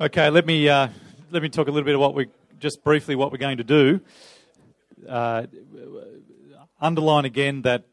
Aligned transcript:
Okay, 0.00 0.28
let 0.28 0.44
me 0.44 0.68
uh, 0.68 0.88
let 1.30 1.40
me 1.40 1.48
talk 1.48 1.68
a 1.68 1.70
little 1.70 1.84
bit 1.84 1.94
of 1.94 2.00
what 2.00 2.16
we 2.16 2.26
just 2.58 2.82
briefly 2.82 3.14
what 3.14 3.30
we're 3.30 3.38
going 3.38 3.58
to 3.58 3.64
do. 3.64 4.00
Uh, 5.08 5.46
underline 6.80 7.24
again 7.24 7.62
that 7.62 7.84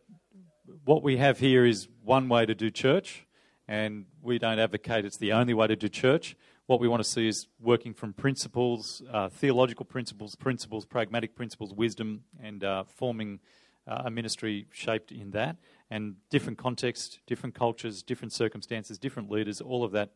what 0.84 1.04
we 1.04 1.18
have 1.18 1.38
here 1.38 1.64
is 1.64 1.88
one 2.04 2.28
way 2.28 2.44
to 2.44 2.56
do 2.56 2.72
church, 2.72 3.28
and 3.68 4.06
we 4.20 4.40
don't 4.40 4.58
advocate 4.58 5.06
it's 5.06 5.18
the 5.18 5.32
only 5.32 5.54
way 5.54 5.68
to 5.68 5.76
do 5.76 5.88
church. 5.88 6.36
What 6.66 6.80
we 6.80 6.88
want 6.88 7.04
to 7.04 7.08
see 7.08 7.28
is 7.28 7.46
working 7.60 7.94
from 7.94 8.14
principles, 8.14 9.04
uh, 9.14 9.30
theological 9.30 9.86
principles, 9.86 10.34
principles, 10.34 10.86
pragmatic 10.86 11.36
principles, 11.36 11.72
wisdom, 11.72 12.24
and 12.42 12.64
uh, 12.64 12.84
forming 12.86 13.42
uh, 13.88 14.04
a 14.06 14.10
ministry 14.10 14.66
shaped 14.72 15.12
in 15.12 15.30
that. 15.32 15.58
And 15.92 16.16
different 16.32 16.58
contexts, 16.58 17.20
different 17.28 17.54
cultures, 17.54 18.02
different 18.02 18.34
circumstances, 18.34 18.98
different 18.98 19.30
leaders, 19.30 19.62
all 19.62 19.84
of 19.84 19.92
that 19.92 20.10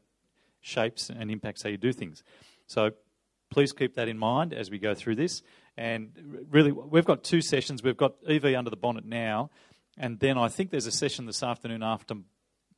shapes 0.66 1.09
and 1.09 1.29
impacts 1.29 1.61
how 1.61 1.70
you 1.70 1.77
do 1.77 1.93
things. 1.93 2.23
So 2.68 2.91
please 3.52 3.71
keep 3.71 3.95
that 3.95 4.08
in 4.08 4.17
mind 4.17 4.53
as 4.53 4.70
we 4.72 4.80
go 4.80 4.95
through 4.95 5.16
this. 5.16 5.44
And 5.77 6.48
really, 6.49 6.72
we've 6.72 7.05
got 7.05 7.23
two 7.23 7.41
sessions. 7.41 7.84
We've 7.84 7.98
got 7.98 8.16
EV 8.27 8.45
under 8.55 8.70
the 8.70 8.77
bonnet 8.77 9.05
now, 9.05 9.52
and 9.98 10.20
then 10.20 10.38
I 10.38 10.48
think 10.48 10.72
there's 10.72 10.88
a 10.88 10.91
session 10.91 11.25
this 11.25 11.44
afternoon 11.44 11.84
after 11.84 12.16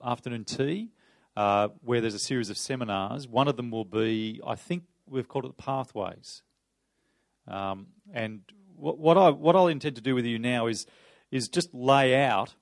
afternoon 0.04 0.46
tea 0.46 0.90
uh, 1.36 1.70
where 1.82 2.02
there's 2.02 2.14
a 2.16 2.20
series 2.20 2.50
of 2.50 2.58
seminars. 2.58 3.28
One 3.28 3.48
of 3.48 3.56
them 3.56 3.72
will 3.72 3.86
be, 3.86 4.42
I 4.46 4.56
think 4.56 4.84
we've 5.08 5.28
called 5.28 5.46
it 5.46 5.56
the 5.56 5.64
Pathways. 5.64 6.44
Um, 7.48 7.88
and 8.12 8.42
what, 8.76 8.98
what 8.98 9.18
I 9.18 9.30
what 9.30 9.56
I'll 9.56 9.68
intend 9.68 9.96
to 9.96 10.02
do 10.02 10.16
with 10.16 10.26
you 10.26 10.40
now 10.40 10.68
is 10.68 10.86
is 11.32 11.48
just 11.48 11.74
lay 11.74 12.16
out 12.16 12.56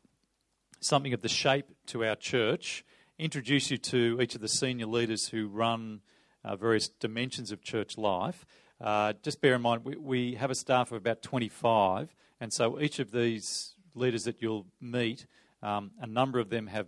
something 0.80 1.14
of 1.14 1.22
the 1.22 1.30
shape 1.30 1.66
to 1.88 2.06
our 2.06 2.16
church 2.16 2.86
introduce 3.18 3.72
you 3.72 3.78
to 3.78 4.20
each 4.22 4.36
of 4.36 4.42
the 4.42 4.48
senior 4.48 4.88
leaders 4.88 5.30
who 5.30 5.48
run 5.48 6.02
uh, 6.44 6.56
various 6.56 6.90
dimensions 6.90 7.52
of 7.52 7.62
church 7.62 7.98
life. 7.98 8.46
Uh, 8.82 9.14
just 9.24 9.42
bear 9.42 9.56
in 9.56 9.62
mind, 9.62 9.86
we, 9.86 9.96
we, 9.96 10.36
have 10.36 10.52
a 10.52 10.56
staff 10.56 10.92
of 10.92 10.98
about 10.98 11.22
25, 11.22 12.14
and 12.42 12.52
so 12.52 12.80
each 12.80 13.00
of 13.00 13.12
these 13.12 13.76
leaders 13.94 14.26
that 14.26 14.42
you'll 14.42 14.66
meet, 14.82 15.26
um, 15.64 15.92
a 16.02 16.08
number 16.08 16.40
of 16.40 16.50
them 16.50 16.68
have 16.68 16.88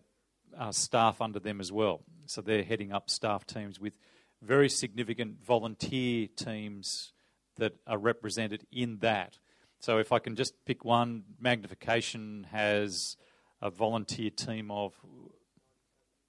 uh, 0.58 0.72
staff 0.72 1.22
under 1.22 1.40
them 1.40 1.62
as 1.62 1.72
well. 1.72 2.02
So 2.26 2.42
they're 2.42 2.64
heading 2.64 2.92
up 2.92 3.10
staff 3.10 3.48
teams 3.48 3.80
with 3.80 3.94
very 4.42 4.70
significant 4.70 5.42
volunteer 5.42 6.28
teams 6.36 7.14
that 7.56 7.74
are 7.88 7.98
represented 7.98 8.68
in 8.72 8.98
that. 9.00 9.40
So 9.80 9.98
if 9.98 10.12
I 10.12 10.20
can 10.20 10.36
just 10.36 10.54
pick 10.66 10.84
one, 10.84 11.24
Magnification 11.40 12.48
has 12.52 13.16
a 13.62 13.70
volunteer 13.70 14.30
team 14.30 14.70
of 14.70 14.94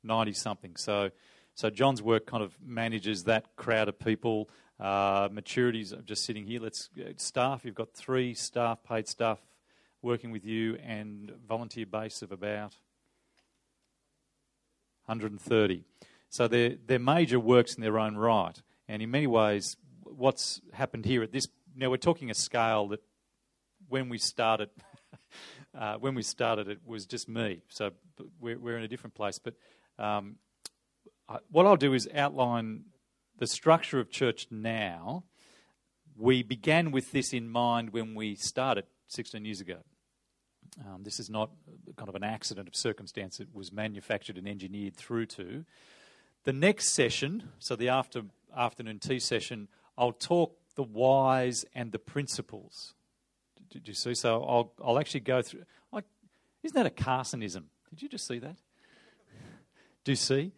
90 0.03 0.33
something. 0.33 0.77
So, 0.77 1.11
so 1.55 1.71
John's 1.71 2.03
work 2.03 2.27
kind 2.27 2.43
of 2.43 2.57
manages 2.65 3.25
that 3.25 3.57
crowd 3.57 3.89
of 3.89 3.99
people. 3.99 4.49
Uh, 4.79 5.29
maturities, 5.29 5.93
I'm 5.93 6.05
just 6.05 6.25
sitting 6.25 6.45
here. 6.45 6.61
Let's 6.61 6.89
uh, 6.99 7.13
staff. 7.17 7.65
You've 7.65 7.75
got 7.75 7.95
three 7.95 8.35
staff, 8.35 8.83
paid 8.85 9.09
staff, 9.09 9.39
working 10.03 10.31
with 10.31 10.45
you, 10.45 10.77
and 10.77 11.33
volunteer 11.49 11.87
base 11.87 12.23
of 12.23 12.31
about 12.31 12.77
130. 15.07 15.85
So 16.31 16.47
they're, 16.47 16.77
they're 16.87 16.99
major 16.99 17.41
works 17.41 17.75
in 17.75 17.83
their 17.83 17.99
own 17.99 18.17
right. 18.17 18.61
And 18.87 19.03
in 19.03 19.11
many 19.11 19.27
ways, 19.27 19.77
what's 20.05 20.61
happened 20.73 21.05
here 21.05 21.23
at 21.23 21.33
this 21.33 21.49
now 21.79 21.91
we're 21.91 21.97
talking 21.97 22.29
a 22.29 22.35
scale 22.35 22.89
that 22.89 23.01
when 23.89 24.09
we 24.09 24.19
started, 24.19 24.69
uh, 25.79 25.95
when 25.95 26.17
we 26.17 26.23
started, 26.23 26.69
it 26.69 26.81
was 26.85 27.07
just 27.07 27.29
me. 27.29 27.63
So 27.69 27.93
we're, 28.41 28.59
we're 28.59 28.77
in 28.77 28.83
a 28.83 28.89
different 28.89 29.15
place. 29.15 29.39
But 29.39 29.55
um, 29.99 30.37
I, 31.29 31.39
what 31.51 31.67
I'll 31.67 31.77
do 31.77 31.95
is 31.95 32.09
outline 32.15 32.85
the 33.39 33.47
structure 33.47 34.01
of 34.01 34.11
church 34.11 34.47
now. 34.51 35.25
We 36.17 36.43
began 36.43 36.91
with 36.91 37.13
this 37.13 37.33
in 37.33 37.49
mind 37.49 37.93
when 37.93 38.15
we 38.15 38.35
started 38.35 38.85
16 39.09 39.45
years 39.45 39.61
ago. 39.61 39.79
Um, 40.87 41.03
this 41.03 41.19
is 41.19 41.31
not 41.31 41.51
kind 41.97 42.09
of 42.09 42.15
an 42.15 42.25
accident 42.25 42.69
of 42.69 42.77
circumstance, 42.77 43.41
it 43.41 43.49
was 43.53 43.73
manufactured 43.73 44.37
and 44.37 44.47
engineered 44.47 44.97
through 44.97 45.27
to. 45.27 45.65
The 46.45 46.53
next 46.53 46.93
session, 46.93 47.51
so 47.59 47.75
the 47.77 47.89
after, 47.89 48.23
afternoon 48.57 48.99
tea 48.99 49.19
session, 49.19 49.69
I'll 49.97 50.13
talk 50.13 50.57
the 50.77 50.83
whys 50.83 51.65
and 51.75 51.91
the 51.91 51.99
principles. 51.99 52.95
Did 53.71 53.89
you 53.89 53.95
see? 53.95 54.15
So 54.15 54.43
I'll, 54.45 54.73
I'll 54.83 54.99
actually 54.99 55.21
go 55.21 55.43
through. 55.43 55.65
Like, 55.93 56.05
isn't 56.63 56.77
that 56.77 56.87
a 56.87 56.91
Carsonism? 56.91 57.65
Did 57.91 58.03
you 58.03 58.09
just 58.09 58.27
see 58.27 58.39
that? 58.39 58.57
Do 60.09 60.17
see. 60.17 60.53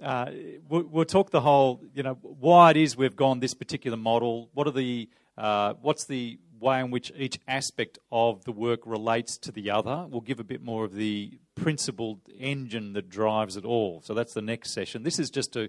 Uh, 0.00 0.30
we'll, 0.68 0.84
we'll, 0.84 1.04
talk 1.04 1.30
the 1.30 1.40
whole, 1.40 1.82
you 1.92 2.04
know, 2.04 2.14
why 2.22 2.70
it 2.70 2.76
is 2.76 2.96
we've 2.96 3.16
gone 3.16 3.40
this 3.40 3.52
particular 3.52 3.96
model. 3.96 4.48
What 4.54 4.68
are 4.68 4.72
the, 4.72 5.08
uh, 5.36 5.74
what's 5.82 6.04
the 6.04 6.38
way 6.60 6.78
in 6.78 6.92
which 6.92 7.10
each 7.16 7.40
aspect 7.48 7.98
of 8.12 8.44
the 8.44 8.52
work 8.52 8.80
relates 8.86 9.36
to 9.38 9.50
the 9.50 9.70
other? 9.70 10.06
We'll 10.08 10.20
give 10.20 10.38
a 10.38 10.44
bit 10.44 10.62
more 10.62 10.84
of 10.84 10.94
the 10.94 11.38
principled 11.56 12.20
engine 12.38 12.92
that 12.92 13.10
drives 13.10 13.56
it 13.56 13.64
all. 13.64 14.02
So 14.04 14.14
that's 14.14 14.34
the 14.34 14.42
next 14.42 14.70
session. 14.70 15.02
This 15.02 15.18
is 15.18 15.30
just 15.30 15.52
to 15.54 15.68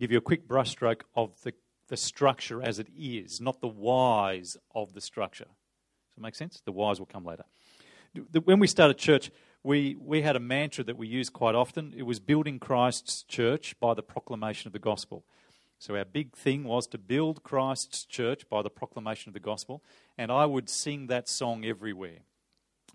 give 0.00 0.10
you 0.10 0.18
a 0.18 0.22
quick 0.22 0.48
brushstroke 0.48 1.02
of 1.14 1.40
the, 1.42 1.54
the 1.86 1.96
structure 1.96 2.60
as 2.60 2.80
it 2.80 2.88
is, 2.98 3.40
not 3.40 3.60
the 3.60 3.68
whys 3.68 4.56
of 4.74 4.92
the 4.92 5.00
structure. 5.00 5.44
Does 5.44 6.16
that 6.16 6.22
make 6.22 6.34
sense? 6.34 6.60
The 6.64 6.72
whys 6.72 6.98
will 6.98 7.06
come 7.06 7.24
later. 7.24 7.44
When 8.44 8.58
we 8.58 8.66
started 8.66 8.98
church, 8.98 9.30
we, 9.64 9.96
we 10.00 10.22
had 10.22 10.36
a 10.36 10.40
mantra 10.40 10.84
that 10.84 10.96
we 10.96 11.06
used 11.06 11.32
quite 11.32 11.54
often. 11.54 11.94
It 11.96 12.02
was 12.02 12.18
building 12.18 12.58
Christ's 12.58 13.22
church 13.22 13.78
by 13.78 13.94
the 13.94 14.02
proclamation 14.02 14.68
of 14.68 14.72
the 14.72 14.78
gospel. 14.78 15.24
So 15.78 15.96
our 15.96 16.04
big 16.04 16.36
thing 16.36 16.64
was 16.64 16.86
to 16.88 16.98
build 16.98 17.42
Christ's 17.42 18.04
church 18.04 18.48
by 18.48 18.62
the 18.62 18.70
proclamation 18.70 19.30
of 19.30 19.34
the 19.34 19.40
gospel. 19.40 19.82
And 20.16 20.30
I 20.30 20.46
would 20.46 20.68
sing 20.68 21.08
that 21.08 21.28
song 21.28 21.64
everywhere. 21.64 22.20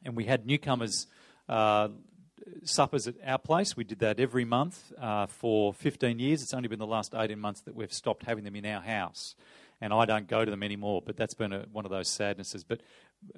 And 0.06 0.16
we 0.16 0.26
had 0.26 0.46
newcomers 0.46 1.08
uh, 1.50 1.90
suppers 2.64 3.08
at 3.08 3.16
our 3.26 3.40
place. 3.40 3.76
We 3.76 3.84
did 3.84 4.00
that 4.00 4.20
every 4.20 4.46
month 4.46 4.94
uh, 4.98 5.26
for 5.26 5.74
15 5.74 6.20
years. 6.20 6.42
It's 6.42 6.54
only 6.54 6.68
been 6.68 6.80
the 6.80 6.88
last 6.88 7.14
18 7.16 7.40
months 7.40 7.62
that 7.62 7.76
we've 7.76 7.92
stopped 7.92 8.26
having 8.26 8.44
them 8.44 8.56
in 8.56 8.66
our 8.66 8.82
house. 8.82 9.36
And 9.80 9.94
I 9.94 10.06
don't 10.06 10.28
go 10.28 10.44
to 10.44 10.50
them 10.50 10.64
anymore, 10.64 11.02
but 11.06 11.18
that's 11.18 11.34
been 11.34 11.54
a, 11.54 11.66
one 11.72 11.86
of 11.86 11.92
those 11.92 12.08
sadnesses. 12.08 12.64
But 12.64 12.82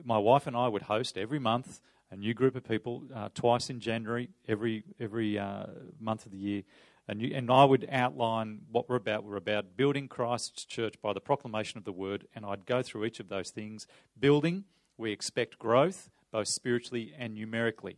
my 0.04 0.18
wife 0.18 0.48
and 0.48 0.56
I 0.56 0.68
would 0.68 0.84
host 0.84 1.18
every 1.18 1.40
month 1.40 1.82
a 2.12 2.16
new 2.16 2.34
group 2.34 2.56
of 2.56 2.64
people 2.64 3.04
uh, 3.14 3.30
twice 3.34 3.70
in 3.70 3.80
January, 3.80 4.30
every 4.48 4.84
every 5.00 5.38
uh, 5.38 5.66
month 6.00 6.26
of 6.26 6.32
the 6.32 6.38
year. 6.38 6.64
And, 7.08 7.24
you, 7.24 7.36
and 7.36 7.50
I 7.50 7.64
would 7.64 7.90
outline 7.92 8.62
what 8.72 8.88
we're 8.88 8.96
about. 8.96 9.24
We're 9.24 9.36
about 9.36 9.76
building 9.76 10.08
Christ's 10.08 10.64
church 10.64 11.02
by 11.02 11.12
the 11.12 11.20
proclamation 11.20 11.80
of 11.80 11.84
the 11.84 11.92
word, 11.92 12.28
and 12.36 12.46
I'd 12.46 12.68
go 12.68 12.84
through 12.84 13.06
each 13.06 13.20
of 13.20 13.30
those 13.30 13.50
things. 13.50 13.88
Building, 14.20 14.66
we 14.96 15.12
expect 15.12 15.58
growth, 15.58 16.12
both 16.32 16.48
spiritually 16.48 17.12
and 17.18 17.34
numerically. 17.34 17.98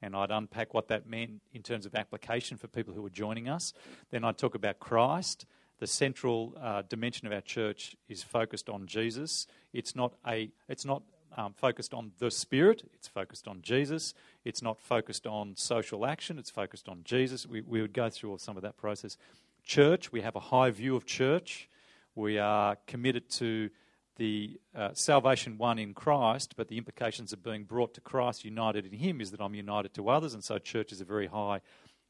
And 0.00 0.16
I'd 0.16 0.30
unpack 0.30 0.72
what 0.72 0.88
that 0.88 1.06
meant 1.06 1.42
in 1.52 1.62
terms 1.62 1.84
of 1.84 1.94
application 1.94 2.56
for 2.56 2.68
people 2.68 2.94
who 2.94 3.02
were 3.02 3.10
joining 3.10 3.50
us. 3.50 3.74
Then 4.10 4.24
I'd 4.24 4.38
talk 4.38 4.54
about 4.54 4.78
Christ. 4.78 5.44
The 5.78 5.86
central 5.86 6.54
uh, 6.58 6.82
dimension 6.88 7.26
of 7.26 7.32
our 7.34 7.40
church 7.42 7.96
is 8.08 8.22
focused 8.22 8.70
on 8.70 8.86
Jesus. 8.86 9.46
It's 9.72 9.94
not 9.94 10.14
a. 10.26 10.50
It's 10.68 10.84
not 10.84 11.02
um, 11.38 11.54
focused 11.56 11.94
on 11.94 12.10
the 12.18 12.32
Spirit, 12.32 12.82
it's 12.94 13.06
focused 13.06 13.46
on 13.46 13.62
Jesus. 13.62 14.12
It's 14.44 14.60
not 14.60 14.80
focused 14.80 15.24
on 15.24 15.54
social 15.56 16.04
action, 16.04 16.36
it's 16.36 16.50
focused 16.50 16.88
on 16.88 17.02
Jesus. 17.04 17.46
We, 17.46 17.60
we 17.60 17.80
would 17.80 17.92
go 17.92 18.10
through 18.10 18.36
some 18.38 18.56
of 18.56 18.64
that 18.64 18.76
process. 18.76 19.16
Church, 19.64 20.10
we 20.10 20.20
have 20.22 20.34
a 20.34 20.40
high 20.40 20.70
view 20.70 20.96
of 20.96 21.06
church. 21.06 21.68
We 22.16 22.38
are 22.38 22.76
committed 22.88 23.30
to 23.32 23.70
the 24.16 24.58
uh, 24.74 24.90
salvation 24.94 25.58
won 25.58 25.78
in 25.78 25.94
Christ, 25.94 26.54
but 26.56 26.66
the 26.66 26.76
implications 26.76 27.32
of 27.32 27.44
being 27.44 27.62
brought 27.62 27.94
to 27.94 28.00
Christ, 28.00 28.44
united 28.44 28.84
in 28.84 28.92
Him, 28.94 29.20
is 29.20 29.30
that 29.30 29.40
I'm 29.40 29.54
united 29.54 29.94
to 29.94 30.08
others, 30.08 30.34
and 30.34 30.42
so 30.42 30.58
church 30.58 30.90
is 30.90 31.00
a 31.00 31.04
very 31.04 31.28
high 31.28 31.60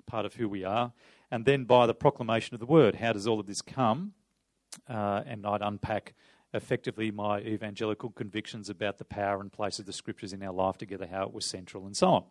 part 0.07 0.25
of 0.25 0.37
who 0.37 0.49
we 0.49 0.65
are. 0.65 0.93
And 1.31 1.45
then 1.45 1.65
by 1.65 1.87
the 1.87 1.93
proclamation 1.93 2.55
of 2.55 2.61
the 2.61 2.67
word, 2.67 2.95
how 2.95 3.13
does 3.13 3.27
all 3.27 3.39
of 3.39 3.47
this 3.47 3.61
come? 3.61 4.15
Uh, 4.89 5.23
and 5.27 5.47
I'd 5.47 5.61
unpack 5.61 6.15
effectively 6.55 7.11
my 7.11 7.41
evangelical 7.41 8.11
convictions 8.11 8.71
about 8.71 8.99
the 8.99 9.05
power 9.05 9.41
and 9.41 9.53
place 9.53 9.79
of 9.79 9.87
the 9.87 9.93
scriptures 9.93 10.33
in 10.33 10.43
our 10.43 10.53
life 10.53 10.79
together, 10.79 11.07
how 11.07 11.25
it 11.25 11.33
was 11.33 11.45
central, 11.45 11.87
and 11.87 11.97
so 11.97 12.09
on. 12.09 12.25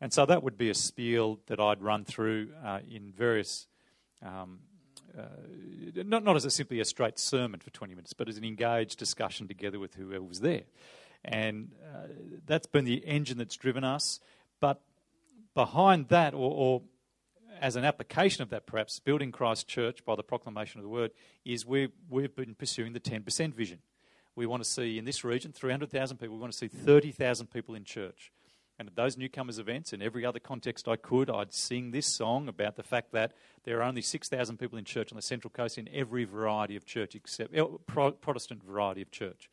And 0.00 0.12
so 0.12 0.26
that 0.26 0.42
would 0.42 0.58
be 0.58 0.70
a 0.70 0.74
spiel 0.74 1.40
that 1.46 1.58
I'd 1.58 1.82
run 1.82 2.04
through 2.04 2.50
uh, 2.64 2.80
in 2.88 3.12
various, 3.16 3.66
um, 4.22 4.60
uh, 5.18 5.22
not, 5.94 6.22
not 6.22 6.36
as 6.36 6.44
a, 6.44 6.50
simply 6.50 6.80
a 6.80 6.84
straight 6.84 7.18
sermon 7.18 7.60
for 7.60 7.70
20 7.70 7.94
minutes, 7.94 8.12
but 8.12 8.28
as 8.28 8.36
an 8.36 8.44
engaged 8.44 8.98
discussion 8.98 9.48
together 9.48 9.78
with 9.78 9.94
whoever 9.94 10.22
was 10.22 10.40
there. 10.40 10.62
And 11.24 11.72
uh, 11.82 12.08
that's 12.46 12.66
been 12.66 12.84
the 12.84 13.04
engine 13.06 13.38
that's 13.38 13.56
driven 13.56 13.84
us. 13.84 14.20
But 14.60 14.80
behind 15.54 16.08
that, 16.08 16.34
or, 16.34 16.50
or 16.52 16.82
as 17.60 17.76
an 17.76 17.84
application 17.84 18.42
of 18.42 18.50
that, 18.50 18.66
perhaps, 18.66 18.98
building 18.98 19.32
Christ 19.32 19.66
Church 19.68 20.04
by 20.04 20.16
the 20.16 20.22
proclamation 20.22 20.78
of 20.78 20.82
the 20.82 20.88
word, 20.88 21.12
is 21.44 21.66
we, 21.66 21.88
we've 22.08 22.34
been 22.34 22.54
pursuing 22.54 22.92
the 22.92 23.00
10% 23.00 23.54
vision. 23.54 23.78
We 24.34 24.46
want 24.46 24.62
to 24.62 24.68
see 24.68 24.98
in 24.98 25.04
this 25.04 25.24
region 25.24 25.52
300,000 25.52 26.18
people, 26.18 26.34
we 26.36 26.40
want 26.40 26.52
to 26.52 26.58
see 26.58 26.68
30,000 26.68 27.46
people 27.46 27.74
in 27.74 27.84
church. 27.84 28.32
And 28.78 28.88
at 28.88 28.96
those 28.96 29.16
newcomers 29.16 29.58
events, 29.58 29.94
in 29.94 30.02
every 30.02 30.26
other 30.26 30.38
context 30.38 30.86
I 30.86 30.96
could, 30.96 31.30
I'd 31.30 31.54
sing 31.54 31.92
this 31.92 32.06
song 32.06 32.46
about 32.46 32.76
the 32.76 32.82
fact 32.82 33.12
that 33.12 33.32
there 33.64 33.78
are 33.78 33.82
only 33.82 34.02
6,000 34.02 34.58
people 34.58 34.78
in 34.78 34.84
church 34.84 35.10
on 35.10 35.16
the 35.16 35.22
Central 35.22 35.50
Coast 35.50 35.78
in 35.78 35.88
every 35.94 36.24
variety 36.24 36.76
of 36.76 36.84
church, 36.84 37.14
except 37.14 37.56
uh, 37.56 37.64
Protestant 37.86 38.62
variety 38.62 39.00
of 39.00 39.10
church. 39.10 39.48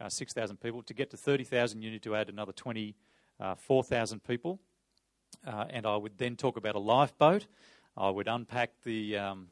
Uh, 0.00 0.08
6,000 0.08 0.58
people. 0.58 0.82
To 0.84 0.94
get 0.94 1.10
to 1.10 1.16
30,000, 1.16 1.82
you 1.82 1.90
need 1.90 2.02
to 2.02 2.14
add 2.14 2.28
another 2.28 2.52
24,000 2.52 4.16
uh, 4.16 4.28
people. 4.28 4.60
Uh, 5.46 5.64
and 5.70 5.86
I 5.86 5.96
would 5.96 6.18
then 6.18 6.36
talk 6.36 6.56
about 6.56 6.74
a 6.74 6.78
lifeboat. 6.78 7.46
I 7.96 8.10
would 8.10 8.28
unpack 8.28 8.70
the 8.84 9.18
um, 9.18 9.48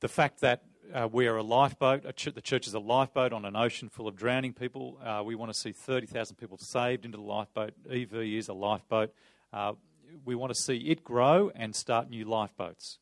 the 0.00 0.08
fact 0.08 0.40
that 0.40 0.64
uh, 0.92 1.08
we 1.10 1.26
are 1.26 1.36
a 1.36 1.42
lifeboat. 1.42 2.16
Ch- 2.16 2.34
the 2.34 2.40
church 2.40 2.66
is 2.66 2.74
a 2.74 2.80
lifeboat 2.80 3.32
on 3.32 3.44
an 3.44 3.54
ocean 3.54 3.88
full 3.88 4.08
of 4.08 4.16
drowning 4.16 4.52
people. 4.52 4.98
Uh, 5.02 5.22
we 5.24 5.34
want 5.34 5.52
to 5.52 5.58
see 5.58 5.72
30,000 5.72 6.36
people 6.36 6.58
saved 6.58 7.04
into 7.04 7.18
the 7.18 7.22
lifeboat. 7.22 7.74
EV 7.88 8.14
is 8.14 8.48
a 8.48 8.54
lifeboat. 8.54 9.12
Uh, 9.52 9.74
we 10.24 10.34
want 10.34 10.52
to 10.52 10.60
see 10.60 10.76
it 10.76 11.04
grow 11.04 11.50
and 11.54 11.74
start 11.74 12.10
new 12.10 12.24
lifeboats, 12.24 12.98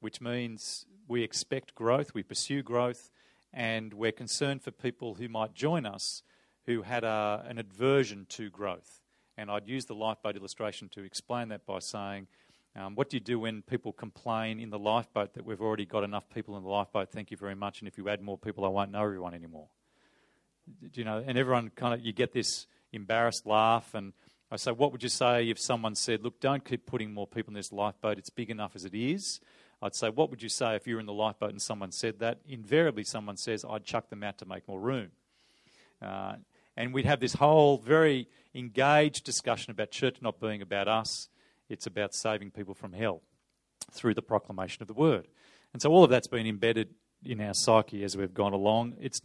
which 0.00 0.20
means 0.20 0.86
we 1.08 1.22
expect 1.22 1.74
growth, 1.74 2.14
we 2.14 2.22
pursue 2.22 2.62
growth, 2.62 3.10
and 3.52 3.94
we're 3.94 4.12
concerned 4.12 4.62
for 4.62 4.70
people 4.70 5.14
who 5.14 5.28
might 5.28 5.54
join 5.54 5.86
us 5.86 6.22
who 6.66 6.82
had 6.82 7.04
a, 7.04 7.44
an 7.46 7.58
aversion 7.58 8.26
to 8.30 8.50
growth. 8.50 9.00
And 9.36 9.50
I'd 9.50 9.68
use 9.68 9.86
the 9.86 9.94
lifeboat 9.94 10.36
illustration 10.36 10.88
to 10.90 11.02
explain 11.02 11.48
that 11.48 11.66
by 11.66 11.80
saying, 11.80 12.28
um, 12.76 12.94
what 12.94 13.08
do 13.08 13.16
you 13.16 13.20
do 13.20 13.38
when 13.38 13.62
people 13.62 13.92
complain 13.92 14.58
in 14.58 14.70
the 14.70 14.78
lifeboat 14.78 15.34
that 15.34 15.44
we've 15.44 15.60
already 15.60 15.86
got 15.86 16.02
enough 16.02 16.28
people 16.28 16.56
in 16.56 16.62
the 16.62 16.68
lifeboat? 16.68 17.10
Thank 17.10 17.30
you 17.30 17.36
very 17.36 17.54
much. 17.54 17.80
And 17.80 17.88
if 17.88 17.96
you 17.98 18.08
add 18.08 18.20
more 18.20 18.38
people, 18.38 18.64
I 18.64 18.68
won't 18.68 18.90
know 18.90 19.02
everyone 19.02 19.34
anymore. 19.34 19.68
Do 20.80 21.00
you 21.00 21.04
know? 21.04 21.22
And 21.24 21.38
everyone 21.38 21.70
kind 21.70 21.94
of 21.94 22.04
you 22.04 22.12
get 22.12 22.32
this 22.32 22.66
embarrassed 22.92 23.46
laugh. 23.46 23.94
And 23.94 24.12
I 24.50 24.56
say, 24.56 24.72
what 24.72 24.92
would 24.92 25.02
you 25.02 25.08
say 25.08 25.48
if 25.48 25.60
someone 25.60 25.94
said, 25.94 26.22
"Look, 26.22 26.40
don't 26.40 26.64
keep 26.64 26.86
putting 26.86 27.12
more 27.12 27.26
people 27.26 27.50
in 27.50 27.54
this 27.54 27.70
lifeboat. 27.70 28.18
It's 28.18 28.30
big 28.30 28.50
enough 28.50 28.72
as 28.74 28.84
it 28.84 28.94
is." 28.94 29.40
I'd 29.84 29.94
say, 29.94 30.08
what 30.08 30.30
would 30.30 30.42
you 30.42 30.48
say 30.48 30.76
if 30.76 30.86
you 30.86 30.94
were 30.94 31.00
in 31.00 31.06
the 31.06 31.12
lifeboat 31.12 31.50
and 31.50 31.60
someone 31.60 31.92
said 31.92 32.18
that? 32.20 32.38
Invariably, 32.48 33.04
someone 33.04 33.36
says, 33.36 33.66
I'd 33.68 33.84
chuck 33.84 34.08
them 34.08 34.22
out 34.22 34.38
to 34.38 34.46
make 34.46 34.66
more 34.66 34.80
room. 34.80 35.10
Uh, 36.00 36.36
and 36.76 36.92
we'd 36.92 37.06
have 37.06 37.20
this 37.20 37.34
whole 37.34 37.78
very 37.78 38.28
engaged 38.54 39.24
discussion 39.24 39.70
about 39.70 39.90
church 39.90 40.16
not 40.20 40.40
being 40.40 40.62
about 40.62 40.88
us 40.88 41.28
it's 41.68 41.86
about 41.86 42.14
saving 42.14 42.50
people 42.50 42.74
from 42.74 42.92
hell 42.92 43.22
through 43.92 44.14
the 44.14 44.22
proclamation 44.22 44.82
of 44.82 44.88
the 44.88 44.94
word. 44.94 45.26
And 45.72 45.80
so 45.80 45.90
all 45.90 46.04
of 46.04 46.10
that's 46.10 46.28
been 46.28 46.46
embedded 46.46 46.90
in 47.24 47.40
our 47.40 47.54
psyche 47.54 48.04
as 48.04 48.16
we've 48.16 48.34
gone 48.34 48.52
along. 48.52 48.94
It's, 49.00 49.20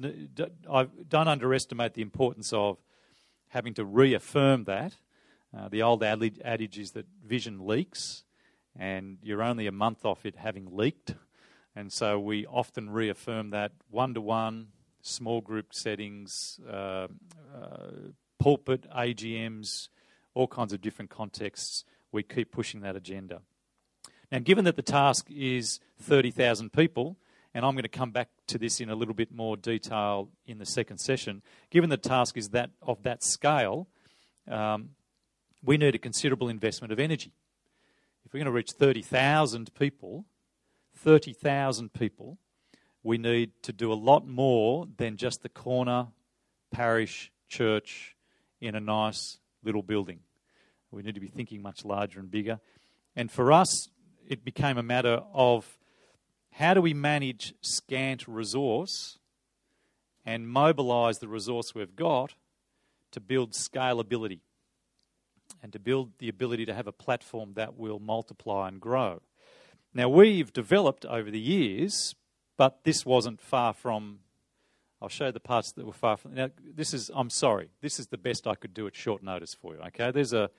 I 0.72 0.88
don't 1.07 1.28
underestimate 1.28 1.94
the 1.94 2.01
importance 2.01 2.54
of 2.54 2.78
having 3.50 3.74
to 3.75 3.86
reaffirm 3.86 4.63
that. 4.66 4.95
Uh, 5.56 5.68
the 5.68 5.81
old 5.81 6.04
adage 6.04 6.78
is 6.78 6.92
that 6.92 7.07
vision 7.25 7.66
leaks, 7.66 8.24
and 8.78 9.18
you're 9.22 9.42
only 9.42 9.68
a 9.68 9.72
month 9.72 10.06
off 10.06 10.25
it 10.25 10.36
having 10.38 10.75
leaked. 10.75 11.16
And 11.75 11.92
so 11.92 12.19
we 12.19 12.45
often 12.45 12.90
reaffirm 12.90 13.50
that 13.50 13.72
one 13.90 14.13
to 14.13 14.22
one, 14.22 14.68
small 15.01 15.42
group 15.42 15.74
settings, 15.74 16.60
uh, 16.69 17.07
uh, 17.56 17.90
pulpit, 18.38 18.88
AGMs, 18.96 19.90
all 20.34 20.48
kinds 20.48 20.74
of 20.74 20.81
different 20.81 21.10
contexts 21.10 21.84
we 22.12 22.24
keep 22.24 22.51
pushing 22.51 22.81
that 22.81 22.96
agenda. 22.96 23.42
Now, 24.31 24.40
given 24.40 24.66
that 24.66 24.75
the 24.75 24.81
task 24.81 25.28
is 25.30 25.80
30,000 26.01 26.72
people, 26.72 27.18
and 27.54 27.66
I'm 27.66 27.74
going 27.74 27.84
to 27.84 27.90
come 27.90 28.12
back 28.12 28.30
to 28.48 28.57
this 28.57 28.80
in 28.80 28.90
a 28.90 28.96
little 28.96 29.13
bit 29.13 29.31
more 29.31 29.57
detail 29.57 30.30
in 30.46 30.60
the 30.60 30.66
second 30.66 31.00
session, 31.00 31.42
given 31.72 31.90
the 31.90 31.98
task 31.98 32.38
is 32.38 32.50
that 32.50 32.69
of 32.81 33.04
that 33.04 33.24
scale, 33.24 33.88
um, 34.48 34.90
we 35.63 35.78
need 35.78 35.95
a 35.95 36.00
considerable 36.00 36.48
investment 36.48 36.94
of 36.94 37.00
energy. 37.00 37.34
If 38.25 38.34
we're 38.34 38.40
going 38.40 38.45
to 38.45 38.52
reach 38.52 38.72
30,000 38.72 39.74
people, 39.74 40.25
30,000 40.95 41.92
people, 41.94 42.38
we 43.04 43.18
need 43.18 43.51
to 43.63 43.74
do 43.74 43.92
a 43.92 43.96
lot 43.96 44.28
more 44.28 44.88
than 44.98 45.18
just 45.18 45.42
the 45.42 45.50
corner 45.50 46.07
parish 46.72 47.31
church 47.48 48.16
in 48.62 48.75
a 48.75 48.80
nice 48.80 49.40
little 49.63 49.81
building. 49.81 50.19
We 50.92 51.04
need 51.04 51.16
to 51.16 51.22
be 51.22 51.28
thinking 51.28 51.62
much 51.62 51.86
larger 51.86 52.19
and 52.19 52.30
bigger. 52.30 52.60
And 53.16 53.31
for 53.31 53.51
us, 53.51 53.90
it 54.28 54.44
became 54.44 54.78
a 54.78 54.84
matter 54.84 55.22
of 55.34 55.78
how 56.51 56.74
do 56.74 56.81
we 56.81 56.94
manage 56.94 57.54
scant 57.62 58.28
resource 58.28 59.18
and 60.25 60.48
mobilize 60.48 61.19
the 61.19 61.28
resource 61.28 61.74
we've 61.74 61.95
got 61.95 62.34
to 63.12 63.19
build 63.19 63.54
scalability 63.54 64.40
and 65.63 65.74
to 65.74 65.80
build 65.80 66.12
the 66.19 66.30
ability 66.30 66.66
to 66.66 66.74
have 66.74 66.88
a 66.88 66.92
platform 66.92 67.54
that 67.56 67.78
will 67.78 68.00
multiply 68.00 68.68
and 68.68 68.80
grow. 68.80 69.22
Now, 69.94 70.07
we've 70.07 70.54
developed 70.54 71.06
over 71.06 71.31
the 71.31 71.40
years, 71.40 72.13
but 72.59 72.83
this 72.83 73.06
wasn't 73.06 73.39
far 73.39 73.71
from. 73.71 74.19
I'll 75.01 75.07
show 75.07 75.27
you 75.27 75.31
the 75.31 75.39
parts 75.39 75.71
that 75.71 75.85
were 75.85 75.94
far 75.94 76.17
from. 76.17 76.33
Now, 76.33 76.50
this 76.75 76.94
is, 76.94 77.09
I'm 77.15 77.29
sorry, 77.29 77.69
this 77.79 78.01
is 78.01 78.07
the 78.07 78.17
best 78.17 78.45
I 78.45 78.56
could 78.56 78.73
do 78.73 78.85
at 78.85 78.97
short 78.97 79.23
notice 79.23 79.53
for 79.53 79.75
you, 79.75 79.79
okay? 79.88 80.11
There's 80.11 80.33
a, 80.33 80.50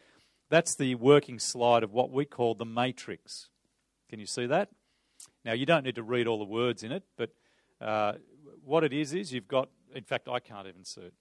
that's 0.48 0.74
the 0.74 0.94
working 0.94 1.38
slide 1.38 1.82
of 1.82 1.92
what 1.92 2.10
we 2.10 2.24
call 2.24 2.54
the 2.54 2.64
matrix. 2.64 3.50
Can 4.08 4.18
you 4.18 4.24
see 4.24 4.46
that? 4.46 4.70
Now, 5.44 5.52
you 5.52 5.66
don't 5.66 5.84
need 5.84 5.96
to 5.96 6.02
read 6.02 6.26
all 6.26 6.38
the 6.38 6.46
words 6.46 6.82
in 6.82 6.90
it, 6.90 7.02
but 7.18 7.34
uh, 7.82 8.14
what 8.64 8.82
it 8.82 8.94
is 8.94 9.12
is 9.12 9.30
you've 9.30 9.46
got, 9.46 9.68
in 9.94 10.04
fact, 10.04 10.26
I 10.26 10.40
can't 10.40 10.66
even 10.66 10.86
see 10.86 11.02
it. 11.02 11.14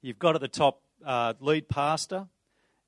You've 0.00 0.20
got 0.20 0.36
at 0.36 0.40
the 0.40 0.46
top 0.46 0.80
uh, 1.04 1.34
lead 1.40 1.68
pastor, 1.68 2.28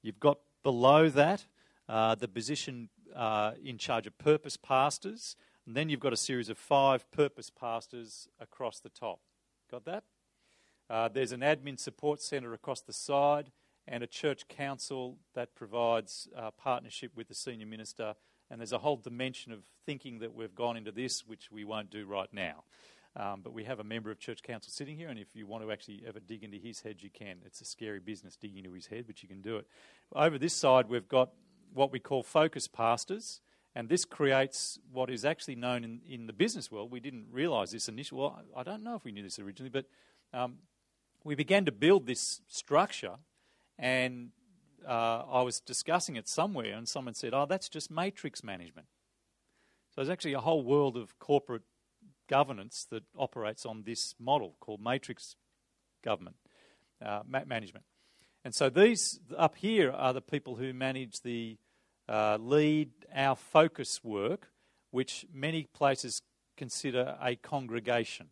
you've 0.00 0.20
got 0.20 0.38
below 0.62 1.08
that 1.08 1.44
uh, 1.88 2.14
the 2.14 2.28
position 2.28 2.88
uh, 3.16 3.54
in 3.64 3.78
charge 3.78 4.06
of 4.06 4.16
purpose 4.16 4.56
pastors, 4.56 5.34
and 5.66 5.76
then 5.76 5.88
you've 5.88 6.00
got 6.00 6.12
a 6.12 6.16
series 6.16 6.48
of 6.48 6.58
five 6.58 7.10
purpose 7.10 7.50
pastors 7.50 8.28
across 8.40 8.80
the 8.80 8.88
top. 8.88 9.20
Got 9.70 9.84
that? 9.84 10.04
Uh, 10.90 11.08
there's 11.08 11.32
an 11.32 11.40
admin 11.40 11.78
support 11.78 12.20
centre 12.20 12.52
across 12.52 12.80
the 12.80 12.92
side 12.92 13.50
and 13.86 14.02
a 14.02 14.06
church 14.06 14.48
council 14.48 15.18
that 15.34 15.54
provides 15.54 16.28
uh, 16.36 16.50
partnership 16.50 17.12
with 17.16 17.28
the 17.28 17.34
senior 17.34 17.66
minister. 17.66 18.14
And 18.50 18.60
there's 18.60 18.72
a 18.72 18.78
whole 18.78 18.96
dimension 18.96 19.52
of 19.52 19.60
thinking 19.86 20.18
that 20.18 20.34
we've 20.34 20.54
gone 20.54 20.76
into 20.76 20.92
this, 20.92 21.26
which 21.26 21.50
we 21.50 21.64
won't 21.64 21.90
do 21.90 22.06
right 22.06 22.28
now. 22.32 22.64
Um, 23.14 23.40
but 23.42 23.52
we 23.52 23.64
have 23.64 23.78
a 23.78 23.84
member 23.84 24.10
of 24.10 24.18
church 24.18 24.42
council 24.42 24.72
sitting 24.72 24.96
here, 24.96 25.08
and 25.08 25.18
if 25.18 25.34
you 25.34 25.46
want 25.46 25.62
to 25.64 25.70
actually 25.70 26.02
ever 26.06 26.18
dig 26.18 26.44
into 26.44 26.56
his 26.56 26.80
head, 26.80 27.02
you 27.02 27.10
can. 27.10 27.38
It's 27.44 27.60
a 27.60 27.64
scary 27.64 28.00
business 28.00 28.36
digging 28.36 28.58
into 28.58 28.72
his 28.72 28.86
head, 28.86 29.04
but 29.06 29.22
you 29.22 29.28
can 29.28 29.42
do 29.42 29.56
it. 29.56 29.66
Over 30.14 30.38
this 30.38 30.54
side, 30.54 30.88
we've 30.88 31.08
got 31.08 31.30
what 31.74 31.92
we 31.92 31.98
call 31.98 32.22
focus 32.22 32.68
pastors, 32.68 33.40
and 33.74 33.88
this 33.88 34.04
creates 34.04 34.78
what 34.92 35.10
is 35.10 35.24
actually 35.24 35.56
known 35.56 35.84
in, 35.84 36.00
in 36.08 36.26
the 36.26 36.32
business 36.32 36.70
world. 36.70 36.90
We 36.90 37.00
didn't 37.00 37.26
realise 37.30 37.70
this 37.70 37.88
initially. 37.88 38.20
Well, 38.20 38.42
I 38.56 38.62
don't 38.62 38.82
know 38.82 38.94
if 38.94 39.04
we 39.04 39.12
knew 39.12 39.22
this 39.22 39.38
originally, 39.38 39.70
but 39.70 39.86
um, 40.32 40.56
we 41.24 41.34
began 41.34 41.64
to 41.64 41.72
build 41.72 42.06
this 42.06 42.40
structure 42.48 43.16
and 43.78 44.30
uh, 44.86 45.22
I 45.30 45.42
was 45.42 45.60
discussing 45.60 46.16
it 46.16 46.28
somewhere, 46.28 46.74
and 46.74 46.88
someone 46.88 47.14
said, 47.14 47.34
Oh, 47.34 47.46
that's 47.46 47.68
just 47.68 47.90
matrix 47.90 48.42
management. 48.42 48.86
So 49.90 50.00
there's 50.00 50.10
actually 50.10 50.32
a 50.32 50.40
whole 50.40 50.62
world 50.62 50.96
of 50.96 51.18
corporate 51.18 51.62
governance 52.28 52.86
that 52.90 53.02
operates 53.16 53.66
on 53.66 53.82
this 53.84 54.14
model 54.18 54.56
called 54.60 54.80
matrix 54.82 55.36
government 56.02 56.36
uh, 57.04 57.20
ma- 57.26 57.44
management. 57.46 57.84
And 58.44 58.54
so 58.54 58.70
these 58.70 59.20
up 59.36 59.56
here 59.56 59.90
are 59.92 60.12
the 60.12 60.20
people 60.20 60.56
who 60.56 60.72
manage 60.72 61.20
the 61.20 61.58
uh, 62.08 62.38
lead 62.40 62.90
our 63.14 63.36
focus 63.36 64.02
work, 64.02 64.48
which 64.90 65.26
many 65.32 65.64
places 65.64 66.22
consider 66.56 67.16
a 67.20 67.36
congregation. 67.36 68.28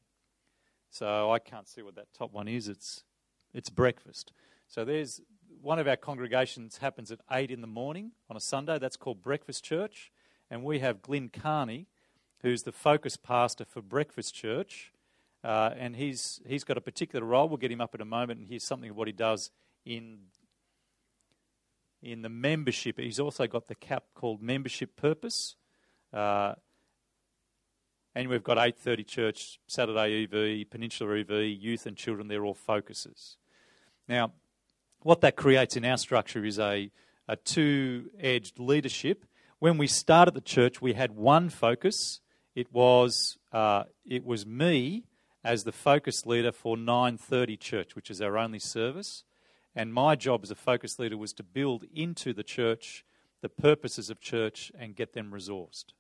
So 0.91 1.31
I 1.31 1.39
can't 1.39 1.69
see 1.69 1.83
what 1.83 1.95
that 1.95 2.13
top 2.13 2.33
one 2.33 2.49
is. 2.49 2.69
It's 2.69 3.05
it's 3.53 3.71
breakfast. 3.71 4.33
So 4.69 4.85
there's 4.85 5.21
one 5.61 5.79
of 5.79 5.89
our 5.89 5.97
congregations 5.97 6.79
happens 6.79 7.11
at 7.11 7.21
8 7.31 7.51
in 7.51 7.61
the 7.61 7.67
morning 7.67 8.13
on 8.29 8.37
a 8.37 8.41
Sunday. 8.41 8.79
That's 8.79 8.97
called 8.97 9.23
Breakfast 9.23 9.65
Church. 9.65 10.13
And 10.51 10.65
we 10.65 10.79
have 10.79 11.03
Glyn 11.03 11.29
Carney, 11.29 11.87
who's 12.43 12.63
the 12.63 12.73
focus 12.73 13.17
pastor 13.17 13.65
for 13.65 13.83
Breakfast 13.83 14.35
Church. 14.35 14.93
Uh, 15.43 15.71
and 15.77 15.97
he's, 15.97 16.41
he's 16.47 16.65
got 16.65 16.77
a 16.77 16.81
particular 16.81 17.25
role. 17.25 17.49
We'll 17.49 17.59
get 17.59 17.73
him 17.73 17.81
up 17.81 17.95
in 17.95 18.01
a 18.01 18.07
moment 18.07 18.41
and 18.41 18.49
here's 18.49 18.65
something 18.65 18.91
of 18.91 18.97
what 18.97 19.09
he 19.09 19.13
does 19.13 19.51
in, 19.85 20.19
in 22.03 22.23
the 22.23 22.29
membership. 22.29 22.99
He's 22.99 23.21
also 23.21 23.47
got 23.47 23.67
the 23.67 23.75
cap 23.75 24.05
called 24.15 24.43
Membership 24.43 24.97
Purpose. 24.97 25.57
Uh, 26.13 26.55
and 28.15 28.29
we've 28.29 28.43
got 28.43 28.57
8.30 28.57 29.07
Church, 29.07 29.61
Saturday 29.67 30.25
EV, 30.25 30.71
Peninsula 30.71 31.21
EV, 31.21 31.31
Youth 31.61 31.87
and 31.87 31.97
Children. 31.97 32.29
They're 32.29 32.45
all 32.45 32.55
focuses. 32.55 33.37
Now, 34.09 34.33
what 35.03 35.21
that 35.21 35.37
creates 35.37 35.77
in 35.77 35.85
our 35.85 35.97
structure 35.97 36.45
is 36.45 36.59
a, 36.59 36.91
a 37.29 37.37
two 37.37 38.11
edged 38.19 38.59
leadership. 38.59 39.25
When 39.59 39.79
we 39.79 39.87
started 39.87 40.35
the 40.35 40.41
church, 40.41 40.83
we 40.83 40.95
had 40.95 41.13
one 41.13 41.49
focus. 41.49 42.21
It 42.55 42.73
was, 42.73 43.39
uh, 43.53 43.85
it 44.05 44.25
was 44.25 44.45
me 44.45 45.05
as 45.45 45.65
the 45.65 45.73
focus 45.73 46.27
leader 46.27 46.53
for 46.53 46.77
930 46.77 47.57
church, 47.57 47.95
which 47.95 48.11
is 48.11 48.21
our 48.21 48.37
only 48.37 48.59
service. 48.59 49.25
And 49.75 49.95
my 49.95 50.17
job 50.17 50.41
as 50.43 50.51
a 50.51 50.57
focus 50.57 50.99
leader 50.99 51.17
was 51.17 51.33
to 51.35 51.43
build 51.43 51.85
into 51.95 52.33
the 52.33 52.43
church 52.43 53.05
the 53.41 53.49
purposes 53.49 54.11
of 54.11 54.21
church 54.21 54.71
and 54.79 54.97
get 54.97 55.13
them 55.13 55.31
resourced. 55.33 55.93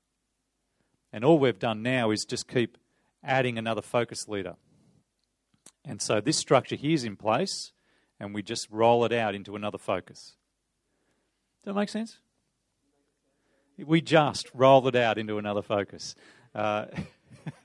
And 1.12 1.24
all 1.24 1.38
we've 1.38 1.58
done 1.58 1.82
now 1.82 2.10
is 2.10 2.24
just 2.24 2.48
keep 2.48 2.76
adding 3.24 3.58
another 3.58 3.82
focus 3.82 4.28
leader. 4.28 4.56
And 5.84 6.00
so 6.00 6.20
this 6.20 6.36
structure 6.36 6.76
here 6.76 6.94
is 6.94 7.04
in 7.04 7.16
place, 7.16 7.72
and 8.18 8.34
we 8.34 8.42
just 8.42 8.68
roll 8.70 9.04
it 9.04 9.12
out 9.12 9.34
into 9.34 9.56
another 9.56 9.78
focus. 9.78 10.36
Does 11.62 11.72
that 11.72 11.78
make 11.78 11.88
sense? 11.88 12.18
We 13.78 14.00
just 14.02 14.50
roll 14.52 14.86
it 14.88 14.96
out 14.96 15.16
into 15.16 15.38
another 15.38 15.62
focus. 15.62 16.14
Uh, 16.54 16.86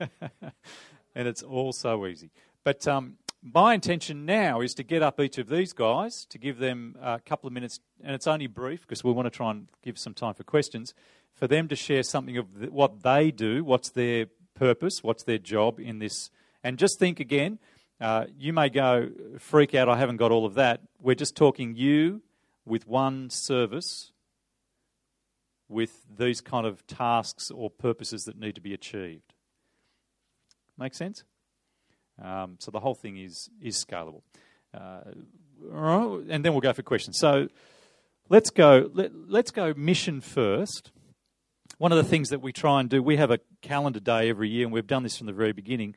and 1.14 1.28
it's 1.28 1.42
all 1.42 1.72
so 1.72 2.06
easy. 2.06 2.30
But 2.64 2.88
um, 2.88 3.16
my 3.52 3.74
intention 3.74 4.26
now 4.26 4.60
is 4.60 4.74
to 4.74 4.82
get 4.82 5.02
up 5.02 5.20
each 5.20 5.38
of 5.38 5.48
these 5.48 5.72
guys, 5.72 6.24
to 6.26 6.38
give 6.38 6.58
them 6.58 6.96
a 7.00 7.20
couple 7.20 7.46
of 7.46 7.52
minutes, 7.52 7.80
and 8.02 8.14
it's 8.14 8.26
only 8.26 8.48
brief 8.48 8.80
because 8.80 9.04
we 9.04 9.12
want 9.12 9.26
to 9.26 9.30
try 9.30 9.50
and 9.50 9.68
give 9.82 9.98
some 9.98 10.14
time 10.14 10.34
for 10.34 10.42
questions, 10.42 10.94
for 11.32 11.46
them 11.46 11.68
to 11.68 11.76
share 11.76 12.02
something 12.02 12.36
of 12.36 12.72
what 12.72 13.02
they 13.02 13.30
do, 13.30 13.62
what's 13.62 13.90
their 13.90 14.26
purpose, 14.54 15.04
what's 15.04 15.22
their 15.22 15.38
job 15.38 15.78
in 15.78 16.00
this. 16.00 16.30
And 16.64 16.76
just 16.78 16.98
think 16.98 17.20
again, 17.20 17.58
uh, 18.00 18.26
you 18.36 18.52
may 18.52 18.68
go, 18.68 19.10
freak 19.38 19.74
out, 19.74 19.88
I 19.88 19.96
haven't 19.96 20.16
got 20.16 20.32
all 20.32 20.44
of 20.44 20.54
that. 20.54 20.80
We're 21.00 21.14
just 21.14 21.36
talking 21.36 21.76
you 21.76 22.22
with 22.64 22.88
one 22.88 23.30
service 23.30 24.10
with 25.68 26.02
these 26.18 26.40
kind 26.40 26.66
of 26.66 26.86
tasks 26.86 27.50
or 27.50 27.70
purposes 27.70 28.24
that 28.24 28.38
need 28.38 28.56
to 28.56 28.60
be 28.60 28.74
achieved. 28.74 29.34
Make 30.76 30.94
sense? 30.94 31.24
Um, 32.22 32.56
so 32.58 32.70
the 32.70 32.80
whole 32.80 32.94
thing 32.94 33.16
is 33.18 33.50
is 33.60 33.84
scalable. 33.84 34.22
Uh, 34.72 35.00
and 35.72 36.44
then 36.44 36.52
we'll 36.52 36.60
go 36.60 36.72
for 36.72 36.82
questions. 36.82 37.18
So 37.18 37.48
let's 38.28 38.50
go. 38.50 38.90
Let, 38.92 39.12
let's 39.28 39.50
go 39.50 39.74
mission 39.76 40.20
first. 40.20 40.92
One 41.78 41.92
of 41.92 41.98
the 41.98 42.04
things 42.04 42.30
that 42.30 42.40
we 42.40 42.52
try 42.52 42.80
and 42.80 42.88
do, 42.88 43.02
we 43.02 43.16
have 43.16 43.30
a 43.30 43.38
calendar 43.60 44.00
day 44.00 44.30
every 44.30 44.48
year, 44.48 44.64
and 44.64 44.72
we've 44.72 44.86
done 44.86 45.02
this 45.02 45.16
from 45.16 45.26
the 45.26 45.32
very 45.32 45.52
beginning. 45.52 45.94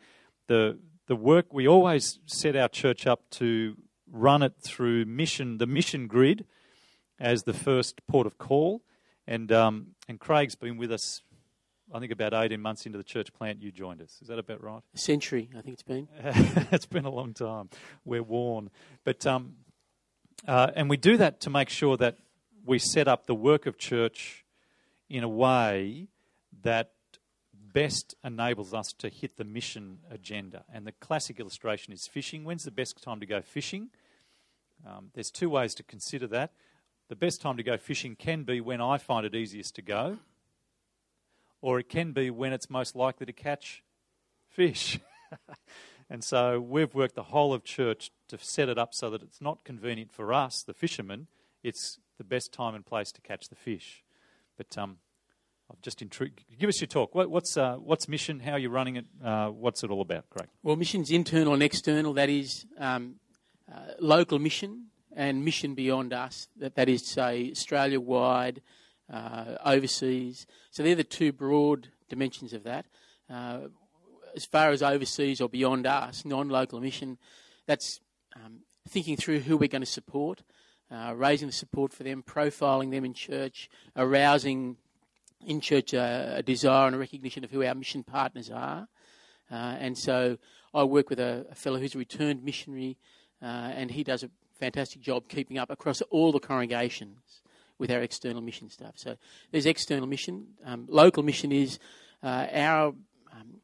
The 0.48 0.78
the 1.08 1.16
work 1.16 1.54
we 1.54 1.68
always 1.68 2.20
set 2.26 2.56
our 2.56 2.68
church 2.68 3.08
up 3.08 3.30
to 3.32 3.76
run 4.12 4.44
it 4.44 4.54
through 4.62 5.06
mission, 5.06 5.58
the 5.58 5.68
mission 5.68 6.08
grid, 6.08 6.46
as 7.20 7.44
the 7.44 7.54
first 7.54 8.06
port 8.08 8.28
of 8.28 8.38
call, 8.38 8.82
and 9.26 9.52
um, 9.52 9.96
and 10.08 10.20
Craig's 10.20 10.56
been 10.56 10.78
with 10.78 10.92
us 10.92 11.22
I 11.94 12.00
think 12.00 12.12
about 12.12 12.34
18 12.34 12.62
months 12.62 12.86
into 12.86 12.98
the 12.98 13.04
church 13.04 13.34
plant, 13.34 13.62
you 13.62 13.72
joined 13.72 14.02
us. 14.02 14.20
Is 14.22 14.28
that 14.28 14.38
about 14.38 14.64
right? 14.64 14.82
A 14.94 14.98
century, 14.98 15.50
I 15.58 15.62
think 15.62 15.74
it's 15.74 15.84
been. 15.84 16.08
it's 16.72 16.86
been 16.86 17.06
a 17.06 17.10
long 17.10 17.34
time. 17.34 17.70
We're 18.06 18.24
worn. 18.24 18.70
But, 19.04 19.26
um, 19.26 19.56
uh, 20.48 20.72
and 20.76 20.90
we 20.90 20.98
do 20.98 21.18
that 21.18 21.40
to 21.42 21.50
make 21.50 21.70
sure 21.70 21.98
that 21.98 22.18
we 22.64 22.78
set 22.78 23.08
up 23.08 23.26
the 23.26 23.34
work 23.34 23.66
of 23.66 23.78
church 23.78 24.46
in 25.10 25.24
a 25.24 25.30
way 25.30 26.08
that 26.62 26.92
best 27.74 28.16
enables 28.24 28.74
us 28.74 28.94
to 29.00 29.10
hit 29.10 29.38
the 29.38 29.44
mission 29.44 30.00
agenda. 30.12 30.64
And 30.72 30.86
the 30.86 30.92
classic 30.92 31.40
illustration 31.40 31.94
is 31.94 32.08
fishing. 32.08 32.44
When's 32.44 32.64
the 32.64 32.72
best 32.72 33.02
time 33.02 33.20
to 33.20 33.26
go 33.26 33.42
fishing? 33.42 33.90
Um, 34.86 35.10
there's 35.14 35.32
two 35.32 35.50
ways 35.50 35.74
to 35.76 35.84
consider 35.84 36.28
that. 36.28 36.52
The 37.10 37.16
best 37.16 37.42
time 37.42 37.58
to 37.58 37.64
go 37.64 37.78
fishing 37.78 38.16
can 38.16 38.44
be 38.44 38.62
when 38.62 38.82
I 38.82 38.98
find 38.98 39.26
it 39.26 39.34
easiest 39.34 39.76
to 39.76 39.82
go, 39.82 40.20
or 41.62 41.80
it 41.80 41.90
can 41.90 42.12
be 42.12 42.30
when 42.30 42.54
it's 42.54 42.70
most 42.70 42.96
likely 42.96 43.26
to 43.26 43.34
catch 43.34 43.84
fish. 44.48 45.00
and 46.10 46.24
so 46.24 46.60
we've 46.60 46.94
worked 46.94 47.16
the 47.16 47.24
whole 47.24 47.54
of 47.54 47.64
church 47.64 48.12
to 48.28 48.38
set 48.40 48.70
it 48.70 48.78
up 48.78 48.94
so 48.94 49.10
that 49.10 49.22
it's 49.22 49.42
not 49.42 49.64
convenient 49.64 50.12
for 50.12 50.34
us, 50.34 50.64
the 50.64 50.74
fishermen, 50.74 51.28
it's 51.64 52.00
the 52.18 52.24
best 52.24 52.54
time 52.54 52.76
and 52.76 52.86
place 52.86 53.12
to 53.12 53.22
catch 53.22 53.50
the 53.50 53.56
fish. 53.56 54.04
But 54.58 54.78
um, 54.78 54.98
I've 55.72 55.82
just 55.82 56.02
intrigued. 56.02 56.44
Give 56.60 56.68
us 56.68 56.82
your 56.82 56.88
talk. 56.88 57.14
What, 57.14 57.30
what's 57.30 57.56
uh, 57.56 57.76
what's 57.76 58.08
mission? 58.08 58.40
How 58.40 58.54
are 58.54 58.60
you 58.60 58.70
running 58.70 58.96
it? 58.98 59.06
Uh, 59.24 59.48
what's 59.48 59.84
it 59.84 59.92
all 59.92 60.02
about, 60.02 60.30
Craig? 60.30 60.50
Well, 60.64 60.76
mission's 60.76 61.12
internal 61.12 61.54
and 61.54 61.62
external. 61.62 62.14
That 62.14 62.30
is 62.30 62.66
um, 62.78 63.16
uh, 63.72 63.94
local 64.00 64.40
mission 64.40 64.88
and 65.16 65.46
mission 65.46 65.76
beyond 65.76 66.12
us. 66.12 66.48
That 66.58 66.76
that 66.76 66.90
is, 66.90 67.06
say, 67.06 67.52
Australia 67.52 68.00
wide, 68.00 68.62
uh, 69.12 69.56
overseas. 69.66 70.46
So 70.72 70.84
they're 70.84 70.96
the 70.96 71.04
two 71.04 71.32
broad 71.32 71.90
dimensions 72.10 72.54
of 72.54 72.64
that. 72.64 72.86
Uh, 73.30 73.68
as 74.36 74.46
far 74.46 74.70
as 74.70 74.84
overseas 74.84 75.42
or 75.42 75.50
beyond 75.50 75.88
us, 75.88 76.26
non-local 76.26 76.80
mission, 76.80 77.18
that's 77.66 78.00
um, 78.36 78.60
thinking 78.88 79.18
through 79.18 79.40
who 79.40 79.58
we're 79.58 79.68
going 79.68 79.82
to 79.82 79.86
support, 79.88 80.44
uh, 80.92 81.14
raising 81.16 81.48
the 81.48 81.54
support 81.54 81.94
for 81.94 82.04
them, 82.04 82.24
profiling 82.24 82.92
them 82.92 83.06
in 83.06 83.14
church, 83.14 83.70
arousing 83.96 84.78
in 85.46 85.62
church 85.62 85.94
a, 85.94 86.36
a 86.38 86.44
desire 86.44 86.88
and 86.88 86.96
a 86.96 87.00
recognition 87.00 87.44
of 87.44 87.52
who 87.52 87.64
our 87.64 87.76
mission 87.76 88.04
partners 88.04 88.50
are. 88.50 88.88
Uh, 89.52 89.56
and 89.80 89.98
so 89.98 90.38
I 90.74 90.84
work 90.84 91.10
with 91.10 91.20
a, 91.20 91.46
a 91.50 91.56
fellow 91.56 91.80
who's 91.80 91.96
a 91.96 91.98
returned 91.98 92.44
missionary, 92.44 92.98
uh, 93.42 93.46
and 93.46 93.92
he 93.92 94.04
does 94.04 94.24
a 94.24 94.30
fantastic 94.60 95.02
job 95.02 95.28
keeping 95.30 95.58
up 95.58 95.70
across 95.70 96.02
all 96.04 96.32
the 96.32 96.40
congregations 96.40 97.42
with 97.80 97.90
our 97.90 98.02
external 98.02 98.42
mission 98.42 98.70
stuff. 98.70 98.94
So 98.96 99.16
there's 99.52 99.66
external 99.66 100.06
mission. 100.06 100.48
Um, 100.66 100.86
local 100.90 101.24
mission 101.24 101.52
is 101.52 101.80
uh, 102.22 102.48
our 102.54 102.90
um, 103.32 103.62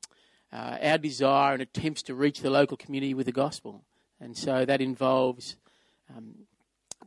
uh, 0.51 0.77
our 0.81 0.97
desire 0.97 1.53
and 1.53 1.61
attempts 1.61 2.01
to 2.03 2.15
reach 2.15 2.39
the 2.39 2.49
local 2.49 2.77
community 2.77 3.13
with 3.13 3.25
the 3.25 3.31
gospel, 3.31 3.83
and 4.19 4.35
so 4.35 4.65
that 4.65 4.81
involves 4.81 5.57
um, 6.15 6.47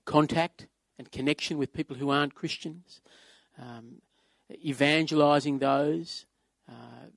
contact 0.04 0.66
and 0.98 1.10
connection 1.10 1.58
with 1.58 1.72
people 1.72 1.96
who 1.96 2.10
aren't 2.10 2.34
Christians, 2.34 3.00
um, 3.60 4.02
evangelizing 4.64 5.58
those. 5.58 6.26
Uh, 6.68 7.08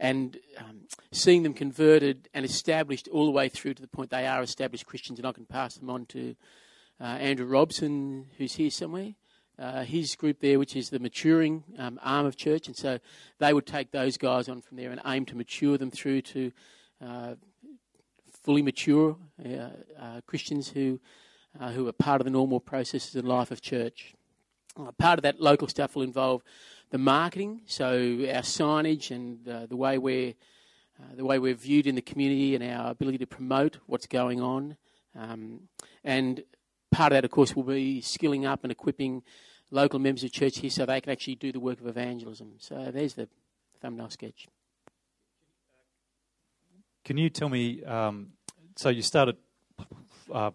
and 0.00 0.38
um, 0.56 0.80
seeing 1.12 1.42
them 1.42 1.52
converted 1.52 2.30
and 2.32 2.46
established 2.46 3.06
all 3.08 3.26
the 3.26 3.30
way 3.30 3.50
through 3.50 3.74
to 3.74 3.82
the 3.82 3.88
point 3.88 4.08
they 4.08 4.26
are 4.26 4.42
established 4.42 4.86
Christians, 4.86 5.18
and 5.18 5.28
I 5.28 5.32
can 5.32 5.44
pass 5.44 5.74
them 5.74 5.90
on 5.90 6.06
to 6.06 6.34
uh, 6.98 7.04
Andrew 7.04 7.44
Robson, 7.44 8.26
who's 8.38 8.54
here 8.54 8.70
somewhere, 8.70 9.14
uh, 9.60 9.84
his 9.84 10.16
group 10.16 10.40
there, 10.40 10.58
which 10.58 10.74
is 10.74 10.88
the 10.88 10.98
maturing 10.98 11.62
um, 11.78 12.00
arm 12.02 12.24
of 12.24 12.36
church, 12.36 12.66
and 12.66 12.76
so 12.76 12.98
they 13.38 13.52
would 13.52 13.66
take 13.66 13.90
those 13.90 14.16
guys 14.16 14.48
on 14.48 14.62
from 14.62 14.78
there 14.78 14.90
and 14.90 15.00
aim 15.04 15.26
to 15.26 15.36
mature 15.36 15.76
them 15.76 15.90
through 15.90 16.22
to 16.22 16.50
uh, 17.04 17.34
fully 18.42 18.62
mature 18.62 19.16
uh, 19.44 19.68
uh 19.98 20.20
Christians 20.26 20.70
who 20.70 20.98
uh, 21.60 21.72
who 21.72 21.86
are 21.86 21.92
part 21.92 22.20
of 22.20 22.24
the 22.24 22.30
normal 22.30 22.58
processes 22.58 23.14
and 23.14 23.28
life 23.28 23.50
of 23.50 23.60
church. 23.60 24.14
Part 24.98 25.18
of 25.18 25.22
that 25.24 25.40
local 25.40 25.68
stuff 25.68 25.94
will 25.94 26.04
involve 26.04 26.42
the 26.90 26.98
marketing, 26.98 27.62
so 27.66 27.88
our 27.88 28.42
signage 28.42 29.10
and 29.10 29.44
the 29.44 29.76
way 29.76 29.98
we're 29.98 30.34
the 31.16 31.24
way 31.24 31.38
we're 31.38 31.54
viewed 31.54 31.86
in 31.86 31.94
the 31.94 32.02
community 32.02 32.54
and 32.54 32.62
our 32.64 32.90
ability 32.90 33.18
to 33.18 33.26
promote 33.26 33.78
what's 33.86 34.06
going 34.06 34.40
on. 34.40 34.76
Um, 35.18 35.68
and 36.04 36.44
part 36.90 37.12
of 37.12 37.16
that, 37.16 37.24
of 37.24 37.30
course, 37.30 37.56
will 37.56 37.62
be 37.62 38.00
skilling 38.00 38.46
up 38.46 38.62
and 38.62 38.70
equipping 38.70 39.22
local 39.70 39.98
members 39.98 40.24
of 40.24 40.32
church 40.32 40.58
here 40.58 40.70
so 40.70 40.86
they 40.86 41.00
can 41.00 41.12
actually 41.12 41.36
do 41.36 41.52
the 41.52 41.60
work 41.60 41.80
of 41.80 41.86
evangelism. 41.86 42.54
So 42.58 42.90
there's 42.92 43.14
the 43.14 43.28
thumbnail 43.80 44.10
sketch. 44.10 44.48
Can 47.04 47.16
you 47.16 47.30
tell 47.30 47.48
me? 47.48 47.82
Um, 47.84 48.32
so 48.76 48.88
you 48.88 49.02
started 49.02 49.36
uh, 50.32 50.50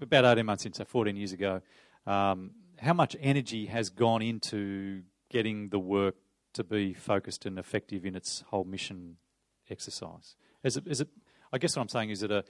about 0.00 0.24
18 0.24 0.46
months 0.46 0.66
in, 0.66 0.72
so 0.72 0.84
14 0.84 1.16
years 1.16 1.32
ago. 1.32 1.60
Um, 2.06 2.52
how 2.78 2.92
much 2.92 3.16
energy 3.20 3.66
has 3.66 3.90
gone 3.90 4.22
into 4.22 5.02
getting 5.30 5.70
the 5.70 5.78
work 5.78 6.16
to 6.54 6.64
be 6.64 6.94
focused 6.94 7.46
and 7.46 7.58
effective 7.58 8.04
in 8.04 8.14
its 8.14 8.44
whole 8.48 8.64
mission 8.64 9.16
exercise? 9.70 10.36
Is 10.62 10.76
it, 10.76 10.86
is 10.86 11.00
it, 11.00 11.08
I 11.52 11.58
guess 11.58 11.76
what 11.76 11.82
I'm 11.82 11.88
saying 11.88 12.10
is 12.10 12.22
it 12.22 12.30
a, 12.30 12.44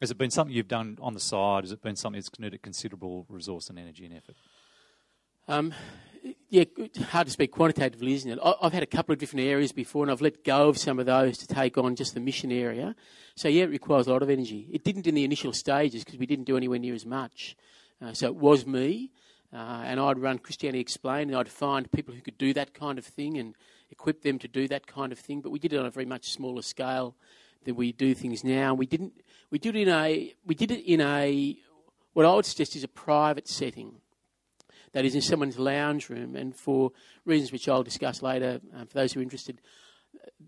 has 0.00 0.10
it 0.10 0.18
been 0.18 0.30
something 0.30 0.54
you've 0.54 0.68
done 0.68 0.98
on 1.00 1.14
the 1.14 1.20
side? 1.20 1.64
Has 1.64 1.72
it 1.72 1.82
been 1.82 1.96
something 1.96 2.20
that's 2.20 2.38
needed 2.38 2.62
considerable 2.62 3.26
resource 3.28 3.68
and 3.68 3.78
energy 3.78 4.06
and 4.06 4.14
effort? 4.14 4.36
Um, 5.50 5.74
yeah, 6.48 6.62
hard 7.08 7.26
to 7.26 7.32
speak 7.32 7.50
quantitatively, 7.50 8.12
isn't 8.12 8.30
it? 8.30 8.38
I've 8.62 8.72
had 8.72 8.84
a 8.84 8.86
couple 8.86 9.12
of 9.12 9.18
different 9.18 9.46
areas 9.46 9.72
before, 9.72 10.04
and 10.04 10.12
I've 10.12 10.20
let 10.20 10.44
go 10.44 10.68
of 10.68 10.78
some 10.78 11.00
of 11.00 11.06
those 11.06 11.38
to 11.38 11.48
take 11.48 11.76
on 11.76 11.96
just 11.96 12.14
the 12.14 12.20
mission 12.20 12.52
area. 12.52 12.94
So 13.34 13.48
yeah, 13.48 13.64
it 13.64 13.70
requires 13.70 14.06
a 14.06 14.12
lot 14.12 14.22
of 14.22 14.30
energy. 14.30 14.68
It 14.70 14.84
didn't 14.84 15.08
in 15.08 15.16
the 15.16 15.24
initial 15.24 15.52
stages 15.52 16.04
because 16.04 16.20
we 16.20 16.26
didn't 16.26 16.44
do 16.44 16.56
anywhere 16.56 16.78
near 16.78 16.94
as 16.94 17.04
much. 17.04 17.56
Uh, 18.00 18.12
so 18.12 18.28
it 18.28 18.36
was 18.36 18.64
me, 18.64 19.10
uh, 19.52 19.82
and 19.84 19.98
I'd 19.98 20.18
run 20.18 20.38
Christianity 20.38 20.78
Explained, 20.78 21.32
and 21.32 21.36
I'd 21.36 21.48
find 21.48 21.90
people 21.90 22.14
who 22.14 22.20
could 22.20 22.38
do 22.38 22.54
that 22.54 22.72
kind 22.72 22.96
of 22.96 23.04
thing 23.04 23.36
and 23.36 23.56
equip 23.90 24.22
them 24.22 24.38
to 24.38 24.46
do 24.46 24.68
that 24.68 24.86
kind 24.86 25.10
of 25.10 25.18
thing. 25.18 25.40
But 25.40 25.50
we 25.50 25.58
did 25.58 25.72
it 25.72 25.80
on 25.80 25.86
a 25.86 25.90
very 25.90 26.06
much 26.06 26.30
smaller 26.30 26.62
scale 26.62 27.16
than 27.64 27.74
we 27.74 27.90
do 27.90 28.14
things 28.14 28.44
now. 28.44 28.72
We 28.72 28.86
didn't. 28.86 29.14
We 29.50 29.58
did 29.58 29.74
it 29.74 29.82
in 29.82 29.88
a. 29.88 30.32
We 30.46 30.54
did 30.54 30.70
it 30.70 30.84
in 30.88 31.00
a. 31.00 31.58
What 32.12 32.24
I 32.24 32.34
would 32.36 32.46
suggest 32.46 32.76
is 32.76 32.84
a 32.84 32.88
private 32.88 33.48
setting 33.48 33.99
that 34.92 35.04
is 35.04 35.14
in 35.14 35.22
someone's 35.22 35.58
lounge 35.58 36.08
room, 36.08 36.36
and 36.36 36.54
for 36.54 36.92
reasons 37.24 37.52
which 37.52 37.68
I'll 37.68 37.82
discuss 37.82 38.22
later, 38.22 38.60
um, 38.74 38.86
for 38.86 38.94
those 38.94 39.12
who 39.12 39.20
are 39.20 39.22
interested, 39.22 39.60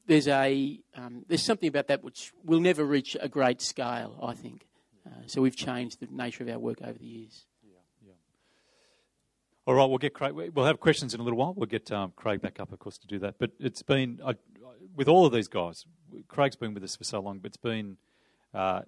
there's 0.06 0.28
a 0.28 0.80
um, 0.96 1.24
there's 1.28 1.42
something 1.42 1.68
about 1.68 1.86
that 1.88 2.02
which 2.02 2.32
will 2.44 2.60
never 2.60 2.84
reach 2.84 3.16
a 3.20 3.28
great 3.28 3.60
scale. 3.60 4.18
I 4.22 4.34
think 4.34 4.66
Uh, 5.04 5.10
so 5.26 5.42
we've 5.42 5.56
changed 5.56 5.98
the 6.00 6.06
nature 6.10 6.44
of 6.44 6.48
our 6.48 6.58
work 6.58 6.80
over 6.82 6.98
the 6.98 7.06
years. 7.06 7.46
All 9.66 9.74
right, 9.74 9.86
we'll 9.86 9.98
get 9.98 10.14
Craig. 10.14 10.32
We'll 10.32 10.66
have 10.66 10.80
questions 10.80 11.14
in 11.14 11.20
a 11.20 11.22
little 11.22 11.38
while. 11.38 11.54
We'll 11.54 11.66
get 11.66 11.90
um, 11.92 12.12
Craig 12.16 12.40
back 12.40 12.60
up, 12.60 12.72
of 12.72 12.78
course, 12.78 12.98
to 12.98 13.06
do 13.06 13.18
that. 13.20 13.34
But 13.38 13.50
it's 13.58 13.82
been 13.82 14.20
I, 14.24 14.34
with 14.94 15.08
all 15.08 15.24
of 15.26 15.32
these 15.32 15.48
guys. 15.48 15.86
Craig's 16.28 16.56
been 16.56 16.74
with 16.74 16.82
us 16.82 16.96
for 16.96 17.04
so 17.04 17.20
long, 17.20 17.38
but 17.38 17.48
it's 17.48 17.56
been 17.56 17.96
uh, 18.52 18.82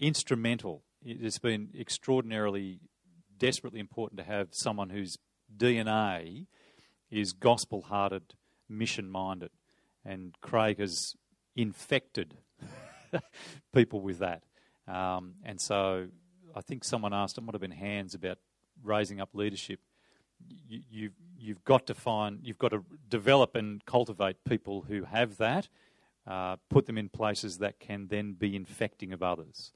instrumental. 0.00 0.82
It 1.04 1.20
has 1.22 1.38
been 1.38 1.70
extraordinarily, 1.78 2.78
desperately 3.42 3.80
important 3.80 4.18
to 4.18 4.24
have 4.24 4.48
someone 4.52 4.90
whose 4.90 5.18
DNA 5.56 6.46
is 7.10 7.32
gospel-hearted, 7.32 8.34
mission-minded, 8.68 9.50
and 10.04 10.34
Craig 10.40 10.78
has 10.78 11.16
infected 11.56 12.36
people 13.74 14.00
with 14.00 14.20
that. 14.20 14.44
Um, 14.86 15.34
and 15.44 15.60
so, 15.60 16.06
I 16.54 16.60
think 16.60 16.84
someone 16.84 17.12
asked. 17.12 17.36
It 17.36 17.40
might 17.40 17.54
have 17.54 17.60
been 17.60 17.72
Hands 17.72 18.14
about 18.14 18.38
raising 18.84 19.20
up 19.20 19.30
leadership 19.34 19.80
you, 20.68 20.80
you've, 20.90 21.12
you've 21.38 21.64
got 21.64 21.86
to 21.86 21.94
find, 21.94 22.38
you've 22.42 22.58
got 22.58 22.70
to 22.70 22.84
develop 23.08 23.54
and 23.54 23.84
cultivate 23.84 24.44
people 24.44 24.82
who 24.82 25.04
have 25.04 25.36
that, 25.38 25.68
uh, 26.26 26.56
put 26.70 26.86
them 26.86 26.98
in 26.98 27.08
places 27.08 27.58
that 27.58 27.80
can 27.80 28.06
then 28.08 28.34
be 28.34 28.54
infecting 28.54 29.12
of 29.12 29.22
others. 29.22 29.72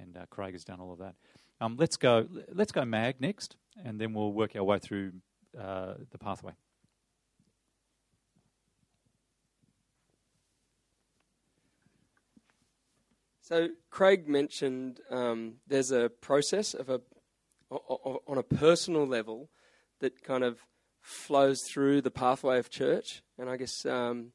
And 0.00 0.16
uh, 0.16 0.26
Craig 0.30 0.52
has 0.52 0.64
done 0.64 0.80
all 0.80 0.92
of 0.92 0.98
that. 0.98 1.16
Um, 1.60 1.76
let's 1.78 1.96
go. 1.96 2.26
Let's 2.52 2.72
go 2.72 2.84
mag 2.84 3.20
next, 3.20 3.56
and 3.84 4.00
then 4.00 4.14
we'll 4.14 4.32
work 4.32 4.54
our 4.54 4.62
way 4.64 4.78
through 4.78 5.12
uh, 5.58 5.94
the 6.10 6.18
pathway. 6.18 6.52
So 13.40 13.68
Craig 13.90 14.28
mentioned 14.28 15.00
um, 15.10 15.54
there's 15.66 15.90
a 15.90 16.10
process 16.10 16.74
of 16.74 16.90
a 16.90 17.00
on 17.70 18.38
a 18.38 18.42
personal 18.42 19.06
level 19.06 19.50
that 20.00 20.22
kind 20.22 20.44
of 20.44 20.58
flows 21.00 21.62
through 21.62 22.02
the 22.02 22.10
pathway 22.10 22.58
of 22.58 22.70
church. 22.70 23.22
And 23.38 23.48
I 23.48 23.56
guess 23.56 23.84
um, 23.86 24.32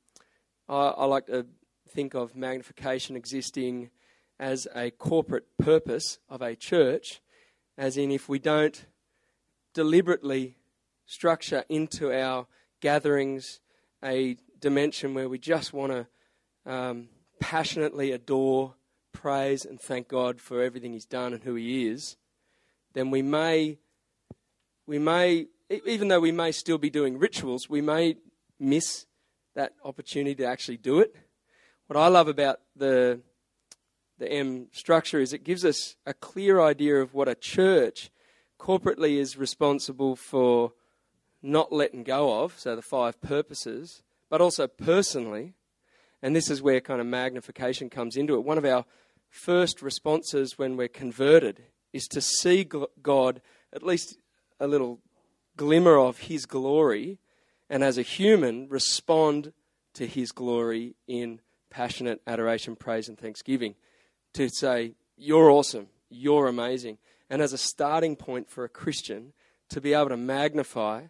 I, 0.68 0.88
I 0.88 1.06
like 1.06 1.28
to 1.28 1.46
think 1.90 2.16
of 2.16 2.36
magnification 2.36 3.16
existing 3.16 3.92
as 4.40 4.68
a 4.76 4.92
corporate 4.92 5.46
purpose 5.58 6.20
of 6.30 6.42
a 6.42 6.56
church, 6.56 7.22
as 7.78 7.98
in 7.98 8.12
if 8.12 8.28
we 8.28 8.40
don't 8.40 8.86
deliberately 9.74 10.58
structure 11.06 11.64
into 11.70 12.12
our 12.12 12.48
gatherings 12.82 13.60
a 14.04 14.38
dimension 14.60 15.14
where 15.14 15.30
we 15.30 15.38
just 15.38 15.74
want 15.74 15.92
to 15.92 16.72
um, 16.72 17.10
passionately 17.40 18.12
adore, 18.12 18.74
praise, 19.12 19.66
and 19.66 19.80
thank 19.80 20.08
God 20.08 20.40
for 20.40 20.62
everything 20.62 20.94
He's 20.94 21.06
done 21.06 21.34
and 21.34 21.44
who 21.44 21.56
He 21.56 21.88
is, 21.88 22.18
then 22.94 23.12
we 23.12 23.22
may 23.22 23.78
we 24.86 25.00
may 25.00 25.48
even 25.86 26.08
though 26.10 26.20
we 26.20 26.32
may 26.32 26.52
still 26.52 26.78
be 26.78 26.90
doing 26.90 27.18
rituals, 27.18 27.70
we 27.70 27.82
may 27.82 28.18
miss 28.60 29.06
that 29.56 29.74
opportunity 29.84 30.36
to 30.36 30.46
actually 30.46 30.78
do 30.78 31.00
it. 31.00 31.16
What 31.88 31.98
I 31.98 32.08
love 32.08 32.28
about 32.28 32.60
the 32.76 33.22
the 34.24 34.32
M 34.32 34.68
structure 34.72 35.20
is 35.20 35.34
it 35.34 35.44
gives 35.44 35.66
us 35.66 35.98
a 36.06 36.14
clear 36.14 36.62
idea 36.62 36.96
of 37.02 37.14
what 37.14 37.28
a 37.28 37.36
church 37.36 38.10
corporately 38.58 39.18
is 39.18 39.38
responsible 39.38 40.16
for 40.16 40.72
not 41.42 41.74
letting 41.74 42.04
go 42.04 42.42
of, 42.42 42.58
so 42.58 42.74
the 42.74 42.82
five 42.82 43.20
purposes, 43.20 44.02
but 44.30 44.40
also 44.40 44.66
personally. 44.66 45.56
And 46.22 46.34
this 46.34 46.50
is 46.50 46.62
where 46.62 46.80
kind 46.80 47.02
of 47.02 47.08
magnification 47.08 47.90
comes 47.90 48.16
into 48.16 48.36
it. 48.36 48.46
One 48.46 48.58
of 48.58 48.64
our 48.64 48.86
first 49.30 49.82
responses 49.82 50.58
when 50.58 50.78
we're 50.78 50.88
converted 50.88 51.64
is 51.92 52.08
to 52.08 52.22
see 52.22 52.66
God, 53.02 53.42
at 53.74 53.84
least 53.84 54.18
a 54.58 54.68
little 54.68 55.00
glimmer 55.58 55.98
of 55.98 56.20
His 56.20 56.46
glory, 56.46 57.20
and 57.70 57.84
as 57.84 57.98
a 57.98 58.04
human, 58.04 58.70
respond 58.70 59.52
to 59.96 60.08
His 60.08 60.32
glory 60.32 60.96
in 61.10 61.42
passionate 61.70 62.22
adoration, 62.26 62.78
praise, 62.78 63.10
and 63.10 63.18
thanksgiving. 63.18 63.76
To 64.34 64.50
say, 64.50 64.94
You're 65.18 65.50
awesome, 65.50 65.88
you're 66.10 66.48
amazing. 66.48 66.98
And 67.30 67.42
as 67.42 67.54
a 67.54 67.58
starting 67.58 68.16
point 68.16 68.50
for 68.50 68.64
a 68.64 68.70
Christian, 68.70 69.34
to 69.70 69.82
be 69.82 69.94
able 69.94 70.10
to 70.10 70.18
magnify 70.18 71.06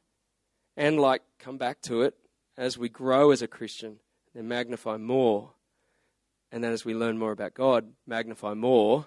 and, 0.78 1.00
like, 1.00 1.22
come 1.40 1.58
back 1.58 1.82
to 1.84 2.02
it 2.02 2.16
as 2.58 2.78
we 2.78 2.90
grow 2.90 3.32
as 3.32 3.42
a 3.42 3.48
Christian, 3.48 3.98
then 4.34 4.48
magnify 4.48 4.98
more. 4.98 5.52
And 6.52 6.64
then 6.64 6.72
as 6.72 6.86
we 6.86 6.94
learn 6.94 7.18
more 7.18 7.32
about 7.32 7.56
God, 7.56 7.86
magnify 8.06 8.54
more. 8.54 9.06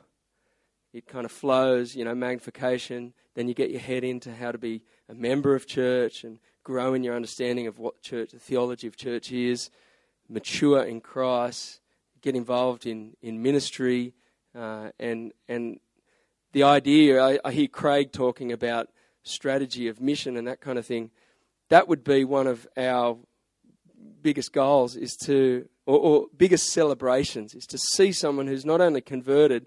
It 0.92 1.06
kind 1.06 1.24
of 1.24 1.32
flows, 1.32 1.94
you 1.94 2.04
know, 2.04 2.14
magnification. 2.14 3.12
Then 3.34 3.48
you 3.48 3.54
get 3.54 3.70
your 3.70 3.80
head 3.80 4.02
into 4.02 4.34
how 4.34 4.50
to 4.50 4.58
be 4.58 4.82
a 5.08 5.14
member 5.14 5.54
of 5.54 5.66
church 5.66 6.24
and 6.24 6.38
grow 6.64 6.94
in 6.94 7.04
your 7.04 7.14
understanding 7.14 7.66
of 7.66 7.78
what 7.78 8.02
church, 8.02 8.32
the 8.32 8.38
theology 8.38 8.86
of 8.86 8.96
church 8.96 9.30
is, 9.30 9.70
mature 10.28 10.82
in 10.82 11.00
Christ, 11.00 11.80
get 12.26 12.34
involved 12.34 12.86
in, 12.86 13.12
in 13.22 13.40
ministry, 13.40 14.12
uh, 14.52 14.90
and, 14.98 15.32
and 15.46 15.78
the 16.50 16.64
idea, 16.64 17.22
I, 17.22 17.38
I 17.44 17.52
hear 17.52 17.68
Craig 17.68 18.10
talking 18.10 18.50
about 18.50 18.88
strategy 19.22 19.86
of 19.86 20.00
mission 20.00 20.36
and 20.36 20.48
that 20.48 20.60
kind 20.60 20.76
of 20.76 20.84
thing. 20.84 21.12
That 21.68 21.86
would 21.86 22.02
be 22.02 22.24
one 22.24 22.48
of 22.48 22.66
our 22.76 23.16
biggest 24.22 24.52
goals 24.52 24.96
is 24.96 25.14
to, 25.26 25.68
or, 25.86 25.98
or, 26.00 26.26
biggest 26.36 26.72
celebrations, 26.72 27.54
is 27.54 27.64
to 27.66 27.78
see 27.78 28.10
someone 28.10 28.48
who's 28.48 28.66
not 28.66 28.80
only 28.80 29.00
converted, 29.00 29.66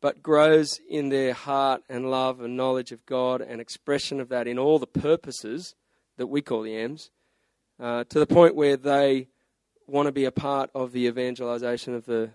but 0.00 0.22
grows 0.22 0.78
in 0.88 1.08
their 1.08 1.32
heart 1.32 1.82
and 1.88 2.08
love 2.08 2.40
and 2.40 2.56
knowledge 2.56 2.92
of 2.92 3.04
God 3.04 3.40
and 3.40 3.60
expression 3.60 4.20
of 4.20 4.28
that 4.28 4.46
in 4.46 4.60
all 4.60 4.78
the 4.78 4.86
purposes 4.86 5.74
that 6.18 6.28
we 6.28 6.40
call 6.40 6.62
the 6.62 6.76
M's, 6.76 7.10
uh, 7.80 8.04
to 8.04 8.20
the 8.20 8.28
point 8.28 8.54
where 8.54 8.76
they 8.76 9.26
want 9.90 10.06
to 10.06 10.12
be 10.12 10.24
a 10.24 10.32
part 10.32 10.70
of 10.74 10.92
the 10.92 11.06
evangelization 11.06 11.94
of 11.94 12.06
the, 12.06 12.30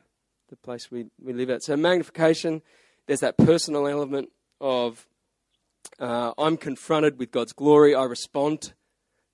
the 0.49 0.55
place 0.57 0.91
we, 0.91 1.05
we 1.21 1.33
live 1.33 1.49
at. 1.49 1.63
So, 1.63 1.75
magnification, 1.75 2.61
there's 3.07 3.21
that 3.21 3.37
personal 3.37 3.87
element 3.87 4.29
of 4.59 5.07
uh, 5.99 6.33
I'm 6.37 6.57
confronted 6.57 7.19
with 7.19 7.31
God's 7.31 7.53
glory, 7.53 7.95
I 7.95 8.03
respond, 8.03 8.73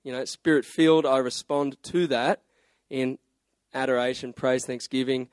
you 0.04 0.12
know, 0.12 0.26
spirit 0.26 0.66
filled, 0.66 1.06
I 1.06 1.18
respond 1.18 1.82
to 1.84 2.08
that 2.08 2.42
in 2.90 3.18
adoration, 3.74 4.34
praise, 4.34 4.66
thanksgiving. 4.66 5.30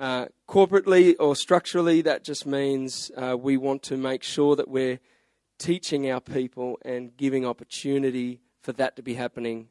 Uh, 0.00 0.26
corporately 0.48 1.14
or 1.20 1.36
structurally, 1.36 2.02
that 2.02 2.24
just 2.24 2.46
means 2.46 3.12
uh, 3.16 3.36
we 3.38 3.56
want 3.56 3.82
to 3.84 3.96
make 3.96 4.22
sure 4.24 4.56
that 4.56 4.68
we're 4.68 4.98
teaching 5.58 6.10
our 6.10 6.20
people 6.20 6.78
and 6.84 7.16
giving 7.16 7.46
opportunity 7.46 8.40
for 8.60 8.72
that 8.72 8.96
to 8.96 9.02
be 9.02 9.14
happening 9.14 9.68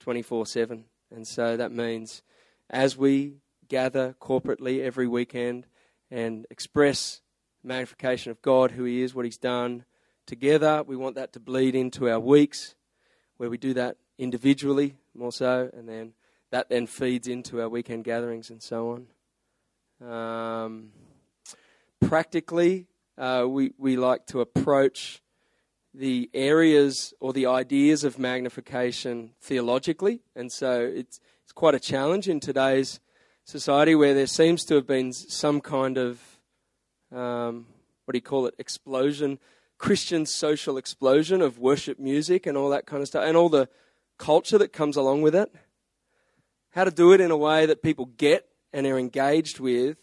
24 0.00 0.46
7. 0.46 0.84
And 1.14 1.26
so 1.26 1.56
that 1.56 1.72
means 1.72 2.22
as 2.70 2.96
we 2.96 3.36
gather 3.68 4.14
corporately 4.20 4.82
every 4.82 5.06
weekend 5.06 5.66
and 6.10 6.46
express 6.50 7.20
magnification 7.62 8.30
of 8.30 8.42
God, 8.42 8.72
who 8.72 8.84
He 8.84 9.02
is, 9.02 9.14
what 9.14 9.24
He's 9.24 9.38
done 9.38 9.84
together, 10.26 10.82
we 10.86 10.96
want 10.96 11.16
that 11.16 11.32
to 11.34 11.40
bleed 11.40 11.74
into 11.74 12.08
our 12.08 12.20
weeks 12.20 12.74
where 13.36 13.50
we 13.50 13.58
do 13.58 13.74
that 13.74 13.96
individually 14.18 14.94
more 15.14 15.32
so, 15.32 15.70
and 15.74 15.88
then 15.88 16.12
that 16.50 16.68
then 16.68 16.86
feeds 16.86 17.28
into 17.28 17.60
our 17.60 17.68
weekend 17.68 18.04
gatherings 18.04 18.50
and 18.50 18.62
so 18.62 19.06
on. 20.00 20.08
Um, 20.08 20.90
practically, 22.00 22.86
uh, 23.16 23.46
we, 23.48 23.72
we 23.78 23.96
like 23.96 24.26
to 24.26 24.40
approach 24.40 25.21
the 25.94 26.30
areas 26.32 27.12
or 27.20 27.32
the 27.32 27.46
ideas 27.46 28.04
of 28.04 28.18
magnification 28.18 29.32
theologically, 29.40 30.20
and 30.34 30.50
so 30.50 30.80
it's, 30.80 31.20
it's 31.42 31.52
quite 31.52 31.74
a 31.74 31.80
challenge 31.80 32.28
in 32.28 32.40
today's 32.40 33.00
society 33.44 33.94
where 33.94 34.14
there 34.14 34.26
seems 34.26 34.64
to 34.64 34.74
have 34.74 34.86
been 34.86 35.12
some 35.12 35.60
kind 35.60 35.98
of, 35.98 36.20
um, 37.14 37.66
what 38.04 38.12
do 38.12 38.16
you 38.16 38.22
call 38.22 38.46
it, 38.46 38.54
explosion, 38.58 39.38
Christian 39.76 40.24
social 40.26 40.76
explosion 40.76 41.42
of 41.42 41.58
worship 41.58 41.98
music 41.98 42.46
and 42.46 42.56
all 42.56 42.70
that 42.70 42.86
kind 42.86 43.02
of 43.02 43.08
stuff, 43.08 43.24
and 43.26 43.36
all 43.36 43.48
the 43.48 43.68
culture 44.16 44.58
that 44.58 44.72
comes 44.72 44.96
along 44.96 45.22
with 45.22 45.34
it. 45.34 45.52
How 46.70 46.84
to 46.84 46.90
do 46.90 47.12
it 47.12 47.20
in 47.20 47.30
a 47.30 47.36
way 47.36 47.66
that 47.66 47.82
people 47.82 48.06
get 48.06 48.46
and 48.72 48.86
are 48.86 48.98
engaged 48.98 49.60
with, 49.60 49.98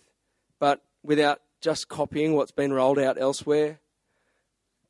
but 0.60 0.84
without 1.02 1.42
just 1.62 1.88
copying 1.88 2.34
what's 2.36 2.52
been 2.52 2.74
rolled 2.74 3.00
out 3.00 3.20
elsewhere. 3.20 3.80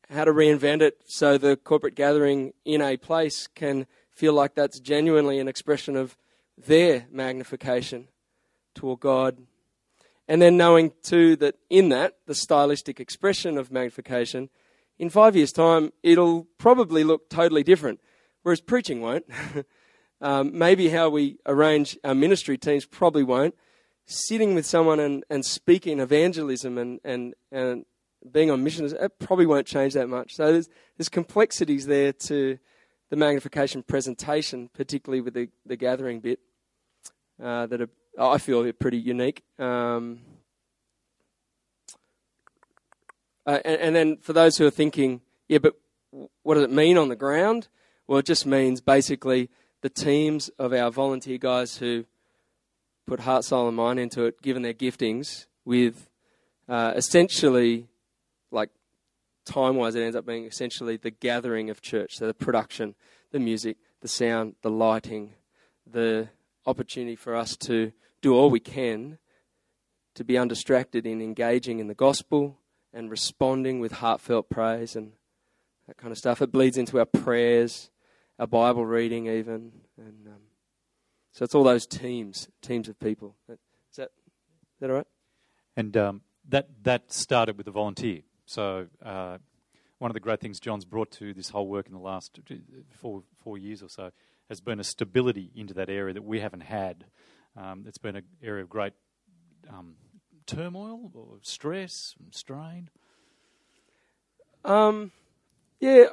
How 0.09 0.25
to 0.25 0.31
reinvent 0.31 0.81
it 0.81 1.01
so 1.05 1.37
the 1.37 1.55
corporate 1.55 1.95
gathering 1.95 2.53
in 2.65 2.81
a 2.81 2.97
place 2.97 3.47
can 3.47 3.85
feel 4.09 4.33
like 4.33 4.55
that's 4.55 4.79
genuinely 4.79 5.39
an 5.39 5.47
expression 5.47 5.95
of 5.95 6.17
their 6.57 7.05
magnification 7.11 8.07
toward 8.73 9.01
God. 9.01 9.37
And 10.27 10.41
then 10.41 10.57
knowing 10.57 10.93
too 11.03 11.35
that 11.37 11.55
in 11.69 11.89
that, 11.89 12.17
the 12.25 12.35
stylistic 12.35 12.99
expression 12.99 13.57
of 13.57 13.71
magnification, 13.71 14.49
in 14.97 15.09
five 15.09 15.35
years' 15.35 15.51
time, 15.51 15.93
it'll 16.03 16.47
probably 16.57 17.03
look 17.03 17.29
totally 17.29 17.63
different, 17.63 17.99
whereas 18.43 18.61
preaching 18.61 19.01
won't. 19.01 19.25
um, 20.21 20.57
maybe 20.57 20.89
how 20.89 21.09
we 21.09 21.37
arrange 21.45 21.97
our 22.03 22.15
ministry 22.15 22.57
teams 22.57 22.85
probably 22.85 23.23
won't 23.23 23.55
sitting 24.09 24.55
with 24.55 24.65
someone 24.65 24.99
and, 24.99 25.23
and 25.29 25.45
speaking 25.45 25.99
evangelism 25.99 26.79
and, 26.79 26.99
and, 27.03 27.35
and 27.51 27.85
being 28.31 28.51
on 28.51 28.63
mission, 28.63 28.85
it 28.85 29.19
probably 29.19 29.45
won't 29.45 29.67
change 29.67 29.93
that 29.93 30.07
much. 30.07 30.35
So 30.35 30.51
there's, 30.51 30.69
there's 30.97 31.09
complexities 31.09 31.85
there 31.85 32.13
to 32.13 32.59
the 33.09 33.15
magnification 33.15 33.83
presentation, 33.83 34.69
particularly 34.73 35.21
with 35.21 35.33
the, 35.33 35.49
the 35.65 35.75
gathering 35.75 36.19
bit, 36.19 36.39
uh, 37.41 37.65
that 37.67 37.81
are, 37.81 37.89
I 38.19 38.37
feel 38.37 38.65
are 38.65 38.73
pretty 38.73 38.99
unique. 38.99 39.43
Um, 39.57 40.19
uh, 43.45 43.59
and, 43.65 43.81
and 43.81 43.95
then 43.95 44.17
for 44.17 44.33
those 44.33 44.57
who 44.57 44.67
are 44.67 44.71
thinking, 44.71 45.21
yeah, 45.47 45.59
but 45.59 45.75
what 46.43 46.55
does 46.55 46.63
it 46.63 46.71
mean 46.71 46.97
on 46.97 47.09
the 47.09 47.15
ground? 47.15 47.67
Well, 48.07 48.19
it 48.19 48.25
just 48.25 48.45
means 48.45 48.81
basically 48.81 49.49
the 49.81 49.89
teams 49.89 50.49
of 50.59 50.73
our 50.73 50.91
volunteer 50.91 51.37
guys 51.37 51.77
who 51.77 52.05
put 53.07 53.21
heart, 53.21 53.43
soul, 53.43 53.67
and 53.67 53.77
mind 53.77 53.99
into 53.99 54.25
it, 54.25 54.41
given 54.41 54.61
their 54.61 54.73
giftings, 54.73 55.45
with 55.65 56.09
uh, 56.67 56.93
essentially, 56.95 57.87
like 58.51 58.69
time 59.45 59.75
wise, 59.75 59.95
it 59.95 60.01
ends 60.01 60.15
up 60.15 60.25
being 60.25 60.45
essentially 60.45 60.97
the 60.97 61.11
gathering 61.11 61.69
of 61.69 61.81
church. 61.81 62.15
So 62.15 62.27
the 62.27 62.33
production, 62.33 62.95
the 63.31 63.39
music, 63.39 63.77
the 64.01 64.07
sound, 64.07 64.55
the 64.61 64.69
lighting, 64.69 65.33
the 65.85 66.29
opportunity 66.65 67.15
for 67.15 67.35
us 67.35 67.55
to 67.57 67.91
do 68.21 68.35
all 68.35 68.49
we 68.49 68.59
can 68.59 69.17
to 70.15 70.23
be 70.23 70.37
undistracted 70.37 71.05
in 71.05 71.21
engaging 71.21 71.79
in 71.79 71.87
the 71.87 71.95
gospel 71.95 72.57
and 72.93 73.09
responding 73.09 73.79
with 73.79 73.93
heartfelt 73.93 74.49
praise 74.49 74.95
and 74.95 75.13
that 75.87 75.97
kind 75.97 76.11
of 76.11 76.17
stuff. 76.17 76.41
It 76.41 76.51
bleeds 76.51 76.77
into 76.77 76.99
our 76.99 77.05
prayers, 77.05 77.89
our 78.37 78.47
Bible 78.47 78.85
reading, 78.85 79.27
even, 79.27 79.71
and 79.97 80.27
um, 80.27 80.41
so 81.31 81.43
it's 81.43 81.55
all 81.55 81.63
those 81.63 81.85
teams, 81.85 82.49
teams 82.61 82.89
of 82.89 82.99
people. 82.99 83.35
Is 83.47 83.57
that 83.95 84.11
is 84.11 84.79
that 84.81 84.89
all 84.89 84.97
right? 84.97 85.07
And 85.77 85.95
um, 85.95 86.21
that 86.47 86.67
that 86.83 87.13
started 87.13 87.57
with 87.57 87.67
a 87.67 87.71
volunteer. 87.71 88.21
So 88.49 88.87
uh, 89.05 89.37
one 89.99 90.09
of 90.09 90.15
the 90.15 90.19
great 90.19 90.39
things 90.39 90.59
John's 90.59 90.83
brought 90.83 91.11
to 91.11 91.35
this 91.35 91.49
whole 91.49 91.67
work 91.67 91.85
in 91.85 91.93
the 91.93 91.99
last 91.99 92.39
four 92.99 93.21
four 93.43 93.59
years 93.59 93.83
or 93.83 93.89
so 93.89 94.09
has 94.49 94.59
been 94.59 94.79
a 94.79 94.83
stability 94.83 95.51
into 95.55 95.75
that 95.75 95.87
area 95.87 96.15
that 96.15 96.23
we 96.23 96.39
haven't 96.39 96.61
had. 96.61 97.05
Um, 97.55 97.85
it's 97.87 97.99
been 97.99 98.15
an 98.15 98.23
area 98.41 98.63
of 98.63 98.69
great 98.69 98.93
um, 99.69 99.93
turmoil 100.47 101.11
or 101.13 101.37
stress 101.43 102.15
and 102.19 102.33
strain. 102.33 102.89
Um, 104.65 105.11
yeah, 105.79 106.05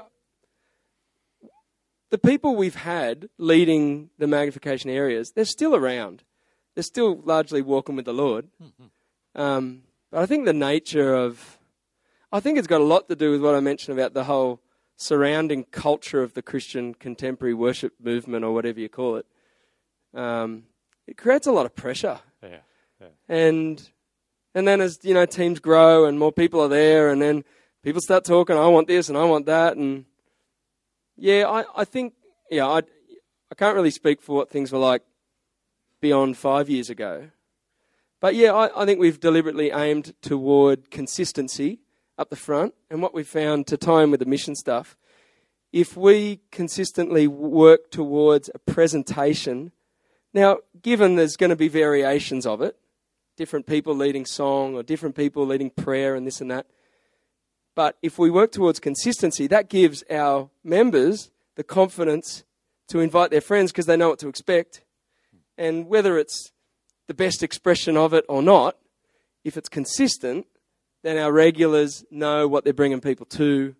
the 2.10 2.18
people 2.18 2.54
we've 2.54 2.74
had 2.74 3.30
leading 3.38 4.10
the 4.18 4.26
magnification 4.26 4.90
areas, 4.90 5.32
they're 5.32 5.46
still 5.46 5.74
around. 5.74 6.22
They're 6.74 6.82
still 6.82 7.18
largely 7.24 7.62
walking 7.62 7.96
with 7.96 8.04
the 8.04 8.12
Lord. 8.12 8.48
Mm-hmm. 8.62 9.40
Um, 9.40 9.84
but 10.10 10.20
I 10.20 10.26
think 10.26 10.44
the 10.44 10.52
nature 10.52 11.14
of, 11.14 11.56
I 12.32 12.40
think 12.40 12.58
it's 12.58 12.66
got 12.66 12.80
a 12.80 12.84
lot 12.84 13.08
to 13.08 13.16
do 13.16 13.30
with 13.30 13.40
what 13.40 13.54
I 13.54 13.60
mentioned 13.60 13.98
about 13.98 14.14
the 14.14 14.24
whole 14.24 14.60
surrounding 14.96 15.64
culture 15.64 16.22
of 16.22 16.34
the 16.34 16.42
Christian 16.42 16.94
contemporary 16.94 17.54
worship 17.54 17.94
movement 18.02 18.44
or 18.44 18.52
whatever 18.52 18.80
you 18.80 18.88
call 18.88 19.16
it. 19.16 19.26
Um, 20.14 20.64
it 21.06 21.16
creates 21.16 21.46
a 21.46 21.52
lot 21.52 21.66
of 21.66 21.76
pressure. 21.76 22.20
Yeah, 22.42 22.58
yeah. 23.00 23.08
And 23.28 23.90
and 24.54 24.66
then 24.66 24.80
as 24.80 24.98
you 25.02 25.14
know 25.14 25.26
teams 25.26 25.60
grow 25.60 26.06
and 26.06 26.18
more 26.18 26.32
people 26.32 26.60
are 26.60 26.68
there 26.68 27.10
and 27.10 27.22
then 27.22 27.44
people 27.82 28.00
start 28.00 28.24
talking, 28.24 28.56
I 28.56 28.66
want 28.68 28.88
this 28.88 29.08
and 29.08 29.16
I 29.16 29.24
want 29.24 29.46
that 29.46 29.76
and 29.76 30.06
yeah, 31.16 31.48
I, 31.48 31.64
I 31.74 31.84
think, 31.84 32.14
yeah, 32.50 32.66
I, 32.66 32.78
I 32.78 33.54
can't 33.56 33.74
really 33.74 33.90
speak 33.90 34.20
for 34.20 34.36
what 34.36 34.50
things 34.50 34.70
were 34.70 34.78
like 34.78 35.02
beyond 36.00 36.36
five 36.36 36.68
years 36.68 36.90
ago. 36.90 37.30
But 38.20 38.34
yeah, 38.34 38.52
I, 38.52 38.82
I 38.82 38.84
think 38.84 39.00
we've 39.00 39.20
deliberately 39.20 39.70
aimed 39.70 40.14
toward 40.20 40.90
consistency 40.90 41.80
up 42.18 42.30
the 42.30 42.36
front. 42.36 42.74
And 42.90 43.02
what 43.02 43.14
we've 43.14 43.26
found 43.26 43.66
to 43.68 43.76
tie 43.76 44.02
in 44.02 44.10
with 44.10 44.20
the 44.20 44.26
mission 44.26 44.54
stuff, 44.54 44.96
if 45.72 45.96
we 45.96 46.40
consistently 46.50 47.26
work 47.26 47.90
towards 47.90 48.50
a 48.54 48.58
presentation, 48.58 49.72
now, 50.32 50.58
given 50.82 51.16
there's 51.16 51.36
going 51.36 51.50
to 51.50 51.56
be 51.56 51.68
variations 51.68 52.46
of 52.46 52.60
it, 52.60 52.76
different 53.36 53.66
people 53.66 53.94
leading 53.94 54.26
song 54.26 54.74
or 54.74 54.82
different 54.82 55.16
people 55.16 55.46
leading 55.46 55.70
prayer 55.70 56.14
and 56.14 56.26
this 56.26 56.40
and 56.40 56.50
that, 56.50 56.66
but 57.74 57.98
if 58.02 58.18
we 58.18 58.30
work 58.30 58.52
towards 58.52 58.80
consistency, 58.80 59.46
that 59.48 59.68
gives 59.68 60.02
our 60.10 60.48
members 60.64 61.30
the 61.56 61.64
confidence 61.64 62.44
to 62.88 63.00
invite 63.00 63.30
their 63.30 63.40
friends 63.40 63.70
because 63.70 63.86
they 63.86 63.96
know 63.96 64.08
what 64.08 64.18
to 64.20 64.28
expect. 64.28 64.82
And 65.58 65.86
whether 65.86 66.18
it's 66.18 66.52
the 67.06 67.14
best 67.14 67.42
expression 67.42 67.96
of 67.96 68.14
it 68.14 68.24
or 68.28 68.42
not, 68.42 68.76
if 69.44 69.56
it's 69.56 69.68
consistent, 69.68 70.46
then 71.06 71.18
our 71.18 71.30
regulars 71.30 72.04
know 72.10 72.48
what 72.48 72.64
they're 72.64 72.72
bringing 72.72 73.00
people 73.00 73.26
to. 73.26 73.76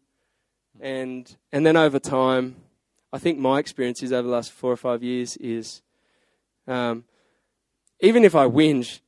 And, 0.79 1.37
and 1.51 1.67
then 1.67 1.77
over 1.77 1.99
time, 1.99 2.55
I 3.13 3.19
think 3.19 3.37
my 3.37 3.59
experience 3.59 4.01
is 4.01 4.13
over 4.13 4.29
the 4.29 4.33
last 4.33 4.53
four 4.53 4.71
or 4.71 4.77
five 4.77 5.03
years 5.03 5.37
is 5.39 5.83
um, 6.69 7.03
even 7.99 8.25
if 8.25 8.37
I 8.37 8.47
whinge, 8.47 9.01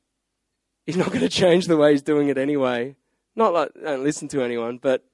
he's 0.85 0.97
not 0.97 1.07
going 1.07 1.21
to 1.21 1.29
change 1.29 1.67
the 1.67 1.77
way 1.77 1.91
he's 1.91 2.01
doing 2.01 2.27
it 2.27 2.37
anyway. 2.37 2.97
Not 3.37 3.53
like 3.53 3.71
don't 3.81 4.03
listen 4.03 4.27
to 4.29 4.41
anyone, 4.41 4.79
but 4.79 5.05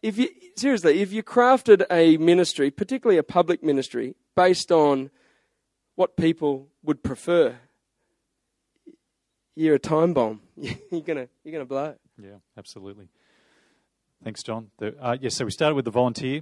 if 0.00 0.18
you 0.18 0.28
seriously, 0.56 1.00
if 1.00 1.12
you 1.12 1.24
crafted 1.24 1.84
a 1.90 2.16
ministry, 2.18 2.70
particularly 2.70 3.18
a 3.18 3.24
public 3.24 3.64
ministry, 3.64 4.14
based 4.36 4.70
on 4.70 5.10
what 5.96 6.16
people 6.16 6.68
would 6.84 7.02
prefer, 7.02 7.56
you're 9.58 9.74
a 9.74 9.78
time 9.78 10.14
bomb. 10.14 10.40
you're 10.56 11.00
gonna 11.02 11.28
you're 11.44 11.52
gonna 11.52 11.64
blow. 11.64 11.94
Yeah, 12.20 12.36
absolutely. 12.56 13.08
Thanks, 14.22 14.42
John. 14.42 14.70
Uh, 14.80 15.16
yes, 15.20 15.34
so 15.34 15.44
we 15.44 15.50
started 15.50 15.74
with 15.74 15.84
the 15.84 15.90
volunteer. 15.90 16.40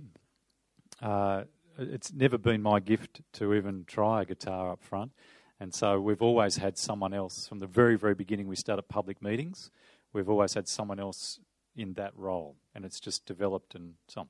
Uh, 1.02 1.44
it's 1.78 2.12
never 2.12 2.38
been 2.38 2.62
my 2.62 2.80
gift 2.80 3.20
to 3.34 3.52
even 3.54 3.84
try 3.86 4.22
a 4.22 4.24
guitar 4.24 4.70
up 4.70 4.82
front, 4.82 5.12
and 5.60 5.74
so 5.74 6.00
we've 6.00 6.22
always 6.22 6.56
had 6.56 6.78
someone 6.78 7.12
else 7.12 7.46
from 7.46 7.58
the 7.58 7.66
very 7.66 7.96
very 7.96 8.14
beginning. 8.14 8.48
We 8.48 8.56
start 8.56 8.78
started 8.78 8.88
public 8.88 9.22
meetings 9.22 9.70
we've 10.16 10.30
always 10.30 10.54
had 10.54 10.66
someone 10.66 10.98
else 10.98 11.38
in 11.76 11.92
that 11.94 12.12
role, 12.16 12.56
and 12.74 12.84
it's 12.84 12.98
just 12.98 13.26
developed 13.26 13.74
and 13.74 13.94
so 14.08 14.22
on. 14.22 14.28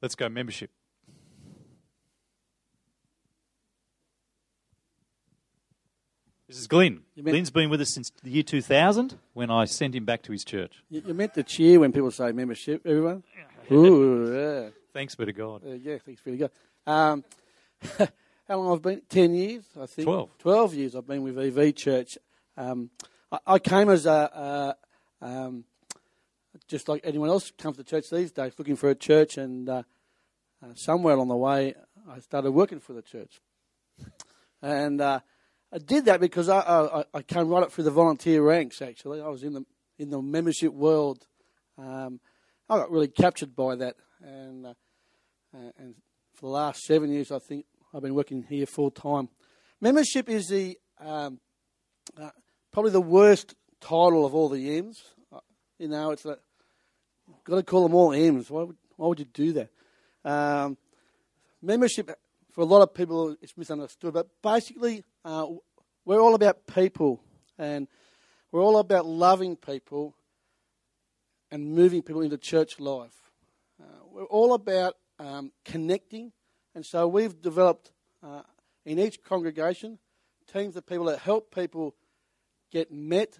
Let's 0.00 0.14
go 0.14 0.28
membership. 0.28 0.70
This 6.50 6.58
is 6.58 6.66
Glenn. 6.66 7.02
Glenn's 7.22 7.52
been 7.52 7.70
with 7.70 7.80
us 7.80 7.90
since 7.90 8.10
the 8.24 8.30
year 8.30 8.42
2000 8.42 9.16
when 9.34 9.52
I 9.52 9.66
sent 9.66 9.94
him 9.94 10.04
back 10.04 10.22
to 10.22 10.32
his 10.32 10.42
church. 10.42 10.82
You, 10.88 11.00
you 11.06 11.14
meant 11.14 11.32
to 11.34 11.44
cheer 11.44 11.78
when 11.78 11.92
people 11.92 12.10
say 12.10 12.32
membership, 12.32 12.84
everyone? 12.84 13.22
Ooh, 13.70 14.32
yeah. 14.64 14.70
Thanks 14.92 15.14
be 15.14 15.26
to 15.26 15.32
God. 15.32 15.62
Uh, 15.64 15.74
yeah, 15.74 15.98
thanks 16.04 16.20
be 16.22 16.32
to 16.32 16.36
God. 16.36 16.50
Um, 16.88 17.24
how 18.48 18.56
long 18.56 18.72
I've 18.72 18.82
been? 18.82 19.00
10 19.08 19.32
years, 19.32 19.64
I 19.80 19.86
think. 19.86 20.06
12. 20.06 20.38
12 20.40 20.74
years 20.74 20.96
I've 20.96 21.06
been 21.06 21.22
with 21.22 21.38
EV 21.38 21.72
Church. 21.76 22.18
Um, 22.56 22.90
I, 23.46 23.60
came 23.60 23.88
as 23.88 24.06
a, 24.06 24.74
um, 25.22 25.62
just 26.66 26.88
like 26.88 27.02
anyone 27.04 27.28
else 27.28 27.52
comes 27.52 27.76
to 27.76 27.84
church 27.84 28.10
these 28.10 28.32
days, 28.32 28.54
looking 28.58 28.74
for 28.74 28.90
a 28.90 28.96
church, 28.96 29.38
and 29.38 29.68
uh, 29.68 29.84
uh, 30.64 30.74
somewhere 30.74 31.14
along 31.14 31.28
the 31.28 31.36
way, 31.36 31.74
I 32.10 32.18
started 32.18 32.50
working 32.50 32.80
for 32.80 32.92
the 32.92 33.02
church. 33.02 33.40
And 34.60 35.00
uh, 35.00 35.20
I 35.72 35.78
did 35.78 36.06
that 36.06 36.20
because 36.20 36.48
I, 36.48 36.58
I, 36.60 37.04
I, 37.14 37.22
came 37.22 37.48
right 37.48 37.62
up 37.62 37.70
through 37.70 37.84
the 37.84 37.92
volunteer 37.92 38.42
ranks. 38.42 38.82
Actually, 38.82 39.20
I 39.20 39.28
was 39.28 39.44
in 39.44 39.52
the 39.52 39.64
in 39.98 40.10
the 40.10 40.20
membership 40.20 40.72
world. 40.72 41.26
Um, 41.78 42.20
I 42.68 42.76
got 42.76 42.90
really 42.90 43.08
captured 43.08 43.54
by 43.54 43.76
that, 43.76 43.94
and 44.20 44.66
uh, 44.66 44.74
and 45.52 45.94
for 46.34 46.46
the 46.46 46.52
last 46.52 46.82
seven 46.82 47.12
years, 47.12 47.30
I 47.30 47.38
think 47.38 47.66
I've 47.94 48.02
been 48.02 48.14
working 48.14 48.42
here 48.48 48.66
full 48.66 48.90
time. 48.90 49.28
Membership 49.80 50.28
is 50.28 50.48
the 50.48 50.76
um, 50.98 51.38
uh, 52.20 52.30
probably 52.72 52.90
the 52.90 53.00
worst 53.00 53.54
title 53.80 54.26
of 54.26 54.34
all 54.34 54.48
the 54.48 54.78
M's. 54.78 55.02
You 55.78 55.88
know, 55.88 56.10
it's 56.10 56.24
like, 56.24 56.40
got 57.44 57.56
to 57.56 57.62
call 57.62 57.84
them 57.84 57.94
all 57.94 58.12
M's. 58.12 58.50
Why 58.50 58.64
would, 58.64 58.76
why 58.96 59.06
would 59.06 59.18
you 59.18 59.24
do 59.24 59.52
that? 59.52 59.70
Um, 60.24 60.76
membership, 61.62 62.10
for 62.50 62.60
a 62.60 62.66
lot 62.66 62.82
of 62.82 62.92
people, 62.92 63.36
is 63.40 63.56
misunderstood, 63.56 64.12
but 64.12 64.28
basically, 64.42 65.04
uh, 65.24 65.46
we're 66.04 66.20
all 66.20 66.34
about 66.34 66.66
people, 66.66 67.20
and 67.58 67.88
we're 68.52 68.62
all 68.62 68.78
about 68.78 69.06
loving 69.06 69.56
people 69.56 70.14
and 71.50 71.72
moving 71.74 72.02
people 72.02 72.22
into 72.22 72.38
church 72.38 72.80
life. 72.80 73.32
Uh, 73.80 74.04
we're 74.10 74.24
all 74.24 74.54
about 74.54 74.94
um, 75.18 75.52
connecting, 75.64 76.32
and 76.74 76.84
so 76.86 77.06
we've 77.06 77.40
developed 77.40 77.92
uh, 78.22 78.42
in 78.84 78.98
each 78.98 79.22
congregation 79.22 79.98
teams 80.52 80.76
of 80.76 80.86
people 80.86 81.06
that 81.06 81.18
help 81.18 81.54
people 81.54 81.94
get 82.72 82.92
met 82.92 83.38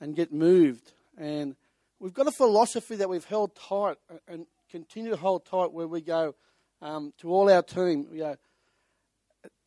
and 0.00 0.14
get 0.14 0.32
moved. 0.32 0.92
And 1.16 1.56
we've 1.98 2.14
got 2.14 2.26
a 2.26 2.32
philosophy 2.32 2.96
that 2.96 3.08
we've 3.08 3.24
held 3.24 3.54
tight 3.56 3.96
and 4.28 4.46
continue 4.70 5.10
to 5.10 5.16
hold 5.16 5.44
tight 5.44 5.72
where 5.72 5.86
we 5.86 6.00
go 6.00 6.34
um, 6.80 7.12
to 7.18 7.32
all 7.32 7.50
our 7.50 7.62
team. 7.62 8.06
We 8.10 8.18
go, 8.18 8.36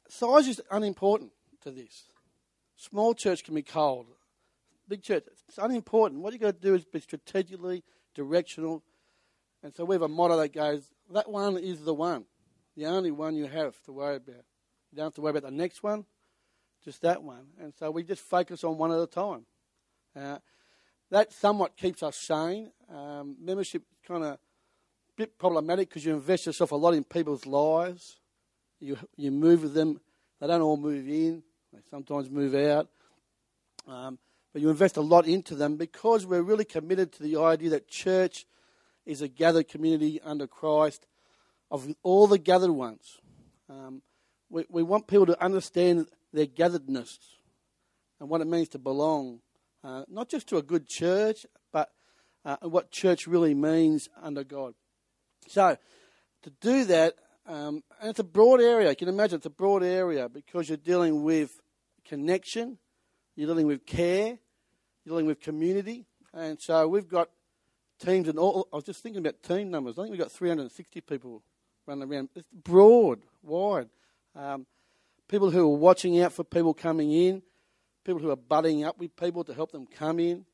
size 0.08 0.48
is 0.48 0.62
unimportant 0.72 1.32
to 1.63 1.72
this. 1.72 2.06
Small 2.76 3.13
church 3.13 3.44
can 3.44 3.56
be 3.56 3.62
cold. 3.63 4.08
Big 4.88 5.02
church, 5.02 5.24
it's 5.48 5.58
unimportant. 5.58 6.22
What 6.22 6.34
you've 6.34 6.41
got 6.41 6.62
to 6.62 6.68
do 6.68 6.76
is 6.76 6.86
be 6.86 7.00
strategically 7.00 7.84
directional. 8.13 8.84
And 9.63 9.74
so 9.74 9.84
we 9.86 9.96
have 9.96 10.04
a 10.04 10.08
motto 10.08 10.38
that 10.38 10.54
goes, 10.54 10.84
that 11.12 11.30
one 11.30 11.58
is 11.58 11.84
the 11.84 11.94
one, 11.94 12.26
the 12.76 12.86
only 12.86 13.12
one 13.12 13.36
you 13.36 13.48
have 13.48 13.82
to 13.84 13.91
worry 13.91 14.18
about. 14.18 14.46
You 14.91 14.98
don't 14.98 15.06
have 15.06 15.13
to 15.15 15.22
worry 15.22 15.32
about 15.32 15.44
the 15.44 15.52
next 15.52 15.82
one, 15.82 16.06
just 16.84 17.02
that 17.02 17.24
one. 17.24 17.48
And 17.60 17.74
so 17.74 17.89
we 17.89 18.04
just 18.04 18.22
focus 18.22 18.63
on 18.63 18.78
one 18.78 18.91
at 18.91 19.00
a 19.00 19.08
time. 19.08 19.46
Uh, 20.15 20.38
that 21.10 21.34
somewhat 21.34 21.76
keeps 21.78 22.04
us 22.04 22.15
sane. 22.15 22.72
Um, 22.94 23.36
membership 23.41 23.84
kind 24.08 24.24
of 24.24 24.38
bit 25.15 25.38
problematic 25.38 25.89
because 25.89 26.06
you 26.06 26.13
invest 26.13 26.46
yourself 26.46 26.72
a 26.72 26.76
lot 26.76 26.94
in 26.94 27.04
people's 27.04 27.46
lives. 27.46 28.20
You 28.86 28.98
you 29.17 29.32
move 29.32 29.63
with 29.63 29.74
them. 29.74 30.00
They 30.39 30.48
don't 30.48 30.62
all 30.62 30.78
move 30.78 31.08
in. 31.08 31.41
They 31.74 31.80
sometimes 31.89 32.30
move 32.30 32.54
out. 32.54 32.88
Um, 33.88 34.19
but 34.54 34.62
you 34.62 34.69
invest 34.69 34.98
a 34.98 35.02
lot 35.02 35.28
into 35.28 35.56
them 35.56 35.76
because 35.76 36.26
we're 36.26 36.41
really 36.41 36.65
committed 36.65 37.12
to 37.13 37.24
the 37.24 37.38
idea 37.38 37.71
that 37.71 37.88
church 37.88 38.45
is 39.06 39.21
a 39.21 39.28
gathered 39.28 39.67
community 39.67 40.21
under 40.24 40.48
Christ 40.48 41.08
of 41.71 41.93
all 42.04 42.28
the 42.28 42.38
gathered 42.38 42.71
ones. 42.71 43.17
Um, 43.69 44.02
we, 44.50 44.65
we 44.69 44.84
want 44.84 45.08
people 45.08 45.26
to 45.26 45.43
understand 45.43 46.08
their 46.32 46.45
gatheredness 46.45 47.19
and 48.19 48.30
what 48.30 48.41
it 48.41 48.48
means 48.48 48.69
to 48.69 48.80
belong, 48.80 49.39
uh, 49.84 50.04
not 50.08 50.30
just 50.30 50.48
to 50.50 50.58
a 50.58 50.62
good 50.62 50.88
church, 50.88 51.45
but 51.74 51.89
uh, 52.45 52.58
what 52.62 52.91
church 52.91 53.28
really 53.28 53.54
means 53.54 54.10
under 54.21 54.43
God. 54.43 54.76
So, 55.48 55.78
to 56.43 56.50
do 56.62 56.86
that, 56.86 57.15
um, 57.47 57.84
and 58.01 58.10
it's 58.10 58.19
a 58.19 58.23
broad 58.23 58.60
area. 58.62 58.89
You 58.89 58.95
can 58.95 59.08
imagine 59.08 59.38
it's 59.38 59.45
a 59.45 59.51
broad 59.51 59.84
area 59.84 60.27
because 60.27 60.67
you're 60.67 60.77
dealing 60.77 61.23
with 61.23 61.60
connection, 62.03 62.77
you're 63.36 63.47
dealing 63.47 63.67
with 63.67 63.86
care, 63.86 64.38
you're 65.03 65.12
dealing 65.12 65.27
with 65.27 65.39
community. 65.39 66.05
And 66.34 66.60
so 66.60 66.88
we've 66.88 67.08
got 67.08 67.29
teams 67.99 68.27
and 68.27 68.39
all. 68.39 68.67
I 68.73 68.77
was 68.77 68.86
just 68.86 69.03
thinking 69.03 69.19
about 69.19 69.43
team 69.43 69.69
numbers. 69.69 69.97
I 69.97 70.03
think 70.03 70.12
we've 70.12 70.19
got 70.19 70.31
360 70.31 71.01
people 71.01 71.43
running 71.86 72.12
around. 72.12 72.29
It's 72.36 72.47
broad, 72.51 73.21
wide. 73.43 73.89
Um, 74.36 74.65
people 75.27 75.51
who 75.51 75.62
are 75.62 75.77
watching 75.77 76.19
out 76.21 76.34
for 76.34 76.43
people 76.43 76.73
coming 76.73 77.12
in, 77.12 77.43
people 78.03 78.21
who 78.21 78.31
are 78.31 78.36
butting 78.36 78.84
up 78.84 78.97
with 78.97 79.15
people 79.15 79.43
to 79.43 79.53
help 79.53 79.71
them 79.71 79.86
come 79.86 80.19
in, 80.19 80.45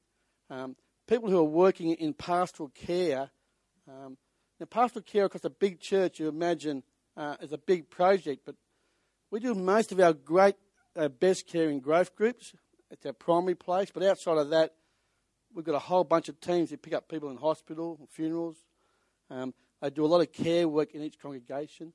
um, 0.50 0.76
people 1.08 1.30
who 1.30 1.40
are 1.40 1.44
working 1.44 1.94
in 1.94 2.14
pastoral 2.14 2.70
care. 2.70 3.30
Um, 3.88 4.18
now, 4.62 4.66
pastoral 4.68 5.02
care 5.02 5.26
across 5.26 5.44
a 5.44 5.50
big 5.50 5.80
church, 5.80 6.20
you 6.20 6.28
imagine, 6.28 6.84
uh, 7.18 7.36
is 7.42 7.52
a 7.52 7.58
big 7.58 7.90
project, 7.90 8.44
but 8.46 8.54
we 9.32 9.40
do 9.40 9.56
most 9.56 9.92
of 9.92 10.00
our 10.00 10.14
great, 10.14 10.54
uh, 10.96 11.08
best 11.08 11.48
care 11.48 11.68
in 11.68 11.80
growth 11.80 12.16
groups. 12.16 12.54
It's 12.92 13.04
our 13.08 13.14
primary 13.14 13.56
place, 13.56 13.90
but 13.92 14.04
outside 14.04 14.38
of 14.38 14.52
that, 14.52 14.76
we've 15.52 15.66
got 15.66 15.74
a 15.74 15.80
whole 15.80 16.04
bunch 16.04 16.30
of 16.30 16.40
teams 16.40 16.70
that 16.70 16.84
pick 16.84 16.94
up 16.94 17.10
people 17.10 17.32
in 17.32 17.38
hospital, 17.38 18.08
funerals. 18.12 18.58
Um, 19.32 19.56
they 19.82 19.90
do 19.90 20.06
a 20.06 20.08
lot 20.08 20.22
of 20.22 20.32
care 20.32 20.68
work 20.68 20.94
in 20.94 21.02
each 21.02 21.18
congregation. 21.18 21.92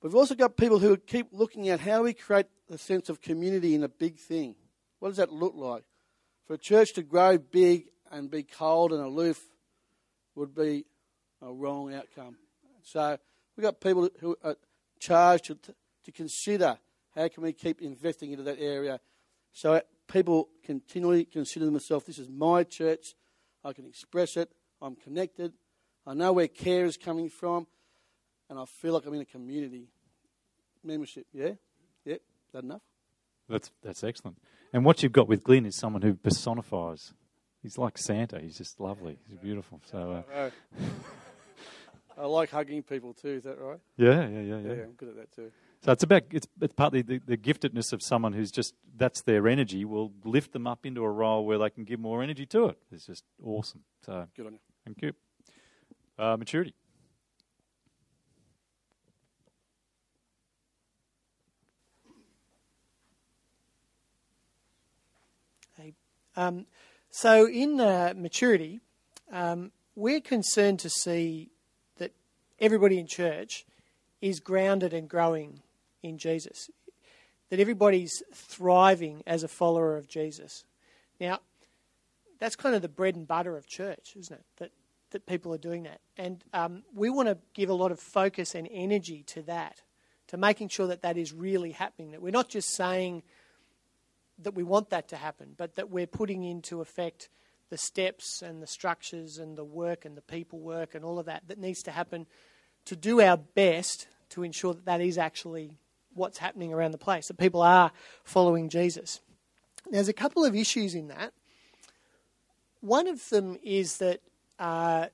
But 0.00 0.12
we've 0.12 0.16
also 0.16 0.36
got 0.36 0.56
people 0.56 0.78
who 0.78 0.96
keep 0.96 1.30
looking 1.32 1.70
at 1.70 1.80
how 1.80 2.04
we 2.04 2.14
create 2.14 2.46
a 2.70 2.78
sense 2.78 3.08
of 3.08 3.20
community 3.20 3.74
in 3.74 3.82
a 3.82 3.88
big 3.88 4.16
thing. 4.16 4.54
What 5.00 5.08
does 5.08 5.16
that 5.16 5.32
look 5.32 5.54
like? 5.56 5.82
For 6.46 6.54
a 6.54 6.58
church 6.58 6.92
to 6.92 7.02
grow 7.02 7.36
big 7.36 7.88
and 8.12 8.30
be 8.30 8.44
cold 8.44 8.92
and 8.92 9.02
aloof 9.02 9.42
would 10.36 10.54
be 10.54 10.84
a 11.42 11.52
wrong 11.52 11.94
outcome. 11.94 12.36
So 12.82 13.18
we've 13.56 13.64
got 13.64 13.80
people 13.80 14.08
who 14.20 14.36
are 14.42 14.56
charged 14.98 15.46
to, 15.46 15.74
to 16.04 16.12
consider 16.12 16.78
how 17.14 17.28
can 17.28 17.42
we 17.42 17.52
keep 17.52 17.80
investing 17.80 18.32
into 18.32 18.44
that 18.44 18.58
area 18.60 19.00
so 19.52 19.80
people 20.10 20.48
continually 20.64 21.24
consider 21.24 21.64
themselves 21.64 22.06
this 22.06 22.18
is 22.18 22.28
my 22.28 22.64
church, 22.64 23.14
I 23.64 23.72
can 23.72 23.86
express 23.86 24.36
it, 24.36 24.50
I'm 24.80 24.96
connected, 24.96 25.52
I 26.06 26.14
know 26.14 26.32
where 26.32 26.48
care 26.48 26.84
is 26.84 26.96
coming 26.96 27.28
from, 27.28 27.66
and 28.48 28.58
I 28.58 28.64
feel 28.64 28.94
like 28.94 29.06
I'm 29.06 29.14
in 29.14 29.20
a 29.20 29.26
community. 29.26 29.88
Membership, 30.82 31.26
yeah? 31.32 31.52
Yeah, 32.04 32.14
is 32.14 32.52
that 32.52 32.64
enough? 32.64 32.80
That's 33.48 33.70
that's 33.82 34.02
excellent. 34.02 34.38
And 34.72 34.84
what 34.84 35.02
you've 35.02 35.12
got 35.12 35.28
with 35.28 35.44
Glenn 35.44 35.66
is 35.66 35.76
someone 35.76 36.02
who 36.02 36.14
personifies. 36.14 37.12
He's 37.62 37.76
like 37.76 37.98
Santa. 37.98 38.40
He's 38.40 38.56
just 38.56 38.80
lovely. 38.80 39.18
He's 39.28 39.36
beautiful. 39.36 39.80
So. 39.90 40.24
Uh, 40.34 40.50
I 42.20 42.26
like 42.26 42.50
hugging 42.50 42.82
people 42.82 43.14
too. 43.14 43.28
Is 43.28 43.44
that 43.44 43.58
right? 43.58 43.78
Yeah, 43.96 44.28
yeah, 44.28 44.40
yeah, 44.40 44.58
yeah. 44.58 44.72
Yeah, 44.74 44.82
I'm 44.82 44.92
good 44.96 45.08
at 45.08 45.16
that 45.16 45.32
too. 45.32 45.50
So 45.82 45.92
it's 45.92 46.02
about 46.02 46.24
it's 46.30 46.46
it's 46.60 46.74
partly 46.74 47.00
the, 47.00 47.20
the 47.24 47.38
giftedness 47.38 47.92
of 47.94 48.02
someone 48.02 48.34
who's 48.34 48.50
just 48.50 48.74
that's 48.96 49.22
their 49.22 49.48
energy 49.48 49.84
will 49.86 50.12
lift 50.24 50.52
them 50.52 50.66
up 50.66 50.84
into 50.84 51.02
a 51.02 51.10
role 51.10 51.46
where 51.46 51.56
they 51.56 51.70
can 51.70 51.84
give 51.84 51.98
more 51.98 52.22
energy 52.22 52.44
to 52.46 52.66
it. 52.66 52.78
It's 52.92 53.06
just 53.06 53.24
awesome. 53.42 53.84
So 54.04 54.26
Good 54.36 54.46
on 54.46 54.52
you. 54.52 54.58
thank 54.84 55.00
you. 55.00 55.12
Uh, 56.18 56.36
maturity. 56.36 56.74
Um, 66.36 66.66
so 67.10 67.48
in 67.48 67.80
uh, 67.80 68.14
maturity, 68.16 68.80
um, 69.32 69.72
we're 69.96 70.20
concerned 70.20 70.78
to 70.80 70.90
see 70.90 71.48
that 71.48 71.59
everybody 72.60 72.98
in 72.98 73.06
church 73.06 73.64
is 74.20 74.40
grounded 74.40 74.92
and 74.92 75.08
growing 75.08 75.60
in 76.02 76.18
Jesus, 76.18 76.70
that 77.48 77.60
everybody's 77.60 78.22
thriving 78.32 79.22
as 79.26 79.42
a 79.42 79.48
follower 79.48 79.96
of 79.96 80.08
Jesus. 80.08 80.64
Now, 81.20 81.40
that's 82.38 82.56
kind 82.56 82.74
of 82.74 82.82
the 82.82 82.88
bread 82.88 83.16
and 83.16 83.26
butter 83.26 83.56
of 83.56 83.66
church, 83.66 84.14
isn't 84.16 84.34
it? 84.34 84.44
That 84.56 84.70
that 85.10 85.26
people 85.26 85.52
are 85.52 85.58
doing 85.58 85.82
that, 85.82 86.00
and 86.16 86.44
um, 86.52 86.84
we 86.94 87.10
want 87.10 87.28
to 87.28 87.36
give 87.52 87.68
a 87.68 87.74
lot 87.74 87.90
of 87.90 87.98
focus 87.98 88.54
and 88.54 88.68
energy 88.70 89.24
to 89.24 89.42
that, 89.42 89.82
to 90.28 90.36
making 90.36 90.68
sure 90.68 90.86
that 90.86 91.02
that 91.02 91.16
is 91.16 91.32
really 91.32 91.72
happening. 91.72 92.12
That 92.12 92.22
we're 92.22 92.30
not 92.30 92.48
just 92.48 92.70
saying 92.70 93.24
that 94.38 94.54
we 94.54 94.62
want 94.62 94.90
that 94.90 95.08
to 95.08 95.16
happen, 95.16 95.54
but 95.56 95.74
that 95.74 95.90
we're 95.90 96.06
putting 96.06 96.44
into 96.44 96.80
effect 96.80 97.28
the 97.70 97.78
steps 97.78 98.42
and 98.42 98.62
the 98.62 98.66
structures 98.66 99.38
and 99.38 99.56
the 99.56 99.64
work 99.64 100.04
and 100.04 100.16
the 100.16 100.22
people 100.22 100.58
work 100.58 100.94
and 100.94 101.04
all 101.04 101.18
of 101.18 101.26
that 101.26 101.42
that 101.46 101.58
needs 101.58 101.82
to 101.84 101.90
happen 101.90 102.26
to 102.86 102.96
do 102.96 103.20
our 103.20 103.36
best 103.36 104.08
to 104.30 104.42
ensure 104.42 104.74
that 104.74 104.84
that 104.84 105.00
is 105.00 105.18
actually 105.18 105.78
what's 106.14 106.38
happening 106.38 106.72
around 106.72 106.92
the 106.92 106.98
place, 106.98 107.28
that 107.28 107.38
people 107.38 107.62
are 107.62 107.92
following 108.24 108.68
Jesus. 108.68 109.20
There's 109.90 110.08
a 110.08 110.12
couple 110.12 110.44
of 110.44 110.54
issues 110.54 110.94
in 110.94 111.08
that. 111.08 111.32
One 112.80 113.06
of 113.06 113.28
them 113.28 113.58
is 113.62 113.98
that 113.98 114.20
uh, 114.58 115.06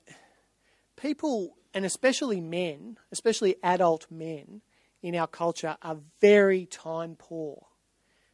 people, 0.96 1.56
and 1.74 1.84
especially 1.84 2.40
men, 2.40 2.98
especially 3.10 3.56
adult 3.62 4.06
men 4.10 4.62
in 5.02 5.14
our 5.14 5.26
culture, 5.26 5.76
are 5.82 5.98
very 6.20 6.66
time 6.66 7.16
poor. 7.16 7.66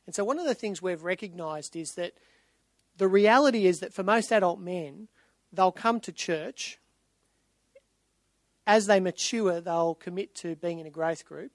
And 0.07 0.15
so, 0.15 0.25
one 0.25 0.39
of 0.39 0.47
the 0.47 0.55
things 0.55 0.83
we've 0.83 1.05
recognised 1.05 1.77
is 1.77 1.93
that 1.93 2.13
the 2.97 3.09
reality 3.09 3.67
is 3.67 3.81
that 3.81 3.95
for 3.95 4.03
most 4.03 4.33
adult 4.33 4.61
men, 4.61 5.09
they'll 5.53 5.73
come 5.73 6.01
to 6.01 6.13
church. 6.13 6.79
As 8.67 8.87
they 8.87 9.01
mature, 9.01 9.61
they'll 9.61 9.95
commit 9.95 10.35
to 10.37 10.57
being 10.57 10.79
in 10.79 10.87
a 10.87 10.91
growth 10.91 11.25
group. 11.25 11.53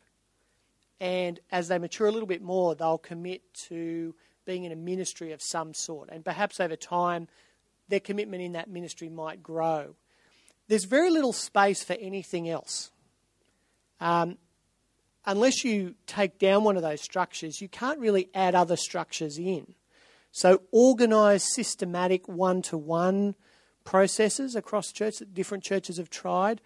And 0.99 1.39
as 1.51 1.67
they 1.67 1.77
mature 1.77 2.07
a 2.07 2.11
little 2.11 2.27
bit 2.27 2.41
more, 2.41 2.75
they'll 2.75 2.97
commit 2.97 3.41
to 3.69 4.15
being 4.45 4.63
in 4.63 4.71
a 4.71 4.75
ministry 4.75 5.31
of 5.31 5.41
some 5.41 5.73
sort. 5.73 6.09
And 6.11 6.25
perhaps 6.25 6.59
over 6.59 6.75
time, 6.75 7.27
their 7.87 7.99
commitment 7.99 8.41
in 8.41 8.53
that 8.53 8.69
ministry 8.69 9.09
might 9.09 9.43
grow. 9.43 9.95
There's 10.67 10.85
very 10.85 11.09
little 11.09 11.33
space 11.33 11.83
for 11.83 11.93
anything 11.93 12.49
else. 12.49 12.91
Um, 14.01 14.37
unless 15.25 15.63
you 15.63 15.95
take 16.07 16.39
down 16.39 16.63
one 16.63 16.75
of 16.75 16.81
those 16.81 17.01
structures, 17.01 17.61
you 17.61 17.69
can't 17.69 17.99
really 17.99 18.29
add 18.33 18.55
other 18.55 18.75
structures 18.75 19.37
in. 19.37 19.75
So, 20.31 20.61
organised, 20.73 21.53
systematic, 21.53 22.27
one 22.27 22.61
to 22.63 22.77
one 22.77 23.35
processes 23.85 24.55
across 24.55 24.91
church 24.91 25.17
that 25.19 25.33
different 25.33 25.63
churches 25.63 25.97
have 25.97 26.09
tried. 26.09 26.61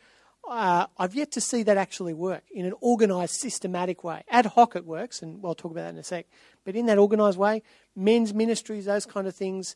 Uh, 0.48 0.88
I've 0.98 1.16
yet 1.16 1.32
to 1.34 1.42
see 1.42 1.64
that 1.64 1.78
actually 1.78 2.14
work 2.14 2.44
in 2.52 2.66
an 2.66 2.74
organised, 2.82 3.40
systematic 3.40 4.04
way. 4.04 4.24
Ad 4.30 4.48
hoc 4.48 4.76
it 4.76 4.86
works, 4.86 5.22
and 5.22 5.42
we'll 5.42 5.56
talk 5.56 5.72
about 5.72 5.84
that 5.84 5.94
in 5.94 6.00
a 6.00 6.04
sec. 6.04 6.26
But 6.66 6.76
in 6.76 6.88
that 6.88 6.98
organised 6.98 7.38
way, 7.38 7.64
men's 7.96 8.34
ministries, 8.34 8.86
those 8.86 9.06
kind 9.06 9.28
of 9.28 9.36
things, 9.36 9.76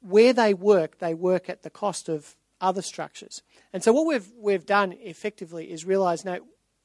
where 0.00 0.32
they 0.32 0.54
work, 0.54 0.98
they 0.98 1.14
work 1.14 1.48
at 1.48 1.62
the 1.62 1.70
cost 1.70 2.08
of 2.08 2.36
other 2.60 2.82
structures. 2.82 3.42
And 3.72 3.82
so 3.82 3.92
what 3.92 4.06
we've 4.06 4.28
we've 4.38 4.64
done 4.64 4.92
effectively 4.92 5.70
is 5.70 5.84
realise 5.84 6.24
now 6.24 6.38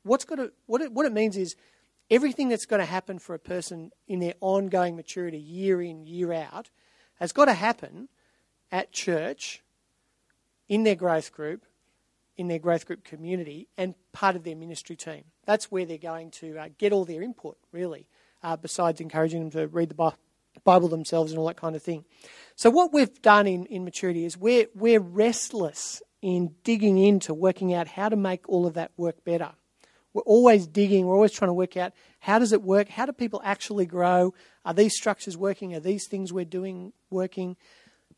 what's 0.04 0.26
got 0.26 0.36
to, 0.36 0.52
what 0.66 0.82
it, 0.82 0.92
what 0.92 1.06
it 1.06 1.14
means 1.14 1.38
is 1.38 1.56
everything 2.10 2.50
that's 2.50 2.66
going 2.66 2.82
to 2.82 2.86
happen 2.86 3.20
for 3.20 3.34
a 3.34 3.40
person 3.40 3.92
in 4.08 4.20
their 4.20 4.34
ongoing 4.42 4.96
maturity, 4.96 5.38
year 5.38 5.82
in, 5.82 6.06
year 6.06 6.34
out, 6.34 6.70
has 7.20 7.32
got 7.32 7.46
to 7.46 7.54
happen 7.54 8.10
at 8.72 8.92
church, 8.92 9.62
in 10.68 10.84
their 10.84 10.96
growth 10.96 11.34
group, 11.34 11.66
in 12.38 12.48
their 12.48 12.60
growth 12.60 12.86
group 12.86 13.04
community, 13.04 13.67
and 13.78 13.96
part 14.13 14.36
of 14.36 14.44
their 14.44 14.56
ministry 14.56 14.96
team. 14.96 15.24
That's 15.46 15.72
where 15.72 15.86
they're 15.86 15.98
going 15.98 16.32
to 16.32 16.58
uh, 16.58 16.70
get 16.78 16.94
all 16.94 17.06
their 17.06 17.22
input, 17.22 17.58
really, 17.72 18.08
uh, 18.41 18.56
besides 18.56 19.02
encouraging 19.02 19.41
them 19.41 19.52
to 19.52 19.67
read 19.67 19.89
the, 19.89 20.13
Bible 20.63 20.89
themselves 20.89 21.32
and 21.32 21.39
all 21.39 21.48
that 21.48 21.58
kind 21.58 21.76
of 21.76 21.82
thing. 21.82 22.06
So 22.56 22.70
what 22.70 22.94
we've 22.94 23.22
done 23.22 23.48
in, 23.48 23.65
in 23.65 23.84
maturity 23.84 24.26
is 24.26 24.38
we're, 24.38 24.67
we're 24.76 25.00
restless 25.00 26.02
in 26.22 26.54
digging 26.63 26.98
into 26.98 27.34
working 27.34 27.74
out 27.74 27.88
how 27.88 28.10
to 28.10 28.15
make 28.15 28.48
all 28.48 28.67
of 28.67 28.76
that 28.76 28.91
work 28.98 29.24
better. 29.24 29.52
We're 30.13 30.24
always 30.24 30.67
digging, 30.67 31.06
we're 31.06 31.15
always 31.15 31.32
trying 31.32 31.50
to 31.50 31.54
work 31.54 31.78
out 31.78 31.94
how 32.20 32.38
does 32.38 32.54
it 32.54 32.62
work? 32.62 32.88
How 32.89 33.08
do 33.08 33.13
people 33.13 33.41
actually 33.44 33.88
grow? 33.88 34.36
Are 34.63 34.76
these 34.76 34.96
structures 34.96 35.36
working? 35.36 35.74
Are 35.74 35.80
these 35.80 36.08
things 36.08 36.32
we're 36.32 36.46
doing 36.46 36.94
working? 37.10 37.58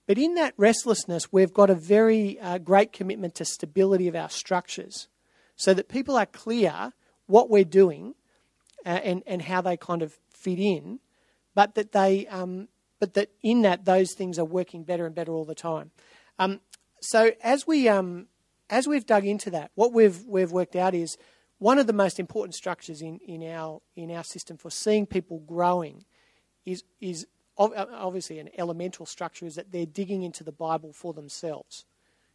But 0.06 0.18
in 0.18 0.36
that 0.36 0.54
restlessness, 0.58 1.32
we've 1.32 1.54
got 1.54 1.70
a 1.70 1.76
very 1.76 2.40
uh, 2.40 2.58
great 2.58 2.92
commitment 2.92 3.36
to 3.36 3.46
stability 3.46 4.08
of 4.08 4.16
our 4.16 4.30
structures 4.30 5.08
so 5.56 5.74
that 5.74 5.88
people 5.88 6.18
are 6.18 6.26
clear 6.26 6.94
what 7.28 7.50
we're 7.50 7.64
doing 7.64 8.16
uh, 8.86 8.90
and, 8.90 9.24
and 9.26 9.44
how 9.44 9.62
they 9.62 9.78
kind 9.78 10.02
of 10.02 10.18
fit 10.30 10.60
in, 10.60 11.00
but 11.56 11.76
that 11.76 11.94
they 11.94 12.28
um, 12.28 12.68
but 13.00 13.14
that 13.14 13.30
in 13.42 13.62
that 13.62 13.86
those 13.86 14.14
things 14.14 14.38
are 14.38 14.46
working 14.46 14.84
better 14.84 15.06
and 15.06 15.16
better 15.16 15.32
all 15.32 15.46
the 15.46 15.56
time. 15.56 15.92
Um, 16.40 16.60
so 17.02 17.32
as 17.42 17.66
we 17.66 17.88
um, 17.88 18.28
as 18.70 18.88
we've 18.88 19.06
dug 19.06 19.26
into 19.26 19.50
that, 19.52 19.72
what 19.76 19.94
we've 19.94 20.24
we've 20.26 20.52
worked 20.52 20.76
out 20.76 20.94
is 20.94 21.18
one 21.60 21.80
of 21.80 21.88
the 21.88 21.94
most 21.94 22.20
important 22.20 22.56
structures 22.56 23.02
in, 23.02 23.20
in 23.26 23.44
our 23.44 23.82
in 23.96 24.12
our 24.12 24.24
system 24.24 24.58
for 24.58 24.70
seeing 24.70 25.06
people 25.06 25.40
growing 25.40 26.04
is 26.66 26.84
is 27.00 27.28
obviously 27.58 28.40
an 28.40 28.50
elemental 28.58 29.06
structure 29.06 29.46
is 29.46 29.56
that 29.56 29.72
they're 29.72 29.86
digging 29.86 30.24
into 30.24 30.44
the 30.44 30.52
Bible 30.52 30.94
for 30.94 31.14
themselves. 31.14 31.86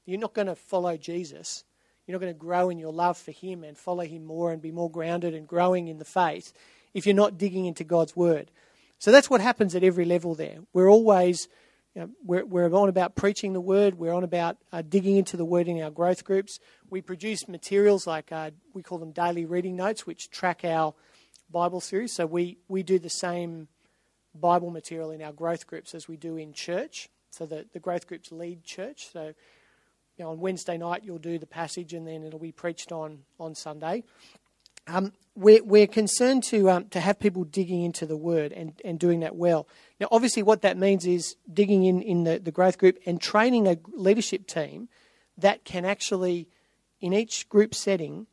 You're 0.07 0.21
not 0.21 0.35
going 0.35 0.47
to 0.47 0.55
follow 0.55 0.97
Jesus. 0.97 1.65
You're 2.07 2.15
not 2.15 2.23
going 2.23 2.33
to 2.33 2.39
grow 2.39 2.71
in 2.71 2.79
your 2.79 2.93
love 2.93 3.19
for 3.19 3.33
Him 3.33 3.65
and 3.65 3.77
follow 3.77 4.05
Him 4.05 4.25
more 4.25 4.53
and 4.53 4.63
be 4.63 4.71
more 4.71 4.91
grounded 4.91 5.35
and 5.35 5.47
growing 5.47 5.89
in 5.89 5.99
the 5.99 6.05
faith 6.05 6.53
if 6.95 7.05
you're 7.05 7.15
not 7.15 7.37
digging 7.37 7.67
into 7.67 7.85
God's 7.85 8.17
Word. 8.17 8.51
So 8.99 9.13
that's 9.13 9.29
what 9.29 9.41
happens 9.41 9.75
at 9.75 9.85
every 9.85 10.05
level 10.05 10.35
there. 10.35 10.59
We're 10.73 10.91
always, 10.91 11.49
you 11.95 12.01
know, 12.01 12.11
we're, 12.25 12.45
we're 12.45 12.75
on 12.75 12.89
about 12.89 13.15
preaching 13.15 13.53
the 13.53 13.61
Word, 13.61 13.99
we're 13.99 14.15
on 14.15 14.25
about 14.25 14.57
uh, 14.73 14.83
digging 14.83 15.17
into 15.17 15.37
the 15.37 15.45
Word 15.45 15.69
in 15.69 15.83
our 15.83 15.91
growth 15.91 16.25
groups. 16.25 16.59
We 16.89 17.03
produce 17.03 17.47
materials 17.47 18.07
like, 18.07 18.33
uh, 18.33 18.53
we 18.73 18.83
call 18.83 18.99
them 18.99 19.13
daily 19.13 19.45
reading 19.45 19.77
notes, 19.77 20.07
which 20.07 20.31
track 20.31 20.65
our 20.65 20.95
Bible 21.51 21.81
series. 21.81 22.15
So 22.15 22.27
we, 22.27 22.59
we 22.69 22.83
do 22.83 22.99
the 22.99 23.11
same 23.11 23.69
Bible 24.35 24.71
material 24.71 25.11
in 25.11 25.23
our 25.23 25.33
growth 25.33 25.67
groups 25.67 25.95
as 25.95 26.09
we 26.09 26.17
do 26.17 26.37
in 26.37 26.53
church. 26.53 27.09
So 27.31 27.47
the, 27.47 27.67
the 27.73 27.81
growth 27.81 28.07
groups 28.07 28.33
lead 28.33 28.65
church. 28.65 29.09
So 29.13 29.35
you 30.17 30.25
know, 30.25 30.31
on 30.31 30.41
Wednesday 30.41 30.77
night 30.77 31.03
you'll 31.05 31.19
do 31.19 31.39
the 31.39 31.47
passage 31.47 31.95
and 31.95 32.07
then 32.07 32.25
it'll 32.25 32.39
be 32.39 32.53
preached 32.53 32.93
on 32.93 33.21
on 33.39 33.55
Sunday. 33.55 34.05
Um, 34.89 35.13
we're, 35.35 35.63
we're 35.63 35.87
concerned 35.87 36.45
to 36.45 36.71
um, 36.71 36.89
to 36.89 37.01
have 37.01 37.21
people 37.21 37.45
digging 37.45 37.83
into 37.83 38.07
the 38.07 38.17
word 38.17 38.53
and, 38.53 38.73
and 38.85 38.99
doing 38.99 39.21
that 39.21 39.37
well. 39.37 39.69
Now, 40.01 40.09
obviously, 40.11 40.43
what 40.43 40.63
that 40.63 40.79
means 40.79 41.07
is 41.07 41.37
digging 41.53 41.85
in 41.85 42.01
in 42.01 42.25
the, 42.25 42.39
the 42.39 42.51
growth 42.51 42.79
group 42.79 42.99
and 43.07 43.21
training 43.21 43.67
a 43.69 43.77
leadership 43.93 44.47
team 44.47 44.89
that 45.37 45.65
can 45.65 45.85
actually, 45.85 46.49
in 47.01 47.13
each 47.13 47.49
group 47.49 47.75
setting, 47.75 48.27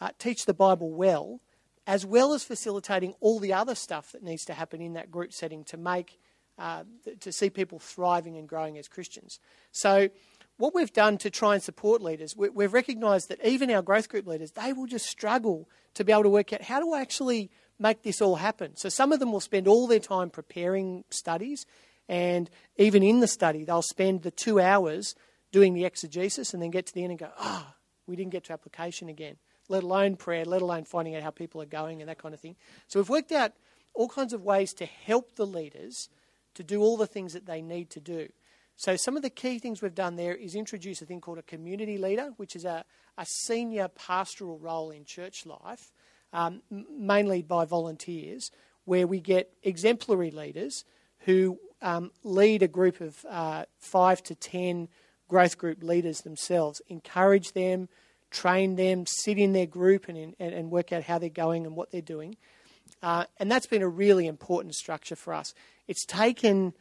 uh, 0.00 0.10
teach 0.18 0.46
the 0.46 0.54
Bible 0.54 0.92
well, 0.92 1.40
as 1.88 2.04
well 2.04 2.34
as 2.34 2.44
facilitating 2.44 3.14
all 3.18 3.40
the 3.40 3.54
other 3.54 3.74
stuff 3.74 4.12
that 4.12 4.22
needs 4.22 4.44
to 4.44 4.52
happen 4.52 4.82
in 4.82 4.92
that 4.92 5.10
group 5.10 5.32
setting 5.32 5.64
to 5.64 5.78
make 5.78 6.20
uh, 6.58 6.84
to 7.20 7.32
see 7.32 7.48
people 7.48 7.78
thriving 7.78 8.36
and 8.36 8.48
growing 8.48 8.76
as 8.76 8.88
Christians. 8.88 9.40
So 9.72 10.10
what 10.58 10.74
we've 10.74 10.92
done 10.92 11.16
to 11.18 11.30
try 11.30 11.54
and 11.54 11.62
support 11.62 12.02
leaders, 12.02 12.34
we, 12.36 12.64
have 12.64 12.74
recognised 12.74 13.28
that 13.30 13.42
even 13.44 13.70
our 13.70 13.80
growth 13.80 14.08
group 14.08 14.26
leaders, 14.26 14.50
they 14.50 14.72
will 14.72 14.86
just 14.86 15.06
struggle 15.06 15.68
to 15.94 16.04
be 16.04 16.12
able 16.12 16.24
to 16.24 16.28
work 16.28 16.52
out 16.52 16.62
how 16.62 16.80
do 16.80 16.92
I 16.92 17.00
actually 17.00 17.50
make 17.78 18.02
this 18.02 18.20
all 18.20 18.36
happen. 18.36 18.76
So 18.76 18.88
some 18.88 19.12
of 19.12 19.20
them 19.20 19.32
will 19.32 19.40
spend 19.40 19.66
all 19.66 19.86
their 19.86 20.00
time 20.00 20.30
preparing 20.30 21.04
studies, 21.10 21.64
and 22.08 22.50
even 22.76 23.02
in 23.02 23.20
the 23.20 23.28
study, 23.28 23.64
they'll 23.64 23.82
spend 23.82 24.22
the 24.22 24.32
two 24.32 24.60
hours 24.60 25.14
doing 25.52 25.74
the 25.74 25.84
exegesis 25.84 26.52
and 26.52 26.62
then 26.62 26.70
get 26.70 26.86
to 26.86 26.92
the 26.94 27.04
end 27.04 27.12
and 27.12 27.20
go, 27.20 27.30
ah, 27.38 27.66
oh, 27.70 27.74
we 28.06 28.16
didn't 28.16 28.32
get 28.32 28.44
to 28.44 28.52
application 28.52 29.08
again, 29.08 29.36
let 29.68 29.82
alone 29.82 30.16
prayer, 30.16 30.44
let 30.44 30.62
alone 30.62 30.84
finding 30.84 31.14
out 31.14 31.22
how 31.22 31.30
people 31.30 31.62
are 31.62 31.66
going 31.66 32.00
and 32.00 32.08
that 32.08 32.18
kind 32.18 32.34
of 32.34 32.40
thing. 32.40 32.56
So 32.86 32.98
we've 32.98 33.08
worked 33.08 33.32
out 33.32 33.52
all 33.94 34.08
kinds 34.08 34.32
of 34.32 34.44
ways 34.44 34.72
to 34.74 34.86
help 34.86 35.36
the 35.36 35.46
leaders 35.46 36.08
to 36.54 36.62
do 36.62 36.80
all 36.80 36.96
the 36.96 37.06
things 37.06 37.32
that 37.32 37.46
they 37.46 37.62
need 37.62 37.90
to 37.90 38.00
do. 38.00 38.28
So, 38.76 38.94
some 38.94 39.16
of 39.16 39.22
the 39.22 39.30
key 39.30 39.58
things 39.58 39.82
we've 39.82 39.94
done 39.94 40.14
there 40.14 40.36
is 40.36 40.54
introduce 40.54 41.02
a 41.02 41.04
thing 41.04 41.20
called 41.20 41.38
a 41.38 41.42
community 41.42 41.98
leader, 41.98 42.32
which 42.36 42.54
is 42.54 42.64
a, 42.64 42.84
a 43.16 43.26
senior 43.26 43.88
pastoral 43.88 44.56
role 44.58 44.92
in 44.92 45.04
church 45.04 45.44
life, 45.44 45.92
um, 46.32 46.62
mainly 46.70 47.42
by 47.42 47.64
volunteers, 47.64 48.52
where 48.84 49.06
we 49.06 49.18
get 49.18 49.52
exemplary 49.64 50.30
leaders 50.30 50.84
who 51.20 51.58
um, 51.82 52.12
lead 52.22 52.62
a 52.62 52.68
group 52.68 53.00
of 53.00 53.24
uh, 53.28 53.64
five 53.78 54.22
to 54.22 54.36
ten 54.36 54.88
growth 55.28 55.58
group 55.58 55.82
leaders 55.82 56.20
themselves, 56.20 56.80
encourage 56.88 57.52
them, 57.52 57.88
train 58.30 58.76
them, 58.76 59.04
sit 59.06 59.38
in 59.38 59.52
their 59.52 59.66
group 59.66 60.08
and, 60.08 60.34
and, 60.38 60.54
and 60.54 60.70
work 60.70 60.92
out 60.92 61.04
how 61.04 61.18
they're 61.18 61.28
going 61.28 61.66
and 61.66 61.76
what 61.76 61.90
they're 61.90 62.00
doing. 62.00 62.36
Uh, 63.02 63.24
and 63.38 63.50
that's 63.50 63.66
been 63.66 63.82
a 63.82 63.88
really 63.88 64.26
important 64.26 64.74
structure 64.74 65.16
for 65.16 65.32
us. 65.34 65.54
It's 65.86 66.04
taken 66.04 66.74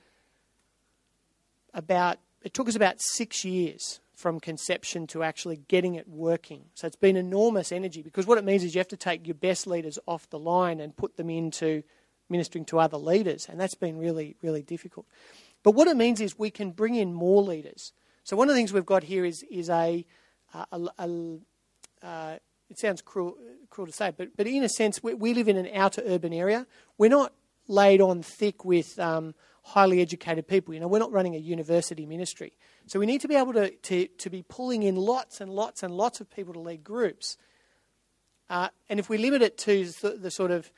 about, 1.74 2.18
it 2.44 2.54
took 2.54 2.68
us 2.68 2.76
about 2.76 2.96
six 3.00 3.46
years 3.46 4.00
from 4.16 4.40
conception 4.40 5.06
to 5.06 5.22
actually 5.22 5.58
getting 5.68 5.94
it 5.96 6.08
working. 6.10 6.66
So 6.74 6.88
it's 6.88 6.96
been 6.96 7.16
enormous 7.16 7.72
energy 7.72 8.02
because 8.02 8.26
what 8.26 8.40
it 8.40 8.44
means 8.44 8.64
is 8.64 8.74
you 8.74 8.80
have 8.80 8.88
to 8.88 8.98
take 8.98 9.28
your 9.28 9.36
best 9.36 9.68
leaders 9.68 10.00
off 10.08 10.28
the 10.32 10.40
line 10.40 10.80
and 10.80 10.96
put 10.98 11.18
them 11.18 11.30
into 11.30 11.84
ministering 12.30 12.66
to 12.66 12.80
other 12.80 12.98
leaders, 12.98 13.48
and 13.50 13.60
that's 13.60 13.76
been 13.76 13.98
really, 13.98 14.36
really 14.42 14.62
difficult. 14.62 15.06
But 15.64 15.72
what 15.72 15.88
it 15.88 15.96
means 15.96 16.20
is 16.20 16.38
we 16.38 16.50
can 16.50 16.72
bring 16.72 16.96
in 16.96 17.14
more 17.14 17.42
leaders. 17.42 17.94
So 18.24 18.36
one 18.36 18.50
of 18.50 18.56
the 18.56 18.60
things 18.60 18.74
we've 18.74 18.86
got 18.86 19.04
here 19.04 19.24
is 19.24 19.44
is 19.44 19.70
a, 19.70 20.06
a, 20.54 20.88
a 21.00 21.38
uh, 22.04 22.38
it 22.70 22.78
sounds 22.78 23.02
cruel, 23.02 23.38
cruel 23.70 23.88
to 23.88 23.94
say, 23.94 24.12
but 24.16 24.36
but 24.36 24.48
in 24.48 24.64
a 24.64 24.70
sense, 24.70 25.02
we, 25.02 25.14
we, 25.14 25.34
live 25.34 25.48
in 25.48 25.58
an 25.58 25.70
outer 25.74 26.02
urban 26.06 26.34
area. 26.34 26.68
We're 26.98 27.10
not 27.10 27.34
laid 27.68 28.02
on 28.02 28.22
thick 28.22 28.66
with 28.66 28.98
um, 29.00 29.34
highly 29.68 30.02
educated 30.02 30.48
people. 30.48 30.74
You 30.74 30.80
know, 30.80 30.88
we're 30.88 31.00
not 31.00 31.12
running 31.12 31.36
a 31.36 31.40
university 31.40 32.06
ministry. 32.06 32.54
So 32.88 33.00
we 33.00 33.06
need 33.06 33.22
to 33.22 33.28
be 33.28 33.36
able 33.36 33.54
to, 33.54 33.70
to, 33.70 34.08
to 34.08 34.30
be 34.30 34.44
pulling 34.44 34.84
in 34.84 34.96
lots 34.96 35.42
and 35.42 35.52
lots 35.52 35.84
and 35.84 35.94
lots 35.94 36.22
of 36.22 36.30
people 36.30 36.54
to 36.54 36.60
lead 36.60 36.86
groups. 36.86 37.38
Uh, 38.50 38.70
and 38.88 38.98
if 38.98 39.10
we 39.10 39.18
limit 39.18 39.42
it 39.42 39.58
to 39.58 39.86
the, 39.86 40.12
the, 40.12 40.32
sort 40.32 40.52
of 40.52 40.72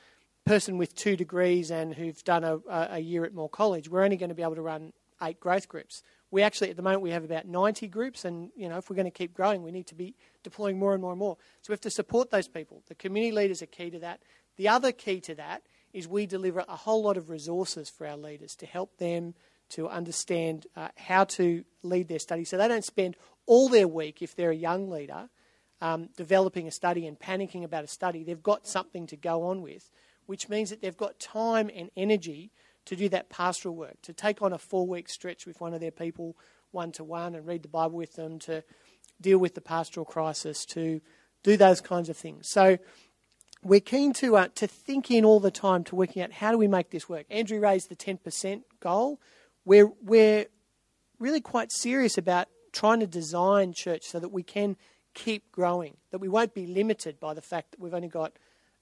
person 0.43 0.79
with 0.79 0.95
two 0.95 1.15
degrees 1.15 1.69
and 1.69 1.93
who've 1.93 2.23
done 2.23 2.43
a, 2.43 2.59
a 2.67 2.99
year 2.99 3.25
at 3.25 3.33
Moore 3.33 3.49
College, 3.49 3.89
we're 3.89 4.03
only 4.03 4.17
going 4.17 4.29
to 4.29 4.35
be 4.35 4.41
able 4.41 4.55
to 4.55 4.61
run 4.63 4.91
eight 5.21 5.39
growth 5.39 5.67
groups. 5.67 6.01
We 6.31 6.43
actually, 6.43 6.69
at 6.69 6.75
the 6.75 6.83
moment, 6.83 7.01
we 7.01 7.11
have 7.11 7.23
about 7.23 7.47
90 7.47 7.87
groups, 7.87 8.23
and 8.23 8.51
you 8.55 8.69
know, 8.69 8.77
if 8.77 8.89
we're 8.89 8.95
going 8.95 9.05
to 9.05 9.11
keep 9.11 9.33
growing, 9.33 9.63
we 9.63 9.71
need 9.71 9.87
to 9.87 9.95
be 9.95 10.15
deploying 10.43 10.77
more 10.77 10.93
and 10.93 11.01
more 11.01 11.11
and 11.11 11.19
more. 11.19 11.37
So 11.61 11.71
we 11.71 11.73
have 11.73 11.81
to 11.81 11.89
support 11.89 12.29
those 12.29 12.47
people. 12.47 12.83
The 12.87 12.95
community 12.95 13.31
leaders 13.31 13.61
are 13.61 13.67
key 13.67 13.89
to 13.89 13.99
that. 13.99 14.21
The 14.57 14.67
other 14.67 14.91
key 14.91 15.21
to 15.21 15.35
that 15.35 15.63
is 15.93 16.07
we 16.07 16.25
deliver 16.25 16.63
a 16.67 16.75
whole 16.75 17.01
lot 17.03 17.17
of 17.17 17.29
resources 17.29 17.89
for 17.89 18.05
our 18.05 18.17
leaders 18.17 18.55
to 18.57 18.65
help 18.65 18.97
them 18.97 19.33
to 19.69 19.87
understand 19.87 20.67
uh, 20.75 20.89
how 20.97 21.23
to 21.23 21.63
lead 21.83 22.07
their 22.07 22.19
study 22.19 22.43
so 22.43 22.57
they 22.57 22.67
don't 22.67 22.83
spend 22.83 23.15
all 23.45 23.69
their 23.69 23.87
week, 23.87 24.21
if 24.21 24.35
they're 24.35 24.51
a 24.51 24.55
young 24.55 24.89
leader, 24.89 25.29
um, 25.81 26.09
developing 26.15 26.67
a 26.67 26.71
study 26.71 27.07
and 27.07 27.19
panicking 27.19 27.63
about 27.63 27.83
a 27.83 27.87
study. 27.87 28.23
They've 28.23 28.41
got 28.41 28.67
something 28.67 29.07
to 29.07 29.15
go 29.15 29.43
on 29.43 29.61
with, 29.61 29.89
which 30.27 30.49
means 30.49 30.69
that 30.69 30.81
they've 30.81 30.95
got 30.95 31.19
time 31.19 31.69
and 31.73 31.89
energy 31.97 32.51
to 32.89 32.95
do 32.95 33.07
that 33.07 33.29
pastoral 33.29 33.75
work, 33.75 34.01
to 34.01 34.13
take 34.13 34.41
on 34.41 34.51
a 34.51 34.57
four 34.57 34.87
week 34.87 35.09
stretch 35.09 35.45
with 35.45 35.61
one 35.61 35.75
of 35.75 35.79
their 35.79 35.91
people 35.91 36.35
one 36.71 36.91
to 36.91 37.03
one 37.03 37.35
and 37.35 37.45
read 37.45 37.61
the 37.61 37.67
Bible 37.67 37.95
with 37.95 38.15
them, 38.15 38.39
to 38.39 38.63
deal 39.21 39.37
with 39.37 39.53
the 39.53 39.61
pastoral 39.61 40.07
crisis, 40.07 40.65
to 40.65 40.99
do 41.43 41.55
those 41.55 41.81
kinds 41.81 42.09
of 42.09 42.17
things. 42.17 42.49
So 42.49 42.79
we're 43.61 43.79
keen 43.79 44.11
to 44.13 44.37
uh, 44.37 44.47
to 44.55 44.65
think 44.65 45.11
in 45.11 45.23
all 45.23 45.39
the 45.39 45.51
time 45.51 45.83
to 45.83 45.95
working 45.95 46.23
out 46.23 46.31
how 46.31 46.49
do 46.51 46.57
we 46.57 46.67
make 46.67 46.89
this 46.89 47.07
work. 47.07 47.27
Andrew 47.29 47.59
raised 47.59 47.89
the 47.89 47.95
ten 47.95 48.17
percent 48.17 48.63
goal. 48.79 49.21
We're 49.65 49.91
we're 50.01 50.47
really 51.19 51.41
quite 51.41 51.71
serious 51.71 52.17
about 52.17 52.47
trying 52.71 53.01
to 53.01 53.07
design 53.07 53.73
church 53.73 54.05
so 54.05 54.19
that 54.19 54.29
we 54.29 54.41
can 54.41 54.77
keep 55.13 55.51
growing. 55.51 55.97
That 56.09 56.21
we 56.21 56.27
won't 56.27 56.55
be 56.55 56.65
limited 56.65 57.19
by 57.19 57.35
the 57.35 57.43
fact 57.43 57.69
that 57.71 57.79
we've 57.79 57.93
only 57.93 58.07
got 58.07 58.33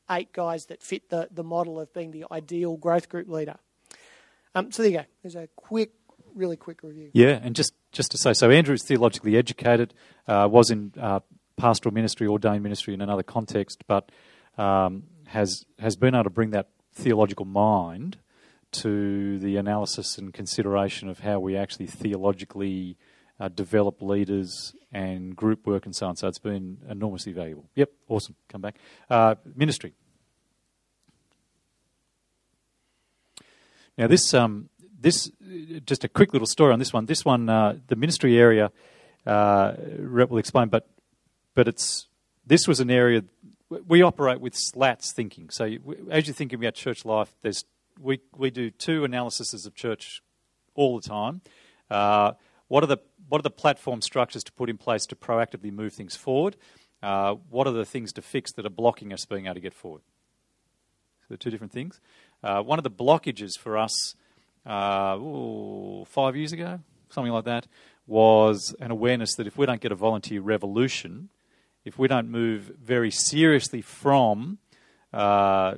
eight 0.09 0.31
guys 0.31 0.67
that 0.67 0.81
fit 0.81 1.09
the, 1.09 1.27
the 1.29 1.43
model 1.43 1.77
of 1.77 1.93
being 1.93 2.11
the 2.11 2.23
ideal 2.31 2.77
growth 2.77 3.09
group 3.09 3.27
leader. 3.27 3.57
Um, 4.57 4.71
so 4.71 4.81
there 4.81 4.91
you 4.91 4.97
go. 4.97 5.05
There's 5.21 5.35
a 5.35 5.47
quick, 5.55 5.91
really 6.33 6.57
quick 6.57 6.81
review. 6.83 7.09
Yeah, 7.13 7.39
and 7.41 7.55
just 7.55 7.73
just 7.91 8.11
to 8.11 8.17
say, 8.17 8.33
so 8.33 8.49
Andrew's 8.49 8.83
theologically 8.83 9.37
educated, 9.37 9.93
uh, 10.27 10.47
was 10.49 10.71
in 10.71 10.93
uh, 10.99 11.19
pastoral 11.57 11.93
ministry, 11.93 12.27
ordained 12.27 12.63
ministry 12.63 12.93
in 12.93 13.01
another 13.01 13.23
context, 13.23 13.83
but 13.87 14.11
um, 14.57 15.03
has 15.27 15.65
has 15.79 15.95
been 15.95 16.15
able 16.15 16.25
to 16.25 16.29
bring 16.29 16.51
that 16.51 16.69
theological 16.93 17.45
mind 17.45 18.17
to 18.71 19.37
the 19.39 19.55
analysis 19.57 20.17
and 20.17 20.33
consideration 20.33 21.07
of 21.07 21.19
how 21.19 21.39
we 21.39 21.55
actually 21.55 21.87
theologically 21.87 22.97
uh, 23.39 23.47
develop 23.47 24.01
leaders 24.01 24.75
and 24.91 25.35
group 25.35 25.65
work 25.65 25.85
and 25.85 25.95
so 25.95 26.07
on. 26.07 26.15
So 26.15 26.27
it's 26.27 26.39
been 26.39 26.79
enormously 26.89 27.31
valuable. 27.31 27.69
Yep, 27.75 27.91
awesome. 28.09 28.35
Come 28.49 28.61
back. 28.61 28.75
Uh, 29.09 29.35
ministry. 29.55 29.93
Now, 33.97 34.07
this, 34.07 34.33
um, 34.33 34.69
this, 34.99 35.31
just 35.85 36.03
a 36.03 36.07
quick 36.07 36.33
little 36.33 36.47
story 36.47 36.73
on 36.73 36.79
this 36.79 36.93
one. 36.93 37.05
This 37.05 37.25
one, 37.25 37.49
uh, 37.49 37.77
the 37.87 37.95
ministry 37.95 38.37
area, 38.37 38.71
uh, 39.25 39.73
Brett 39.99 40.29
will 40.29 40.37
explain, 40.37 40.69
but, 40.69 40.87
but 41.55 41.67
it's, 41.67 42.07
this 42.45 42.67
was 42.67 42.79
an 42.79 42.91
area, 42.91 43.23
we 43.87 44.01
operate 44.01 44.39
with 44.39 44.55
slats 44.55 45.11
thinking. 45.11 45.49
So 45.49 45.65
as 46.09 46.27
you're 46.27 46.33
thinking 46.33 46.59
about 46.59 46.75
church 46.75 47.05
life, 47.05 47.33
there's, 47.41 47.65
we, 47.99 48.21
we 48.35 48.51
do 48.51 48.69
two 48.69 49.03
analyses 49.03 49.65
of 49.65 49.75
church 49.75 50.21
all 50.75 50.99
the 50.99 51.07
time. 51.07 51.41
Uh, 51.89 52.33
what 52.67 52.83
are 52.83 52.87
the 52.87 52.97
what 53.29 53.39
are 53.39 53.43
the 53.43 53.49
platform 53.49 54.01
structures 54.01 54.43
to 54.45 54.53
put 54.53 54.69
in 54.69 54.77
place 54.77 55.05
to 55.07 55.15
proactively 55.15 55.71
move 55.71 55.93
things 55.93 56.15
forward? 56.15 56.55
Uh, 57.03 57.35
what 57.49 57.67
are 57.67 57.73
the 57.73 57.85
things 57.85 58.13
to 58.13 58.21
fix 58.21 58.53
that 58.53 58.65
are 58.65 58.69
blocking 58.69 59.11
us 59.11 59.25
being 59.25 59.45
able 59.45 59.55
to 59.55 59.59
get 59.59 59.73
forward? 59.73 60.01
So 61.27 61.35
two 61.35 61.49
different 61.49 61.73
things. 61.73 61.99
Uh, 62.43 62.61
one 62.61 62.79
of 62.79 62.83
the 62.83 62.91
blockages 62.91 63.57
for 63.57 63.77
us 63.77 64.15
uh, 64.65 65.17
ooh, 65.17 66.05
five 66.05 66.35
years 66.35 66.51
ago, 66.51 66.79
something 67.09 67.31
like 67.31 67.45
that, 67.45 67.67
was 68.05 68.75
an 68.79 68.91
awareness 68.91 69.35
that 69.35 69.47
if 69.47 69.57
we 69.57 69.65
don't 69.65 69.81
get 69.81 69.91
a 69.91 69.95
volunteer 69.95 70.41
revolution, 70.41 71.29
if 71.83 71.97
we 71.97 72.07
don't 72.07 72.29
move 72.29 72.71
very 72.81 73.11
seriously 73.11 73.81
from 73.81 74.57
uh, 75.13 75.75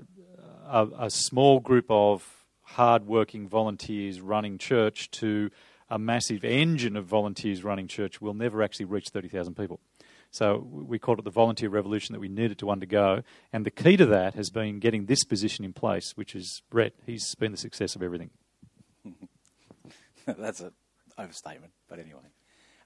a, 0.68 0.88
a 1.00 1.10
small 1.10 1.60
group 1.60 1.86
of 1.90 2.46
hard-working 2.64 3.48
volunteers 3.48 4.22
running 4.22 4.58
church 4.58 5.10
to 5.12 5.50
a 5.90 5.98
massive 5.98 6.44
engine 6.44 6.96
of 6.96 7.06
volunteers 7.06 7.64
running 7.64 7.88
church, 7.88 8.22
we'll 8.22 8.34
never 8.34 8.62
actually 8.62 8.86
reach 8.86 9.10
30,000 9.10 9.56
people. 9.56 9.80
So 10.32 10.68
we 10.72 11.00
called 11.00 11.20
it 11.20 11.26
the 11.26 11.32
volunteer 11.32 11.70
revolution 11.70 12.14
that 12.14 12.20
we 12.20 12.28
needed 12.28 12.60
to 12.60 12.70
undergo. 12.70 13.24
And 13.52 13.66
the 13.66 13.72
key 13.72 13.98
to 13.98 14.06
that 14.08 14.36
has 14.36 14.50
been 14.50 14.80
getting 14.80 15.06
this 15.06 15.24
position 15.24 15.66
in 15.66 15.74
place, 15.74 16.14
which 16.16 16.36
is 16.36 16.62
Brett. 16.70 16.94
He's 17.06 17.34
been 17.36 17.52
the 17.52 17.58
success 17.58 17.96
of 17.96 18.04
everything. 18.04 18.30
That's 20.26 20.60
an 20.60 20.72
overstatement, 21.18 21.74
but 21.88 22.00
anyway. 22.00 22.22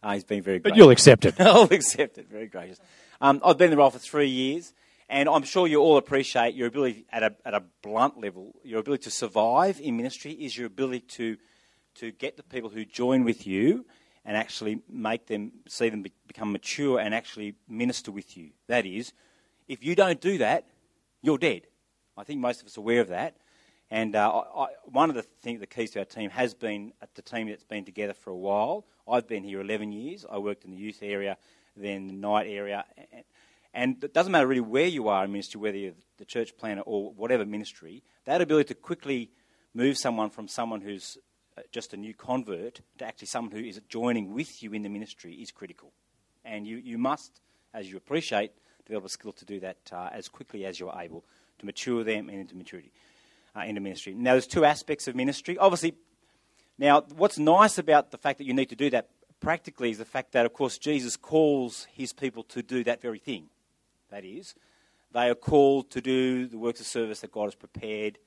Uh, 0.01 0.13
he's 0.13 0.23
been 0.23 0.41
very 0.41 0.59
But 0.59 0.75
you'll 0.75 0.89
accept 0.89 1.25
it. 1.25 1.35
I'll 1.39 1.63
accept 1.63 2.17
it. 2.17 2.29
Very 2.29 2.47
gracious. 2.47 2.79
Um, 3.21 3.41
I've 3.43 3.57
been 3.57 3.65
in 3.65 3.71
the 3.71 3.77
role 3.77 3.89
for 3.89 3.99
three 3.99 4.29
years, 4.29 4.73
and 5.09 5.29
I'm 5.29 5.43
sure 5.43 5.67
you 5.67 5.79
all 5.79 5.97
appreciate 5.97 6.55
your 6.55 6.67
ability 6.67 7.05
at 7.09 7.23
a, 7.23 7.35
at 7.45 7.53
a 7.53 7.63
blunt 7.81 8.19
level, 8.19 8.53
your 8.63 8.79
ability 8.79 9.03
to 9.03 9.11
survive 9.11 9.79
in 9.79 9.95
ministry 9.95 10.31
is 10.33 10.57
your 10.57 10.67
ability 10.67 11.01
to 11.01 11.37
to 11.95 12.11
get 12.11 12.37
the 12.37 12.43
people 12.43 12.71
who 12.71 12.85
join 12.85 13.23
with 13.23 13.45
you 13.45 13.85
and 14.25 14.37
actually 14.37 14.81
make 14.89 15.27
them 15.27 15.51
see 15.67 15.89
them 15.89 16.01
be, 16.01 16.11
become 16.27 16.51
mature 16.51 16.99
and 16.99 17.13
actually 17.13 17.55
minister 17.67 18.11
with 18.11 18.37
you. 18.37 18.51
That 18.67 18.85
is, 18.85 19.13
if 19.67 19.83
you 19.83 19.95
don't 19.95 20.21
do 20.21 20.37
that, 20.37 20.67
you're 21.21 21.37
dead. 21.37 21.63
I 22.17 22.23
think 22.23 22.39
most 22.39 22.61
of 22.61 22.67
us 22.67 22.77
are 22.77 22.81
aware 22.81 23.01
of 23.01 23.09
that. 23.09 23.35
And 23.89 24.15
uh, 24.15 24.43
I, 24.55 24.67
one 24.85 25.09
of 25.09 25.15
the 25.15 25.21
things, 25.21 25.59
the 25.59 25.67
keys 25.67 25.91
to 25.91 25.99
our 25.99 26.05
team 26.05 26.29
has 26.31 26.53
been 26.53 26.93
at 27.01 27.13
the 27.15 27.21
team 27.21 27.47
that's 27.47 27.63
been 27.63 27.85
together 27.85 28.13
for 28.13 28.31
a 28.31 28.35
while. 28.35 28.85
I've 29.07 29.27
been 29.27 29.43
here 29.43 29.61
11 29.61 29.91
years. 29.91 30.25
I 30.29 30.37
worked 30.37 30.65
in 30.65 30.71
the 30.71 30.77
youth 30.77 30.99
area, 31.01 31.37
then 31.75 32.07
the 32.07 32.13
night 32.13 32.47
area. 32.47 32.85
And 33.73 34.03
it 34.03 34.13
doesn't 34.13 34.31
matter 34.31 34.47
really 34.47 34.61
where 34.61 34.87
you 34.87 35.09
are 35.09 35.25
in 35.25 35.31
ministry, 35.31 35.59
whether 35.59 35.77
you're 35.77 35.93
the 36.17 36.25
church 36.25 36.55
planter 36.57 36.83
or 36.83 37.11
whatever 37.11 37.45
ministry, 37.45 38.03
that 38.25 38.41
ability 38.41 38.69
to 38.69 38.75
quickly 38.75 39.31
move 39.73 39.97
someone 39.97 40.29
from 40.29 40.47
someone 40.47 40.81
who's 40.81 41.17
uh, 41.17 41.32
just 41.71 41.93
a 41.93 41.97
new 41.97 42.13
convert 42.13 42.81
to 42.97 43.05
actually 43.05 43.27
someone 43.27 43.51
who 43.51 43.63
is 43.63 43.79
joining 43.89 44.33
with 44.33 44.63
you 44.63 44.73
in 44.73 44.83
the 44.83 44.89
ministry 44.89 45.33
is 45.35 45.51
critical. 45.51 45.91
And 46.45 46.67
you, 46.67 46.77
you 46.77 46.97
must, 46.97 47.41
as 47.73 47.89
you 47.89 47.97
appreciate, 47.97 48.51
develop 48.85 49.05
a 49.05 49.09
skill 49.09 49.31
to 49.33 49.45
do 49.45 49.59
that 49.61 49.77
uh, 49.91 50.09
as 50.11 50.27
quickly 50.27 50.65
as 50.65 50.79
you're 50.79 50.95
able 50.97 51.23
to 51.59 51.65
mature 51.65 52.03
them 52.03 52.29
into 52.29 52.55
maturity, 52.55 52.91
uh, 53.55 53.61
into 53.61 53.81
ministry. 53.81 54.13
Now, 54.13 54.31
there's 54.31 54.47
two 54.47 54.65
aspects 54.65 55.07
of 55.07 55.15
ministry. 55.15 55.57
Obviously, 55.57 55.95
now, 56.77 57.01
what's 57.15 57.37
nice 57.37 57.77
about 57.77 58.11
the 58.11 58.17
fact 58.17 58.39
that 58.39 58.45
you 58.45 58.53
need 58.53 58.69
to 58.69 58.75
do 58.75 58.89
that 58.89 59.09
practically 59.39 59.91
is 59.91 59.99
the 59.99 60.05
fact 60.05 60.31
that, 60.31 60.45
of 60.45 60.53
course, 60.53 60.77
Jesus 60.77 61.15
calls 61.15 61.87
his 61.93 62.13
people 62.13 62.43
to 62.43 62.63
do 62.63 62.83
that 62.83 63.01
very 63.01 63.19
thing. 63.19 63.49
That 64.09 64.25
is, 64.25 64.55
they 65.11 65.29
are 65.29 65.35
called 65.35 65.91
to 65.91 66.01
do 66.01 66.47
the 66.47 66.57
works 66.57 66.79
of 66.79 66.87
service 66.87 67.21
that 67.21 67.31
God 67.31 67.45
has 67.45 67.55
prepared 67.55 68.17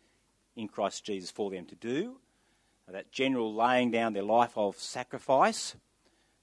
in 0.54 0.68
Christ 0.68 1.04
Jesus 1.04 1.30
for 1.30 1.50
them 1.50 1.66
to 1.66 1.74
do 1.74 2.16
that 2.92 3.10
general 3.10 3.52
laying 3.52 3.90
down 3.90 4.12
their 4.12 4.22
life 4.22 4.52
of 4.56 4.78
sacrifice, 4.78 5.74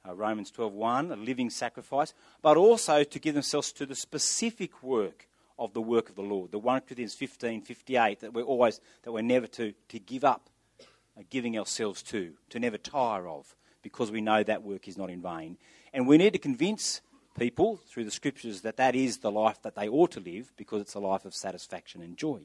uh, 0.08 0.14
Romans 0.14 0.52
12.1, 0.52 1.12
a 1.12 1.16
living 1.16 1.50
sacrifice, 1.50 2.14
but 2.42 2.58
also 2.58 3.04
to 3.04 3.20
give 3.20 3.34
themselves 3.34 3.72
to 3.72 3.86
the 3.86 3.96
specific 3.96 4.84
work 4.84 5.28
of 5.58 5.74
the 5.74 5.82
work 5.82 6.10
of 6.10 6.16
the 6.16 6.22
Lord. 6.22 6.52
The 6.52 6.60
1 6.60 6.82
Corinthians 6.82 7.16
15.58 7.16 8.20
that 8.20 8.34
we're 8.34 8.44
always, 8.44 8.82
that 9.04 9.12
we're 9.12 9.22
never 9.22 9.48
to, 9.48 9.74
to 9.90 10.00
give 10.00 10.26
up 10.26 10.50
uh, 11.18 11.22
giving 11.30 11.58
ourselves 11.58 12.02
to, 12.04 12.34
to 12.50 12.60
never 12.60 12.78
tire 12.78 13.28
of, 13.28 13.56
because 13.82 14.12
we 14.12 14.20
know 14.20 14.44
that 14.44 14.64
work 14.64 14.88
is 14.88 14.98
not 14.98 15.10
in 15.10 15.22
vain. 15.22 15.58
And 15.94 16.08
we 16.08 16.18
need 16.18 16.34
to 16.34 16.40
convince 16.40 17.02
people 17.38 17.80
through 17.88 18.06
the 18.06 18.12
scriptures 18.12 18.62
that 18.62 18.78
that 18.78 18.96
is 18.96 19.20
the 19.20 19.32
life 19.32 19.62
that 19.62 19.76
they 19.76 19.88
ought 19.88 20.12
to 20.12 20.20
live 20.20 20.52
because 20.58 20.82
it's 20.82 20.96
a 20.96 21.00
life 21.00 21.24
of 21.26 21.34
satisfaction 21.34 22.02
and 22.02 22.18
joy. 22.18 22.42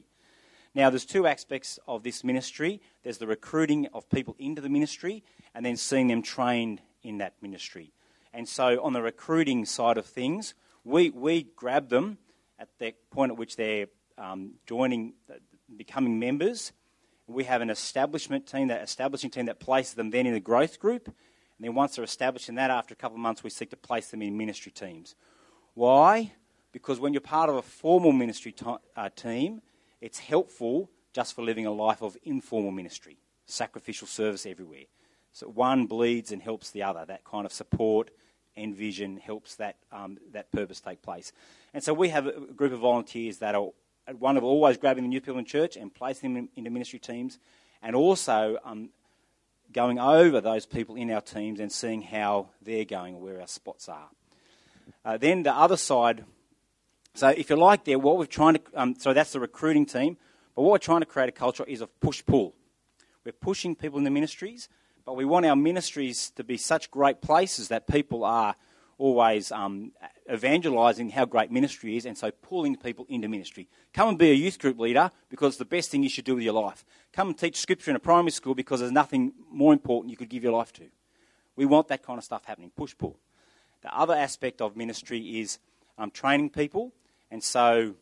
Now, 0.75 0.89
there's 0.89 1.05
two 1.05 1.25
aspects 1.25 1.79
of 1.87 2.03
this 2.03 2.23
ministry 2.23 2.81
there's 3.03 3.17
the 3.17 3.27
recruiting 3.27 3.87
of 3.93 4.09
people 4.09 4.35
into 4.39 4.61
the 4.61 4.69
ministry, 4.69 5.23
and 5.55 5.65
then 5.65 5.75
seeing 5.75 6.07
them 6.07 6.21
trained 6.21 6.81
in 7.01 7.17
that 7.19 7.33
ministry. 7.41 7.91
And 8.33 8.47
so, 8.47 8.81
on 8.83 8.93
the 8.93 9.01
recruiting 9.01 9.65
side 9.65 9.97
of 9.97 10.05
things, 10.05 10.53
we, 10.83 11.09
we 11.09 11.43
grab 11.55 11.89
them 11.89 12.17
at 12.59 12.69
the 12.77 12.93
point 13.09 13.31
at 13.31 13.37
which 13.37 13.55
they're 13.55 13.87
um, 14.17 14.53
joining, 14.67 15.13
uh, 15.29 15.35
becoming 15.75 16.19
members. 16.19 16.71
We 17.27 17.45
have 17.45 17.61
an 17.61 17.69
establishment 17.69 18.47
team, 18.47 18.67
that 18.67 18.83
establishing 18.83 19.29
team 19.29 19.45
that 19.45 19.59
places 19.59 19.93
them 19.93 20.11
then 20.11 20.27
in 20.27 20.33
the 20.33 20.39
growth 20.39 20.79
group. 20.79 21.07
And 21.07 21.67
then 21.67 21.75
once 21.75 21.95
they're 21.95 22.05
established 22.05 22.49
in 22.49 22.55
that, 22.55 22.69
after 22.71 22.93
a 22.93 22.97
couple 22.97 23.15
of 23.15 23.21
months, 23.21 23.43
we 23.43 23.49
seek 23.49 23.69
to 23.71 23.77
place 23.77 24.11
them 24.11 24.21
in 24.21 24.37
ministry 24.37 24.71
teams. 24.71 25.15
Why? 25.73 26.33
Because 26.71 26.99
when 26.99 27.13
you're 27.13 27.21
part 27.21 27.49
of 27.49 27.55
a 27.55 27.61
formal 27.61 28.11
ministry 28.11 28.53
uh, 28.95 29.09
team, 29.09 29.61
it's 30.01 30.19
helpful 30.19 30.89
just 31.13 31.35
for 31.35 31.41
living 31.41 31.65
a 31.65 31.71
life 31.71 32.01
of 32.01 32.17
informal 32.23 32.71
ministry, 32.71 33.17
sacrificial 33.45 34.07
service 34.07 34.45
everywhere. 34.45 34.85
So 35.31 35.47
one 35.47 35.85
bleeds 35.85 36.31
and 36.31 36.41
helps 36.41 36.71
the 36.71 36.83
other. 36.83 37.05
That 37.05 37.23
kind 37.23 37.45
of 37.45 37.53
support 37.53 38.11
and 38.55 38.75
vision 38.75 39.17
helps 39.17 39.55
that, 39.55 39.77
um, 39.91 40.17
that 40.31 40.51
purpose 40.51 40.81
take 40.81 41.01
place. 41.01 41.31
And 41.73 41.83
so 41.83 41.93
we 41.93 42.09
have 42.09 42.27
a 42.27 42.31
group 42.31 42.73
of 42.73 42.79
volunteers 42.79 43.37
that 43.37 43.55
are 43.55 43.69
one 44.17 44.37
of 44.37 44.43
always 44.43 44.77
grabbing 44.77 45.03
the 45.03 45.09
new 45.09 45.21
people 45.21 45.37
in 45.37 45.45
church 45.45 45.77
and 45.77 45.93
placing 45.93 46.33
them 46.33 46.49
into 46.55 46.69
ministry 46.69 46.99
teams, 46.99 47.37
and 47.81 47.95
also 47.95 48.57
um, 48.65 48.89
going 49.71 49.99
over 49.99 50.41
those 50.41 50.65
people 50.65 50.95
in 50.95 51.11
our 51.11 51.21
teams 51.21 51.59
and 51.59 51.71
seeing 51.71 52.01
how 52.01 52.49
they're 52.61 52.85
going 52.85 53.15
or 53.15 53.21
where 53.21 53.39
our 53.39 53.47
spots 53.47 53.87
are. 53.87 54.09
Uh, 55.05 55.17
then 55.17 55.43
the 55.43 55.53
other 55.53 55.77
side 55.77 56.25
so 57.13 57.29
if 57.29 57.49
you 57.49 57.55
like 57.55 57.83
there, 57.85 57.99
what 57.99 58.17
we're 58.17 58.25
trying 58.25 58.55
to, 58.55 58.61
um, 58.75 58.95
so 58.97 59.13
that's 59.13 59.33
the 59.33 59.39
recruiting 59.39 59.85
team, 59.85 60.17
but 60.55 60.61
what 60.61 60.71
we're 60.71 60.77
trying 60.77 61.01
to 61.01 61.05
create 61.05 61.29
a 61.29 61.33
culture 61.33 61.63
is 61.65 61.81
of 61.81 61.99
push-pull. 61.99 62.53
We're 63.25 63.31
pushing 63.31 63.75
people 63.75 63.97
in 63.97 64.03
the 64.03 64.09
ministries, 64.09 64.69
but 65.05 65.15
we 65.15 65.25
want 65.25 65.45
our 65.45 65.55
ministries 65.55 66.31
to 66.31 66.43
be 66.43 66.57
such 66.57 66.91
great 66.91 67.21
places 67.21 67.67
that 67.69 67.87
people 67.87 68.23
are 68.23 68.55
always 68.97 69.51
um, 69.51 69.91
evangelizing 70.31 71.09
how 71.09 71.25
great 71.25 71.49
ministry 71.51 71.97
is 71.97 72.05
and 72.05 72.17
so 72.17 72.29
pulling 72.29 72.75
people 72.75 73.05
into 73.09 73.27
ministry. 73.27 73.67
Come 73.93 74.09
and 74.09 74.17
be 74.17 74.29
a 74.29 74.35
youth 74.35 74.59
group 74.59 74.77
leader 74.77 75.09
because 75.29 75.53
it's 75.53 75.57
the 75.57 75.65
best 75.65 75.89
thing 75.89 76.03
you 76.03 76.09
should 76.09 76.25
do 76.25 76.35
with 76.35 76.43
your 76.43 76.53
life. 76.53 76.85
Come 77.13 77.29
and 77.29 77.37
teach 77.37 77.57
scripture 77.57 77.89
in 77.89 77.95
a 77.95 77.99
primary 77.99 78.31
school 78.31 78.53
because 78.53 78.81
there's 78.81 78.91
nothing 78.91 79.33
more 79.49 79.73
important 79.73 80.11
you 80.11 80.17
could 80.17 80.29
give 80.29 80.43
your 80.43 80.53
life 80.53 80.73
to. 80.73 80.83
We 81.55 81.65
want 81.65 81.87
that 81.87 82.03
kind 82.03 82.17
of 82.17 82.23
stuff 82.23 82.45
happening, 82.45 82.71
push 82.75 82.95
pull. 82.97 83.17
The 83.81 83.97
other 83.97 84.13
aspect 84.13 84.61
of 84.61 84.75
ministry 84.75 85.39
is 85.39 85.59
um, 85.97 86.11
training 86.11 86.49
people. 86.49 86.93
And 87.31 87.43
so 87.43 87.95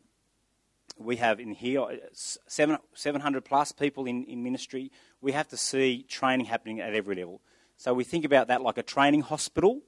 we 0.98 1.18
have 1.18 1.40
in 1.40 1.52
here 1.52 1.82
uh, 1.82 1.96
seven, 2.14 2.78
700 2.94 3.44
plus 3.46 3.72
people 3.72 4.06
in, 4.06 4.24
in 4.26 4.44
ministry. 4.44 4.92
We 5.22 5.32
have 5.34 5.48
to 5.50 5.58
see 5.58 6.04
training 6.04 6.46
happening 6.46 6.80
at 6.80 6.94
every 6.94 7.16
level. 7.16 7.42
So 7.78 7.94
we 7.94 8.04
think 8.04 8.26
about 8.26 8.48
that 8.48 8.62
like 8.62 8.78
a 8.78 8.84
training 8.84 9.22
hospital. 9.22 9.82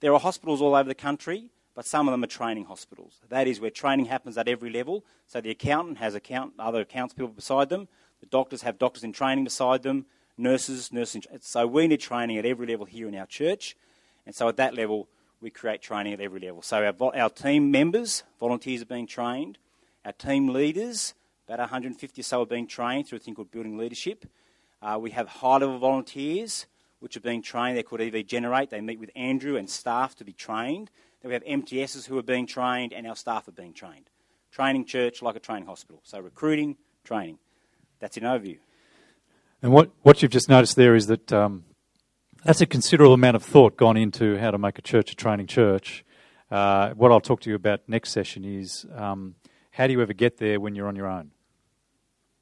There 0.00 0.12
are 0.12 0.20
hospitals 0.20 0.60
all 0.60 0.74
over 0.74 0.88
the 0.88 0.94
country, 0.94 1.50
but 1.74 1.86
some 1.86 2.08
of 2.08 2.12
them 2.12 2.24
are 2.24 2.28
training 2.28 2.64
hospitals. 2.64 3.20
That 3.28 3.46
is 3.46 3.60
where 3.60 3.70
training 3.70 4.06
happens 4.06 4.36
at 4.36 4.48
every 4.48 4.70
level. 4.70 5.04
So 5.26 5.40
the 5.40 5.50
accountant 5.50 5.98
has 5.98 6.14
account, 6.14 6.54
other 6.58 6.80
accounts 6.80 7.14
people 7.14 7.28
beside 7.28 7.68
them. 7.68 7.88
The 8.20 8.26
doctors 8.26 8.62
have 8.62 8.78
doctors 8.78 9.04
in 9.04 9.12
training 9.12 9.44
beside 9.44 9.82
them. 9.82 10.06
Nurses, 10.36 10.92
nursing. 10.92 11.22
So 11.40 11.66
we 11.66 11.88
need 11.88 12.00
training 12.00 12.38
at 12.38 12.46
every 12.46 12.66
level 12.66 12.86
here 12.86 13.08
in 13.08 13.14
our 13.14 13.26
church. 13.26 13.76
And 14.24 14.34
so 14.34 14.48
at 14.48 14.56
that 14.56 14.74
level, 14.74 15.08
we 15.40 15.50
create 15.50 15.82
training 15.82 16.12
at 16.12 16.20
every 16.20 16.40
level. 16.40 16.62
So 16.62 16.84
our, 16.84 17.16
our 17.16 17.30
team 17.30 17.70
members, 17.70 18.24
volunteers 18.40 18.82
are 18.82 18.86
being 18.86 19.06
trained. 19.06 19.58
Our 20.04 20.12
team 20.12 20.48
leaders, 20.48 21.14
about 21.46 21.60
150 21.60 22.20
or 22.20 22.24
so, 22.24 22.42
are 22.42 22.46
being 22.46 22.66
trained 22.66 23.06
through 23.06 23.16
a 23.16 23.20
thing 23.20 23.34
called 23.34 23.50
Building 23.50 23.78
Leadership. 23.78 24.26
Uh, 24.80 24.98
we 25.00 25.10
have 25.10 25.28
high 25.28 25.58
level 25.58 25.78
volunteers 25.78 26.66
which 27.00 27.16
are 27.16 27.20
being 27.20 27.42
trained. 27.42 27.76
They're 27.76 27.82
called 27.82 28.00
EV 28.00 28.26
Generate. 28.26 28.70
They 28.70 28.80
meet 28.80 28.98
with 28.98 29.10
Andrew 29.14 29.56
and 29.56 29.68
staff 29.68 30.16
to 30.16 30.24
be 30.24 30.32
trained. 30.32 30.90
Then 31.22 31.28
we 31.28 31.34
have 31.34 31.44
MTSs 31.44 32.06
who 32.06 32.18
are 32.18 32.22
being 32.22 32.46
trained, 32.46 32.92
and 32.92 33.06
our 33.06 33.16
staff 33.16 33.48
are 33.48 33.52
being 33.52 33.72
trained. 33.72 34.10
Training 34.50 34.84
church 34.84 35.22
like 35.22 35.36
a 35.36 35.40
training 35.40 35.66
hospital. 35.66 36.00
So 36.04 36.20
recruiting, 36.20 36.76
training. 37.04 37.38
That's 38.00 38.16
an 38.16 38.22
overview. 38.24 38.58
And 39.62 39.72
what, 39.72 39.90
what 40.02 40.22
you've 40.22 40.30
just 40.30 40.48
noticed 40.48 40.76
there 40.76 40.94
is 40.94 41.08
that 41.08 41.32
um, 41.32 41.64
that's 42.44 42.60
a 42.60 42.66
considerable 42.66 43.14
amount 43.14 43.36
of 43.36 43.42
thought 43.42 43.76
gone 43.76 43.96
into 43.96 44.36
how 44.38 44.50
to 44.50 44.58
make 44.58 44.78
a 44.78 44.82
church 44.82 45.12
a 45.12 45.16
training 45.16 45.46
church. 45.46 46.04
Uh, 46.50 46.90
what 46.90 47.10
I'll 47.10 47.20
talk 47.20 47.40
to 47.42 47.50
you 47.50 47.56
about 47.56 47.80
next 47.88 48.10
session 48.10 48.44
is 48.44 48.86
um, 48.94 49.34
how 49.70 49.86
do 49.86 49.92
you 49.92 50.00
ever 50.00 50.12
get 50.12 50.38
there 50.38 50.60
when 50.60 50.74
you're 50.74 50.88
on 50.88 50.96
your 50.96 51.06
own? 51.06 51.30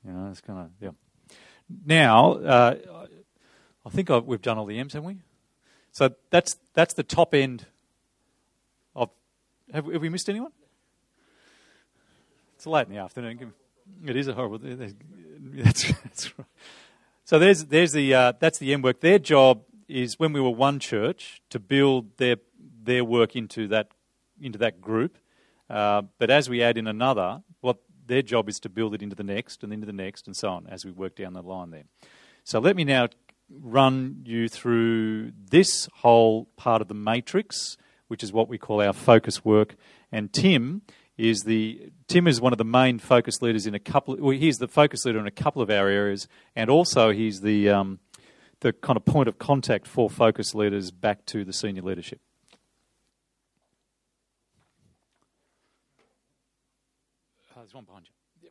You 0.05 0.12
know, 0.12 0.28
it's 0.30 0.40
kind 0.40 0.61
of 0.61 0.70
yeah. 0.80 0.90
Now, 1.84 2.34
uh, 2.34 2.76
I 3.84 3.90
think 3.90 4.11
I've, 4.11 4.24
we've 4.24 4.42
done 4.42 4.59
all 4.59 4.66
the 4.66 4.78
M's, 4.78 4.92
haven't 4.92 5.09
we? 5.09 5.18
So 5.92 6.11
that's 6.30 6.57
that's 6.74 6.94
the 6.94 7.03
top 7.03 7.34
end. 7.34 7.66
Of 8.94 9.11
have, 9.72 9.86
have 9.86 10.03
we 10.03 10.09
missed 10.09 10.28
anyone? 10.28 10.53
It's 12.55 12.66
late 12.66 12.86
in 12.86 12.92
the 12.92 13.01
afternoon. 13.01 13.53
It 14.05 14.16
is 14.16 14.28
a 14.28 14.34
horrible. 14.34 14.59
That's, 15.38 15.92
that's 16.03 16.38
right. 16.38 16.47
So 17.24 17.38
there's 17.38 17.66
there's 17.66 17.92
the 17.92 18.14
uh, 18.14 18.32
that's 18.40 18.59
the 18.59 18.72
M 18.72 18.82
work. 18.82 19.01
Their 19.01 19.18
job 19.18 19.62
is 19.89 20.18
when 20.18 20.32
we 20.32 20.41
were 20.41 20.51
one 20.51 20.78
church 20.78 21.41
to 21.51 21.59
build 21.59 22.16
their 22.16 22.37
their 22.82 23.05
work 23.05 23.37
into 23.37 23.68
that 23.68 23.89
into 24.41 24.59
that 24.59 24.80
group. 24.80 25.18
Uh, 25.68 26.03
but 26.18 26.30
as 26.30 26.49
we 26.49 26.62
add 26.62 26.78
in 26.78 26.87
another, 26.87 27.43
what 27.61 27.78
their 28.07 28.22
job 28.22 28.49
is 28.49 28.61
to 28.61 28.68
build 28.68 28.95
it 28.95 29.03
into 29.03 29.16
the 29.16 29.24
next 29.24 29.64
and 29.64 29.72
into 29.72 29.87
the 29.87 29.93
next 29.93 30.26
and 30.26 30.37
so 30.37 30.49
on 30.49 30.66
as 30.68 30.84
we 30.84 30.91
work 30.93 31.16
down 31.16 31.32
the 31.32 31.43
line 31.43 31.70
there. 31.70 31.84
So 32.45 32.61
let 32.61 32.76
me 32.76 32.84
now 32.84 33.09
run 33.51 34.22
you 34.24 34.49
through 34.49 35.32
this 35.51 35.89
whole 35.97 36.47
part 36.57 36.82
of 36.82 36.89
the 36.89 36.95
matrix, 36.95 37.76
which 38.09 38.22
is 38.22 38.32
what 38.32 38.49
we 38.49 38.59
call 38.59 38.80
our 38.80 38.93
focus 38.93 39.45
work. 39.45 39.74
And 40.12 40.32
Tim 40.32 40.82
is 41.16 41.43
the 41.43 41.91
Tim 42.09 42.28
is 42.28 42.41
one 42.41 42.53
of 42.53 42.59
the 42.59 42.64
main 42.64 42.99
focus 42.99 43.41
leaders 43.41 43.66
in 43.66 43.74
a 43.74 43.78
couple. 43.80 44.16
Well, 44.16 44.37
he's 44.37 44.59
the 44.59 44.68
focus 44.68 45.05
leader 45.05 45.18
in 45.18 45.26
a 45.26 45.32
couple 45.32 45.62
of 45.62 45.70
our 45.70 45.89
areas, 45.89 46.28
and 46.55 46.70
also 46.70 47.11
he's 47.11 47.41
the 47.41 47.70
um, 47.70 47.99
the 48.66 48.72
kind 48.72 48.96
of 48.96 49.04
point 49.04 49.28
of 49.28 49.38
contact 49.38 49.86
for 49.86 50.10
focus 50.10 50.52
leaders 50.52 50.90
back 50.90 51.24
to 51.24 51.44
the 51.44 51.52
senior 51.52 51.82
leadership. 51.82 52.20
Oh, 57.52 57.60
there's 57.60 57.72
one 57.72 57.84
behind 57.84 58.06
you. 58.42 58.48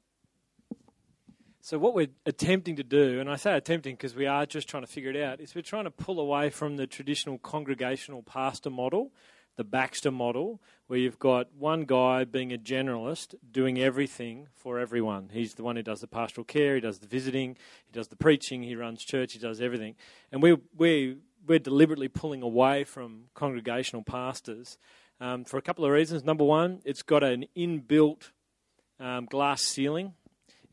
So 1.59 1.77
what 1.77 1.93
we're 1.95 2.07
attempting 2.25 2.77
to 2.77 2.83
do, 2.83 3.19
and 3.19 3.29
I 3.29 3.35
say 3.35 3.57
attempting 3.57 3.95
because 3.95 4.15
we 4.15 4.25
are 4.25 4.45
just 4.45 4.69
trying 4.69 4.83
to 4.83 4.87
figure 4.87 5.09
it 5.09 5.21
out, 5.21 5.41
is 5.41 5.53
we're 5.53 5.63
trying 5.63 5.83
to 5.83 5.91
pull 5.91 6.21
away 6.21 6.49
from 6.49 6.77
the 6.77 6.87
traditional 6.87 7.37
congregational 7.37 8.23
pastor 8.23 8.69
model, 8.69 9.11
the 9.55 9.63
Baxter 9.63 10.11
model, 10.11 10.61
where 10.87 10.99
you've 10.99 11.19
got 11.19 11.47
one 11.57 11.85
guy 11.85 12.23
being 12.23 12.53
a 12.53 12.57
generalist 12.57 13.35
doing 13.51 13.79
everything 13.79 14.47
for 14.53 14.79
everyone. 14.79 15.29
He's 15.31 15.55
the 15.55 15.63
one 15.63 15.75
who 15.75 15.83
does 15.83 16.01
the 16.01 16.07
pastoral 16.07 16.45
care, 16.45 16.75
he 16.75 16.81
does 16.81 16.99
the 16.99 17.07
visiting, 17.07 17.57
he 17.85 17.91
does 17.91 18.09
the 18.09 18.15
preaching, 18.15 18.63
he 18.63 18.75
runs 18.75 19.03
church, 19.03 19.33
he 19.33 19.39
does 19.39 19.61
everything. 19.61 19.95
And 20.31 20.41
we 20.41 20.57
we 20.75 21.17
we're 21.47 21.59
deliberately 21.59 22.07
pulling 22.07 22.41
away 22.41 22.83
from 22.83 23.25
congregational 23.33 24.03
pastors 24.03 24.77
um, 25.19 25.45
for 25.45 25.57
a 25.57 25.61
couple 25.61 25.85
of 25.85 25.91
reasons. 25.91 26.23
Number 26.23 26.43
one, 26.43 26.81
it's 26.85 27.03
got 27.03 27.23
an 27.23 27.45
inbuilt 27.55 28.31
um, 28.99 29.25
glass 29.25 29.61
ceiling 29.61 30.13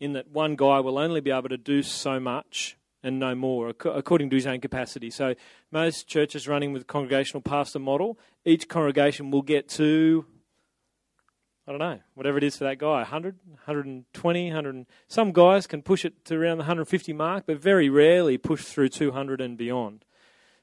in 0.00 0.14
that 0.14 0.30
one 0.30 0.56
guy 0.56 0.80
will 0.80 0.98
only 0.98 1.20
be 1.20 1.30
able 1.30 1.48
to 1.48 1.56
do 1.56 1.82
so 1.82 2.18
much 2.18 2.76
and 3.02 3.18
no 3.18 3.34
more, 3.34 3.68
according 3.68 4.30
to 4.30 4.36
his 4.36 4.46
own 4.46 4.60
capacity. 4.60 5.10
So, 5.10 5.34
most 5.70 6.06
churches 6.06 6.46
running 6.46 6.72
with 6.72 6.86
congregational 6.86 7.42
pastor 7.42 7.78
model, 7.78 8.18
each 8.44 8.68
congregation 8.68 9.30
will 9.30 9.42
get 9.42 9.68
to, 9.70 10.24
I 11.66 11.72
don't 11.72 11.80
know, 11.80 12.00
whatever 12.14 12.38
it 12.38 12.44
is 12.44 12.56
for 12.56 12.64
that 12.64 12.78
guy 12.78 12.98
100, 12.98 13.38
120, 13.46 14.46
100. 14.46 14.86
Some 15.08 15.32
guys 15.32 15.66
can 15.66 15.82
push 15.82 16.04
it 16.04 16.24
to 16.26 16.36
around 16.36 16.58
the 16.58 16.62
150 16.62 17.12
mark, 17.12 17.44
but 17.46 17.58
very 17.58 17.88
rarely 17.88 18.38
push 18.38 18.64
through 18.64 18.90
200 18.90 19.40
and 19.40 19.58
beyond. 19.58 20.04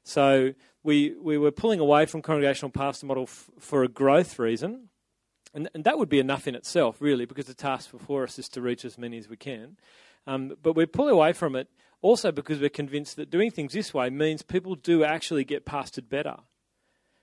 So, 0.02 0.54
we, 0.82 1.14
we 1.20 1.36
were 1.36 1.50
pulling 1.50 1.80
away 1.80 2.06
from 2.06 2.22
congregational 2.22 2.70
pastor 2.70 3.06
model 3.06 3.24
f- 3.24 3.50
for 3.58 3.82
a 3.82 3.88
growth 3.88 4.38
reason. 4.38 4.88
And, 5.52 5.68
and 5.74 5.84
that 5.84 5.98
would 5.98 6.08
be 6.08 6.20
enough 6.20 6.46
in 6.46 6.54
itself, 6.54 7.00
really, 7.00 7.26
because 7.26 7.46
the 7.46 7.54
task 7.54 7.90
before 7.90 8.22
us 8.22 8.38
is 8.38 8.48
to 8.50 8.62
reach 8.62 8.84
as 8.84 8.96
many 8.96 9.18
as 9.18 9.28
we 9.28 9.36
can. 9.36 9.76
Um, 10.26 10.54
but 10.62 10.74
we're 10.74 10.86
pulling 10.86 11.12
away 11.12 11.32
from 11.32 11.56
it 11.56 11.68
also 12.02 12.32
because 12.32 12.60
we're 12.60 12.70
convinced 12.70 13.16
that 13.16 13.30
doing 13.30 13.50
things 13.50 13.72
this 13.72 13.92
way 13.92 14.10
means 14.10 14.42
people 14.42 14.74
do 14.74 15.04
actually 15.04 15.44
get 15.44 15.66
pastored 15.66 16.08
better. 16.08 16.36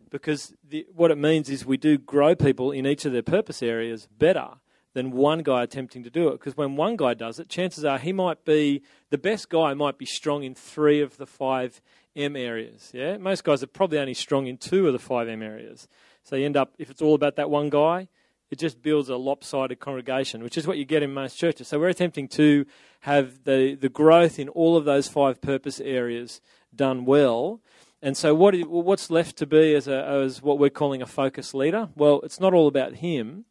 Because 0.09 0.53
the, 0.63 0.85
what 0.93 1.11
it 1.11 1.17
means 1.17 1.49
is 1.49 1.65
we 1.65 1.77
do 1.77 1.97
grow 1.97 2.35
people 2.35 2.71
in 2.71 2.85
each 2.85 3.03
of 3.05 3.11
their 3.11 3.23
purpose 3.23 3.61
areas 3.61 4.07
better 4.17 4.51
than 4.93 5.11
one 5.11 5.43
guy 5.43 5.63
attempting 5.63 6.01
to 6.03 6.09
do 6.09 6.29
it. 6.29 6.39
Because 6.39 6.55
when 6.55 6.75
one 6.75 6.95
guy 6.95 7.13
does 7.13 7.39
it, 7.39 7.49
chances 7.49 7.83
are 7.83 7.97
he 7.97 8.13
might 8.13 8.45
be 8.45 8.81
the 9.09 9.17
best 9.17 9.49
guy 9.49 9.73
might 9.73 9.97
be 9.97 10.05
strong 10.05 10.43
in 10.43 10.55
three 10.55 11.01
of 11.01 11.17
the 11.17 11.25
five 11.25 11.81
M 12.15 12.35
areas. 12.35 12.91
Yeah, 12.93 13.17
most 13.17 13.43
guys 13.43 13.61
are 13.61 13.67
probably 13.67 13.99
only 13.99 14.13
strong 14.13 14.47
in 14.47 14.57
two 14.57 14.87
of 14.87 14.93
the 14.93 14.99
five 14.99 15.27
M 15.27 15.43
areas. 15.43 15.87
So 16.23 16.35
you 16.35 16.45
end 16.45 16.57
up 16.57 16.73
if 16.79 16.89
it's 16.89 17.01
all 17.01 17.13
about 17.13 17.35
that 17.35 17.49
one 17.49 17.69
guy, 17.69 18.07
it 18.49 18.59
just 18.59 18.81
builds 18.81 19.09
a 19.09 19.17
lopsided 19.17 19.79
congregation, 19.79 20.43
which 20.43 20.57
is 20.57 20.65
what 20.65 20.77
you 20.77 20.85
get 20.85 21.03
in 21.03 21.13
most 21.13 21.37
churches. 21.37 21.67
So 21.67 21.79
we're 21.79 21.89
attempting 21.89 22.27
to 22.29 22.65
have 23.01 23.43
the, 23.43 23.75
the 23.75 23.89
growth 23.89 24.39
in 24.39 24.49
all 24.49 24.77
of 24.77 24.85
those 24.85 25.07
five 25.07 25.41
purpose 25.41 25.79
areas 25.79 26.41
done 26.75 27.05
well. 27.05 27.61
And 28.01 28.15
so 28.15 28.35
what 28.35 28.55
what's 28.67 29.09
left 29.09 29.37
to 29.37 29.45
be 29.45 29.73
as, 29.73 29.87
a, 29.87 30.05
as 30.05 30.41
what 30.41 30.59
we're 30.59 30.69
calling 30.69 31.01
a 31.01 31.07
focus 31.07 31.53
leader? 31.53 31.89
Well, 31.95 32.21
it's 32.23 32.39
not 32.39 32.53
all 32.53 32.67
about 32.67 32.95
him. 32.95 33.45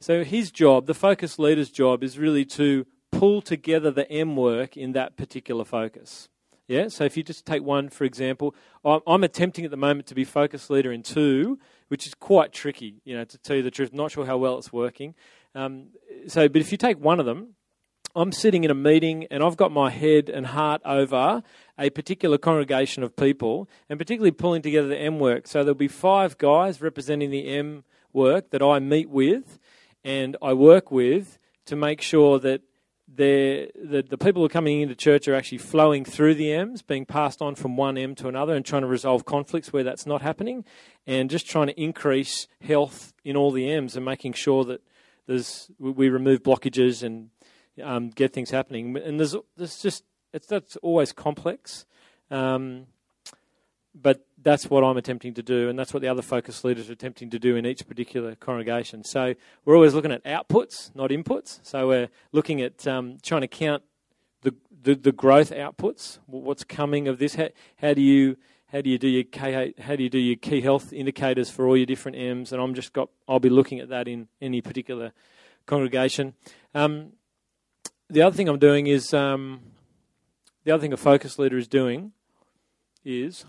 So 0.00 0.22
his 0.22 0.50
job, 0.50 0.86
the 0.86 0.94
focus 0.94 1.38
leader's 1.38 1.70
job, 1.70 2.04
is 2.04 2.18
really 2.18 2.44
to 2.44 2.86
pull 3.10 3.40
together 3.40 3.90
the 3.90 4.10
M 4.10 4.36
work 4.36 4.76
in 4.76 4.92
that 4.92 5.16
particular 5.16 5.64
focus. 5.64 6.28
Yeah, 6.68 6.88
so 6.88 7.04
if 7.04 7.16
you 7.16 7.22
just 7.22 7.46
take 7.46 7.62
one, 7.62 7.88
for 7.88 8.04
example, 8.04 8.54
I'm 8.84 9.24
attempting 9.24 9.64
at 9.64 9.70
the 9.70 9.78
moment 9.78 10.06
to 10.08 10.14
be 10.14 10.24
focus 10.24 10.68
leader 10.68 10.92
in 10.92 11.02
two, 11.02 11.58
which 11.88 12.06
is 12.06 12.14
quite 12.14 12.52
tricky, 12.52 13.00
you 13.04 13.16
know, 13.16 13.24
to 13.24 13.38
tell 13.38 13.56
you 13.56 13.62
the 13.62 13.70
truth. 13.70 13.92
Not 13.92 14.10
sure 14.10 14.26
how 14.26 14.36
well 14.36 14.58
it's 14.58 14.72
working. 14.72 15.14
Um, 15.54 15.88
so, 16.26 16.48
but 16.48 16.60
if 16.60 16.70
you 16.70 16.78
take 16.78 16.98
one 16.98 17.20
of 17.20 17.26
them, 17.26 17.54
I'm 18.14 18.32
sitting 18.32 18.64
in 18.64 18.70
a 18.70 18.74
meeting 18.74 19.26
and 19.30 19.42
I've 19.42 19.56
got 19.56 19.70
my 19.70 19.90
head 19.90 20.28
and 20.28 20.46
heart 20.46 20.80
over 20.84 21.42
a 21.78 21.90
particular 21.90 22.38
congregation 22.38 23.02
of 23.02 23.14
people 23.14 23.68
and 23.88 23.98
particularly 23.98 24.30
pulling 24.30 24.62
together 24.62 24.88
the 24.88 24.98
M 24.98 25.18
work. 25.18 25.46
So 25.46 25.60
there'll 25.60 25.74
be 25.74 25.88
five 25.88 26.38
guys 26.38 26.80
representing 26.80 27.30
the 27.30 27.46
M 27.48 27.84
work 28.12 28.50
that 28.50 28.62
I 28.62 28.78
meet 28.78 29.10
with 29.10 29.58
and 30.02 30.36
I 30.42 30.54
work 30.54 30.90
with 30.90 31.38
to 31.66 31.76
make 31.76 32.00
sure 32.00 32.38
that 32.38 32.62
the, 33.16 34.04
the 34.08 34.18
people 34.18 34.42
who 34.42 34.46
are 34.46 34.50
coming 34.50 34.80
into 34.80 34.94
church 34.94 35.26
are 35.28 35.34
actually 35.34 35.58
flowing 35.58 36.04
through 36.04 36.34
the 36.34 36.52
M's, 36.52 36.82
being 36.82 37.06
passed 37.06 37.40
on 37.40 37.54
from 37.54 37.76
one 37.76 37.96
M 37.96 38.14
to 38.16 38.28
another, 38.28 38.54
and 38.54 38.64
trying 38.64 38.82
to 38.82 38.88
resolve 38.88 39.24
conflicts 39.24 39.72
where 39.72 39.82
that's 39.82 40.06
not 40.06 40.22
happening, 40.22 40.64
and 41.06 41.30
just 41.30 41.48
trying 41.48 41.68
to 41.68 41.80
increase 41.80 42.46
health 42.60 43.14
in 43.24 43.36
all 43.36 43.50
the 43.50 43.70
M's 43.70 43.96
and 43.96 44.04
making 44.04 44.34
sure 44.34 44.64
that 44.64 44.82
there's 45.26 45.70
we 45.78 46.08
remove 46.08 46.42
blockages 46.42 47.02
and 47.02 47.30
um, 47.82 48.10
get 48.10 48.32
things 48.32 48.50
happening. 48.50 48.96
And 48.96 49.18
there's 49.18 49.34
there's 49.56 49.80
just 49.80 50.04
it's 50.32 50.46
that's 50.46 50.76
always 50.76 51.12
complex. 51.12 51.86
Um, 52.30 52.86
but 53.94 54.27
that's 54.42 54.70
what 54.70 54.84
I'm 54.84 54.96
attempting 54.96 55.34
to 55.34 55.42
do, 55.42 55.68
and 55.68 55.78
that's 55.78 55.92
what 55.92 56.00
the 56.00 56.08
other 56.08 56.22
focus 56.22 56.64
leaders 56.64 56.88
are 56.88 56.92
attempting 56.92 57.30
to 57.30 57.38
do 57.38 57.56
in 57.56 57.66
each 57.66 57.86
particular 57.86 58.34
congregation. 58.36 59.04
So 59.04 59.34
we're 59.64 59.74
always 59.74 59.94
looking 59.94 60.12
at 60.12 60.24
outputs, 60.24 60.94
not 60.94 61.10
inputs. 61.10 61.58
So 61.62 61.88
we're 61.88 62.08
looking 62.32 62.60
at 62.60 62.86
um, 62.86 63.18
trying 63.22 63.40
to 63.40 63.48
count 63.48 63.82
the, 64.42 64.54
the, 64.82 64.94
the 64.94 65.12
growth 65.12 65.50
outputs. 65.50 66.18
What's 66.26 66.64
coming 66.64 67.08
of 67.08 67.18
this? 67.18 67.34
How, 67.34 67.48
how, 67.80 67.94
do 67.94 68.00
you 68.00 68.36
how 68.72 68.80
do 68.80 68.90
you 68.90 68.98
do 68.98 69.08
your 69.08 69.24
key, 69.24 69.74
how 69.80 69.96
do 69.96 70.02
you 70.02 70.10
do 70.10 70.18
your 70.18 70.36
key 70.36 70.60
health 70.60 70.92
indicators 70.92 71.50
for 71.50 71.66
all 71.66 71.76
your 71.76 71.86
different 71.86 72.16
M's? 72.16 72.52
And 72.52 72.62
I'm 72.62 72.74
just 72.74 72.92
got 72.92 73.08
I'll 73.26 73.40
be 73.40 73.50
looking 73.50 73.80
at 73.80 73.88
that 73.88 74.06
in 74.06 74.28
any 74.40 74.60
particular 74.60 75.12
congregation. 75.66 76.34
Um, 76.74 77.12
the 78.08 78.22
other 78.22 78.36
thing 78.36 78.48
I'm 78.48 78.58
doing 78.58 78.86
is 78.86 79.12
um, 79.12 79.60
the 80.64 80.70
other 80.70 80.80
thing 80.80 80.92
a 80.92 80.96
focus 80.96 81.38
leader 81.38 81.58
is 81.58 81.66
doing 81.66 82.12
is 83.04 83.44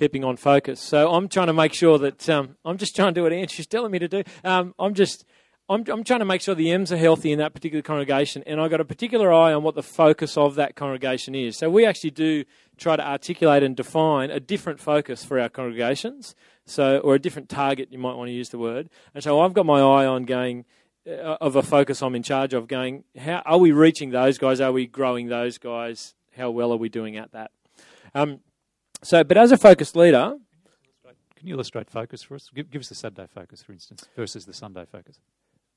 keeping 0.00 0.24
on 0.24 0.34
focus. 0.34 0.80
So 0.80 1.12
I'm 1.12 1.28
trying 1.28 1.48
to 1.48 1.52
make 1.52 1.74
sure 1.74 1.98
that 1.98 2.26
um, 2.30 2.56
I'm 2.64 2.78
just 2.78 2.96
trying 2.96 3.12
to 3.12 3.18
do 3.18 3.24
what 3.24 3.34
Andrew's 3.34 3.66
telling 3.66 3.92
me 3.92 3.98
to 3.98 4.08
do. 4.08 4.22
Um, 4.42 4.74
I'm 4.78 4.94
just 4.94 5.26
I'm, 5.68 5.84
I'm 5.88 6.04
trying 6.04 6.20
to 6.20 6.24
make 6.24 6.40
sure 6.40 6.54
the 6.54 6.70
M's 6.72 6.90
are 6.90 6.96
healthy 6.96 7.30
in 7.32 7.38
that 7.38 7.52
particular 7.52 7.82
congregation, 7.82 8.42
and 8.46 8.58
I've 8.58 8.70
got 8.70 8.80
a 8.80 8.84
particular 8.86 9.30
eye 9.30 9.52
on 9.52 9.62
what 9.62 9.74
the 9.74 9.82
focus 9.82 10.38
of 10.38 10.54
that 10.54 10.74
congregation 10.74 11.34
is. 11.34 11.58
So 11.58 11.68
we 11.68 11.84
actually 11.84 12.12
do 12.12 12.44
try 12.78 12.96
to 12.96 13.06
articulate 13.06 13.62
and 13.62 13.76
define 13.76 14.30
a 14.30 14.40
different 14.40 14.80
focus 14.80 15.22
for 15.22 15.38
our 15.38 15.50
congregations, 15.50 16.34
so 16.64 16.98
or 17.00 17.14
a 17.14 17.18
different 17.18 17.50
target, 17.50 17.92
you 17.92 17.98
might 17.98 18.16
want 18.16 18.28
to 18.28 18.32
use 18.32 18.48
the 18.48 18.58
word. 18.58 18.88
And 19.14 19.22
so 19.22 19.38
I've 19.40 19.52
got 19.52 19.66
my 19.66 19.80
eye 19.80 20.06
on 20.06 20.24
going 20.24 20.64
uh, 21.06 21.36
of 21.42 21.56
a 21.56 21.62
focus 21.62 22.02
I'm 22.02 22.14
in 22.14 22.22
charge 22.22 22.54
of. 22.54 22.68
Going, 22.68 23.04
how 23.18 23.42
are 23.44 23.58
we 23.58 23.70
reaching 23.70 24.10
those 24.10 24.38
guys? 24.38 24.62
Are 24.62 24.72
we 24.72 24.86
growing 24.86 25.28
those 25.28 25.58
guys? 25.58 26.14
How 26.38 26.50
well 26.50 26.72
are 26.72 26.78
we 26.78 26.88
doing 26.88 27.18
at 27.18 27.32
that? 27.32 27.50
Um, 28.14 28.40
so, 29.02 29.24
but 29.24 29.36
as 29.36 29.52
a 29.52 29.56
focused 29.56 29.96
leader, 29.96 30.36
can 31.40 31.48
you 31.48 31.54
illustrate 31.54 31.88
focus 31.88 32.22
for 32.22 32.34
us? 32.34 32.50
Give, 32.54 32.70
give, 32.70 32.80
us 32.80 32.90
the 32.90 32.94
Saturday 32.94 33.26
focus, 33.26 33.62
for 33.62 33.72
instance, 33.72 34.06
versus 34.14 34.44
the 34.44 34.52
Sunday 34.52 34.84
focus. 34.84 35.20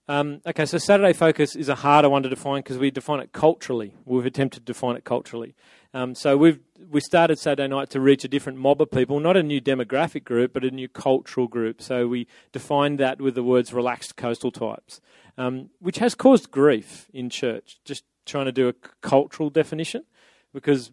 Um, 0.10 0.42
okay, 0.46 0.66
so 0.66 0.78
Saturday 0.78 1.14
focus 1.14 1.56
is 1.56 1.70
a 1.70 1.76
harder 1.76 2.10
one 2.10 2.24
to 2.24 2.30
define 2.30 2.60
because 2.60 2.78
we 2.78 2.92
define 2.92 3.22
it 3.22 3.32
culturally. 3.32 3.94
We've 4.04 4.26
attempted 4.26 4.66
to 4.66 4.74
define 4.74 4.98
it 4.98 5.06
culturally. 5.06 5.56
Um, 5.94 6.16
so 6.16 6.36
we've 6.36 6.60
we 6.90 7.00
started 7.00 7.40
Saturday 7.40 7.70
night 7.70 7.90
to 7.92 8.02
reach 8.02 8.26
a 8.26 8.28
different 8.28 8.58
mob 8.58 8.82
of 8.82 8.92
people, 8.92 9.22
not 9.22 9.38
a 9.38 9.44
new 9.44 9.62
demographic 9.62 10.26
group, 10.26 10.52
but 10.52 10.66
a 10.66 10.72
new 10.72 10.90
cultural 10.90 11.48
group. 11.48 11.82
So 11.82 12.08
we 12.08 12.28
defined 12.52 13.00
that 13.00 13.22
with 13.22 13.36
the 13.36 13.44
words 13.44 13.72
relaxed 13.72 14.18
coastal 14.18 14.52
types, 14.52 15.00
um, 15.38 15.70
which 15.80 16.00
has 16.00 16.14
caused 16.14 16.52
grief 16.52 17.10
in 17.14 17.30
church. 17.30 17.80
Just 17.86 18.04
trying 18.26 18.46
to 18.46 18.52
do 18.52 18.68
a 18.68 18.74
cultural 19.00 19.50
definition, 19.50 20.04
because 20.54 20.92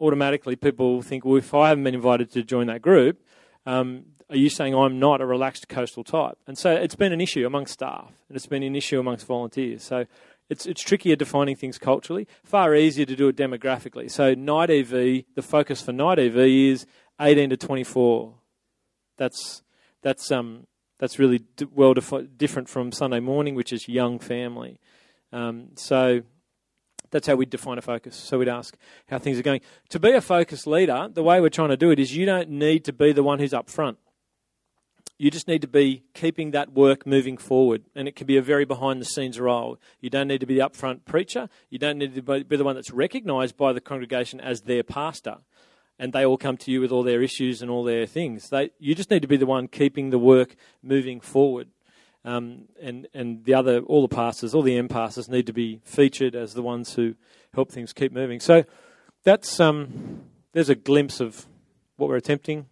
automatically 0.00 0.56
people 0.56 1.02
think, 1.02 1.24
well, 1.24 1.36
if 1.36 1.54
I 1.54 1.68
haven't 1.68 1.84
been 1.84 1.94
invited 1.94 2.30
to 2.32 2.42
join 2.42 2.66
that 2.68 2.82
group, 2.82 3.20
um, 3.66 4.04
are 4.30 4.36
you 4.36 4.50
saying 4.50 4.74
I'm 4.74 4.98
not 4.98 5.20
a 5.20 5.26
relaxed 5.26 5.68
coastal 5.68 6.04
type? 6.04 6.38
And 6.46 6.58
so 6.58 6.72
it's 6.72 6.94
been 6.94 7.12
an 7.12 7.20
issue 7.20 7.46
amongst 7.46 7.74
staff, 7.74 8.12
and 8.28 8.36
it's 8.36 8.46
been 8.46 8.62
an 8.62 8.76
issue 8.76 9.00
amongst 9.00 9.26
volunteers. 9.26 9.82
So 9.82 10.06
it's 10.50 10.66
it's 10.66 10.82
trickier 10.82 11.16
defining 11.16 11.56
things 11.56 11.78
culturally. 11.78 12.26
Far 12.44 12.74
easier 12.74 13.06
to 13.06 13.16
do 13.16 13.28
it 13.28 13.36
demographically. 13.36 14.10
So 14.10 14.34
night 14.34 14.70
EV, 14.70 15.24
the 15.34 15.42
focus 15.42 15.80
for 15.80 15.92
night 15.92 16.18
EV 16.18 16.36
is 16.36 16.86
18 17.20 17.50
to 17.50 17.56
24. 17.56 18.34
That's 19.16 19.62
that's 20.02 20.30
um 20.30 20.66
that's 20.98 21.18
really 21.18 21.44
well 21.72 21.94
defi- 21.94 22.28
different 22.36 22.68
from 22.68 22.92
Sunday 22.92 23.20
morning, 23.20 23.54
which 23.54 23.72
is 23.72 23.88
young 23.88 24.18
family. 24.18 24.78
Um, 25.32 25.68
so 25.74 26.22
that's 27.10 27.26
how 27.26 27.34
we 27.34 27.46
define 27.46 27.78
a 27.78 27.82
focus. 27.82 28.16
So 28.16 28.38
we'd 28.38 28.48
ask 28.48 28.76
how 29.08 29.18
things 29.18 29.38
are 29.38 29.42
going. 29.42 29.60
To 29.90 29.98
be 29.98 30.12
a 30.12 30.20
focus 30.20 30.66
leader, 30.66 31.08
the 31.12 31.22
way 31.22 31.40
we're 31.40 31.48
trying 31.48 31.70
to 31.70 31.76
do 31.76 31.90
it 31.90 31.98
is 31.98 32.14
you 32.14 32.26
don't 32.26 32.50
need 32.50 32.84
to 32.84 32.92
be 32.92 33.12
the 33.12 33.22
one 33.22 33.38
who's 33.38 33.54
up 33.54 33.68
front. 33.70 33.98
You 35.20 35.32
just 35.32 35.48
need 35.48 35.62
to 35.62 35.68
be 35.68 36.04
keeping 36.14 36.52
that 36.52 36.72
work 36.72 37.04
moving 37.04 37.38
forward. 37.38 37.82
And 37.96 38.06
it 38.06 38.14
can 38.14 38.26
be 38.26 38.36
a 38.36 38.42
very 38.42 38.64
behind 38.64 39.00
the 39.00 39.04
scenes 39.04 39.40
role. 39.40 39.78
You 40.00 40.10
don't 40.10 40.28
need 40.28 40.38
to 40.40 40.46
be 40.46 40.54
the 40.54 40.68
upfront 40.68 41.04
preacher. 41.06 41.48
You 41.70 41.78
don't 41.78 41.98
need 41.98 42.14
to 42.14 42.22
be 42.22 42.56
the 42.56 42.64
one 42.64 42.76
that's 42.76 42.92
recognised 42.92 43.56
by 43.56 43.72
the 43.72 43.80
congregation 43.80 44.40
as 44.40 44.62
their 44.62 44.84
pastor. 44.84 45.38
And 45.98 46.12
they 46.12 46.24
all 46.24 46.36
come 46.36 46.56
to 46.58 46.70
you 46.70 46.80
with 46.80 46.92
all 46.92 47.02
their 47.02 47.20
issues 47.20 47.60
and 47.60 47.68
all 47.68 47.82
their 47.82 48.06
things. 48.06 48.50
They, 48.50 48.70
you 48.78 48.94
just 48.94 49.10
need 49.10 49.22
to 49.22 49.28
be 49.28 49.36
the 49.36 49.46
one 49.46 49.66
keeping 49.66 50.10
the 50.10 50.20
work 50.20 50.54
moving 50.84 51.20
forward. 51.20 51.68
Um, 52.24 52.64
and, 52.80 53.06
and 53.14 53.44
the 53.44 53.54
other, 53.54 53.80
all 53.80 54.02
the 54.02 54.14
pastors, 54.14 54.54
all 54.54 54.62
the 54.62 54.76
M 54.76 54.88
pastors 54.88 55.28
need 55.28 55.46
to 55.46 55.52
be 55.52 55.80
featured 55.84 56.34
as 56.34 56.54
the 56.54 56.62
ones 56.62 56.94
who 56.94 57.14
help 57.54 57.70
things 57.70 57.92
keep 57.92 58.12
moving. 58.12 58.40
So 58.40 58.64
that's, 59.24 59.60
um, 59.60 60.24
there's 60.52 60.68
a 60.68 60.74
glimpse 60.74 61.20
of 61.20 61.46
what 61.96 62.08
we're 62.08 62.16
attempting. 62.16 62.66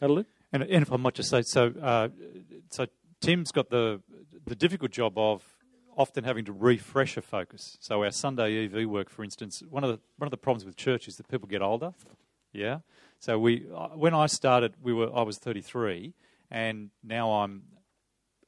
Do. 0.00 0.24
And, 0.52 0.62
and 0.62 0.82
if 0.82 0.92
I 0.92 0.96
might 0.96 1.14
just 1.14 1.30
say, 1.30 1.42
so 1.42 1.72
uh, 1.82 2.08
so 2.70 2.86
Tim's 3.20 3.52
got 3.52 3.70
the 3.70 4.00
the 4.46 4.54
difficult 4.54 4.92
job 4.92 5.18
of 5.18 5.42
often 5.96 6.24
having 6.24 6.44
to 6.44 6.52
refresh 6.52 7.16
a 7.16 7.22
focus. 7.22 7.76
So 7.80 8.02
our 8.02 8.10
Sunday 8.10 8.64
EV 8.64 8.88
work, 8.88 9.10
for 9.10 9.24
instance, 9.24 9.62
one 9.68 9.84
of 9.84 9.90
the 9.90 10.00
one 10.16 10.26
of 10.26 10.30
the 10.30 10.36
problems 10.36 10.64
with 10.64 10.76
church 10.76 11.08
is 11.08 11.16
that 11.16 11.28
people 11.28 11.48
get 11.48 11.60
older. 11.60 11.92
Yeah. 12.52 12.78
So 13.18 13.38
we 13.38 13.66
uh, 13.74 13.88
when 13.88 14.14
I 14.14 14.26
started, 14.26 14.74
we 14.80 14.92
were 14.92 15.10
I 15.14 15.22
was 15.22 15.38
33, 15.38 16.14
and 16.50 16.90
now 17.02 17.30
I'm 17.32 17.62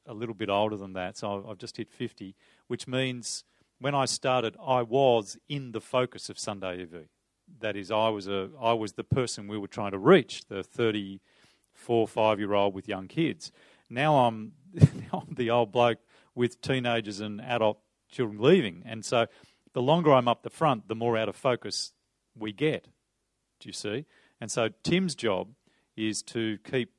a 0.07 0.15
little 0.15 0.35
bit 0.35 0.49
older 0.49 0.77
than 0.77 0.93
that. 0.95 1.17
So 1.17 1.47
I've 1.49 1.59
just 1.59 1.77
hit 1.77 1.91
50, 1.91 2.35
which 2.67 2.87
means 2.87 3.45
when 3.79 3.95
I 3.95 4.05
started, 4.05 4.57
I 4.65 4.83
was 4.83 5.37
in 5.49 5.73
the 5.73 5.81
focus 5.81 6.29
of 6.29 6.39
Sunday 6.39 6.83
EV. 6.83 7.07
That 7.61 7.77
is, 7.77 7.91
I 7.91 8.09
was 8.09 8.29
a 8.29 8.51
I 8.61 8.73
was 8.75 8.93
the 8.93 9.05
person 9.05 9.49
we 9.49 9.59
were 9.59 9.67
trying 9.67 9.91
to 9.93 9.99
reach, 9.99 10.45
the 10.49 10.63
34, 10.63 12.07
five 12.07 12.39
year 12.39 12.55
old 12.55 12.75
with 12.75 12.89
young 12.89 13.09
kids. 13.09 13.51
Now 13.89 14.27
I'm, 14.27 14.53
now 14.75 15.25
I'm 15.27 15.35
the 15.35 15.51
old 15.51 15.73
bloke 15.73 15.99
with 16.35 16.61
teenagers 16.61 17.21
and 17.21 17.41
adult 17.41 17.79
children 18.09 18.41
leaving. 18.41 18.83
And 18.85 19.05
so 19.05 19.27
the 19.73 19.83
longer 19.83 20.13
I'm 20.13 20.29
up 20.29 20.43
the 20.43 20.51
front, 20.51 20.89
the 20.89 20.95
more 20.95 21.17
out 21.17 21.29
of 21.29 21.37
focus 21.37 21.93
we 22.37 22.53
get. 22.53 22.89
Do 23.59 23.69
you 23.69 23.73
see? 23.73 24.07
And 24.41 24.51
so 24.51 24.69
Tim's 24.83 25.15
job 25.15 25.49
is 25.97 26.23
to 26.23 26.59
keep 26.59 26.93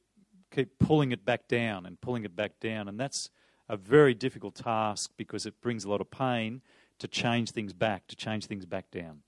keep 0.52 0.78
pulling 0.80 1.12
it 1.12 1.26
back 1.26 1.48
down 1.48 1.86
and 1.86 2.00
pulling 2.02 2.24
it 2.24 2.36
back 2.36 2.60
down, 2.60 2.88
and 2.88 3.00
that's 3.00 3.30
a 3.70 3.78
very 3.78 4.14
difficult 4.14 4.56
task 4.56 5.12
because 5.18 5.46
it 5.46 5.62
brings 5.62 5.86
a 5.86 5.90
lot 5.90 6.02
of 6.02 6.12
pain 6.12 6.62
to 7.00 7.08
change 7.08 7.52
things 7.52 7.74
back, 7.74 8.08
to 8.08 8.16
change 8.16 8.46
things 8.46 8.66
back 8.66 8.92
down, 8.92 9.22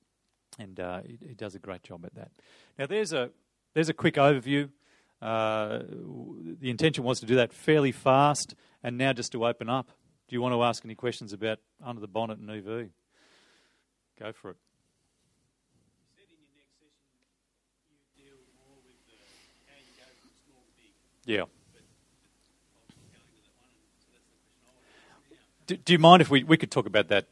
and 0.59 0.79
uh, 0.79 1.01
does 1.35 1.55
a 1.55 1.59
great 1.59 1.83
job 1.83 2.05
at 2.05 2.13
that. 2.15 2.31
Now 2.77 2.85
there's 2.85 3.13
a 3.13 3.31
there's 3.73 3.89
a 3.89 3.93
quick 3.93 4.15
overview 4.15 4.69
uh, 5.23 5.79
the 6.59 6.69
intention 6.69 7.05
was 7.05 7.21
to 7.21 7.25
do 7.25 7.35
that 7.35 7.53
fairly 7.53 7.93
fast, 7.93 8.55
and 8.83 8.97
now 8.97 9.13
just 9.13 9.31
to 9.31 9.45
open 9.45 9.69
up. 9.69 9.87
Do 10.27 10.35
you 10.35 10.41
want 10.41 10.53
to 10.53 10.61
ask 10.63 10.83
any 10.83 10.95
questions 10.95 11.31
about 11.31 11.59
under 11.81 12.01
the 12.01 12.09
bonnet 12.09 12.39
and 12.39 12.51
EV? 12.51 12.89
Go 14.19 14.33
for 14.33 14.51
it. 14.51 14.57
Yeah. 21.25 21.43
Do, 25.67 25.77
do, 25.77 25.93
you 25.93 25.99
mind 25.99 26.21
if 26.21 26.29
we, 26.29 26.43
we 26.43 26.57
could 26.57 26.71
talk 26.71 26.85
about 26.85 27.07
that? 27.07 27.27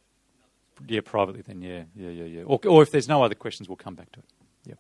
Yeah, 0.88 1.02
privately 1.04 1.42
then. 1.42 1.62
Yeah, 1.62 1.84
yeah, 1.96 2.10
yeah, 2.10 2.24
yeah. 2.24 2.44
Or, 2.44 2.60
or 2.66 2.82
if 2.82 2.92
there's 2.92 3.08
no 3.08 3.24
other 3.24 3.36
questions, 3.36 3.68
we'll 3.68 3.76
come 3.76 3.96
back 3.96 4.12
to 4.14 4.20
it. 4.20 4.26
Yeah. 4.66 4.74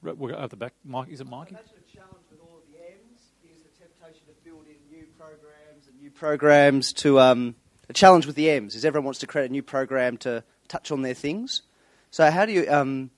Right, 0.00 0.16
We're 0.16 0.32
at 0.32 0.50
the 0.50 0.56
back. 0.56 0.74
Mike, 0.84 1.08
is 1.08 1.20
it 1.20 1.28
Mikey? 1.28 1.54
That's 1.54 1.72
the 1.72 1.80
challenge 1.92 2.24
with 2.30 2.40
all 2.40 2.60
the 2.70 2.78
M's 2.78 3.20
is 3.44 3.62
the 3.62 3.84
temptation 3.84 4.26
to 4.26 4.34
build 4.44 4.66
in 4.66 4.96
new 4.96 5.06
programs 5.18 5.88
and 5.88 6.00
new 6.00 6.10
programs 6.10 6.92
to 6.94 7.18
um, 7.18 7.56
a 7.88 7.92
challenge 7.92 8.26
with 8.26 8.36
the 8.36 8.48
M's 8.48 8.74
is 8.74 8.84
everyone 8.84 9.06
wants 9.06 9.20
to 9.20 9.26
create 9.26 9.50
a 9.50 9.52
new 9.52 9.62
program 9.62 10.16
to 10.18 10.44
touch 10.68 10.92
on 10.92 11.02
their 11.02 11.14
things. 11.14 11.62
So 12.10 12.30
how 12.30 12.46
do 12.46 12.52
you 12.52 12.70
um, 12.70 13.10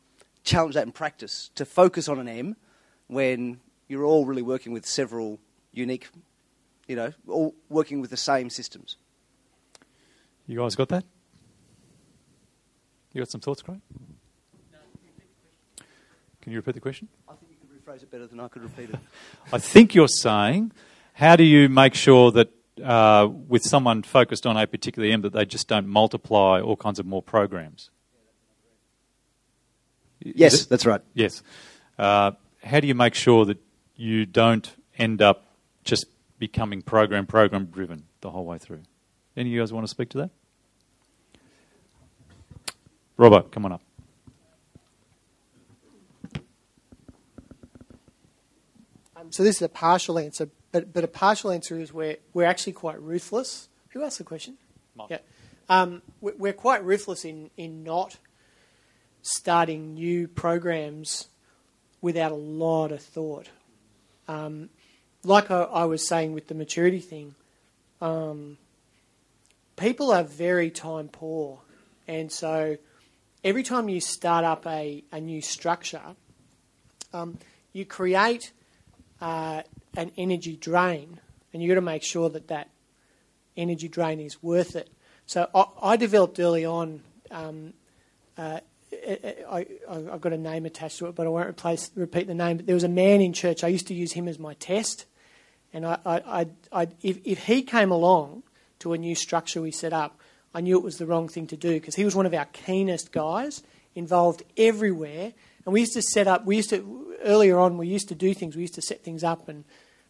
challenge 0.42 0.74
that 0.74 0.84
in 0.84 0.92
practice 0.92 1.50
to 1.54 1.64
focus 1.64 2.08
on 2.08 2.18
an 2.18 2.28
M 2.28 2.56
when 3.08 3.60
you're 3.88 4.04
all 4.04 4.26
really 4.26 4.42
working 4.42 4.72
with 4.72 4.86
several 4.86 5.40
unique, 5.72 6.08
you 6.86 6.96
know, 6.96 7.12
all 7.28 7.54
working 7.68 8.00
with 8.00 8.10
the 8.10 8.16
same 8.16 8.50
systems? 8.50 8.96
You 10.46 10.58
guys 10.58 10.74
got 10.74 10.88
that? 10.90 11.04
You 13.12 13.20
got 13.20 13.30
some 13.30 13.40
thoughts, 13.40 13.62
Craig? 13.62 13.80
Can 16.42 16.52
you 16.52 16.58
repeat 16.58 16.74
the 16.74 16.80
question? 16.80 17.08
I 17.26 17.32
think 17.34 17.52
you 17.52 17.56
could 17.56 17.70
rephrase 17.70 18.02
it 18.02 18.10
better 18.10 18.26
than 18.26 18.38
I 18.38 18.48
could 18.48 18.62
repeat 18.62 18.90
it. 18.90 18.98
I 19.52 19.58
think 19.58 19.94
you're 19.94 20.08
saying 20.08 20.72
how 21.14 21.36
do 21.36 21.44
you 21.44 21.68
make 21.68 21.94
sure 21.94 22.30
that 22.32 22.50
uh, 22.82 23.28
with 23.30 23.62
someone 23.62 24.02
focused 24.02 24.46
on 24.46 24.56
a 24.56 24.66
particular 24.66 25.08
M 25.08 25.22
that 25.22 25.32
they 25.32 25.46
just 25.46 25.68
don't 25.68 25.86
multiply 25.86 26.60
all 26.60 26.76
kinds 26.76 26.98
of 26.98 27.06
more 27.06 27.22
programs? 27.22 27.90
Yes, 30.20 30.66
that's 30.66 30.84
right. 30.84 31.00
Yes. 31.14 31.42
Uh, 31.98 32.32
how 32.62 32.80
do 32.80 32.88
you 32.88 32.94
make 32.94 33.14
sure 33.14 33.44
that 33.44 33.58
you 33.96 34.26
don't 34.26 34.74
end 34.98 35.22
up 35.22 35.46
just 35.84 36.06
becoming 36.38 36.82
program 36.82 37.26
program 37.26 37.66
driven 37.66 38.04
the 38.20 38.30
whole 38.30 38.44
way 38.44 38.58
through? 38.58 38.82
Any 39.36 39.50
of 39.50 39.54
you 39.54 39.60
guys 39.60 39.72
want 39.72 39.84
to 39.84 39.90
speak 39.90 40.10
to 40.10 40.18
that? 40.18 40.30
Robert, 43.16 43.50
come 43.52 43.64
on 43.64 43.72
up. 43.72 43.82
Um, 49.16 49.30
so 49.30 49.42
this 49.42 49.56
is 49.56 49.62
a 49.62 49.68
partial 49.68 50.18
answer, 50.18 50.48
but, 50.72 50.92
but 50.92 51.04
a 51.04 51.08
partial 51.08 51.50
answer 51.50 51.78
is 51.78 51.92
we're, 51.92 52.16
we're 52.32 52.46
actually 52.46 52.72
quite 52.72 53.00
ruthless. 53.00 53.68
Who 53.90 54.02
asked 54.02 54.18
the 54.18 54.24
question? 54.24 54.56
Mike. 54.96 55.10
Yeah. 55.10 55.18
Um, 55.68 56.02
we're 56.20 56.52
quite 56.52 56.84
ruthless 56.84 57.24
in, 57.24 57.50
in 57.56 57.84
not 57.84 58.18
starting 59.22 59.94
new 59.94 60.28
programs 60.28 61.28
without 62.02 62.32
a 62.32 62.36
lot 62.36 62.92
of 62.92 63.00
thought. 63.00 63.48
Um, 64.28 64.70
like 65.22 65.50
I, 65.50 65.62
I, 65.62 65.84
was 65.84 66.06
saying 66.06 66.32
with 66.32 66.48
the 66.48 66.54
maturity 66.54 67.00
thing, 67.00 67.34
um, 68.00 68.58
people 69.76 70.12
are 70.12 70.22
very 70.22 70.70
time 70.70 71.08
poor. 71.08 71.60
And 72.06 72.30
so 72.30 72.76
every 73.42 73.62
time 73.62 73.88
you 73.88 74.00
start 74.00 74.44
up 74.44 74.66
a, 74.66 75.02
a 75.12 75.20
new 75.20 75.40
structure, 75.40 76.02
um, 77.12 77.38
you 77.72 77.84
create 77.84 78.52
uh, 79.20 79.62
an 79.96 80.10
energy 80.16 80.56
drain, 80.56 81.20
and 81.52 81.62
you've 81.62 81.70
got 81.70 81.76
to 81.76 81.80
make 81.80 82.02
sure 82.02 82.28
that 82.30 82.48
that 82.48 82.68
energy 83.56 83.88
drain 83.88 84.20
is 84.20 84.42
worth 84.42 84.76
it. 84.76 84.90
So 85.26 85.48
I, 85.54 85.64
I 85.82 85.96
developed 85.96 86.38
early 86.38 86.64
on. 86.64 87.02
Um, 87.30 87.72
uh, 88.36 88.60
I, 89.50 89.66
have 89.90 90.20
got 90.20 90.32
a 90.32 90.38
name 90.38 90.66
attached 90.66 90.98
to 90.98 91.06
it, 91.06 91.14
but 91.14 91.26
I 91.26 91.30
won't 91.30 91.48
replace, 91.48 91.90
repeat 91.94 92.26
the 92.26 92.34
name. 92.34 92.58
But 92.58 92.66
there 92.66 92.74
was 92.74 92.84
a 92.84 92.88
man 92.88 93.20
in 93.20 93.32
church. 93.32 93.64
I 93.64 93.68
used 93.68 93.86
to 93.88 93.94
use 93.94 94.12
him 94.12 94.28
as 94.28 94.38
my 94.38 94.54
test, 94.54 95.06
and 95.72 95.86
I, 95.86 95.98
I, 96.04 96.46
I, 96.72 96.88
if, 97.02 97.18
if 97.24 97.44
he 97.46 97.62
came 97.62 97.90
along 97.90 98.44
to 98.80 98.92
a 98.92 98.98
new 98.98 99.14
structure 99.14 99.60
we 99.60 99.70
set 99.70 99.92
up, 99.92 100.18
I 100.54 100.60
knew 100.60 100.78
it 100.78 100.84
was 100.84 100.98
the 100.98 101.06
wrong 101.06 101.28
thing 101.28 101.46
to 101.48 101.56
do 101.56 101.74
because 101.74 101.96
he 101.96 102.04
was 102.04 102.14
one 102.14 102.26
of 102.26 102.34
our 102.34 102.44
keenest 102.46 103.10
guys, 103.12 103.62
involved 103.94 104.42
everywhere. 104.56 105.32
And 105.64 105.72
we 105.72 105.80
used 105.80 105.94
to 105.94 106.02
set 106.02 106.28
up. 106.28 106.44
We 106.44 106.56
used 106.56 106.70
to 106.70 107.16
earlier 107.24 107.58
on. 107.58 107.76
We 107.76 107.88
used 107.88 108.08
to 108.08 108.14
do 108.14 108.34
things. 108.34 108.54
We 108.54 108.62
used 108.62 108.74
to 108.74 108.82
set 108.82 109.02
things 109.02 109.24
up 109.24 109.48
and 109.48 109.64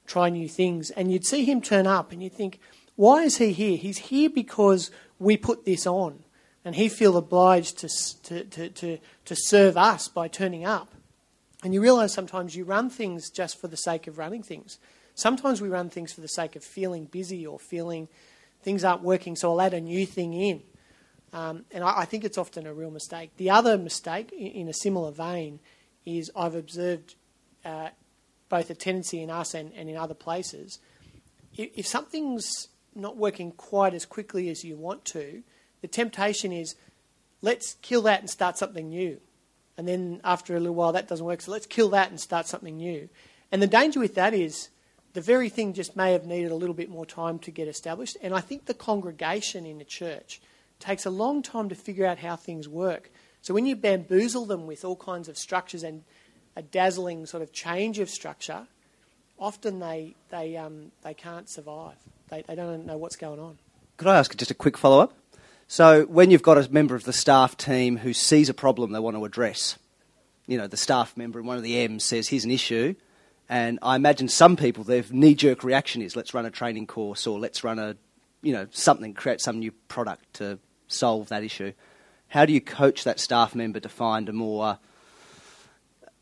try 0.07 0.29
new 0.29 0.49
things. 0.49 0.91
And 0.91 1.11
you'd 1.11 1.25
see 1.25 1.45
him 1.45 1.63
turn 1.63 1.87
up 1.87 2.13
and 2.13 2.23
you'd 2.23 2.35
think, 2.35 2.61
Why 2.97 3.23
is 3.23 3.39
he 3.39 3.53
here? 3.53 3.77
He's 3.77 3.99
here 3.99 4.29
because 4.29 4.91
we 5.19 5.37
put 5.37 5.65
this 5.65 5.87
on, 5.87 6.25
and 6.65 6.75
he 6.75 6.89
feels 6.89 7.17
obliged 7.17 7.79
to, 7.79 7.89
to, 8.23 8.45
to, 8.45 8.69
to, 8.71 8.99
to 9.25 9.37
serve 9.37 9.77
us 9.77 10.09
by 10.09 10.29
turning 10.29 10.65
up. 10.65 10.93
And 11.63 11.75
you 11.75 11.81
realise 11.81 12.13
sometimes 12.13 12.57
you 12.57 12.65
run 12.65 12.91
things 12.91 13.31
just 13.31 13.61
for 13.61 13.69
the 13.69 13.77
sake 13.77 14.07
of 14.07 14.19
running 14.19 14.43
things. 14.43 14.79
Sometimes 15.15 15.61
we 15.61 15.69
run 15.69 15.91
things 15.91 16.13
for 16.13 16.21
the 16.21 16.29
sake 16.29 16.57
of 16.57 16.65
feeling 16.65 17.05
busy 17.05 17.47
or 17.47 17.59
feeling 17.59 18.09
things 18.63 18.85
aren't 18.85 19.03
working, 19.03 19.37
so 19.37 19.51
I'll 19.51 19.61
add 19.61 19.75
a 19.75 19.81
new 19.81 20.07
thing 20.07 20.33
in. 20.33 20.63
Um, 21.33 21.65
and 21.71 21.85
I, 21.85 22.01
I, 22.01 22.05
think 22.05 22.25
it's 22.25 22.39
often 22.39 22.67
a 22.67 22.73
real 22.73 22.91
mistake. 22.91 23.31
The 23.37 23.51
other 23.51 23.77
mistake, 23.77 24.33
in, 24.33 24.47
in 24.47 24.69
a 24.69 24.73
similar 24.73 25.11
vein, 25.11 25.61
is 26.07 26.31
I've 26.37 26.55
observed 26.55 27.15
uh, 27.65 27.89
both 28.49 28.71
a 28.71 28.75
tendency 28.75 29.21
in 29.23 29.31
us 29.31 29.55
and, 29.55 29.73
and 29.75 29.89
in 29.89 29.97
other 29.97 30.15
places. 30.15 30.79
If, 31.57 31.71
if 31.75 31.87
something's 31.87 32.69
not 32.95 33.17
working 33.17 33.51
quite 33.53 33.95
as 33.95 34.07
quickly 34.07 34.49
as 34.49 34.65
you 34.65 34.77
want 34.77 35.05
to, 35.07 35.43
the 35.85 35.89
temptation 35.89 36.51
is 36.51 36.77
let's 37.43 37.75
kill 37.83 38.01
that 38.01 38.21
and 38.21 38.31
start 38.31 38.57
something 38.57 38.89
new. 38.89 39.21
And 39.77 39.87
then 39.87 40.19
after 40.25 40.57
a 40.57 40.59
little 40.59 40.75
while, 40.75 40.93
that 40.93 41.09
doesn't 41.09 41.27
work, 41.27 41.43
so 41.43 41.53
let's 41.53 41.67
kill 41.67 41.91
that 41.91 42.09
and 42.09 42.19
start 42.19 42.47
something 42.47 42.79
new. 42.79 43.11
And 43.53 43.61
the 43.61 43.67
danger 43.67 44.01
with 44.01 44.15
that 44.15 44.33
is 44.33 44.71
the 45.13 45.21
very 45.21 45.51
thing 45.51 45.75
just 45.75 45.95
may 45.95 46.13
have 46.13 46.25
needed 46.25 46.53
a 46.53 46.55
little 46.55 46.75
bit 46.75 46.89
more 46.89 47.05
time 47.05 47.39
to 47.41 47.51
get 47.51 47.69
established. 47.69 48.17
And 48.23 48.33
I 48.33 48.41
think 48.41 48.65
the 48.65 48.73
congregation 48.73 49.67
in 49.67 49.77
the 49.77 49.85
church 49.85 50.41
takes 50.81 51.05
a 51.05 51.11
long 51.11 51.43
time 51.43 51.69
to 51.69 51.75
figure 51.75 52.07
out 52.07 52.21
how 52.21 52.35
things 52.35 52.67
work. 52.67 53.11
So 53.43 53.53
when 53.53 53.67
you 53.67 53.77
bamboozle 53.77 54.47
them 54.47 54.67
with 54.67 54.87
all 54.87 54.97
kinds 54.97 55.29
of 55.29 55.37
structures 55.37 55.83
and 55.83 56.05
a 56.57 56.63
dazzling 56.63 57.27
sort 57.27 57.43
of 57.43 57.53
change 57.53 57.99
of 57.99 58.09
structure, 58.09 58.69
often 59.39 59.81
they, 59.81 60.15
they, 60.31 60.57
um, 60.57 60.93
they 61.03 61.13
can't 61.13 61.51
survive. 61.51 61.97
They, 62.31 62.41
they 62.41 62.55
don't 62.55 62.87
know 62.87 62.97
what's 62.97 63.17
going 63.17 63.39
on. 63.39 63.59
Could 63.99 64.09
I 64.09 64.19
ask 64.19 64.35
just 64.35 64.51
a 64.51 64.55
quick 64.55 64.79
follow 64.79 65.01
up? 65.01 65.13
So, 65.67 66.05
when 66.05 66.31
you've 66.31 66.43
got 66.43 66.59
a 66.59 66.71
member 66.71 66.95
of 66.95 67.05
the 67.05 67.13
staff 67.13 67.57
team 67.57 67.97
who 67.97 68.13
sees 68.13 68.49
a 68.49 68.55
problem 68.55 68.93
they 68.93 68.99
want 68.99 69.17
to 69.17 69.25
address, 69.25 69.79
you 70.47 70.59
know, 70.59 70.67
the 70.67 70.77
staff 70.77 71.17
member 71.17 71.41
in 71.41 71.47
one 71.47 71.57
of 71.57 71.63
the 71.63 71.79
M's 71.81 72.05
says, 72.05 72.29
here's 72.29 72.45
an 72.45 72.51
issue, 72.51 72.95
and 73.49 73.79
I 73.83 73.97
imagine 73.97 74.29
some 74.29 74.57
people, 74.57 74.85
their 74.85 75.05
knee 75.11 75.35
jerk 75.35 75.65
reaction 75.65 76.03
is, 76.03 76.17
let's 76.17 76.35
run 76.35 76.47
a 76.47 76.51
training 76.51 76.87
course 76.87 77.27
or 77.27 77.39
let's 77.39 77.65
run 77.65 77.79
a, 77.79 77.97
you 78.43 78.53
know, 78.53 78.67
something, 78.71 79.15
create 79.15 79.41
some 79.41 79.59
new 79.59 79.73
product 79.89 80.35
to 80.35 80.59
solve 80.89 81.29
that 81.29 81.45
issue. 81.45 81.73
How 82.29 82.47
do 82.47 82.53
you 82.53 82.61
coach 82.61 83.05
that 83.05 83.21
staff 83.21 83.55
member 83.55 83.81
to 83.81 83.89
find 83.89 84.29
a 84.29 84.33
more 84.33 84.79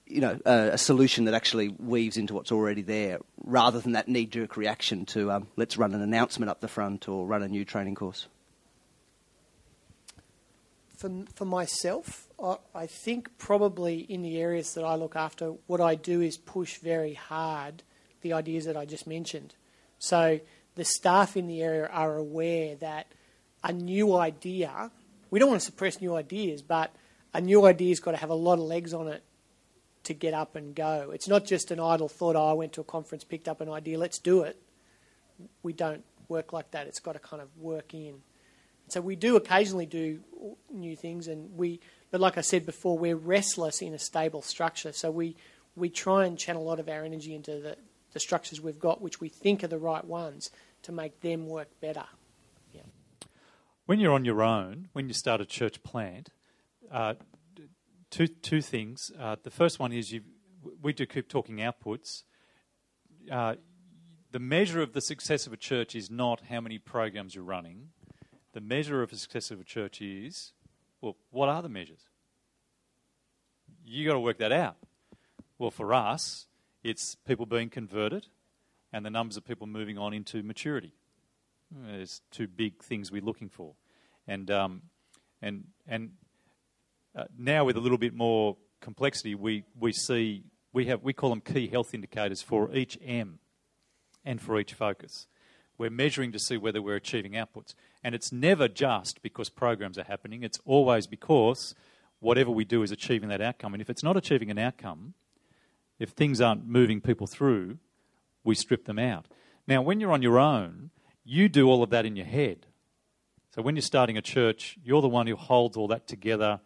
you 0.06 0.20
know, 0.20 0.38
a, 0.44 0.70
a, 0.72 0.78
solution 0.78 1.24
that 1.24 1.32
actually 1.32 1.68
weaves 1.68 2.18
into 2.18 2.34
what's 2.34 2.52
already 2.52 2.82
there, 2.82 3.18
rather 3.44 3.80
than 3.80 3.92
that 3.92 4.08
knee-jerk 4.08 4.58
reaction 4.58 5.06
to 5.06 5.32
um, 5.32 5.46
let's 5.56 5.78
run 5.78 5.94
an 5.94 6.02
announcement 6.02 6.50
up 6.50 6.60
the 6.60 6.68
front 6.68 7.08
or 7.08 7.26
run 7.26 7.42
a 7.42 7.48
new 7.48 7.64
training 7.64 7.94
course. 7.94 8.26
For 11.02 11.10
for 11.34 11.44
myself, 11.44 12.28
I, 12.40 12.58
I 12.72 12.86
think 12.86 13.36
probably 13.36 13.98
in 13.98 14.22
the 14.22 14.38
areas 14.38 14.74
that 14.74 14.84
I 14.84 14.94
look 14.94 15.16
after, 15.16 15.54
what 15.66 15.80
I 15.80 15.96
do 15.96 16.20
is 16.20 16.36
push 16.36 16.78
very 16.78 17.14
hard 17.14 17.82
the 18.20 18.34
ideas 18.34 18.66
that 18.66 18.76
I 18.76 18.84
just 18.84 19.04
mentioned. 19.04 19.56
So 19.98 20.38
the 20.76 20.84
staff 20.84 21.36
in 21.36 21.48
the 21.48 21.60
area 21.60 21.88
are 21.88 22.16
aware 22.16 22.76
that 22.76 23.08
a 23.64 23.72
new 23.72 24.14
idea. 24.14 24.92
We 25.28 25.40
don't 25.40 25.48
want 25.48 25.60
to 25.60 25.66
suppress 25.66 26.00
new 26.00 26.14
ideas, 26.14 26.62
but 26.62 26.94
a 27.34 27.40
new 27.40 27.66
idea's 27.66 27.98
got 27.98 28.12
to 28.12 28.18
have 28.18 28.30
a 28.30 28.34
lot 28.34 28.60
of 28.60 28.64
legs 28.66 28.94
on 28.94 29.08
it 29.08 29.24
to 30.04 30.14
get 30.14 30.34
up 30.34 30.54
and 30.54 30.72
go. 30.72 31.10
It's 31.12 31.26
not 31.26 31.44
just 31.44 31.72
an 31.72 31.80
idle 31.80 32.08
thought, 32.08 32.36
oh, 32.36 32.46
I 32.46 32.52
went 32.52 32.74
to 32.74 32.80
a 32.80 32.84
conference, 32.84 33.24
picked 33.24 33.48
up 33.48 33.60
an 33.60 33.68
idea, 33.68 33.98
let's 33.98 34.20
do 34.20 34.42
it. 34.42 34.56
We 35.64 35.72
don't 35.72 36.04
work 36.28 36.52
like 36.52 36.70
that. 36.70 36.86
It's 36.86 37.00
got 37.00 37.14
to 37.14 37.18
kind 37.18 37.42
of 37.42 37.48
work 37.58 37.92
in. 37.92 38.22
So 38.92 39.00
we 39.00 39.16
do 39.16 39.36
occasionally 39.36 39.86
do 39.86 40.20
new 40.70 40.96
things, 40.96 41.26
and 41.26 41.56
we, 41.56 41.80
but 42.10 42.20
like 42.20 42.36
I 42.36 42.42
said 42.42 42.66
before, 42.66 42.98
we're 42.98 43.16
restless 43.16 43.80
in 43.80 43.94
a 43.94 43.98
stable 43.98 44.42
structure. 44.42 44.92
So 44.92 45.10
we, 45.10 45.34
we 45.74 45.88
try 45.88 46.26
and 46.26 46.38
channel 46.38 46.62
a 46.62 46.68
lot 46.68 46.78
of 46.78 46.90
our 46.90 47.02
energy 47.02 47.34
into 47.34 47.58
the, 47.58 47.76
the 48.12 48.20
structures 48.20 48.60
we've 48.60 48.78
got, 48.78 49.00
which 49.00 49.18
we 49.18 49.30
think 49.30 49.64
are 49.64 49.68
the 49.68 49.78
right 49.78 50.04
ones, 50.04 50.50
to 50.82 50.92
make 50.92 51.22
them 51.22 51.46
work 51.46 51.68
better. 51.80 52.04
Yeah. 52.74 52.82
When 53.86 53.98
you're 53.98 54.12
on 54.12 54.26
your 54.26 54.42
own, 54.42 54.88
when 54.92 55.08
you 55.08 55.14
start 55.14 55.40
a 55.40 55.46
church 55.46 55.82
plant, 55.82 56.28
uh, 56.90 57.14
two 58.10 58.26
two 58.26 58.60
things. 58.60 59.10
Uh, 59.18 59.36
the 59.42 59.50
first 59.50 59.78
one 59.78 59.92
is 59.92 60.12
you. 60.12 60.20
We 60.82 60.92
do 60.92 61.06
keep 61.06 61.28
talking 61.28 61.56
outputs. 61.56 62.24
Uh, 63.30 63.54
the 64.30 64.38
measure 64.38 64.82
of 64.82 64.92
the 64.92 65.00
success 65.00 65.46
of 65.46 65.54
a 65.54 65.56
church 65.56 65.94
is 65.94 66.10
not 66.10 66.42
how 66.50 66.60
many 66.60 66.78
programs 66.78 67.34
you're 67.34 67.44
running. 67.44 67.88
The 68.52 68.60
measure 68.60 69.02
of 69.02 69.10
the 69.10 69.16
success 69.16 69.50
of 69.50 69.60
a 69.60 69.64
church 69.64 70.00
is, 70.00 70.52
well, 71.00 71.16
what 71.30 71.48
are 71.48 71.62
the 71.62 71.68
measures? 71.68 72.06
You've 73.84 74.06
got 74.06 74.14
to 74.14 74.20
work 74.20 74.38
that 74.38 74.52
out. 74.52 74.76
Well, 75.58 75.70
for 75.70 75.94
us, 75.94 76.46
it's 76.82 77.14
people 77.26 77.46
being 77.46 77.70
converted 77.70 78.26
and 78.92 79.06
the 79.06 79.10
numbers 79.10 79.36
of 79.36 79.44
people 79.44 79.66
moving 79.66 79.96
on 79.96 80.12
into 80.12 80.42
maturity. 80.42 80.92
There's 81.70 82.20
two 82.30 82.46
big 82.46 82.82
things 82.82 83.10
we're 83.10 83.22
looking 83.22 83.48
for, 83.48 83.74
and 84.26 84.50
um, 84.50 84.82
and 85.40 85.64
and 85.88 86.10
uh, 87.14 87.24
now, 87.38 87.64
with 87.64 87.76
a 87.76 87.80
little 87.80 87.98
bit 87.98 88.14
more 88.14 88.56
complexity, 88.80 89.34
we, 89.34 89.64
we 89.78 89.92
see 89.92 90.44
we 90.72 90.86
have 90.86 91.02
we 91.02 91.12
call 91.12 91.30
them 91.30 91.40
key 91.40 91.66
health 91.66 91.94
indicators 91.94 92.42
for 92.42 92.74
each 92.74 92.98
M 93.04 93.38
and 94.24 94.40
for 94.40 94.58
each 94.58 94.74
focus. 94.74 95.26
We're 95.78 95.90
measuring 95.90 96.32
to 96.32 96.38
see 96.38 96.56
whether 96.56 96.80
we're 96.82 96.96
achieving 96.96 97.32
outputs, 97.32 97.74
and 98.04 98.14
it's 98.14 98.32
never 98.32 98.68
just 98.68 99.22
because 99.22 99.48
programs 99.48 99.98
are 99.98 100.04
happening. 100.04 100.42
It's 100.42 100.60
always 100.64 101.06
because 101.06 101.74
whatever 102.20 102.50
we 102.50 102.64
do 102.64 102.82
is 102.82 102.92
achieving 102.92 103.28
that 103.30 103.40
outcome. 103.40 103.74
And 103.74 103.80
if 103.80 103.90
it's 103.90 104.02
not 104.02 104.16
achieving 104.16 104.50
an 104.50 104.58
outcome, 104.58 105.14
if 105.98 106.10
things 106.10 106.40
aren't 106.40 106.66
moving 106.66 107.00
people 107.00 107.26
through, 107.26 107.78
we 108.44 108.54
strip 108.54 108.84
them 108.84 108.98
out. 108.98 109.26
Now, 109.66 109.82
when 109.82 110.00
you're 110.00 110.12
on 110.12 110.22
your 110.22 110.38
own, 110.38 110.90
you 111.24 111.48
do 111.48 111.68
all 111.68 111.82
of 111.82 111.90
that 111.90 112.06
in 112.06 112.16
your 112.16 112.26
head. 112.26 112.66
So 113.54 113.62
when 113.62 113.76
you're 113.76 113.82
starting 113.82 114.16
a 114.16 114.22
church, 114.22 114.78
you're 114.82 115.02
the 115.02 115.08
one 115.08 115.26
who 115.26 115.36
holds 115.36 115.76
all 115.76 115.88
that 115.88 116.06
together 116.06 116.60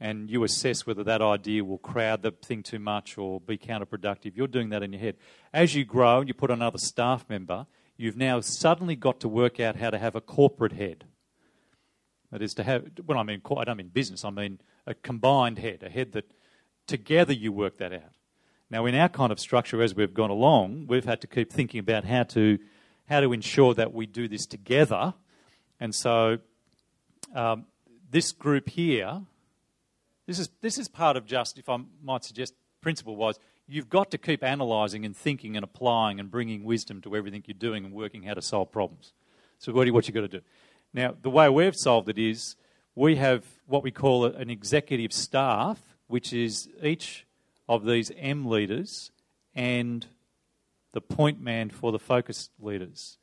and 0.00 0.28
you 0.28 0.42
assess 0.42 0.84
whether 0.84 1.04
that 1.04 1.22
idea 1.22 1.64
will 1.64 1.78
crowd 1.78 2.22
the 2.22 2.32
thing 2.32 2.64
too 2.64 2.80
much 2.80 3.16
or 3.16 3.40
be 3.40 3.56
counterproductive. 3.56 4.32
You're 4.34 4.48
doing 4.48 4.70
that 4.70 4.82
in 4.82 4.92
your 4.92 5.00
head. 5.00 5.16
As 5.52 5.76
you 5.76 5.84
grow 5.84 6.18
and 6.18 6.26
you 6.26 6.34
put 6.34 6.50
another 6.50 6.78
staff 6.78 7.24
member, 7.28 7.66
you've 7.96 8.16
now 8.16 8.40
suddenly 8.40 8.96
got 8.96 9.20
to 9.20 9.28
work 9.28 9.60
out 9.60 9.76
how 9.76 9.90
to 9.90 9.98
have 9.98 10.14
a 10.14 10.20
corporate 10.20 10.72
head. 10.72 11.04
That 12.30 12.42
is 12.42 12.54
to 12.54 12.62
have, 12.62 12.86
when 13.04 13.18
I 13.18 13.22
mean, 13.22 13.42
I 13.56 13.64
don't 13.64 13.76
mean 13.76 13.88
business, 13.88 14.24
I 14.24 14.30
mean 14.30 14.60
a 14.86 14.94
combined 14.94 15.58
head, 15.58 15.82
a 15.82 15.90
head 15.90 16.12
that 16.12 16.32
together 16.86 17.32
you 17.32 17.52
work 17.52 17.78
that 17.78 17.92
out. 17.92 18.12
Now, 18.70 18.86
in 18.86 18.94
our 18.94 19.08
kind 19.08 19.30
of 19.30 19.38
structure, 19.38 19.82
as 19.82 19.94
we've 19.94 20.14
gone 20.14 20.30
along, 20.30 20.86
we've 20.88 21.04
had 21.04 21.20
to 21.20 21.26
keep 21.26 21.52
thinking 21.52 21.80
about 21.80 22.04
how 22.04 22.22
to 22.24 22.58
how 23.08 23.20
to 23.20 23.32
ensure 23.32 23.74
that 23.74 23.92
we 23.92 24.06
do 24.06 24.28
this 24.28 24.46
together. 24.46 25.12
And 25.78 25.94
so, 25.94 26.38
um, 27.34 27.66
this 28.10 28.32
group 28.32 28.68
here 28.70 29.22
this 30.26 30.38
is, 30.38 30.50
this 30.60 30.78
is 30.78 30.88
part 30.88 31.16
of 31.16 31.26
just, 31.26 31.58
if 31.58 31.68
I 31.68 31.78
might 32.02 32.24
suggest, 32.24 32.54
principle 32.80 33.16
wise, 33.16 33.38
you've 33.68 33.88
got 33.88 34.10
to 34.10 34.18
keep 34.18 34.42
analysing 34.42 35.04
and 35.04 35.16
thinking 35.16 35.56
and 35.56 35.64
applying 35.64 36.20
and 36.20 36.30
bringing 36.30 36.64
wisdom 36.64 37.00
to 37.02 37.16
everything 37.16 37.42
you're 37.46 37.54
doing 37.54 37.84
and 37.84 37.94
working 37.94 38.22
how 38.22 38.34
to 38.34 38.42
solve 38.42 38.70
problems. 38.70 39.12
So, 39.58 39.72
what, 39.72 39.86
you've 39.86 40.14
got 40.14 40.20
to 40.20 40.28
do. 40.28 40.40
Now, 40.92 41.14
the 41.20 41.30
way 41.30 41.48
we've 41.48 41.76
solved 41.76 42.08
it 42.08 42.18
is 42.18 42.56
we 42.94 43.16
have 43.16 43.44
what 43.66 43.82
we 43.82 43.90
call 43.90 44.24
an 44.24 44.50
executive 44.50 45.12
staff, 45.12 45.80
which 46.08 46.32
is 46.32 46.68
each 46.82 47.26
of 47.68 47.84
these 47.84 48.10
M 48.18 48.46
leaders 48.46 49.10
and 49.54 50.06
the 50.92 51.00
point 51.00 51.40
man 51.40 51.70
for 51.70 51.92
the 51.92 51.98
focus 51.98 52.50
leaders. 52.60 53.18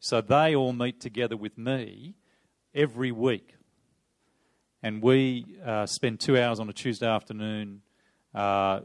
So 0.00 0.20
they 0.20 0.54
all 0.54 0.72
meet 0.72 1.00
together 1.00 1.36
with 1.36 1.58
me 1.58 2.14
every 2.74 3.12
week 3.12 3.54
and 4.82 5.00
we 5.00 5.56
uh, 5.64 5.86
spend 5.86 6.20
two 6.20 6.38
hours 6.38 6.58
on 6.58 6.68
a 6.68 6.72
Tuesday 6.72 7.06
afternoon 7.06 7.82
uh, 8.34 8.80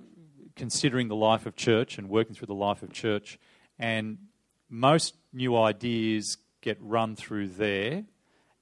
considering 0.57 1.07
the 1.07 1.15
life 1.15 1.45
of 1.45 1.55
church 1.55 1.97
and 1.97 2.09
working 2.09 2.35
through 2.35 2.47
the 2.47 2.53
life 2.53 2.83
of 2.83 2.91
church. 2.91 3.39
And 3.79 4.17
most 4.69 5.15
new 5.31 5.55
ideas 5.55 6.37
get 6.61 6.77
run 6.81 7.15
through 7.15 7.49
there, 7.49 8.03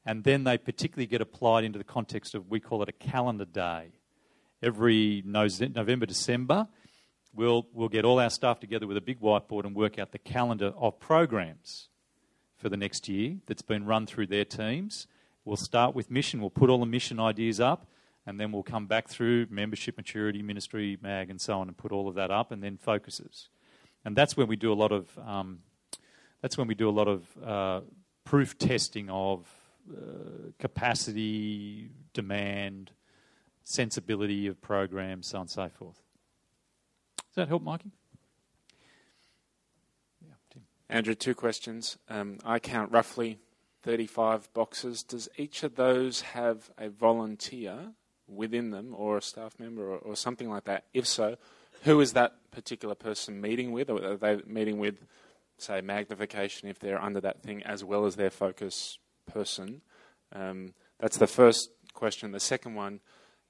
and 0.06 0.24
then 0.24 0.43
they 0.43 0.58
particularly 0.58 1.08
get 1.08 1.22
applied 1.22 1.64
into 1.64 1.80
the 1.80 1.84
context 1.84 2.36
of 2.36 2.50
we 2.50 2.60
call 2.60 2.84
it 2.84 2.89
a 2.89 2.93
calendar 2.93 3.46
day. 3.46 3.93
Every 4.62 5.24
November, 5.26 6.06
December, 6.06 6.68
we'll, 7.34 7.68
we'll 7.74 7.89
get 7.89 8.06
all 8.06 8.20
our 8.20 8.30
staff 8.30 8.60
together 8.60 8.86
with 8.86 8.98
a 8.98 9.02
big 9.02 9.20
whiteboard 9.20 9.66
and 9.66 9.76
work 9.76 9.98
out 9.98 10.12
the 10.12 10.20
calendar 10.20 10.74
of 10.78 11.00
programs 11.00 11.89
for 12.58 12.70
the 12.70 12.78
next 12.78 13.10
year 13.10 13.38
that's 13.48 13.62
been 13.62 13.86
run 13.86 14.06
through 14.06 14.28
their 14.28 14.46
teams 14.46 15.08
We'll 15.46 15.58
start 15.58 15.93
with 15.93 16.10
mission. 16.10 16.41
We'll 16.41 16.50
put 16.50 16.72
all 16.72 16.80
the 16.80 16.88
mission 16.88 17.20
ideas 17.20 17.60
up, 17.60 17.88
and 18.26 18.39
then 18.39 18.51
we'll 18.51 18.63
come 18.63 18.88
back 18.88 19.07
through 19.07 19.47
membership, 19.49 19.97
maturity, 19.97 20.41
ministry, 20.41 20.97
mag, 21.01 21.30
and 21.30 21.39
so 21.39 21.59
on, 21.59 21.67
and 21.67 21.78
put 21.78 21.91
all 21.91 22.07
of 22.07 22.15
that 22.15 22.32
up, 22.32 22.51
and 22.51 22.63
then 22.63 22.78
focuses. 22.78 23.49
And 24.03 24.15
that's 24.15 24.36
when 24.36 24.47
we 24.47 24.55
do 24.55 24.71
a 24.71 24.76
lot 24.76 24.91
of 24.91 25.17
um, 25.19 25.59
that's 26.41 26.57
when 26.57 26.67
we 26.67 26.76
do 26.76 26.89
a 26.89 26.91
lot 26.91 27.07
of 27.07 27.38
uh, 27.43 27.82
proof 28.23 28.57
testing 28.57 29.09
of 29.09 29.47
uh, 29.91 30.51
capacity, 30.59 31.89
demand, 32.13 32.91
sensibility 33.63 34.47
of 34.47 34.61
programs, 34.61 35.28
so 35.28 35.38
on 35.38 35.41
and 35.41 35.49
so 35.49 35.69
forth. 35.69 36.01
Does 37.17 37.36
that 37.36 37.47
help, 37.47 37.63
Mikey? 37.63 37.91
Yeah, 40.21 40.34
Tim. 40.51 40.63
Andrew, 40.89 41.15
two 41.15 41.36
questions. 41.36 41.97
Um, 42.09 42.38
I 42.45 42.59
count 42.59 42.91
roughly 42.91 43.39
35 43.84 44.53
boxes. 44.53 45.03
Does 45.03 45.30
each 45.38 45.63
of 45.63 45.76
those 45.76 46.21
have 46.21 46.71
a 46.78 46.89
volunteer 46.89 47.93
within 48.28 48.71
them 48.71 48.93
or 48.95 49.17
a 49.17 49.21
staff 49.21 49.59
member 49.59 49.84
or, 49.84 49.97
or 49.97 50.15
something 50.15 50.49
like 50.49 50.65
that? 50.65 50.86
If 50.93 51.07
so, 51.07 51.38
who 51.84 51.99
is 52.01 52.13
that 52.13 52.51
particular 52.51 52.95
person 52.95 53.41
meeting 53.41 53.71
with? 53.71 53.89
Or 53.89 54.03
are 54.03 54.17
they 54.17 54.41
meeting 54.45 54.80
with, 54.80 55.05
say, 55.57 55.82
magnification 55.82 56.69
if 56.69 56.80
they're 56.80 57.01
under 57.01 57.21
that 57.21 57.41
thing 57.43 57.63
as 57.63 57.84
well 57.84 58.05
as 58.05 58.15
their 58.15 58.30
focus 58.30 58.97
person? 59.32 59.82
Um, 60.34 60.73
that's 60.99 61.17
the 61.17 61.28
first 61.28 61.69
question. 61.93 62.32
The 62.32 62.39
second 62.39 62.76
one 62.76 63.01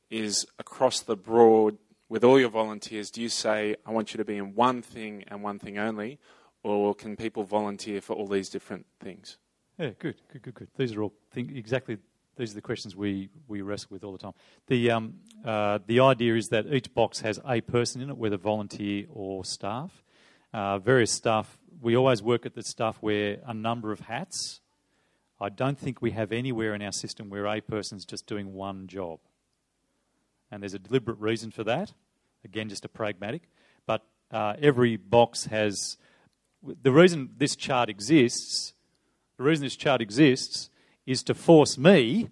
is 0.09 0.45
across 0.59 0.99
the 1.01 1.15
broad, 1.15 1.77
with 2.09 2.23
all 2.23 2.39
your 2.39 2.49
volunteers, 2.49 3.09
do 3.09 3.21
you 3.21 3.29
say, 3.29 3.75
I 3.85 3.91
want 3.91 4.13
you 4.13 4.17
to 4.17 4.25
be 4.25 4.37
in 4.37 4.53
one 4.55 4.81
thing 4.81 5.23
and 5.27 5.41
one 5.41 5.59
thing 5.59 5.77
only? 5.77 6.19
Or 6.63 6.95
can 6.95 7.15
people 7.15 7.43
volunteer 7.43 8.01
for 8.01 8.13
all 8.13 8.27
these 8.27 8.49
different 8.49 8.85
things? 8.99 9.37
Yeah, 9.77 9.91
good, 9.99 10.15
good, 10.31 10.41
good, 10.41 10.53
good. 10.53 10.67
These 10.77 10.95
are 10.95 11.03
all 11.03 11.13
exactly 11.35 11.97
these 12.35 12.51
are 12.51 12.55
the 12.55 12.61
questions 12.61 12.95
we, 12.95 13.29
we 13.47 13.61
wrestle 13.61 13.89
with 13.91 14.03
all 14.03 14.11
the 14.11 14.17
time. 14.17 14.33
The 14.67 14.91
um, 14.91 15.15
uh, 15.43 15.79
the 15.85 15.99
idea 15.99 16.35
is 16.35 16.49
that 16.49 16.65
each 16.67 16.93
box 16.93 17.19
has 17.21 17.39
a 17.47 17.61
person 17.61 18.01
in 18.01 18.09
it, 18.09 18.17
whether 18.17 18.37
volunteer 18.37 19.05
or 19.11 19.45
staff. 19.45 20.03
Uh, 20.53 20.79
various 20.79 21.11
staff. 21.11 21.57
We 21.81 21.95
always 21.95 22.23
work 22.23 22.45
at 22.45 22.55
the 22.55 22.63
staff 22.63 23.01
wear 23.01 23.39
a 23.45 23.53
number 23.53 23.91
of 23.91 24.01
hats. 24.01 24.61
I 25.39 25.49
don't 25.49 25.77
think 25.77 26.01
we 26.01 26.11
have 26.11 26.31
anywhere 26.31 26.73
in 26.73 26.81
our 26.81 26.93
system 26.93 27.29
where 27.29 27.45
a 27.45 27.59
person's 27.59 28.05
just 28.05 28.25
doing 28.25 28.53
one 28.53 28.87
job. 28.87 29.19
And 30.49 30.63
there's 30.63 30.73
a 30.73 30.79
deliberate 30.79 31.19
reason 31.19 31.51
for 31.51 31.63
that. 31.65 31.91
Again, 32.45 32.69
just 32.69 32.85
a 32.85 32.89
pragmatic. 32.89 33.43
But 33.85 34.05
uh, 34.31 34.53
every 34.61 34.97
box 34.97 35.45
has. 35.45 35.97
The 36.81 36.91
reason 36.91 37.31
this 37.37 37.55
chart 37.55 37.89
exists 37.89 38.73
the 39.37 39.43
reason 39.43 39.65
this 39.65 39.75
chart 39.75 40.01
exists 40.01 40.69
is 41.05 41.23
to 41.23 41.33
force 41.33 41.77
me, 41.77 42.29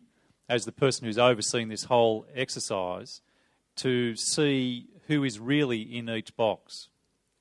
as 0.50 0.66
the 0.66 0.72
person 0.72 1.06
who's 1.06 1.18
overseeing 1.18 1.70
this 1.70 1.86
whole 1.86 2.26
exercise, 2.36 3.22
to 3.78 4.16
see 4.16 4.88
who 5.08 5.24
is 5.24 5.40
really 5.40 5.82
in 5.82 6.10
each 6.10 6.36
box. 6.36 6.90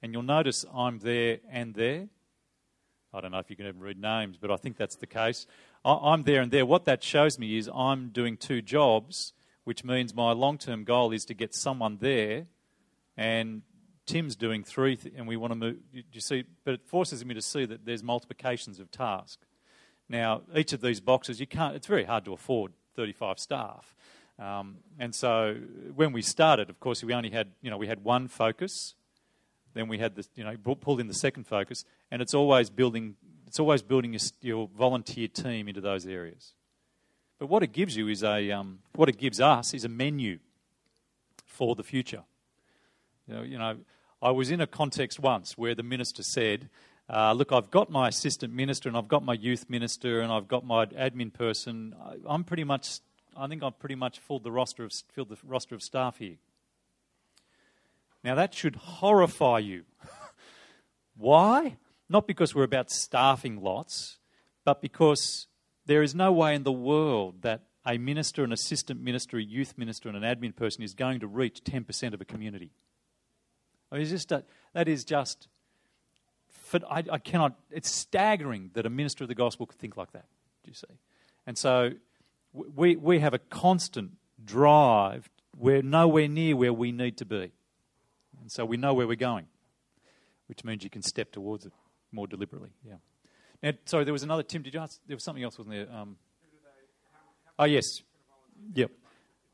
And 0.03 0.12
you'll 0.12 0.22
notice 0.22 0.64
I'm 0.74 0.99
there 0.99 1.39
and 1.51 1.74
there. 1.74 2.09
I 3.14 3.20
don't 3.20 3.30
know 3.30 3.39
if 3.39 3.51
you 3.51 3.57
can 3.57 3.66
even 3.66 3.80
read 3.80 4.01
names, 4.01 4.39
but 4.39 4.51
I 4.51 4.57
think 4.57 4.76
that's 4.76 4.97
the 4.97 5.07
case. 5.07 5.47
I'm 5.85 6.22
there 6.22 6.41
and 6.41 6.51
there. 6.51 6.64
What 6.64 6.85
that 6.87 7.03
shows 7.03 7.39
me 7.39 7.57
is 7.59 7.68
I'm 7.74 8.09
doing 8.09 8.37
two 8.37 8.62
jobs, 8.62 9.33
which 9.64 9.85
means 9.85 10.14
my 10.14 10.33
long 10.33 10.59
term 10.59 10.85
goal 10.85 11.12
is 11.12 11.24
to 11.26 11.35
get 11.35 11.55
someone 11.55 11.99
there, 12.01 12.47
and 13.16 13.62
Tim's 14.07 14.35
doing 14.35 14.64
three, 14.64 14.97
th- 14.97 15.14
and 15.16 15.28
we 15.28 15.37
want 15.37 15.53
to 15.53 15.57
move. 15.57 15.76
You 15.93 16.20
see, 16.20 16.45
but 16.64 16.74
it 16.74 16.87
forces 16.87 17.24
me 17.24 17.35
to 17.35 17.43
see 17.43 17.64
that 17.66 17.85
there's 17.85 18.03
multiplications 18.03 18.80
of 18.80 18.91
tasks. 18.91 19.39
Now, 20.13 20.43
each 20.55 20.75
of 20.75 20.83
these 20.83 21.01
boxes, 21.01 21.41
you 21.41 21.47
can't, 21.47 21.75
it's 21.75 21.87
very 21.87 22.05
hard 22.05 22.27
to 22.27 22.35
afford 22.35 22.73
35 22.97 23.39
staff. 23.39 23.97
Um, 24.39 24.77
and 24.99 25.15
so 25.15 25.57
when 25.95 26.13
we 26.13 26.21
started, 26.21 26.69
of 26.69 26.79
course, 26.81 27.03
we 27.03 27.15
only 27.15 27.31
had, 27.31 27.49
you 27.63 27.71
know, 27.71 27.79
we 27.79 27.87
had 27.87 28.05
one 28.05 28.29
focus. 28.29 28.95
Then 29.73 29.89
we 29.89 29.97
had 29.97 30.15
the, 30.15 30.27
you 30.35 30.45
know, 30.45 30.55
pulled 30.75 31.01
in 31.01 31.09
the 31.09 31.15
second 31.15 31.47
focus. 31.47 31.87
And 32.11 32.21
it's 32.21 32.35
always 32.35 32.69
building, 32.69 33.17
it's 33.47 33.59
always 33.59 33.81
building 33.81 34.13
your, 34.13 34.21
your 34.43 34.69
volunteer 34.77 35.29
team 35.29 35.67
into 35.67 35.81
those 35.81 36.07
areas. 36.07 36.53
But 37.39 37.47
what 37.47 37.63
it 37.63 37.73
gives 37.73 37.97
you 37.97 38.09
is 38.09 38.23
a, 38.23 38.51
um, 38.51 38.81
what 38.95 39.09
it 39.09 39.17
gives 39.17 39.41
us 39.41 39.73
is 39.73 39.87
a 39.87 39.89
menu 39.89 40.41
for 41.47 41.75
the 41.75 41.83
future. 41.83 42.25
You 43.27 43.35
know, 43.35 43.43
you 43.45 43.59
know, 43.59 43.77
I 44.21 44.31
was 44.31 44.51
in 44.51 44.61
a 44.61 44.67
context 44.67 45.19
once 45.19 45.57
where 45.57 45.75
the 45.75 45.83
minister 45.83 46.23
said, 46.23 46.69
uh, 47.13 47.35
look, 47.35 47.53
I've 47.53 47.71
got 47.71 47.91
my 47.91 48.09
assistant 48.09 48.55
minister 48.55 48.89
and 48.89 48.97
I've 48.97 49.09
got 49.09 49.23
my 49.23 49.35
youth 49.35 49.69
minister 49.69 50.23
and 50.23 50.33
I've 50.33 50.49
got 50.49 50.65
my 50.65 50.87
admin 50.87 51.31
person. 51.31 51.95
I, 52.03 52.35
am 52.35 52.43
pretty 52.43 52.65
much, 52.65 53.01
I 53.37 53.47
think 53.49 53.63
I've 53.63 53.79
pretty 53.79 53.97
much 53.97 54.19
filled 54.19 54.45
the 54.45 54.51
roster 54.51 54.85
of 54.85 54.93
filled 55.13 55.29
the 55.29 55.37
roster 55.45 55.75
of 55.75 55.83
staff 55.83 56.17
here. 56.17 56.37
Now 58.25 58.35
that 58.37 58.55
should 58.55 58.77
horrify 58.77 59.59
you. 59.59 59.83
Why? 61.17 61.77
Not 62.09 62.27
because 62.27 62.55
we're 62.55 62.63
about 62.63 62.91
staffing 62.91 63.63
lots, 63.63 64.19
but 64.65 64.81
because 64.81 65.49
there 65.85 66.03
is 66.03 66.15
no 66.15 66.33
way 66.33 66.55
in 66.55 66.63
the 66.63 66.73
world 66.73 67.43
that 67.43 67.65
a 67.85 67.99
minister, 67.99 68.43
an 68.43 68.53
assistant 68.53 69.03
minister, 69.03 69.37
a 69.37 69.43
youth 69.43 69.77
minister, 69.77 70.09
and 70.09 70.17
an 70.17 70.23
admin 70.23 70.57
person 70.57 70.83
is 70.83 70.95
going 70.95 71.21
to 71.21 71.27
reach 71.27 71.63
10% 71.65 72.15
of 72.15 72.23
a 72.23 72.25
community. 72.25 72.71
I 73.91 73.97
mean, 73.97 74.07
just 74.07 74.33
a, 74.33 74.45
that 74.73 74.89
is 74.89 75.05
just 75.05 75.49
I, 76.75 77.03
I 77.11 77.18
cannot, 77.18 77.55
it's 77.70 77.91
staggering 77.91 78.70
that 78.75 78.87
a 78.87 78.91
minister 78.91 79.25
of 79.25 79.29
the 79.29 79.35
gospel 79.35 79.66
could 79.66 79.79
think 79.79 79.97
like 79.97 80.12
that, 80.12 80.27
do 80.64 80.70
you 80.70 80.75
see? 80.75 80.95
And 81.47 81.59
so 81.59 81.93
we, 82.53 82.97
we 82.97 83.18
have 83.20 83.35
a 83.35 83.39
constant 83.39 84.12
drive. 84.45 85.29
We're 85.57 85.83
nowhere 85.83 86.29
near 86.29 86.57
where 86.57 86.73
we 86.73 86.93
need 86.93 87.16
to 87.18 87.25
be. 87.25 87.53
And 88.41 88.51
so 88.51 88.64
we 88.64 88.77
know 88.77 88.95
where 88.95 89.07
we're 89.07 89.16
going, 89.16 89.47
which 90.47 90.64
means 90.64 90.85
you 90.85 90.91
can 90.91 91.03
step 91.03 91.33
towards 91.33 91.66
it 91.66 91.73
more 92.11 92.27
deliberately. 92.27 92.70
Yeah. 92.87 92.95
Now, 93.62 93.73
sorry, 93.85 94.05
there 94.05 94.12
was 94.12 94.25
another. 94.25 94.43
Tim, 94.43 94.62
did 94.62 94.75
you 94.75 94.81
ask? 94.81 94.99
There 95.07 95.16
was 95.16 95.23
something 95.23 95.45
else, 95.45 95.59
wasn't 95.59 95.77
there? 95.77 95.95
Um, 95.95 96.16
oh, 97.59 97.64
yes. 97.64 98.03
Yep. 98.75 98.91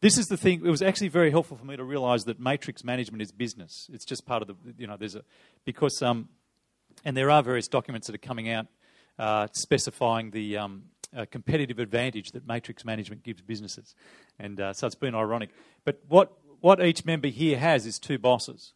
This 0.00 0.16
is 0.16 0.26
the 0.26 0.36
thing. 0.36 0.64
It 0.64 0.70
was 0.70 0.80
actually 0.80 1.08
very 1.08 1.30
helpful 1.30 1.56
for 1.56 1.64
me 1.64 1.76
to 1.76 1.84
realise 1.84 2.24
that 2.24 2.40
matrix 2.40 2.84
management 2.84 3.20
is 3.20 3.32
business. 3.32 3.90
It's 3.92 4.04
just 4.04 4.24
part 4.24 4.42
of 4.42 4.48
the, 4.48 4.54
you 4.78 4.86
know, 4.86 4.96
there's 4.96 5.16
a, 5.16 5.24
because 5.64 6.00
um, 6.02 6.28
and 7.04 7.16
there 7.16 7.30
are 7.30 7.42
various 7.42 7.68
documents 7.68 8.06
that 8.06 8.14
are 8.14 8.26
coming 8.26 8.50
out 8.50 8.66
uh, 9.18 9.48
specifying 9.52 10.30
the 10.30 10.56
um, 10.56 10.84
uh, 11.16 11.26
competitive 11.30 11.78
advantage 11.78 12.32
that 12.32 12.46
matrix 12.46 12.84
management 12.84 13.22
gives 13.22 13.42
businesses. 13.42 13.94
And 14.38 14.60
uh, 14.60 14.72
so 14.72 14.86
it's 14.86 14.94
been 14.94 15.14
ironic. 15.14 15.50
But 15.84 16.00
what, 16.08 16.32
what 16.60 16.84
each 16.84 17.04
member 17.04 17.28
here 17.28 17.58
has 17.58 17.86
is 17.86 17.98
two 17.98 18.18
bosses. 18.18 18.72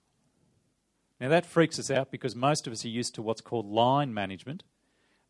Now 1.20 1.28
that 1.28 1.46
freaks 1.46 1.78
us 1.78 1.90
out 1.90 2.10
because 2.10 2.34
most 2.34 2.66
of 2.66 2.72
us 2.72 2.84
are 2.84 2.88
used 2.88 3.14
to 3.14 3.22
what's 3.22 3.40
called 3.40 3.66
line 3.66 4.12
management, 4.12 4.64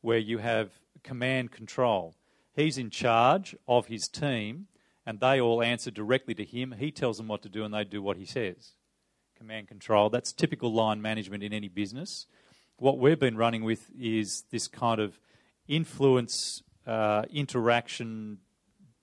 where 0.01 0.19
you 0.19 0.39
have 0.39 0.71
command 1.03 1.51
control. 1.51 2.15
He's 2.55 2.79
in 2.79 2.91
charge 2.91 3.55
of 3.69 3.87
his 3.87 4.09
team, 4.09 4.69
and 5.05 5.21
they 5.21 5.41
all 5.41 5.63
answer 5.63 5.91
directly 5.91 6.35
to 6.35 6.45
him. 6.45 6.75
He 6.79 6.91
tells 6.91 7.19
them 7.19 7.29
what 7.29 7.43
to 7.43 7.49
do, 7.49 7.65
and 7.65 7.75
they 7.75 7.85
do 7.85 8.03
what 8.03 8.17
he 8.17 8.25
says. 8.25 8.73
Command 9.37 9.69
control. 9.69 10.09
That's 10.09 10.33
typical 10.33 10.73
line 10.73 11.03
management 11.03 11.43
in 11.43 11.53
any 11.53 11.69
business 11.69 12.27
what 12.79 12.99
we've 12.99 13.19
been 13.19 13.37
running 13.37 13.65
with 13.65 13.91
is 13.99 14.45
this 14.51 14.67
kind 14.67 15.01
of 15.01 15.19
influence, 15.69 16.63
uh, 16.87 17.23
interaction, 17.33 18.39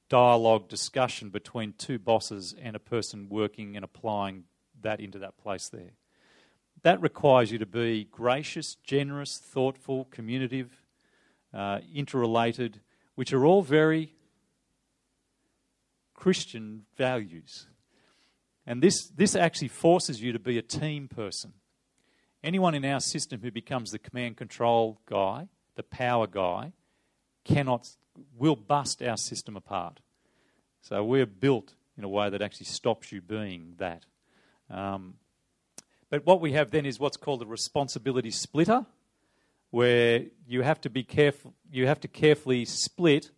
dialogue, 0.10 0.68
discussion 0.68 1.30
between 1.30 1.74
two 1.78 2.00
bosses 2.00 2.54
and 2.62 2.76
a 2.76 2.80
person 2.80 3.28
working 3.30 3.76
and 3.76 3.86
applying 3.86 4.44
that 4.82 5.00
into 5.00 5.20
that 5.20 5.38
place 5.38 5.70
there. 5.70 5.92
That 6.82 7.02
requires 7.02 7.52
you 7.52 7.58
to 7.60 7.66
be 7.66 8.06
gracious, 8.06 8.76
generous, 8.84 9.38
thoughtful, 9.38 10.06
communicative, 10.06 10.82
uh, 11.54 11.80
interrelated, 11.94 12.80
which 13.16 13.34
are 13.34 13.46
all 13.46 13.62
very 13.62 14.14
Christian 16.14 16.86
values. 16.98 17.68
And 18.66 18.82
this, 18.82 19.08
this 19.10 19.36
actually 19.36 19.70
forces 19.70 20.22
you 20.22 20.32
to 20.32 20.40
be 20.40 20.58
a 20.58 20.62
team 20.62 21.08
person. 21.08 21.54
Anyone 22.44 22.76
in 22.76 22.86
our 22.86 23.00
system 23.00 23.42
who 23.42 23.52
becomes 23.52 23.92
the 23.92 24.00
command 24.00 24.38
control 24.38 25.00
guy, 25.06 25.48
the 25.76 25.84
power 25.84 26.28
guy, 26.28 26.72
cannot, 27.44 27.90
will 28.38 28.56
bust 28.56 29.02
our 29.02 29.18
system 29.18 29.58
apart. 29.58 30.00
So 30.82 31.04
we're 31.04 31.26
built 31.26 31.74
in 31.98 32.04
a 32.04 32.10
way 32.10 32.30
that 32.30 32.42
actually 32.42 32.68
stops 32.68 33.12
you 33.12 33.22
being 33.22 33.74
that. 33.78 34.06
Um, 34.70 35.16
but 36.10 36.26
what 36.26 36.40
we 36.40 36.54
have 36.54 36.72
then 36.72 36.86
is 36.86 37.00
what's 37.00 37.18
called 37.18 37.42
a 37.42 37.46
responsibility 37.46 38.32
splitter, 38.32 38.86
where 39.70 40.26
you 40.48 40.62
have 40.62 40.82
to 40.82 40.90
be 40.90 41.04
careful, 41.04 41.54
you 41.72 41.88
have 41.88 42.00
to 42.00 42.08
carefully 42.08 42.66
split 42.66 43.32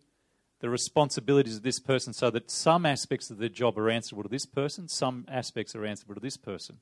the 0.60 0.70
responsibilities 0.70 1.56
of 1.56 1.62
this 1.62 1.80
person 1.80 2.12
so 2.12 2.30
that 2.30 2.50
some 2.50 2.86
aspects 2.86 3.30
of 3.30 3.38
the 3.38 3.48
job 3.48 3.76
are 3.76 3.90
answerable 3.90 4.22
to 4.22 4.28
this 4.28 4.46
person, 4.46 4.88
some 4.88 5.26
aspects 5.28 5.74
are 5.74 5.84
answerable 5.84 6.14
to 6.14 6.20
this 6.20 6.36
person. 6.36 6.78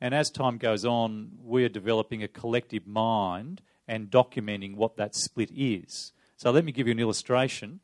And 0.00 0.14
as 0.14 0.30
time 0.30 0.58
goes 0.58 0.84
on, 0.84 1.30
we're 1.42 1.68
developing 1.68 2.22
a 2.22 2.28
collective 2.28 2.86
mind 2.86 3.60
and 3.86 4.10
documenting 4.10 4.76
what 4.76 4.96
that 4.96 5.14
split 5.14 5.50
is. 5.54 6.12
So 6.36 6.50
let 6.50 6.64
me 6.64 6.72
give 6.72 6.86
you 6.86 6.92
an 6.92 7.00
illustration. 7.00 7.80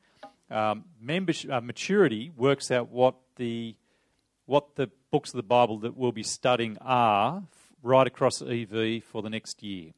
Um, 0.51 0.85
membership, 1.01 1.51
uh, 1.51 1.61
maturity 1.61 2.31
works 2.37 2.71
out 2.71 2.91
what 2.91 3.17
the 3.37 3.75
what 4.47 4.77
the 4.77 4.91
books 5.11 5.31
of 5.31 5.37
the 5.37 5.43
Bible 5.43 5.79
that 5.79 5.97
we'll 5.97 6.13
be 6.13 6.23
studying 6.23 6.77
are 6.83 7.43
right 7.83 8.07
across 8.07 8.43
EV 8.43 9.03
for 9.03 9.23
the 9.23 9.31
next 9.31 9.63
year. 9.63 9.93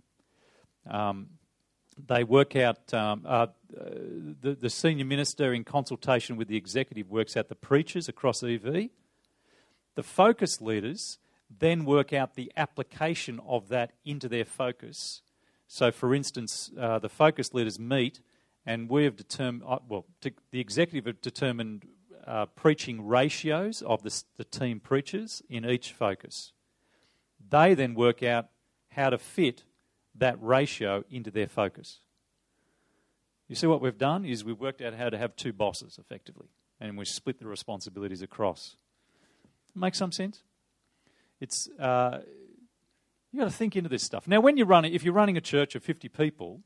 Um, 0.88 1.30
they 2.06 2.24
work 2.24 2.54
out, 2.54 2.92
um, 2.92 3.22
uh, 3.26 3.46
the, 3.70 4.54
the 4.54 4.70
senior 4.70 5.04
minister 5.04 5.52
in 5.52 5.64
consultation 5.64 6.36
with 6.36 6.48
the 6.48 6.56
executive 6.56 7.10
works 7.10 7.36
out 7.36 7.48
the 7.48 7.54
preachers 7.54 8.08
across 8.08 8.42
EV. 8.42 8.90
The 9.94 10.02
focus 10.02 10.60
leaders 10.60 11.18
then 11.50 11.84
work 11.84 12.12
out 12.12 12.34
the 12.34 12.52
application 12.56 13.40
of 13.46 13.68
that 13.68 13.92
into 14.04 14.28
their 14.28 14.44
focus. 14.44 15.22
So, 15.68 15.90
for 15.90 16.14
instance, 16.14 16.70
uh, 16.78 16.98
the 16.98 17.08
focus 17.08 17.54
leaders 17.54 17.78
meet, 17.78 18.20
and 18.64 18.88
we 18.88 19.04
have 19.04 19.16
determined, 19.16 19.64
uh, 19.66 19.78
well, 19.88 20.06
to, 20.20 20.32
the 20.50 20.60
executive 20.60 21.06
have 21.06 21.20
determined 21.20 21.86
uh, 22.26 22.46
preaching 22.46 23.06
ratios 23.06 23.82
of 23.82 24.02
the, 24.02 24.22
the 24.36 24.44
team 24.44 24.80
preachers 24.80 25.42
in 25.48 25.64
each 25.64 25.92
focus. 25.92 26.52
They 27.48 27.74
then 27.74 27.94
work 27.94 28.22
out 28.22 28.48
how 28.90 29.10
to 29.10 29.18
fit 29.18 29.64
that 30.14 30.36
ratio 30.40 31.04
into 31.10 31.30
their 31.30 31.46
focus. 31.46 32.00
You 33.48 33.54
see, 33.54 33.66
what 33.66 33.80
we've 33.80 33.98
done 33.98 34.24
is 34.24 34.44
we've 34.44 34.58
worked 34.58 34.82
out 34.82 34.94
how 34.94 35.08
to 35.08 35.18
have 35.18 35.36
two 35.36 35.52
bosses 35.52 35.98
effectively, 36.00 36.48
and 36.80 36.98
we 36.98 37.04
split 37.04 37.38
the 37.38 37.46
responsibilities 37.46 38.22
across. 38.22 38.76
Make 39.74 39.94
some 39.94 40.10
sense? 40.10 40.42
It's 41.40 41.68
uh, 41.78 42.20
you 43.32 43.40
got 43.40 43.50
to 43.50 43.56
think 43.56 43.76
into 43.76 43.88
this 43.88 44.02
stuff. 44.02 44.26
Now, 44.26 44.40
when 44.40 44.56
you're 44.56 44.66
running, 44.66 44.94
if 44.94 45.04
you're 45.04 45.14
running 45.14 45.36
a 45.36 45.42
church 45.42 45.74
of 45.74 45.82
50 45.82 46.08
people, 46.08 46.60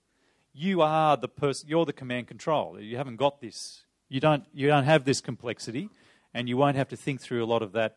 you 0.52 0.82
are 0.82 1.16
the 1.16 1.28
person. 1.28 1.68
You're 1.68 1.84
the 1.84 1.92
command 1.92 2.28
control. 2.28 2.78
You 2.80 2.96
haven't 2.96 3.16
got 3.16 3.40
this. 3.40 3.82
You 4.08 4.20
don't. 4.20 4.44
You 4.52 4.68
don't 4.68 4.84
have 4.84 5.04
this 5.04 5.20
complexity, 5.20 5.88
and 6.34 6.48
you 6.48 6.56
won't 6.56 6.76
have 6.76 6.88
to 6.88 6.96
think 6.96 7.20
through 7.20 7.44
a 7.44 7.46
lot 7.46 7.62
of 7.62 7.72
that 7.72 7.96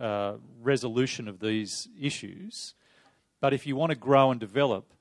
uh, 0.00 0.34
resolution 0.62 1.28
of 1.28 1.40
these 1.40 1.88
issues. 2.00 2.74
But 3.40 3.52
if 3.52 3.66
you 3.66 3.76
want 3.76 3.90
to 3.90 3.96
grow 3.96 4.30
and 4.30 4.40
develop, 4.40 4.92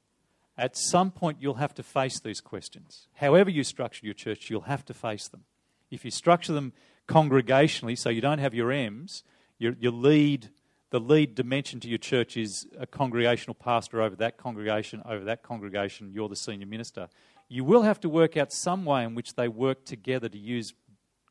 at 0.57 0.77
some 0.77 1.11
point 1.11 1.37
you'll 1.41 1.55
have 1.55 1.73
to 1.75 1.83
face 1.83 2.19
these 2.19 2.41
questions. 2.41 3.07
However, 3.15 3.49
you 3.49 3.63
structure 3.63 4.05
your 4.05 4.13
church, 4.13 4.49
you'll 4.49 4.61
have 4.61 4.85
to 4.85 4.93
face 4.93 5.27
them. 5.27 5.43
If 5.91 6.05
you 6.05 6.11
structure 6.11 6.53
them 6.53 6.73
congregationally, 7.07 7.97
so 7.97 8.09
you 8.09 8.21
don't 8.21 8.39
have 8.39 8.53
your 8.53 8.71
M's, 8.71 9.23
your, 9.57 9.75
your 9.79 9.91
lead, 9.91 10.49
the 10.95 10.99
lead 11.01 11.35
dimension 11.35 11.81
to 11.81 11.89
your 11.89 11.97
church 11.97 12.37
is 12.37 12.67
a 12.79 12.87
congregational 12.87 13.53
pastor 13.53 14.01
over 14.01 14.15
that 14.15 14.37
congregation, 14.37 15.01
over 15.03 15.25
that 15.25 15.43
congregation, 15.43 16.09
you're 16.13 16.29
the 16.29 16.37
senior 16.37 16.67
minister. 16.67 17.09
You 17.49 17.65
will 17.65 17.81
have 17.81 17.99
to 17.99 18.07
work 18.07 18.37
out 18.37 18.53
some 18.53 18.85
way 18.85 19.03
in 19.03 19.13
which 19.13 19.35
they 19.35 19.49
work 19.49 19.83
together 19.83 20.29
to 20.29 20.37
use 20.37 20.73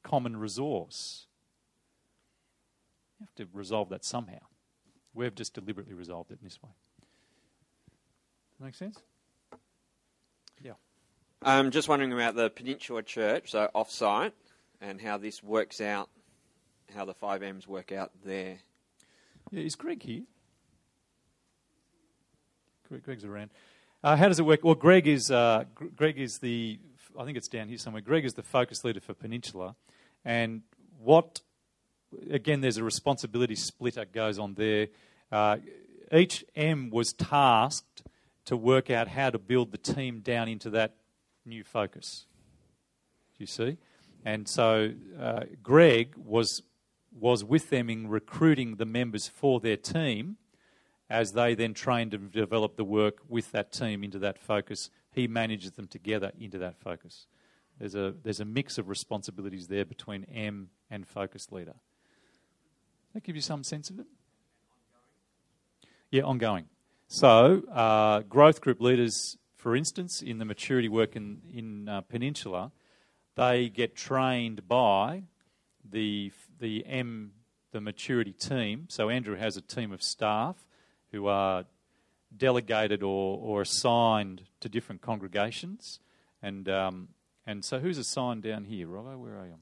common 0.02 0.36
resource. 0.36 1.28
You 3.18 3.24
have 3.24 3.34
to 3.36 3.56
resolve 3.56 3.88
that 3.88 4.04
somehow. 4.04 4.40
We've 5.14 5.34
just 5.34 5.54
deliberately 5.54 5.94
resolved 5.94 6.30
it 6.30 6.40
in 6.42 6.44
this 6.44 6.62
way. 6.62 6.68
Make 8.60 8.74
sense? 8.74 8.98
Yeah. 10.62 10.72
I'm 11.40 11.70
just 11.70 11.88
wondering 11.88 12.12
about 12.12 12.34
the 12.34 12.50
Peninsula 12.50 13.02
Church, 13.02 13.52
so 13.52 13.70
off-site, 13.74 14.34
and 14.82 15.00
how 15.00 15.16
this 15.16 15.42
works 15.42 15.80
out, 15.80 16.10
how 16.94 17.06
the 17.06 17.14
five 17.14 17.42
M's 17.42 17.66
work 17.66 17.92
out 17.92 18.10
there. 18.26 18.58
Yeah, 19.54 19.62
is 19.62 19.76
Greg 19.76 20.02
here? 20.02 20.22
Greg, 22.88 23.04
Greg's 23.04 23.24
around. 23.24 23.50
Uh, 24.02 24.16
how 24.16 24.26
does 24.26 24.40
it 24.40 24.42
work? 24.42 24.64
Well, 24.64 24.74
Greg 24.74 25.06
is 25.06 25.30
uh, 25.30 25.62
Greg 25.94 26.18
is 26.18 26.38
the 26.38 26.80
I 27.16 27.24
think 27.24 27.36
it's 27.36 27.46
down 27.46 27.68
here 27.68 27.78
somewhere. 27.78 28.02
Greg 28.02 28.24
is 28.24 28.34
the 28.34 28.42
focus 28.42 28.82
leader 28.82 28.98
for 28.98 29.14
Peninsula, 29.14 29.76
and 30.24 30.62
what 30.98 31.40
again? 32.28 32.62
There's 32.62 32.78
a 32.78 32.84
responsibility 32.84 33.54
splitter 33.54 34.04
goes 34.06 34.40
on 34.40 34.54
there. 34.54 34.88
Uh, 35.30 35.58
each 36.12 36.44
M 36.56 36.90
was 36.90 37.12
tasked 37.12 38.02
to 38.46 38.56
work 38.56 38.90
out 38.90 39.06
how 39.06 39.30
to 39.30 39.38
build 39.38 39.70
the 39.70 39.78
team 39.78 40.18
down 40.18 40.48
into 40.48 40.68
that 40.70 40.96
new 41.46 41.62
focus. 41.62 42.26
Do 43.38 43.44
you 43.44 43.46
see? 43.46 43.76
And 44.24 44.48
so 44.48 44.90
uh, 45.20 45.44
Greg 45.62 46.14
was 46.16 46.62
was 47.18 47.44
with 47.44 47.70
them 47.70 47.88
in 47.88 48.08
recruiting 48.08 48.76
the 48.76 48.84
members 48.84 49.28
for 49.28 49.60
their 49.60 49.76
team 49.76 50.36
as 51.08 51.32
they 51.32 51.54
then 51.54 51.74
trained 51.74 52.14
and 52.14 52.32
developed 52.32 52.76
the 52.76 52.84
work 52.84 53.18
with 53.28 53.52
that 53.52 53.72
team 53.72 54.02
into 54.02 54.18
that 54.18 54.38
focus. 54.38 54.90
He 55.12 55.28
manages 55.28 55.72
them 55.72 55.86
together 55.86 56.32
into 56.38 56.58
that 56.58 56.76
focus. 56.76 57.26
There's 57.78 57.94
a, 57.94 58.14
there's 58.22 58.40
a 58.40 58.44
mix 58.44 58.78
of 58.78 58.88
responsibilities 58.88 59.68
there 59.68 59.84
between 59.84 60.24
M 60.24 60.70
and 60.90 61.06
focus 61.06 61.52
leader. 61.52 61.74
That 63.12 63.22
give 63.22 63.36
you 63.36 63.42
some 63.42 63.62
sense 63.62 63.90
of 63.90 63.98
it? 64.00 64.06
Yeah, 66.10 66.22
ongoing. 66.22 66.66
So, 67.06 67.62
uh, 67.70 68.20
growth 68.20 68.60
group 68.60 68.80
leaders, 68.80 69.36
for 69.56 69.76
instance, 69.76 70.22
in 70.22 70.38
the 70.38 70.44
maturity 70.44 70.88
work 70.88 71.16
in, 71.16 71.42
in 71.52 71.88
uh, 71.88 72.00
Peninsula, 72.02 72.72
they 73.36 73.68
get 73.68 73.94
trained 73.94 74.66
by 74.66 75.24
the 75.88 76.30
the 76.60 76.84
M 76.86 77.32
the 77.72 77.80
maturity 77.80 78.32
team. 78.32 78.86
So 78.88 79.10
Andrew 79.10 79.36
has 79.36 79.56
a 79.56 79.60
team 79.60 79.92
of 79.92 80.02
staff 80.02 80.56
who 81.10 81.26
are 81.26 81.64
delegated 82.36 83.02
or, 83.02 83.38
or 83.38 83.62
assigned 83.62 84.42
to 84.60 84.68
different 84.68 85.02
congregations, 85.02 86.00
and 86.42 86.68
um, 86.68 87.08
and 87.46 87.64
so 87.64 87.78
who's 87.80 87.98
assigned 87.98 88.42
down 88.42 88.64
here, 88.64 88.86
Robbo? 88.86 89.18
Where 89.18 89.38
are 89.38 89.46
you? 89.46 89.54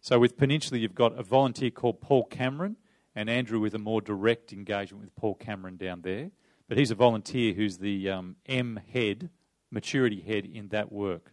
So 0.00 0.18
with 0.18 0.38
Peninsula, 0.38 0.80
you've 0.80 0.94
got 0.94 1.18
a 1.18 1.22
volunteer 1.22 1.70
called 1.70 2.00
Paul 2.00 2.24
Cameron, 2.24 2.76
and 3.14 3.28
Andrew 3.28 3.60
with 3.60 3.74
a 3.74 3.78
more 3.78 4.00
direct 4.00 4.54
engagement 4.54 5.04
with 5.04 5.14
Paul 5.16 5.34
Cameron 5.34 5.76
down 5.76 6.00
there. 6.00 6.30
But 6.66 6.78
he's 6.78 6.90
a 6.90 6.94
volunteer 6.94 7.52
who's 7.52 7.76
the 7.76 8.08
um, 8.08 8.36
M 8.46 8.80
head, 8.92 9.28
maturity 9.70 10.20
head 10.20 10.44
in 10.44 10.68
that 10.68 10.90
work. 10.92 11.32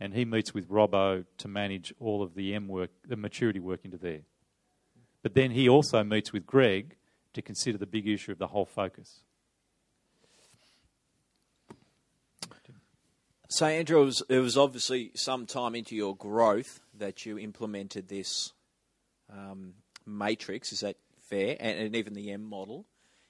And 0.00 0.14
he 0.14 0.24
meets 0.24 0.52
with 0.52 0.68
Robbo 0.68 1.24
to 1.38 1.48
manage 1.48 1.94
all 2.00 2.22
of 2.22 2.34
the 2.34 2.54
M 2.54 2.68
work, 2.68 2.90
the 3.06 3.16
maturity 3.16 3.60
work 3.60 3.84
into 3.84 3.96
there. 3.96 4.22
But 5.22 5.34
then 5.34 5.52
he 5.52 5.68
also 5.68 6.02
meets 6.04 6.32
with 6.32 6.46
Greg 6.46 6.96
to 7.32 7.42
consider 7.42 7.78
the 7.78 7.86
big 7.86 8.06
issue 8.06 8.32
of 8.32 8.38
the 8.38 8.48
whole 8.48 8.66
focus. 8.66 9.20
So, 13.48 13.66
Andrew, 13.66 14.00
it 14.00 14.04
was, 14.04 14.22
it 14.28 14.38
was, 14.40 14.58
obviously 14.58 15.12
some 15.14 15.46
time 15.46 15.76
into 15.76 15.94
your 15.94 16.16
growth 16.16 16.80
that 16.98 17.24
you 17.24 17.38
implemented 17.38 18.08
this 18.08 18.52
um, 19.32 19.74
matrix. 20.04 20.72
Is 20.72 20.80
that 20.80 20.96
fair? 21.28 21.56
And, 21.60 21.78
and, 21.78 21.94
even 21.94 22.14
the 22.14 22.32
M 22.32 22.42
model. 22.42 22.84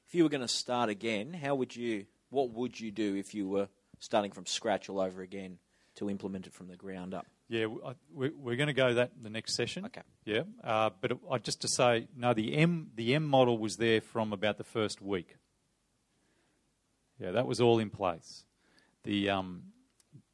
If 0.08 0.14
you 0.14 0.22
were 0.22 0.30
going 0.30 0.40
to 0.40 0.48
start 0.48 0.88
again, 0.88 1.34
how 1.34 1.54
would 1.56 1.76
you? 1.76 2.06
What 2.30 2.50
would 2.52 2.80
you 2.80 2.90
do 2.90 3.16
if 3.16 3.34
you 3.34 3.46
were 3.46 3.68
starting 3.98 4.30
from 4.30 4.46
scratch 4.46 4.88
all 4.88 5.00
over 5.00 5.22
again 5.22 5.58
to 5.96 6.10
implement 6.10 6.46
it 6.46 6.52
from 6.52 6.68
the 6.68 6.76
ground 6.76 7.14
up? 7.14 7.26
Yeah, 7.48 7.66
we're 8.12 8.56
going 8.56 8.68
to 8.68 8.72
go 8.72 8.94
that 8.94 9.12
in 9.16 9.22
the 9.22 9.30
next 9.30 9.54
session. 9.54 9.84
Okay. 9.86 10.00
Yeah, 10.24 10.42
uh, 10.62 10.90
but 11.00 11.12
I, 11.30 11.38
just 11.38 11.60
to 11.60 11.68
say, 11.68 12.08
no, 12.16 12.32
the 12.32 12.56
M 12.56 12.90
the 12.94 13.14
M 13.14 13.24
model 13.24 13.58
was 13.58 13.76
there 13.76 14.00
from 14.00 14.32
about 14.32 14.56
the 14.56 14.64
first 14.64 15.02
week. 15.02 15.36
Yeah, 17.20 17.32
that 17.32 17.46
was 17.46 17.60
all 17.60 17.78
in 17.78 17.90
place. 17.90 18.44
The 19.04 19.28
um, 19.28 19.64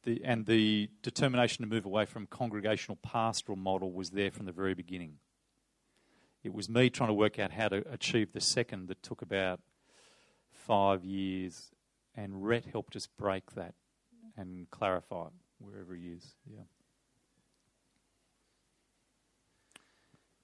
the, 0.03 0.21
and 0.23 0.45
the 0.45 0.89
determination 1.03 1.63
to 1.63 1.69
move 1.69 1.85
away 1.85 2.05
from 2.05 2.27
congregational 2.27 2.97
pastoral 3.03 3.57
model 3.57 3.91
was 3.91 4.11
there 4.11 4.31
from 4.31 4.45
the 4.45 4.51
very 4.51 4.73
beginning. 4.73 5.17
It 6.43 6.53
was 6.53 6.69
me 6.69 6.89
trying 6.89 7.09
to 7.09 7.13
work 7.13 7.37
out 7.37 7.51
how 7.51 7.67
to 7.67 7.83
achieve 7.91 8.33
the 8.33 8.41
second 8.41 8.87
that 8.87 9.03
took 9.03 9.21
about 9.21 9.59
five 10.51 11.03
years, 11.03 11.71
and 12.15 12.41
Brett 12.41 12.65
helped 12.65 12.95
us 12.95 13.07
break 13.07 13.51
that 13.55 13.73
and 14.37 14.69
clarify 14.69 15.27
it 15.27 15.33
wherever 15.59 15.95
he 15.95 16.09
is. 16.09 16.35
Yeah. 16.49 16.61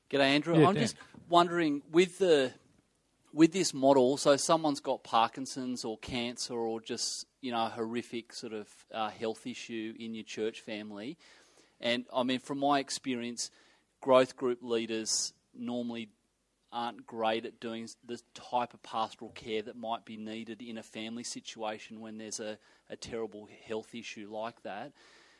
G'day, 0.09 0.22
Andrew. 0.22 0.57
Yeah, 0.57 0.68
I'm 0.68 0.76
Dan. 0.76 0.84
just 0.84 0.95
wondering 1.28 1.82
with 1.91 2.18
the 2.20 2.53
with 3.34 3.51
this 3.51 3.74
model, 3.74 4.18
so 4.18 4.38
someone's 4.38 4.80
got 4.80 5.03
Parkinson's 5.03 5.84
or 5.84 5.97
cancer 5.97 6.53
or 6.53 6.80
just 6.80 7.26
you 7.41 7.51
know 7.51 7.65
a 7.65 7.70
horrific 7.70 8.34
sort 8.34 8.53
of 8.53 8.68
uh, 8.93 9.09
health 9.09 9.45
issue 9.45 9.93
in 9.99 10.15
your 10.15 10.24
church 10.24 10.61
family, 10.61 11.18
and 11.82 12.05
I 12.13 12.24
mean 12.24 12.39
from 12.39 12.59
my 12.59 12.80
experience, 12.80 13.51
growth 14.01 14.38
group 14.38 14.59
leaders 14.61 15.34
normally 15.53 16.09
aren't 16.78 17.07
great 17.07 17.43
at 17.43 17.59
doing 17.59 17.89
the 18.05 18.21
type 18.36 18.71
of 18.75 18.84
pastoral 18.84 19.32
care 19.32 19.63
that 19.63 19.75
might 19.75 20.05
be 20.05 20.15
needed 20.15 20.61
in 20.61 20.78
a 20.78 20.84
family 20.84 21.23
situation 21.23 21.99
when 21.99 22.19
there's 22.19 22.39
a, 22.39 22.55
a 22.91 22.95
terrible 22.95 23.49
health 23.67 23.95
issue 23.95 24.30
like 24.32 24.61
that. 24.61 24.91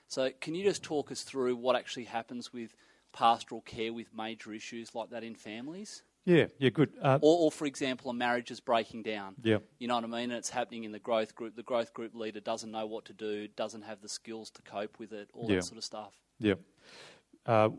So, 0.08 0.32
can 0.42 0.56
you 0.56 0.64
just 0.64 0.82
talk 0.82 1.12
us 1.12 1.22
through 1.22 1.56
what 1.56 1.76
actually 1.76 2.06
happens 2.06 2.52
with 2.52 2.76
pastoral 3.14 3.62
care 3.62 3.94
with 3.94 4.08
major 4.16 4.52
issues 4.52 4.96
like 4.96 5.12
that 5.12 5.24
in 5.24 5.36
families? 5.36 6.02
Yeah, 6.26 6.48
yeah, 6.58 6.70
good. 6.72 6.92
Uh, 7.02 7.20
Or, 7.22 7.46
or, 7.46 7.52
for 7.52 7.66
example, 7.68 8.10
a 8.10 8.14
marriage 8.14 8.50
is 8.50 8.60
breaking 8.60 9.04
down. 9.04 9.36
Yeah. 9.44 9.60
You 9.78 9.88
know 9.88 9.96
what 9.96 10.04
I 10.06 10.08
mean? 10.08 10.32
And 10.32 10.34
it's 10.34 10.50
happening 10.50 10.86
in 10.86 10.92
the 10.92 11.00
growth 11.00 11.36
group. 11.36 11.56
The 11.56 11.64
growth 11.64 11.94
group 11.94 12.16
leader 12.16 12.40
doesn't 12.40 12.72
know 12.72 12.86
what 12.88 13.06
to 13.06 13.14
do, 13.14 13.48
doesn't 13.50 13.84
have 13.84 14.02
the 14.02 14.10
skills 14.10 14.50
to 14.52 14.62
cope 14.64 14.98
with 14.98 15.14
it, 15.14 15.30
all 15.34 15.50
Yeah. 15.50 15.58
that 15.58 15.66
sort 15.66 15.78
of 15.78 15.84
stuff. 15.84 16.14
Yeah. 16.40 16.56
Uh, 17.46 17.70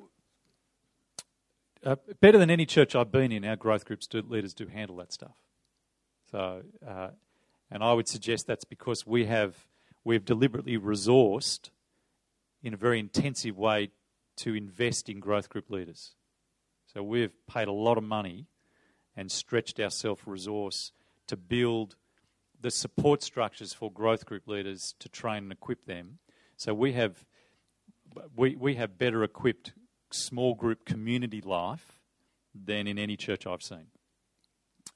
uh, 1.85 1.97
better 2.21 2.39
than 2.39 2.51
any 2.51 2.67
church 2.67 2.95
I've 2.95 3.13
been 3.13 3.33
in, 3.33 3.45
our 3.45 3.57
growth 3.57 3.85
groups 3.85 4.07
do, 4.07 4.23
leaders 4.23 4.55
do 4.55 4.67
handle 4.67 4.97
that 4.97 5.13
stuff. 5.13 5.37
So, 6.31 6.63
uh, 6.87 7.09
and 7.71 7.83
I 7.83 7.93
would 7.93 8.09
suggest 8.09 8.47
that's 8.47 8.65
because 8.65 9.07
we 9.07 9.27
have 9.27 9.55
we've 10.05 10.25
deliberately 10.25 10.79
resourced 10.79 11.71
in 12.63 12.75
a 12.75 12.77
very 12.77 12.99
intensive 12.99 13.57
way 13.57 13.91
to 14.37 14.55
invest 14.55 15.09
in 15.09 15.21
growth 15.21 15.49
group 15.49 15.71
leaders. 15.71 16.15
So 16.93 17.03
we've 17.03 17.33
paid 17.47 17.69
a 17.69 17.73
lot 17.73 17.99
of 17.99 18.05
money 18.05 18.47
and 19.17 19.31
stretched 19.31 19.81
our 19.81 19.91
self 19.91 20.27
resource 20.27 20.93
to 21.27 21.37
build 21.37 21.97
the 22.61 22.71
support 22.71 23.23
structures 23.23 23.73
for 23.73 23.93
growth 23.93 24.27
group 24.27 24.49
leaders 24.49 24.95
to 24.99 25.09
train 25.09 25.45
and 25.45 25.53
equip 25.53 25.87
them. 25.87 26.19
So 26.57 26.75
we 26.75 26.93
have 26.93 27.25
we, 28.37 28.57
we 28.57 28.75
have 28.77 28.99
better 28.99 29.23
equipped 29.23 29.73
small 30.11 30.55
group 30.55 30.85
community 30.85 31.41
life 31.41 32.01
than 32.55 32.87
in 32.87 32.99
any 32.99 33.17
church 33.17 33.47
I've 33.47 33.63
seen. 33.63 33.87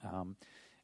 Um, 0.04 0.36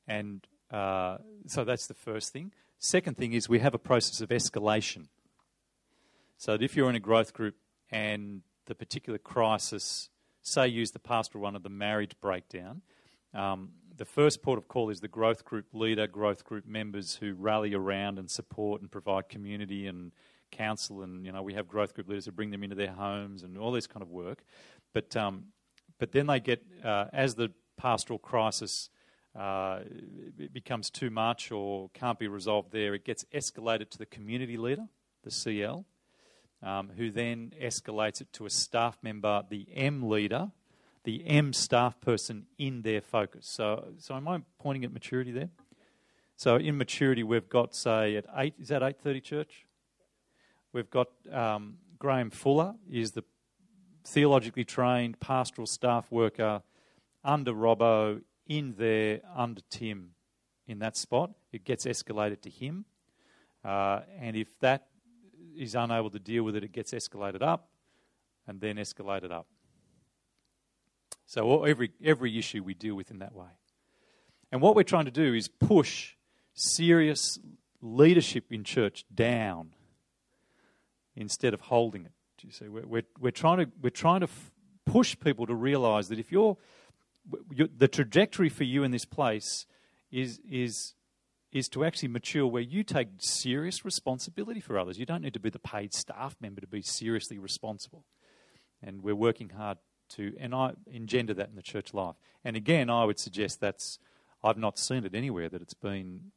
and 0.06 0.46
uh, 0.70 1.18
so 1.46 1.64
that's 1.64 1.86
the 1.86 1.94
first 1.94 2.32
thing. 2.32 2.52
Second 2.78 3.16
thing 3.16 3.32
is 3.32 3.48
we 3.48 3.58
have 3.58 3.74
a 3.74 3.78
process 3.78 4.20
of 4.20 4.28
escalation. 4.28 5.06
So 6.36 6.52
that 6.52 6.62
if 6.62 6.76
you're 6.76 6.88
in 6.88 6.96
a 6.96 7.00
growth 7.00 7.32
group 7.32 7.56
and 7.90 8.42
the 8.66 8.74
particular 8.74 9.18
crisis, 9.18 10.08
say, 10.42 10.68
use 10.68 10.92
the 10.92 11.00
pastoral 11.00 11.42
one 11.42 11.56
of 11.56 11.62
the 11.62 11.68
marriage 11.68 12.12
breakdown, 12.20 12.82
um, 13.34 13.70
the 13.96 14.04
first 14.04 14.42
port 14.42 14.58
of 14.58 14.68
call 14.68 14.90
is 14.90 15.00
the 15.00 15.08
growth 15.08 15.44
group 15.44 15.66
leader, 15.72 16.06
growth 16.06 16.44
group 16.44 16.64
members 16.66 17.16
who 17.16 17.34
rally 17.34 17.74
around 17.74 18.18
and 18.18 18.30
support 18.30 18.80
and 18.80 18.90
provide 18.90 19.28
community 19.28 19.88
and 19.88 20.12
counsel. 20.50 21.02
And 21.02 21.24
you 21.24 21.32
know, 21.32 21.42
we 21.42 21.54
have 21.54 21.68
growth 21.68 21.94
group 21.94 22.08
leaders 22.08 22.26
who 22.26 22.32
bring 22.32 22.50
them 22.50 22.62
into 22.62 22.76
their 22.76 22.92
homes 22.92 23.42
and 23.42 23.56
all 23.58 23.72
this 23.72 23.86
kind 23.86 24.02
of 24.02 24.10
work. 24.10 24.44
But 24.92 25.16
um, 25.16 25.44
but 25.98 26.12
then 26.12 26.26
they 26.26 26.40
get 26.40 26.62
uh, 26.84 27.06
as 27.12 27.34
the 27.34 27.50
pastoral 27.76 28.18
crisis 28.18 28.90
uh, 29.38 29.80
it 30.38 30.52
becomes 30.52 30.90
too 30.90 31.10
much 31.10 31.52
or 31.52 31.90
can't 31.94 32.18
be 32.18 32.26
resolved 32.26 32.72
there, 32.72 32.94
it 32.94 33.04
gets 33.04 33.24
escalated 33.32 33.88
to 33.90 33.98
the 33.98 34.06
community 34.06 34.56
leader, 34.56 34.86
the 35.22 35.30
CL, 35.30 35.84
um, 36.62 36.90
who 36.96 37.10
then 37.10 37.52
escalates 37.62 38.20
it 38.20 38.32
to 38.32 38.46
a 38.46 38.50
staff 38.50 38.98
member, 39.02 39.44
the 39.48 39.68
M 39.74 40.08
leader, 40.08 40.50
the 41.04 41.24
M 41.26 41.52
staff 41.52 42.00
person 42.00 42.46
in 42.58 42.82
their 42.82 43.00
focus. 43.00 43.46
So, 43.48 43.88
so 43.98 44.16
am 44.16 44.26
I 44.26 44.42
pointing 44.58 44.84
at 44.84 44.92
maturity 44.92 45.30
there? 45.30 45.50
So 46.36 46.56
in 46.56 46.76
maturity, 46.76 47.22
we've 47.22 47.48
got 47.48 47.74
say 47.74 48.16
at 48.16 48.24
eight. 48.36 48.54
Is 48.60 48.68
that 48.68 48.82
eight 48.82 49.00
thirty 49.00 49.20
church? 49.20 49.66
We've 50.72 50.90
got 50.90 51.08
um, 51.32 51.78
Graham 51.98 52.30
Fuller 52.30 52.74
is 52.90 53.12
the 53.12 53.24
theologically 54.04 54.64
trained 54.64 55.18
pastoral 55.18 55.66
staff 55.66 56.10
worker 56.10 56.62
under 57.24 57.52
Robbo 57.52 58.22
in 58.46 58.74
there 58.76 59.20
under 59.34 59.62
Tim 59.70 60.10
in 60.66 60.78
that 60.80 60.96
spot. 60.96 61.30
It 61.52 61.64
gets 61.64 61.86
escalated 61.86 62.42
to 62.42 62.50
him, 62.50 62.84
uh, 63.64 64.00
and 64.20 64.36
if 64.36 64.58
that 64.60 64.86
is 65.56 65.74
unable 65.74 66.10
to 66.10 66.18
deal 66.18 66.44
with 66.44 66.54
it, 66.54 66.64
it 66.64 66.72
gets 66.72 66.92
escalated 66.92 67.42
up, 67.42 67.68
and 68.46 68.60
then 68.60 68.76
escalated 68.76 69.32
up. 69.32 69.46
So 71.26 71.64
every, 71.64 71.92
every 72.02 72.38
issue 72.38 72.62
we 72.62 72.74
deal 72.74 72.94
with 72.94 73.10
in 73.10 73.18
that 73.18 73.34
way. 73.34 73.48
And 74.50 74.62
what 74.62 74.74
we're 74.76 74.82
trying 74.82 75.04
to 75.06 75.10
do 75.10 75.34
is 75.34 75.48
push 75.48 76.14
serious 76.54 77.38
leadership 77.82 78.50
in 78.50 78.64
church 78.64 79.04
down 79.14 79.72
instead 81.18 81.52
of 81.52 81.60
holding 81.62 82.04
it. 82.04 82.12
Do 82.38 82.46
you 82.46 82.52
see? 82.52 82.68
We're, 82.68 82.86
we're, 82.86 83.02
we're 83.18 83.30
trying 83.32 83.58
to, 83.58 83.70
we're 83.82 83.90
trying 83.90 84.20
to 84.20 84.28
f- 84.28 84.52
push 84.86 85.16
people 85.18 85.46
to 85.46 85.54
realize 85.54 86.08
that 86.08 86.18
if 86.18 86.30
you're, 86.30 86.56
you're, 87.52 87.68
the 87.76 87.88
trajectory 87.88 88.48
for 88.48 88.64
you 88.64 88.84
in 88.84 88.92
this 88.92 89.04
place 89.04 89.66
is, 90.12 90.40
is, 90.48 90.94
is 91.52 91.68
to 91.70 91.84
actually 91.84 92.08
mature 92.08 92.46
where 92.46 92.62
you 92.62 92.84
take 92.84 93.08
serious 93.18 93.84
responsibility 93.84 94.60
for 94.60 94.78
others. 94.78 94.98
You 94.98 95.06
don't 95.06 95.22
need 95.22 95.34
to 95.34 95.40
be 95.40 95.50
the 95.50 95.58
paid 95.58 95.92
staff 95.92 96.36
member 96.40 96.60
to 96.60 96.68
be 96.68 96.82
seriously 96.82 97.38
responsible. 97.38 98.04
And 98.80 99.02
we're 99.02 99.16
working 99.16 99.50
hard 99.50 99.78
to, 100.10 100.34
and 100.38 100.54
I 100.54 100.74
engender 100.86 101.34
that 101.34 101.48
in 101.48 101.56
the 101.56 101.62
church 101.62 101.92
life. 101.92 102.14
And 102.44 102.56
again, 102.56 102.88
I 102.88 103.04
would 103.04 103.18
suggest 103.18 103.60
that's, 103.60 103.98
I've 104.44 104.56
not 104.56 104.78
seen 104.78 105.04
it 105.04 105.14
anywhere 105.14 105.48
that 105.48 105.60
it's 105.60 105.74
been, 105.74 106.30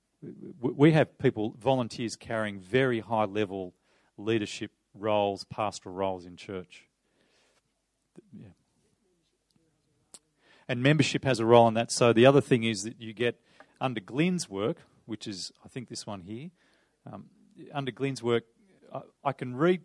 we 0.60 0.92
have 0.94 1.20
people, 1.20 1.56
volunteers 1.60 2.16
carrying 2.16 2.60
very 2.60 3.00
high 3.00 3.26
level 3.26 3.76
leadership 4.18 4.72
roles, 4.94 5.44
pastoral 5.46 5.96
roles 5.96 6.26
in 6.26 6.36
church. 6.36 6.86
Yeah. 8.34 8.50
And 10.68 10.82
membership 10.82 11.24
has 11.24 11.40
a 11.40 11.46
role 11.46 11.68
in 11.68 11.74
that. 11.74 11.92
So 11.92 12.14
the 12.14 12.26
other 12.26 12.42
thing 12.42 12.64
is 12.64 12.84
that 12.84 13.02
you 13.02 13.14
get 13.14 13.40
under 13.80 14.00
Glenn's 14.00 14.50
work, 14.50 14.78
which 15.06 15.28
is, 15.28 15.52
I 15.66 15.68
think, 15.68 15.90
this 15.90 16.06
one 16.06 16.22
here. 16.22 16.50
Um, 17.12 17.26
under 17.74 17.92
Glenn's 17.92 18.24
work, 18.24 18.44
I, 18.94 19.02
I 19.24 19.32
can 19.34 19.56
read 19.56 19.82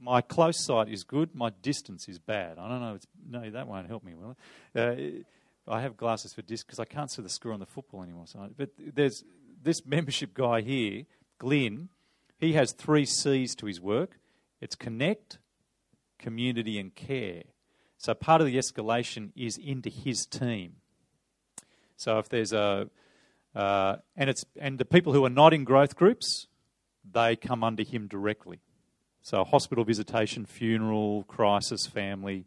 my 0.00 0.22
close 0.22 0.58
sight 0.58 0.88
is 0.88 1.04
good, 1.04 1.34
my 1.34 1.50
distance 1.62 2.08
is 2.08 2.18
bad. 2.18 2.58
I 2.58 2.68
don't 2.68 2.80
know, 2.80 2.98
no, 3.28 3.50
that 3.50 3.68
won't 3.68 3.86
help 3.86 4.02
me, 4.02 4.14
will 4.14 4.36
it? 4.74 5.24
Uh, 5.68 5.72
I 5.72 5.82
have 5.82 5.96
glasses 5.96 6.32
for 6.32 6.42
distance 6.42 6.64
because 6.64 6.80
I 6.80 6.86
can't 6.86 7.10
see 7.10 7.22
the 7.22 7.28
score 7.28 7.52
on 7.52 7.60
the 7.60 7.66
football 7.66 8.02
anymore. 8.02 8.26
So, 8.26 8.48
but 8.56 8.70
there's 8.78 9.24
this 9.62 9.84
membership 9.84 10.32
guy 10.32 10.62
here, 10.62 11.04
Glenn, 11.38 11.90
he 12.40 12.54
has 12.54 12.72
three 12.72 13.04
C's 13.04 13.54
to 13.56 13.66
his 13.66 13.80
work 13.80 14.16
it's 14.60 14.74
connect, 14.74 15.38
community, 16.18 16.78
and 16.78 16.94
care. 16.94 17.44
So 17.96 18.12
part 18.14 18.40
of 18.42 18.46
the 18.46 18.56
escalation 18.56 19.30
is 19.34 19.56
into 19.56 19.88
his 19.88 20.26
team. 20.26 20.76
So 21.96 22.18
if 22.18 22.28
there's 22.28 22.52
a, 22.52 22.90
uh, 23.54 23.96
and 24.16 24.30
it's 24.30 24.44
and 24.58 24.78
the 24.78 24.84
people 24.84 25.12
who 25.12 25.24
are 25.24 25.30
not 25.30 25.52
in 25.52 25.64
growth 25.64 25.96
groups, 25.96 26.46
they 27.10 27.36
come 27.36 27.64
under 27.64 27.82
him 27.82 28.06
directly. 28.06 28.60
So, 29.22 29.44
hospital 29.44 29.84
visitation, 29.84 30.46
funeral, 30.46 31.24
crisis, 31.24 31.86
family. 31.86 32.46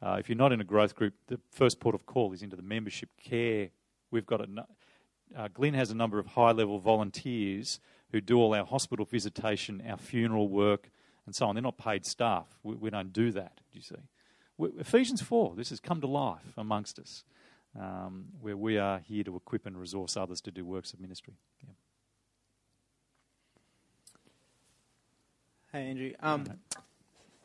Uh, 0.00 0.16
if 0.18 0.28
you're 0.28 0.38
not 0.38 0.52
in 0.52 0.60
a 0.60 0.64
growth 0.64 0.94
group, 0.94 1.14
the 1.26 1.38
first 1.50 1.80
port 1.80 1.94
of 1.94 2.06
call 2.06 2.32
is 2.32 2.42
into 2.42 2.56
the 2.56 2.62
membership 2.62 3.10
care. 3.22 3.68
We've 4.10 4.24
got 4.24 4.40
a, 4.40 4.46
uh, 5.36 5.48
Glenn 5.52 5.74
has 5.74 5.90
a 5.90 5.94
number 5.94 6.18
of 6.18 6.28
high 6.28 6.52
level 6.52 6.78
volunteers 6.78 7.78
who 8.14 8.20
do 8.20 8.38
all 8.38 8.54
our 8.54 8.64
hospital 8.64 9.04
visitation, 9.04 9.82
our 9.90 9.96
funeral 9.96 10.48
work, 10.48 10.88
and 11.26 11.34
so 11.34 11.46
on. 11.46 11.56
They're 11.56 11.62
not 11.62 11.78
paid 11.78 12.06
staff. 12.06 12.46
We, 12.62 12.76
we 12.76 12.88
don't 12.88 13.12
do 13.12 13.32
that, 13.32 13.56
do 13.72 13.78
you 13.78 13.82
see? 13.82 13.96
We, 14.56 14.68
Ephesians 14.78 15.20
4, 15.20 15.56
this 15.56 15.70
has 15.70 15.80
come 15.80 16.00
to 16.00 16.06
life 16.06 16.52
amongst 16.56 17.00
us, 17.00 17.24
um, 17.76 18.26
where 18.40 18.56
we 18.56 18.78
are 18.78 19.00
here 19.00 19.24
to 19.24 19.34
equip 19.34 19.66
and 19.66 19.76
resource 19.76 20.16
others 20.16 20.40
to 20.42 20.52
do 20.52 20.64
works 20.64 20.92
of 20.92 21.00
ministry. 21.00 21.34
Yeah. 21.60 21.72
Hey, 25.72 25.90
Andrew. 25.90 26.12
Um, 26.20 26.44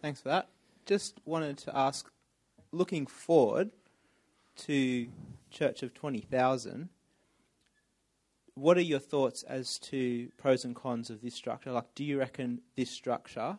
thanks 0.03 0.21
for 0.21 0.29
that. 0.29 0.49
Just 0.85 1.19
wanted 1.25 1.57
to 1.57 1.75
ask, 1.75 2.11
looking 2.71 3.07
forward 3.07 3.71
to 4.57 5.07
Church 5.49 5.81
of 5.81 5.95
20,000, 5.95 6.89
what 8.59 8.77
are 8.77 8.81
your 8.81 8.99
thoughts 8.99 9.43
as 9.43 9.79
to 9.79 10.29
pros 10.37 10.65
and 10.65 10.75
cons 10.75 11.09
of 11.09 11.21
this 11.21 11.35
structure? 11.35 11.71
Like, 11.71 11.95
do 11.95 12.03
you 12.03 12.19
reckon 12.19 12.61
this 12.75 12.89
structure, 12.89 13.57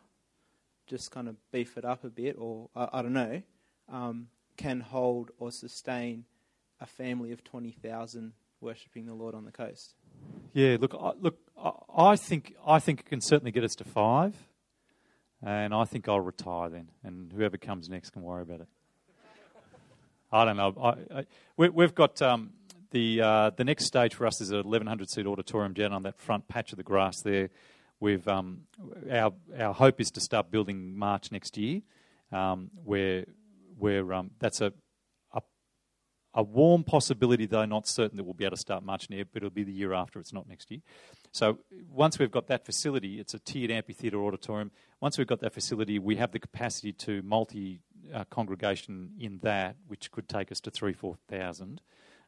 just 0.87 1.11
kind 1.11 1.27
of 1.27 1.35
beef 1.51 1.77
it 1.77 1.85
up 1.85 2.03
a 2.03 2.09
bit, 2.09 2.35
or 2.37 2.69
I, 2.75 2.89
I 2.93 3.01
don't 3.01 3.13
know, 3.13 3.41
um, 3.91 4.27
can 4.57 4.79
hold 4.79 5.31
or 5.37 5.51
sustain 5.51 6.25
a 6.79 6.85
family 6.85 7.31
of 7.31 7.43
20,000 7.43 8.33
worshipping 8.59 9.05
the 9.05 9.13
Lord 9.13 9.35
on 9.35 9.45
the 9.45 9.51
coast? 9.51 9.95
Yeah, 10.53 10.77
look, 10.79 10.95
I, 10.99 11.13
look, 11.19 11.37
I 11.95 12.15
think 12.15 12.55
I 12.65 12.79
think 12.79 13.01
it 13.01 13.05
can 13.05 13.21
certainly 13.21 13.51
get 13.51 13.63
us 13.63 13.75
to 13.75 13.83
five 13.83 14.35
and 15.43 15.73
I 15.73 15.85
think 15.85 16.07
I'll 16.07 16.19
retire 16.19 16.69
then, 16.69 16.89
and 17.03 17.31
whoever 17.31 17.57
comes 17.57 17.89
next 17.89 18.11
can 18.11 18.21
worry 18.21 18.43
about 18.43 18.61
it. 18.61 18.67
I 20.31 20.45
don't 20.45 20.55
know. 20.55 20.73
I, 20.81 21.19
I, 21.19 21.25
we, 21.57 21.83
have 21.83 21.95
got 21.95 22.21
um, 22.21 22.51
the 22.91 23.21
uh, 23.21 23.49
the 23.51 23.63
next 23.63 23.85
stage 23.85 24.15
for 24.15 24.25
us 24.27 24.41
is 24.41 24.51
an 24.51 24.57
1100 24.57 25.09
seat 25.09 25.25
auditorium 25.25 25.73
down 25.73 25.93
on 25.93 26.03
that 26.03 26.19
front 26.19 26.47
patch 26.47 26.71
of 26.71 26.77
the 26.77 26.83
grass 26.83 27.21
there. 27.21 27.49
We've 27.99 28.27
um, 28.27 28.61
our 29.09 29.33
our 29.57 29.73
hope 29.73 29.99
is 29.99 30.11
to 30.11 30.21
start 30.21 30.51
building 30.51 30.97
March 30.97 31.31
next 31.31 31.57
year, 31.57 31.81
um, 32.31 32.71
where 32.83 33.25
where 33.77 34.13
um, 34.13 34.31
that's 34.39 34.61
a, 34.61 34.73
a 36.33 36.43
warm 36.43 36.83
possibility, 36.83 37.45
though 37.45 37.65
not 37.65 37.87
certain 37.87 38.17
that 38.17 38.23
we'll 38.23 38.33
be 38.33 38.45
able 38.45 38.55
to 38.55 38.61
start 38.61 38.83
March 38.83 39.09
near, 39.09 39.25
but 39.25 39.37
it'll 39.37 39.49
be 39.49 39.63
the 39.63 39.73
year 39.73 39.93
after. 39.93 40.19
It's 40.19 40.33
not 40.33 40.47
next 40.47 40.71
year. 40.71 40.79
So 41.31 41.59
once 41.89 42.19
we've 42.19 42.31
got 42.31 42.47
that 42.47 42.65
facility, 42.65 43.19
it's 43.19 43.33
a 43.33 43.39
tiered 43.39 43.71
amphitheatre 43.71 44.23
auditorium. 44.23 44.71
Once 45.01 45.17
we've 45.17 45.27
got 45.27 45.41
that 45.41 45.53
facility, 45.53 45.99
we 45.99 46.15
have 46.17 46.31
the 46.31 46.39
capacity 46.39 46.93
to 46.93 47.21
multi 47.23 47.81
uh, 48.13 48.23
congregation 48.25 49.11
in 49.19 49.39
that, 49.43 49.75
which 49.87 50.11
could 50.11 50.29
take 50.29 50.51
us 50.51 50.59
to 50.61 50.71
three, 50.71 50.93
four 50.93 51.15
thousand. 51.29 51.81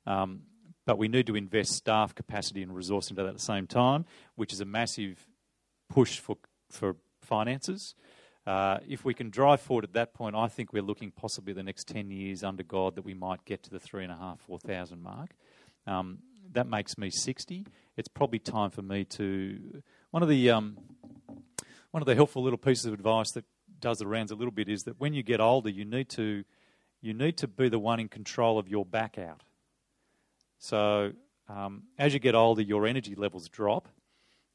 Um, 0.06 0.42
but 0.86 0.98
we 0.98 1.08
need 1.08 1.28
to 1.28 1.36
invest 1.36 1.74
staff 1.74 2.14
capacity 2.14 2.62
and 2.62 2.76
resource 2.76 3.10
into 3.10 3.22
that 3.22 3.30
at 3.30 3.36
the 3.36 3.42
same 3.42 3.68
time, 3.68 4.06
which 4.36 4.54
is 4.54 4.62
a 4.62 4.66
massive 4.66 5.28
push 5.90 6.20
for 6.20 6.38
for 6.70 6.96
finances. 7.22 7.96
Uh, 8.46 8.80
if 8.88 9.06
we 9.06 9.14
can 9.14 9.30
drive 9.30 9.62
forward 9.62 9.86
at 9.86 9.94
that 9.94 10.14
point, 10.14 10.36
I 10.36 10.48
think 10.48 10.74
we're 10.74 10.82
looking 10.82 11.12
possibly 11.12 11.54
the 11.54 11.64
next 11.64 11.88
10 11.88 12.12
years 12.12 12.44
under 12.44 12.62
God 12.62 12.96
that 12.96 13.06
we 13.06 13.14
might 13.14 13.46
get 13.46 13.64
to 13.64 13.70
the 13.70 13.80
three 13.80 14.04
and 14.04 14.12
a 14.12 14.18
half, 14.18 14.42
four 14.42 14.60
thousand 14.60 15.02
mark. 15.02 15.30
Um, 15.88 16.20
that 16.52 16.68
makes 16.68 16.98
me 16.98 17.10
60. 17.10 17.66
It's 17.96 18.10
probably 18.10 18.40
time 18.40 18.70
for 18.70 18.82
me 18.82 19.06
to. 19.06 19.82
One 20.12 20.24
of 20.24 20.30
the 20.30 20.50
um, 20.50 20.78
one 21.92 22.02
of 22.02 22.06
the 22.06 22.16
helpful 22.16 22.44
little 22.44 22.58
pieces 22.58 22.86
of 22.86 22.94
advice 22.94 23.32
that 23.32 23.46
does 23.80 24.00
the 24.00 24.08
rounds 24.08 24.32
a 24.32 24.36
little 24.36 24.52
bit 24.52 24.68
is 24.68 24.84
that 24.84 25.00
when 25.00 25.14
you 25.14 25.24
get 25.24 25.40
older, 25.40 25.70
you 25.70 25.86
need 25.86 26.10
to 26.10 26.44
you 27.02 27.14
need 27.14 27.38
to 27.38 27.48
be 27.48 27.70
the 27.70 27.80
one 27.80 28.00
in 28.00 28.10
control 28.10 28.58
of 28.60 28.68
your 28.68 28.86
back 28.86 29.18
out. 29.18 29.44
So 30.64 31.12
um, 31.50 31.84
as 32.00 32.14
you 32.14 32.22
get 32.22 32.36
older, 32.36 32.62
your 32.62 32.88
energy 32.88 33.16
levels 33.16 33.50
drop, 33.50 33.90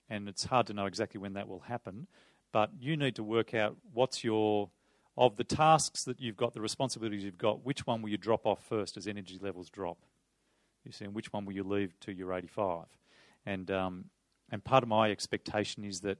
and 0.08 0.26
it's 0.26 0.44
hard 0.44 0.66
to 0.68 0.72
know 0.72 0.86
exactly 0.86 1.20
when 1.20 1.34
that 1.34 1.48
will 1.48 1.60
happen. 1.60 2.06
But 2.50 2.70
you 2.80 2.96
need 2.96 3.16
to 3.16 3.22
work 3.22 3.52
out 3.52 3.76
what's 3.92 4.24
your 4.24 4.70
of 5.18 5.36
the 5.36 5.44
tasks 5.44 6.04
that 6.04 6.18
you've 6.18 6.38
got, 6.38 6.54
the 6.54 6.62
responsibilities 6.62 7.24
you've 7.24 7.36
got, 7.36 7.62
which 7.62 7.86
one 7.86 8.00
will 8.00 8.08
you 8.08 8.16
drop 8.16 8.46
off 8.46 8.64
first 8.64 8.96
as 8.96 9.06
energy 9.06 9.38
levels 9.38 9.68
drop? 9.68 9.98
You 10.82 10.92
see, 10.92 11.04
and 11.04 11.12
which 11.12 11.30
one 11.30 11.44
will 11.44 11.52
you 11.52 11.62
leave 11.62 12.00
to 12.00 12.12
your 12.12 12.32
85? 12.32 12.86
And 13.44 13.70
um, 13.70 14.04
and 14.50 14.64
part 14.64 14.82
of 14.82 14.88
my 14.88 15.10
expectation 15.10 15.84
is 15.84 16.00
that 16.00 16.16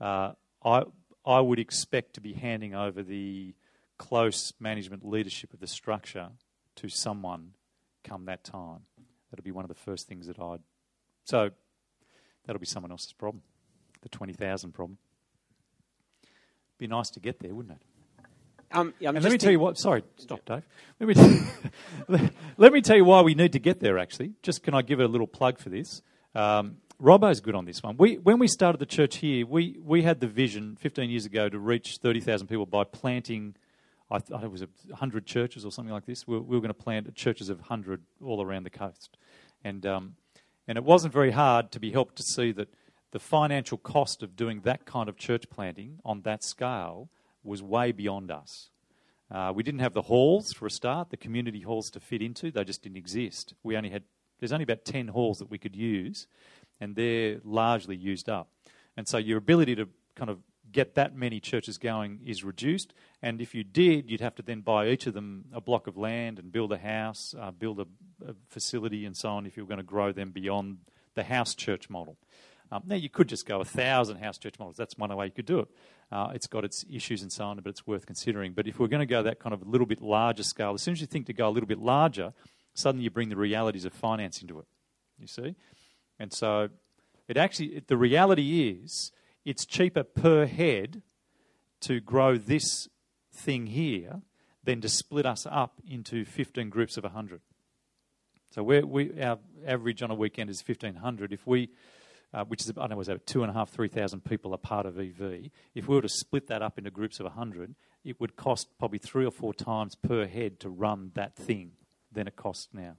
uh, 0.00 0.34
I 0.64 0.84
I 1.26 1.40
would 1.40 1.58
expect 1.58 2.14
to 2.14 2.20
be 2.20 2.34
handing 2.34 2.76
over 2.76 3.02
the 3.02 3.56
close 3.98 4.52
management 4.60 5.04
leadership 5.04 5.52
of 5.52 5.58
the 5.58 5.66
structure 5.66 6.28
to 6.76 6.88
someone 6.88 7.54
come 8.04 8.26
that 8.26 8.44
time. 8.44 8.82
That'll 9.32 9.42
be 9.42 9.50
one 9.50 9.64
of 9.64 9.68
the 9.68 9.74
first 9.74 10.06
things 10.06 10.26
that 10.26 10.38
I'd. 10.38 10.60
So 11.24 11.50
that'll 12.44 12.60
be 12.60 12.66
someone 12.66 12.92
else's 12.92 13.14
problem, 13.14 13.42
the 14.02 14.10
20,000 14.10 14.72
problem. 14.72 14.98
Be 16.78 16.86
nice 16.86 17.08
to 17.10 17.20
get 17.20 17.40
there, 17.40 17.54
wouldn't 17.54 17.78
it? 17.78 18.26
Um, 18.74 18.94
yeah, 19.00 19.10
let 19.10 19.24
me 19.24 19.38
tell 19.38 19.50
you 19.50 19.58
what. 19.58 19.78
Sorry, 19.78 20.02
stop, 20.16 20.44
Dave. 20.44 20.62
Let 21.00 21.08
me, 21.08 21.14
tell, 21.14 22.30
let 22.58 22.72
me 22.72 22.80
tell 22.80 22.96
you 22.96 23.04
why 23.04 23.22
we 23.22 23.34
need 23.34 23.52
to 23.52 23.58
get 23.58 23.80
there. 23.80 23.98
Actually, 23.98 24.32
just 24.42 24.62
can 24.62 24.74
I 24.74 24.82
give 24.82 25.00
a 25.00 25.06
little 25.06 25.26
plug 25.26 25.58
for 25.58 25.68
this? 25.70 26.02
Um, 26.34 26.78
Robbo's 27.00 27.40
good 27.40 27.54
on 27.54 27.64
this 27.64 27.82
one. 27.82 27.96
We, 27.96 28.16
when 28.18 28.38
we 28.38 28.46
started 28.46 28.78
the 28.78 28.86
church 28.86 29.16
here, 29.16 29.44
we, 29.44 29.78
we 29.82 30.02
had 30.02 30.20
the 30.20 30.28
vision 30.28 30.76
15 30.80 31.10
years 31.10 31.26
ago 31.26 31.48
to 31.48 31.58
reach 31.58 31.98
30,000 32.00 32.46
people 32.46 32.64
by 32.64 32.84
planting, 32.84 33.56
I 34.12 34.18
thought 34.18 34.44
it 34.44 34.50
was 34.50 34.60
100 34.60 35.26
churches 35.26 35.64
or 35.64 35.72
something 35.72 35.92
like 35.92 36.04
this. 36.04 36.26
We, 36.26 36.38
we 36.38 36.56
were 36.56 36.60
going 36.60 36.68
to 36.68 36.74
plant 36.74 37.12
churches 37.14 37.48
of 37.48 37.58
100 37.58 38.02
all 38.22 38.42
around 38.42 38.64
the 38.64 38.70
coast. 38.70 39.16
And, 39.64 39.86
um, 39.86 40.16
and 40.68 40.76
it 40.76 40.84
wasn't 40.84 41.12
very 41.12 41.30
hard 41.30 41.72
to 41.72 41.80
be 41.80 41.92
helped 41.92 42.16
to 42.16 42.22
see 42.22 42.52
that 42.52 42.68
the 43.12 43.18
financial 43.18 43.78
cost 43.78 44.22
of 44.22 44.36
doing 44.36 44.60
that 44.62 44.84
kind 44.84 45.08
of 45.08 45.16
church 45.16 45.48
planting 45.50 45.98
on 46.04 46.22
that 46.22 46.42
scale 46.44 47.08
was 47.42 47.62
way 47.62 47.92
beyond 47.92 48.30
us. 48.30 48.68
Uh, 49.30 49.50
we 49.54 49.62
didn't 49.62 49.80
have 49.80 49.94
the 49.94 50.02
halls 50.02 50.52
for 50.52 50.66
a 50.66 50.70
start, 50.70 51.08
the 51.08 51.16
community 51.16 51.62
halls 51.62 51.90
to 51.90 52.00
fit 52.00 52.20
into. 52.20 52.50
They 52.50 52.64
just 52.64 52.82
didn't 52.82 52.98
exist. 52.98 53.54
We 53.62 53.76
only 53.76 53.90
had 53.90 54.02
there's 54.40 54.52
only 54.52 54.64
about 54.64 54.84
10 54.84 55.06
halls 55.08 55.38
that 55.38 55.50
we 55.50 55.56
could 55.56 55.76
use, 55.76 56.26
and 56.80 56.96
they're 56.96 57.38
largely 57.44 57.94
used 57.94 58.28
up. 58.28 58.48
And 58.96 59.06
so 59.06 59.16
your 59.16 59.38
ability 59.38 59.76
to 59.76 59.88
kind 60.16 60.28
of 60.28 60.38
get 60.72 60.94
that 60.94 61.14
many 61.14 61.40
churches 61.40 61.78
going 61.78 62.20
is 62.24 62.42
reduced. 62.44 62.94
And 63.20 63.40
if 63.40 63.54
you 63.54 63.64
did, 63.64 64.10
you'd 64.10 64.20
have 64.20 64.34
to 64.36 64.42
then 64.42 64.60
buy 64.60 64.88
each 64.88 65.06
of 65.06 65.14
them 65.14 65.46
a 65.52 65.60
block 65.60 65.86
of 65.86 65.96
land 65.96 66.38
and 66.38 66.50
build 66.50 66.72
a 66.72 66.78
house, 66.78 67.34
uh, 67.38 67.50
build 67.50 67.80
a, 67.80 67.86
a, 68.26 68.34
facility, 68.48 69.04
and 69.04 69.16
so 69.16 69.30
on 69.30 69.46
if 69.46 69.56
you 69.56 69.64
were 69.64 69.68
going 69.68 69.78
to 69.78 69.84
grow 69.84 70.12
them 70.12 70.30
beyond 70.30 70.78
the 71.14 71.24
house 71.24 71.54
church 71.54 71.90
model. 71.90 72.16
Um, 72.70 72.82
now, 72.86 72.96
you 72.96 73.10
could 73.10 73.28
just 73.28 73.46
go 73.46 73.60
a 73.60 73.64
thousand 73.64 74.16
house 74.16 74.38
church 74.38 74.58
models. 74.58 74.76
That's 74.76 74.96
one 74.96 75.14
way 75.14 75.26
you 75.26 75.32
could 75.32 75.46
do 75.46 75.60
it. 75.60 75.68
Uh, 76.10 76.30
it's 76.34 76.46
got 76.46 76.64
its 76.64 76.84
issues 76.90 77.22
and 77.22 77.30
so 77.30 77.44
on, 77.44 77.58
but 77.58 77.68
it's 77.68 77.86
worth 77.86 78.06
considering. 78.06 78.52
But 78.52 78.66
if 78.66 78.78
we're 78.78 78.88
going 78.88 79.00
to 79.00 79.06
go 79.06 79.22
that 79.22 79.40
kind 79.40 79.52
of 79.52 79.62
a 79.62 79.66
little 79.66 79.86
bit 79.86 80.00
larger 80.00 80.42
scale, 80.42 80.72
as 80.72 80.82
soon 80.82 80.92
as 80.92 81.00
you 81.00 81.06
think 81.06 81.26
to 81.26 81.34
go 81.34 81.48
a 81.48 81.50
little 81.50 81.66
bit 81.66 81.78
larger, 81.78 82.32
suddenly 82.74 83.04
you 83.04 83.10
bring 83.10 83.28
the 83.28 83.36
realities 83.36 83.84
of 83.84 83.92
finance 83.92 84.40
into 84.40 84.58
it. 84.58 84.66
You 85.18 85.26
see? 85.26 85.54
And 86.18 86.32
so 86.32 86.70
it 87.28 87.36
actually, 87.36 87.82
the 87.86 87.96
reality 87.96 88.70
is, 88.82 89.12
it's 89.44 89.66
cheaper 89.66 90.04
per 90.04 90.46
head 90.46 91.02
to 91.80 92.00
grow 92.00 92.36
this 92.36 92.88
thing 93.32 93.66
here 93.66 94.22
than 94.64 94.80
to 94.80 94.88
split 94.88 95.26
us 95.26 95.46
up 95.50 95.80
into 95.88 96.24
15 96.24 96.70
groups 96.70 96.96
of 96.96 97.04
100. 97.04 97.40
So 98.50 98.62
we 98.62 99.20
our 99.20 99.38
average 99.66 100.02
on 100.02 100.10
a 100.10 100.14
weekend 100.14 100.50
is 100.50 100.62
1,500. 100.66 101.32
If 101.32 101.46
we, 101.46 101.70
uh, 102.34 102.44
which 102.44 102.62
is, 102.62 102.70
I 102.70 102.72
don't 102.74 102.90
know, 102.90 102.96
was 102.96 103.08
about 103.08 103.26
two 103.26 103.42
and 103.42 103.50
a 103.50 103.54
half, 103.54 103.70
3,000 103.70 104.24
people 104.24 104.54
are 104.54 104.58
part 104.58 104.84
of 104.84 104.98
EV. 104.98 105.50
If 105.74 105.88
we 105.88 105.96
were 105.96 106.02
to 106.02 106.08
split 106.08 106.48
that 106.48 106.60
up 106.60 106.76
into 106.78 106.90
groups 106.90 107.18
of 107.18 107.24
100, 107.24 107.74
it 108.04 108.20
would 108.20 108.36
cost 108.36 108.68
probably 108.78 108.98
three 108.98 109.24
or 109.24 109.30
four 109.30 109.54
times 109.54 109.94
per 109.94 110.26
head 110.26 110.60
to 110.60 110.68
run 110.68 111.12
that 111.14 111.34
thing 111.34 111.72
than 112.12 112.26
it 112.26 112.36
costs 112.36 112.68
now. 112.74 112.96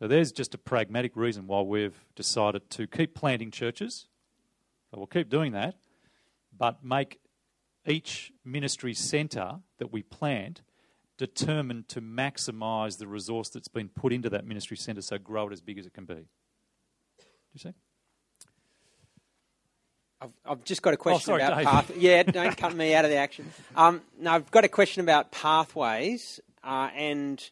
So 0.00 0.08
there's 0.08 0.32
just 0.32 0.54
a 0.54 0.58
pragmatic 0.58 1.14
reason 1.14 1.46
why 1.46 1.60
we've 1.60 2.04
decided 2.16 2.68
to 2.70 2.86
keep 2.86 3.14
planting 3.14 3.50
churches. 3.50 4.06
So 4.90 4.98
we'll 4.98 5.06
keep 5.06 5.28
doing 5.28 5.52
that, 5.52 5.76
but 6.56 6.84
make 6.84 7.20
each 7.86 8.32
ministry 8.44 8.94
centre 8.94 9.60
that 9.78 9.92
we 9.92 10.02
plant 10.02 10.62
determined 11.16 11.88
to 11.88 12.00
maximise 12.00 12.98
the 12.98 13.06
resource 13.06 13.50
that's 13.50 13.68
been 13.68 13.88
put 13.88 14.12
into 14.12 14.30
that 14.30 14.46
ministry 14.46 14.76
centre 14.76 15.02
so 15.02 15.18
grow 15.18 15.48
it 15.48 15.52
as 15.52 15.60
big 15.60 15.78
as 15.78 15.86
it 15.86 15.92
can 15.92 16.06
be. 16.06 16.14
Do 16.14 16.24
you 17.52 17.60
see? 17.60 17.74
I've, 20.22 20.30
I've 20.44 20.64
just 20.64 20.82
got 20.82 20.94
a 20.94 20.96
question 20.96 21.34
oh, 21.34 21.38
sorry, 21.38 21.42
about 21.42 21.56
Dave. 21.56 21.66
path. 21.66 21.96
Yeah, 21.98 22.22
don't 22.22 22.56
cut 22.56 22.74
me 22.74 22.94
out 22.94 23.04
of 23.04 23.10
the 23.10 23.16
action. 23.16 23.50
Um, 23.76 24.02
no, 24.18 24.32
I've 24.32 24.50
got 24.50 24.64
a 24.64 24.68
question 24.68 25.02
about 25.02 25.30
pathways 25.30 26.40
uh, 26.62 26.88
and 26.94 27.50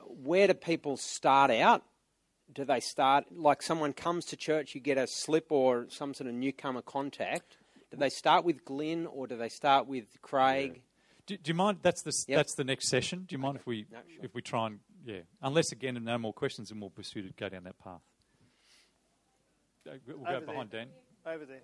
where 0.00 0.46
do 0.46 0.54
people 0.54 0.96
start 0.96 1.50
out? 1.50 1.82
Do 2.52 2.64
they 2.64 2.80
start 2.80 3.24
like 3.30 3.62
someone 3.62 3.92
comes 3.92 4.24
to 4.26 4.36
church, 4.36 4.74
you 4.74 4.80
get 4.80 4.98
a 4.98 5.06
slip 5.06 5.46
or 5.50 5.86
some 5.88 6.14
sort 6.14 6.28
of 6.28 6.34
newcomer 6.34 6.82
contact? 6.82 7.56
Do 7.90 7.96
they 7.96 8.08
start 8.10 8.44
with 8.44 8.64
Glyn 8.64 9.06
or 9.06 9.26
do 9.26 9.36
they 9.36 9.48
start 9.48 9.86
with 9.86 10.04
Craig? 10.22 10.72
Yeah. 10.74 10.80
Do, 11.26 11.36
do, 11.36 11.48
you 11.50 11.54
mind? 11.54 11.78
That's 11.82 12.02
the 12.02 12.12
Yep. 12.28 12.36
that's 12.36 12.54
the 12.54 12.64
next 12.64 12.88
session. 12.88 13.24
Do 13.28 13.34
you 13.34 13.38
mind 13.38 13.56
if 13.56 13.66
we 13.66 13.86
No, 13.90 13.98
sure. 14.14 14.24
if 14.24 14.34
we 14.34 14.42
try 14.42 14.66
and 14.66 14.80
yeah? 15.04 15.20
Unless 15.42 15.70
again, 15.72 15.98
no 16.02 16.18
more 16.18 16.32
questions, 16.32 16.70
and 16.72 16.80
we'll 16.80 16.90
pursue 16.90 17.22
to 17.22 17.32
go 17.34 17.48
down 17.48 17.64
that 17.64 17.78
path. 17.78 18.00
Uh, 19.88 19.92
We'll 20.06 20.16
go 20.18 20.22
Over 20.22 20.30
there. 20.30 20.40
behind 20.46 20.70
Dan. 20.70 20.88
Over 21.26 21.44
there. 21.46 21.62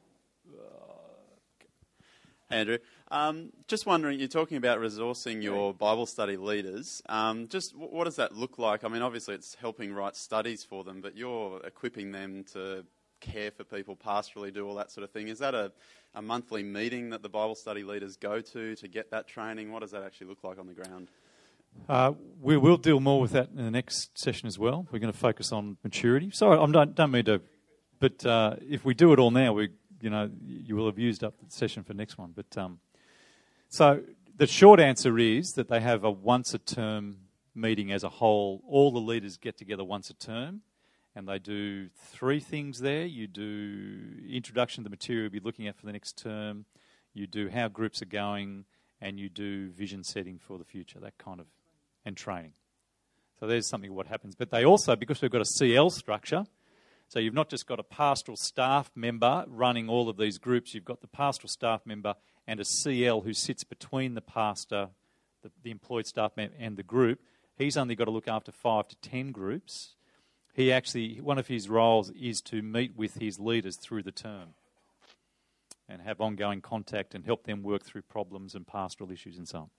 Andrew. 2.51 2.79
Um, 3.11 3.51
just 3.67 3.87
wondering, 3.87 4.19
you're 4.19 4.29
talking 4.29 4.57
about 4.57 4.79
resourcing 4.79 5.43
your 5.43 5.75
Bible 5.75 6.07
study 6.07 6.37
leaders. 6.37 7.03
Um, 7.09 7.49
just 7.49 7.73
w- 7.73 7.91
what 7.91 8.05
does 8.05 8.17
that 8.17 8.37
look 8.37 8.59
like? 8.59 8.85
I 8.85 8.89
mean, 8.89 9.03
obviously 9.03 9.35
it's 9.35 9.55
helping 9.57 9.93
write 9.93 10.17
studies 10.17 10.65
for 10.65 10.85
them, 10.85 11.01
but 11.01 11.17
you're 11.17 11.61
equipping 11.65 12.13
them 12.13 12.45
to 12.53 12.85
care 13.21 13.51
for 13.51 13.65
people, 13.65 13.97
pastorally 13.97 14.53
do 14.53 14.67
all 14.67 14.75
that 14.77 14.91
sort 14.93 15.05
of 15.05 15.11
thing. 15.11 15.29
Is 15.29 15.39
that 15.41 15.55
a, 15.55 15.73
a 16.15 16.23
monthly 16.23 16.63
meeting 16.63 17.11
that 17.11 17.23
the 17.23 17.29
Bible 17.29 17.55
study 17.55 17.83
leaders 17.83 18.17
go 18.17 18.41
to 18.41 18.77
to 18.77 18.89
get 18.89 19.11
that 19.11 19.27
training? 19.27 19.73
What 19.73 19.81
does 19.81 19.91
that 19.91 20.03
actually 20.03 20.29
look 20.29 20.45
like 20.45 20.59
on 20.59 20.67
the 20.67 20.75
ground? 20.75 21.09
Uh, 21.89 22.13
we 22.41 22.57
will 22.57 22.77
deal 22.77 23.01
more 23.01 23.21
with 23.21 23.33
that 23.33 23.51
in 23.51 23.65
the 23.65 23.71
next 23.71 24.19
session 24.19 24.47
as 24.47 24.59
well. 24.59 24.87
We're 24.91 24.99
going 24.99 25.13
to 25.13 25.19
focus 25.19 25.53
on 25.53 25.77
maturity. 25.85 26.31
Sorry, 26.33 26.59
I 26.59 26.67
don't, 26.67 26.95
don't 26.95 27.11
mean 27.11 27.25
to, 27.27 27.41
but 27.99 28.25
uh, 28.25 28.57
if 28.69 28.85
we 28.85 28.95
do 28.95 29.13
it 29.13 29.19
all 29.19 29.31
now, 29.31 29.53
we, 29.53 29.71
you 30.01 30.11
know, 30.11 30.31
you 30.45 30.77
will 30.77 30.87
have 30.87 30.99
used 30.99 31.25
up 31.25 31.35
the 31.39 31.51
session 31.51 31.83
for 31.83 31.95
next 31.95 32.19
one. 32.19 32.33
But 32.35 32.57
um, 32.59 32.81
so 33.69 34.03
the 34.37 34.47
short 34.47 34.81
answer 34.81 35.19
is 35.19 35.53
that 35.55 35.69
they 35.69 35.81
have 35.81 36.05
a 36.05 36.11
once 36.11 36.55
a 36.55 36.59
term 36.59 37.19
meeting 37.55 37.93
as 37.93 38.05
a 38.05 38.09
whole. 38.09 38.63
All 38.69 38.91
the 38.91 39.01
leaders 39.01 39.37
get 39.37 39.57
together 39.57 39.85
once 39.85 40.11
a 40.11 40.15
term, 40.15 40.61
and 41.15 41.27
they 41.29 41.39
do 41.39 41.89
three 41.97 42.41
things 42.41 42.81
there. 42.81 43.07
You 43.07 43.27
do 43.27 43.99
introduction 44.29 44.83
to 44.83 44.89
the 44.89 44.91
material 44.91 45.25
you'll 45.25 45.33
be 45.33 45.41
looking 45.41 45.67
at 45.67 45.77
for 45.77 45.87
the 45.87 45.93
next 45.93 46.19
term. 46.19 46.67
You 47.15 47.27
do 47.27 47.49
how 47.49 47.69
groups 47.69 48.03
are 48.03 48.07
going, 48.07 48.67
and 49.01 49.19
you 49.19 49.29
do 49.29 49.71
vision 49.71 50.05
setting 50.05 50.39
for 50.39 50.59
the 50.59 50.65
future. 50.65 51.01
That 51.01 51.17
kind 51.19 51.41
of 51.41 51.47
and 52.07 52.17
training. 52.17 52.53
So 53.39 53.47
there's 53.47 53.67
something 53.67 53.95
what 53.95 54.07
happens. 54.07 54.35
But 54.35 54.51
they 54.51 54.65
also, 54.65 54.97
because 54.97 55.21
we've 55.21 55.31
got 55.31 55.43
a 55.43 55.47
CL 55.47 55.91
structure, 55.91 56.47
so 57.09 57.19
you've 57.19 57.35
not 57.35 57.49
just 57.49 57.67
got 57.67 57.79
a 57.79 57.85
pastoral 57.85 58.37
staff 58.37 58.91
member 58.95 59.45
running 59.49 59.89
all 59.89 60.09
of 60.09 60.17
these 60.17 60.39
groups, 60.39 60.75
you've 60.75 60.85
got 60.85 61.01
the 61.01 61.07
pastoral 61.07 61.49
staff 61.49 61.83
member 61.85 62.15
and 62.47 62.61
a 62.61 62.65
CL 62.65 63.23
who 63.23 63.33
sits 63.33 63.65
between 63.65 64.15
the 64.15 64.21
pastor, 64.21 64.89
the, 65.43 65.51
the 65.63 65.71
employed 65.71 66.07
staff 66.07 66.33
member, 66.37 66.55
and 66.59 66.77
the 66.77 66.83
group. 66.83 67.21
He's 67.57 67.77
only 67.77 67.95
got 67.95 68.05
to 68.05 68.11
look 68.11 68.29
after 68.29 68.53
five 68.53 68.89
to 68.89 68.97
ten 68.97 69.33
groups. 69.33 69.95
He 70.53 70.73
actually, 70.73 71.21
one 71.21 71.39
of 71.39 71.49
his 71.49 71.69
roles 71.69 72.11
is 72.11 72.41
to 72.43 72.63
meet 72.63 72.97
with 72.97 73.15
his 73.15 73.39
leaders 73.39 73.77
through 73.77 74.03
the 74.03 74.13
term 74.13 74.55
and 75.89 76.03
have 76.03 76.21
ongoing 76.21 76.61
contact 76.61 77.15
and 77.15 77.25
help 77.25 77.45
them 77.45 77.63
work 77.63 77.85
through 77.85 78.03
problems 78.03 78.55
and 78.55 78.67
pastoral 78.67 79.13
issues 79.13 79.39
and 79.39 79.47
so 79.47 79.59
on. 79.59 79.71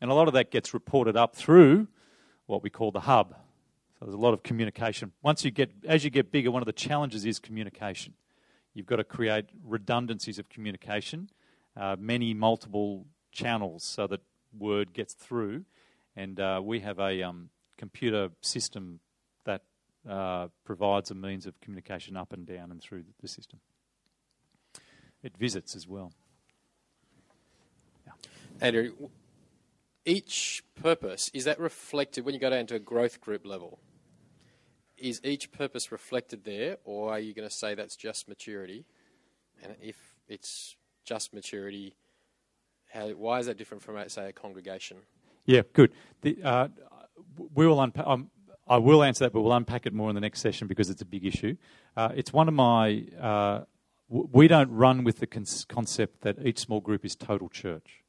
And 0.00 0.10
a 0.10 0.14
lot 0.14 0.28
of 0.28 0.34
that 0.34 0.50
gets 0.50 0.74
reported 0.74 1.16
up 1.16 1.36
through 1.36 1.88
what 2.46 2.62
we 2.62 2.70
call 2.70 2.90
the 2.90 3.00
hub. 3.00 3.34
So 3.98 4.06
there's 4.06 4.14
a 4.14 4.18
lot 4.18 4.34
of 4.34 4.42
communication. 4.42 5.12
Once 5.22 5.44
you 5.44 5.50
get, 5.50 5.70
as 5.86 6.04
you 6.04 6.10
get 6.10 6.32
bigger, 6.32 6.50
one 6.50 6.62
of 6.62 6.66
the 6.66 6.72
challenges 6.72 7.24
is 7.24 7.38
communication. 7.38 8.14
You've 8.74 8.86
got 8.86 8.96
to 8.96 9.04
create 9.04 9.46
redundancies 9.64 10.38
of 10.38 10.48
communication, 10.48 11.30
uh, 11.76 11.96
many 11.98 12.34
multiple 12.34 13.06
channels, 13.30 13.84
so 13.84 14.06
that 14.08 14.20
word 14.56 14.92
gets 14.92 15.14
through. 15.14 15.64
And 16.16 16.40
uh, 16.40 16.60
we 16.62 16.80
have 16.80 16.98
a 16.98 17.22
um, 17.22 17.50
computer 17.76 18.30
system 18.40 19.00
that 19.44 19.62
uh, 20.08 20.48
provides 20.64 21.10
a 21.10 21.14
means 21.14 21.46
of 21.46 21.60
communication 21.60 22.16
up 22.16 22.32
and 22.32 22.46
down 22.46 22.70
and 22.70 22.80
through 22.80 23.04
the 23.20 23.28
system. 23.28 23.60
It 25.22 25.36
visits 25.38 25.74
as 25.74 25.88
well. 25.88 26.12
Andrew, 28.60 28.90
w- 28.90 29.10
each 30.04 30.62
purpose, 30.80 31.30
is 31.32 31.44
that 31.44 31.58
reflected 31.58 32.24
when 32.24 32.34
you 32.34 32.40
go 32.40 32.50
down 32.50 32.66
to 32.66 32.74
a 32.74 32.78
growth 32.78 33.20
group 33.20 33.46
level? 33.46 33.78
Is 34.96 35.20
each 35.24 35.50
purpose 35.50 35.90
reflected 35.90 36.44
there, 36.44 36.78
or 36.84 37.12
are 37.12 37.18
you 37.18 37.34
going 37.34 37.48
to 37.48 37.54
say 37.54 37.74
that's 37.74 37.96
just 37.96 38.28
maturity? 38.28 38.84
And 39.62 39.74
if 39.80 39.96
it's 40.28 40.76
just 41.04 41.34
maturity, 41.34 41.96
how, 42.92 43.08
why 43.08 43.40
is 43.40 43.46
that 43.46 43.58
different 43.58 43.82
from, 43.82 44.08
say, 44.08 44.28
a 44.28 44.32
congregation? 44.32 44.98
Yeah, 45.46 45.62
good. 45.72 45.92
The, 46.22 46.38
uh, 46.42 46.68
we 47.54 47.66
will 47.66 47.76
unpa- 47.76 48.06
um, 48.08 48.30
I 48.66 48.78
will 48.78 49.02
answer 49.02 49.24
that, 49.24 49.32
but 49.32 49.42
we'll 49.42 49.52
unpack 49.52 49.84
it 49.84 49.92
more 49.92 50.08
in 50.08 50.14
the 50.14 50.20
next 50.20 50.40
session 50.40 50.68
because 50.68 50.88
it's 50.88 51.02
a 51.02 51.06
big 51.06 51.26
issue. 51.26 51.56
Uh, 51.96 52.10
it's 52.14 52.32
one 52.32 52.48
of 52.48 52.54
my. 52.54 53.04
Uh, 53.20 53.64
w- 54.08 54.28
we 54.32 54.48
don't 54.48 54.70
run 54.70 55.04
with 55.04 55.18
the 55.18 55.26
con- 55.26 55.44
concept 55.68 56.22
that 56.22 56.36
each 56.44 56.60
small 56.60 56.80
group 56.80 57.04
is 57.04 57.14
total 57.14 57.48
church. 57.48 58.03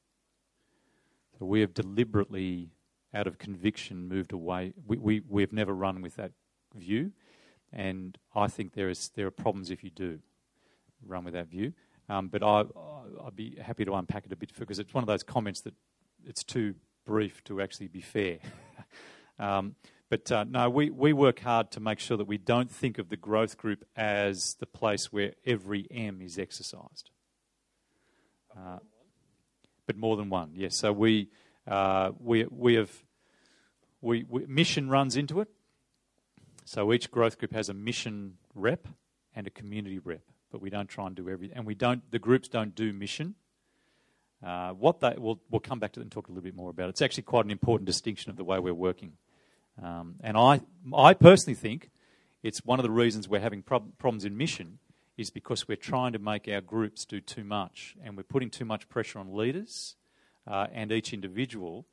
So 1.38 1.46
we 1.46 1.62
have 1.62 1.74
deliberately, 1.74 2.70
out 3.14 3.28
of 3.28 3.38
conviction, 3.38 4.08
moved 4.08 4.32
away. 4.32 4.74
We, 4.88 4.98
we, 4.98 5.22
we 5.28 5.42
have 5.42 5.52
never 5.52 5.74
run 5.74 6.02
with 6.02 6.16
that 6.16 6.32
view, 6.74 7.12
and 7.74 8.18
I 8.34 8.48
think 8.48 8.74
there 8.74 8.90
is 8.90 9.10
there 9.16 9.28
are 9.28 9.32
problems 9.32 9.70
if 9.70 9.84
you 9.84 9.90
do 9.90 10.20
run 11.06 11.24
with 11.26 11.34
that 11.34 11.48
view. 11.48 11.74
Um, 12.08 12.28
but 12.28 12.44
I, 12.44 12.62
I- 12.62 13.28
I'd 13.28 13.36
be 13.36 13.58
happy 13.62 13.86
to 13.86 13.94
unpack 13.94 14.26
it 14.26 14.32
a 14.32 14.36
bit 14.36 14.52
because 14.58 14.80
it's 14.80 14.94
one 14.94 15.04
of 15.04 15.08
those 15.08 15.24
comments 15.24 15.62
that 15.62 15.74
it's 16.26 16.44
too 16.44 16.76
brief 17.06 17.44
to 17.46 17.62
actually 17.62 17.88
be 17.88 18.02
fair. 18.02 18.40
um, 19.40 19.76
but 20.10 20.32
uh, 20.32 20.44
no, 20.44 20.70
we, 20.70 20.90
we 20.90 21.14
work 21.14 21.40
hard 21.40 21.72
to 21.72 21.80
make 21.80 22.00
sure 22.00 22.18
that 22.18 22.28
we 22.28 22.38
don't 22.38 22.72
think 22.72 22.98
of 23.00 23.10
the 23.10 23.18
growth 23.18 23.58
group 23.58 23.84
as 23.96 24.56
the 24.60 24.66
place 24.66 25.12
where 25.12 25.34
every 25.46 25.88
M 25.92 26.22
is 26.22 26.38
exercised. 26.38 27.10
Uh, 28.56 28.78
but 29.86 29.98
more 29.98 30.18
than 30.18 30.30
one, 30.30 30.52
yes. 30.56 30.78
So 30.78 30.92
we, 30.92 31.30
uh, 31.68 32.12
we, 32.20 32.46
we 32.46 32.76
have, 32.76 32.92
we, 34.02 34.26
we, 34.28 34.46
mission 34.46 34.90
runs 34.90 35.16
into 35.16 35.42
it. 35.42 35.48
So 36.66 36.92
each 36.94 37.12
growth 37.12 37.38
group 37.38 37.54
has 37.54 37.70
a 37.70 37.74
mission 37.74 38.38
rep 38.54 38.88
and 39.36 39.46
a 39.46 39.50
community 39.50 40.00
rep, 40.00 40.24
but 40.52 40.62
we 40.62 40.70
don't 40.70 40.88
try 40.88 41.06
and 41.06 41.16
do 41.16 41.30
everything. 41.30 41.58
And 41.58 41.66
we 41.66 41.76
don't, 41.76 42.10
the 42.12 42.20
groups 42.20 42.48
don't 42.48 42.74
do 42.74 42.92
mission. 42.92 43.36
Uh, 44.44 44.72
what 44.72 45.00
they, 45.00 45.14
we'll, 45.18 45.40
we'll 45.50 45.60
come 45.60 45.80
back 45.80 45.94
to 45.94 46.02
and 46.02 46.12
talk 46.12 46.28
a 46.28 46.32
little 46.32 46.44
bit 46.44 46.56
more 46.56 46.70
about 46.70 46.88
it. 46.88 46.90
It's 46.90 47.02
actually 47.02 47.24
quite 47.24 47.46
an 47.46 47.52
important 47.52 47.86
distinction 47.86 48.32
of 48.32 48.38
the 48.38 48.44
way 48.44 48.60
we're 48.60 48.74
working. 48.74 49.14
Um, 49.82 50.16
and 50.22 50.38
I, 50.38 50.62
I 50.96 51.14
personally 51.14 51.56
think 51.56 51.90
it's 52.44 52.64
one 52.64 52.80
of 52.80 52.84
the 52.84 52.92
reasons 52.92 53.28
we're 53.28 53.40
having 53.40 53.62
prob- 53.62 53.98
problems 53.98 54.26
in 54.26 54.38
mission 54.38 54.80
is 55.18 55.30
because 55.30 55.68
we're 55.68 55.78
trying 55.78 56.14
to 56.14 56.20
make 56.20 56.48
our 56.48 56.62
groups 56.62 57.06
do 57.06 57.22
too 57.22 57.44
much 57.44 57.96
and 58.04 58.18
we're 58.18 58.24
putting 58.24 58.50
too 58.50 58.66
much 58.66 58.90
pressure 58.90 59.20
on 59.20 59.36
leaders 59.36 59.96
uh, 60.48 60.68
and 60.74 60.92
each 60.92 61.14
individual 61.14 61.86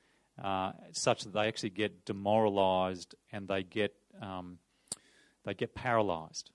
uh, 0.43 0.73
such 0.93 1.25
that 1.25 1.33
they 1.33 1.47
actually 1.47 1.71
get 1.71 2.05
demoralised 2.05 3.15
and 3.31 3.49
they 3.49 3.63
get, 3.63 3.95
um, 4.21 4.59
they 5.45 5.55
get 5.55 5.75
paralysed. 5.75 6.51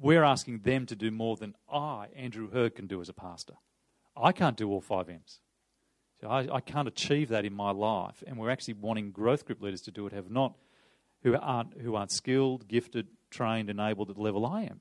We're 0.00 0.24
asking 0.24 0.60
them 0.60 0.86
to 0.86 0.96
do 0.96 1.10
more 1.10 1.36
than 1.36 1.54
I, 1.72 2.08
Andrew 2.16 2.50
Heard, 2.50 2.74
can 2.74 2.88
do 2.88 3.00
as 3.00 3.08
a 3.08 3.12
pastor. 3.12 3.54
I 4.16 4.32
can't 4.32 4.56
do 4.56 4.70
all 4.70 4.80
five 4.80 5.08
M's. 5.08 5.38
So 6.20 6.28
I, 6.28 6.56
I 6.56 6.60
can't 6.60 6.88
achieve 6.88 7.28
that 7.28 7.44
in 7.44 7.54
my 7.54 7.70
life, 7.70 8.22
and 8.26 8.36
we're 8.36 8.50
actually 8.50 8.74
wanting 8.74 9.10
growth 9.10 9.46
group 9.46 9.62
leaders 9.62 9.80
to 9.82 9.90
do 9.90 10.06
it. 10.06 10.12
Have 10.12 10.30
not 10.30 10.54
who 11.22 11.34
aren't 11.36 11.80
who 11.80 11.94
aren't 11.94 12.10
skilled, 12.10 12.68
gifted, 12.68 13.06
trained, 13.30 13.70
and 13.70 13.80
able 13.80 14.06
to 14.06 14.12
the 14.12 14.20
level 14.20 14.46
I 14.46 14.62
am. 14.62 14.80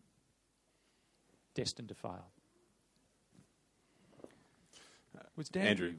Destined 1.53 1.89
to 1.89 1.95
fail. 1.95 2.27
Was 5.35 5.47
Dan 5.47 5.67
Andrew. 5.67 5.93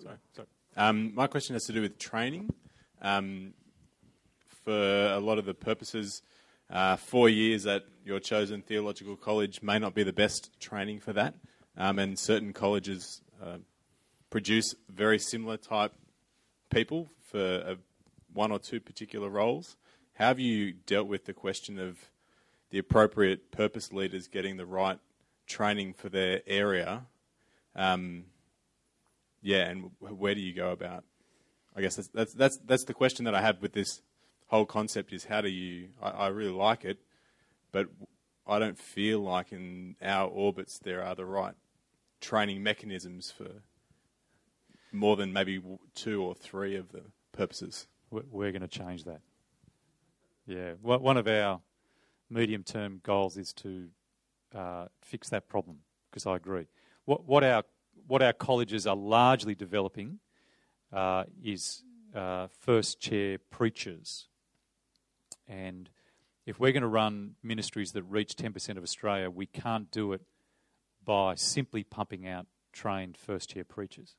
Sorry. 0.00 0.16
sorry. 0.36 0.48
Um, 0.76 1.14
my 1.14 1.26
question 1.26 1.54
has 1.54 1.64
to 1.64 1.72
do 1.72 1.82
with 1.82 1.98
training. 1.98 2.48
Um, 3.00 3.54
for 4.64 4.72
a 4.72 5.18
lot 5.18 5.38
of 5.38 5.44
the 5.44 5.54
purposes, 5.54 6.22
uh, 6.70 6.96
four 6.96 7.28
years 7.28 7.66
at 7.66 7.82
your 8.04 8.20
chosen 8.20 8.62
theological 8.62 9.16
college 9.16 9.62
may 9.62 9.78
not 9.78 9.94
be 9.94 10.04
the 10.04 10.12
best 10.12 10.50
training 10.60 11.00
for 11.00 11.12
that, 11.12 11.34
um, 11.76 11.98
and 11.98 12.18
certain 12.18 12.52
colleges 12.52 13.20
uh, 13.42 13.58
produce 14.30 14.74
very 14.88 15.18
similar 15.18 15.56
type 15.56 15.92
people 16.70 17.10
for 17.20 17.64
uh, 17.66 17.74
one 18.32 18.52
or 18.52 18.58
two 18.58 18.80
particular 18.80 19.28
roles. 19.28 19.76
How 20.22 20.28
have 20.28 20.38
you 20.38 20.74
dealt 20.86 21.08
with 21.08 21.24
the 21.24 21.32
question 21.32 21.80
of 21.80 22.08
the 22.70 22.78
appropriate 22.78 23.50
purpose 23.50 23.92
leaders 23.92 24.28
getting 24.28 24.56
the 24.56 24.64
right 24.64 25.00
training 25.48 25.94
for 25.94 26.10
their 26.10 26.42
area? 26.46 27.06
Um, 27.74 28.26
yeah, 29.42 29.68
and 29.68 29.90
where 29.98 30.36
do 30.36 30.40
you 30.40 30.54
go 30.54 30.70
about? 30.70 31.02
I 31.74 31.80
guess 31.80 31.96
that's 31.96 32.06
that's 32.14 32.34
that's 32.34 32.56
that's 32.64 32.84
the 32.84 32.94
question 32.94 33.24
that 33.24 33.34
I 33.34 33.42
have 33.42 33.60
with 33.60 33.72
this 33.72 34.00
whole 34.46 34.64
concept 34.64 35.12
is 35.12 35.24
how 35.24 35.40
do 35.40 35.48
you? 35.48 35.88
I, 36.00 36.10
I 36.10 36.26
really 36.28 36.52
like 36.52 36.84
it, 36.84 36.98
but 37.72 37.88
I 38.46 38.60
don't 38.60 38.78
feel 38.78 39.18
like 39.18 39.50
in 39.50 39.96
our 40.00 40.28
orbits 40.28 40.78
there 40.78 41.02
are 41.02 41.16
the 41.16 41.26
right 41.26 41.54
training 42.20 42.62
mechanisms 42.62 43.32
for 43.36 43.50
more 44.92 45.16
than 45.16 45.32
maybe 45.32 45.60
two 45.96 46.22
or 46.22 46.36
three 46.36 46.76
of 46.76 46.92
the 46.92 47.02
purposes. 47.32 47.88
We're- 48.12 48.26
We're 48.30 48.52
going 48.52 48.62
to 48.62 48.68
change 48.68 49.02
that. 49.02 49.20
Yeah, 50.46 50.72
one 50.80 51.16
of 51.16 51.28
our 51.28 51.60
medium-term 52.28 53.00
goals 53.04 53.36
is 53.36 53.52
to 53.52 53.88
uh, 54.54 54.86
fix 55.00 55.28
that 55.28 55.48
problem 55.48 55.78
because 56.10 56.26
I 56.26 56.36
agree. 56.36 56.66
What, 57.04 57.24
what 57.26 57.44
our 57.44 57.62
what 58.06 58.22
our 58.22 58.32
colleges 58.32 58.86
are 58.86 58.96
largely 58.96 59.54
developing 59.54 60.18
uh, 60.92 61.24
is 61.42 61.84
uh, 62.14 62.48
first 62.60 63.00
chair 63.00 63.38
preachers, 63.50 64.26
and 65.46 65.88
if 66.44 66.58
we're 66.58 66.72
going 66.72 66.82
to 66.82 66.88
run 66.88 67.36
ministries 67.42 67.92
that 67.92 68.02
reach 68.02 68.34
10% 68.34 68.76
of 68.76 68.82
Australia, 68.82 69.30
we 69.30 69.46
can't 69.46 69.90
do 69.92 70.12
it 70.12 70.22
by 71.04 71.36
simply 71.36 71.84
pumping 71.84 72.26
out 72.26 72.46
trained 72.72 73.16
first 73.16 73.50
chair 73.50 73.64
preachers. 73.64 74.16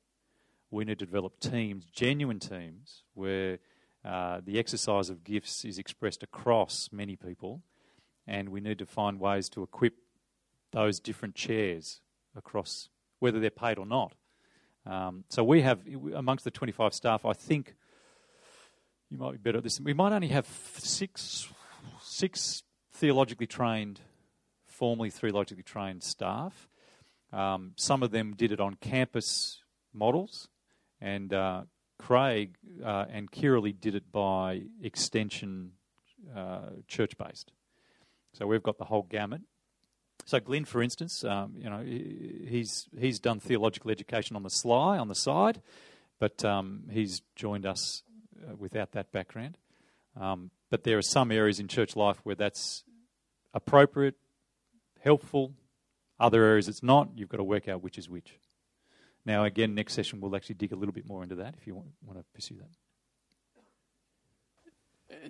We 0.71 0.85
need 0.85 0.99
to 0.99 1.05
develop 1.05 1.39
teams, 1.39 1.85
genuine 1.85 2.39
teams, 2.39 3.03
where 3.13 3.59
uh, 4.05 4.41
the 4.43 4.59
exercise 4.59 5.09
of 5.09 5.23
gifts 5.23 5.63
is 5.63 5.77
expressed 5.77 6.23
across 6.23 6.89
many 6.91 7.15
people, 7.15 7.61
and 8.27 8.49
we 8.49 8.59
need 8.59 8.79
to 8.79 8.85
find 8.85 9.19
ways 9.19 9.49
to 9.49 9.63
equip 9.63 9.93
those 10.71 10.99
different 10.99 11.35
chairs 11.35 12.01
across, 12.35 12.89
whether 13.19 13.39
they're 13.39 13.49
paid 13.49 13.77
or 13.77 13.85
not. 13.85 14.13
Um, 14.85 15.23
so 15.29 15.43
we 15.43 15.61
have, 15.61 15.79
amongst 16.13 16.43
the 16.43 16.51
25 16.51 16.93
staff, 16.93 17.25
I 17.25 17.33
think 17.33 17.75
you 19.09 19.17
might 19.17 19.31
be 19.31 19.37
better 19.37 19.59
at 19.59 19.63
this. 19.63 19.79
We 19.79 19.93
might 19.93 20.11
only 20.11 20.29
have 20.29 20.47
six, 20.77 21.47
six 22.01 22.63
theologically 22.91 23.47
trained, 23.47 24.01
formally 24.65 25.09
theologically 25.09 25.63
trained 25.63 26.03
staff. 26.03 26.67
Um, 27.31 27.73
some 27.77 28.03
of 28.03 28.11
them 28.11 28.33
did 28.35 28.51
it 28.51 28.59
on 28.59 28.75
campus 28.75 29.59
models, 29.93 30.49
and 30.99 31.33
uh, 31.33 31.63
Craig 31.97 32.55
uh, 32.83 33.05
and 33.09 33.31
Kiralee 33.31 33.79
did 33.79 33.95
it 33.95 34.11
by 34.11 34.63
extension, 34.81 35.71
uh, 36.35 36.69
church 36.87 37.17
based. 37.17 37.51
So 38.33 38.47
we've 38.47 38.63
got 38.63 38.77
the 38.77 38.85
whole 38.85 39.03
gamut. 39.03 39.41
So 40.25 40.39
Glenn, 40.39 40.65
for 40.65 40.81
instance, 40.81 41.23
um, 41.23 41.53
you 41.57 41.69
know, 41.69 41.81
he's 41.81 42.87
he's 42.97 43.19
done 43.19 43.39
theological 43.39 43.91
education 43.91 44.35
on 44.35 44.43
the 44.43 44.49
sly, 44.49 44.97
on 44.97 45.07
the 45.07 45.15
side, 45.15 45.61
but 46.19 46.43
um, 46.45 46.83
he's 46.89 47.21
joined 47.35 47.65
us 47.65 48.03
uh, 48.41 48.55
without 48.55 48.93
that 48.93 49.11
background. 49.11 49.57
Um, 50.19 50.51
but 50.69 50.83
there 50.83 50.97
are 50.97 51.03
some 51.03 51.31
areas 51.31 51.59
in 51.59 51.67
church 51.67 51.95
life 51.95 52.17
where 52.23 52.35
that's 52.35 52.83
appropriate, 53.53 54.15
helpful. 55.01 55.53
Other 56.19 56.43
areas 56.43 56.67
it's 56.69 56.83
not. 56.83 57.09
You've 57.15 57.29
got 57.29 57.37
to 57.37 57.43
work 57.43 57.67
out 57.67 57.83
which 57.83 57.97
is 57.97 58.09
which. 58.09 58.39
Now, 59.25 59.45
again, 59.45 59.73
next 59.73 59.93
session 59.93 60.19
we'll 60.19 60.35
actually 60.35 60.55
dig 60.55 60.73
a 60.73 60.75
little 60.75 60.93
bit 60.93 61.07
more 61.07 61.23
into 61.23 61.35
that 61.35 61.55
if 61.59 61.65
you 61.67 61.75
want, 61.75 61.87
want 62.05 62.19
to 62.19 62.25
pursue 62.33 62.55
that. 62.55 62.69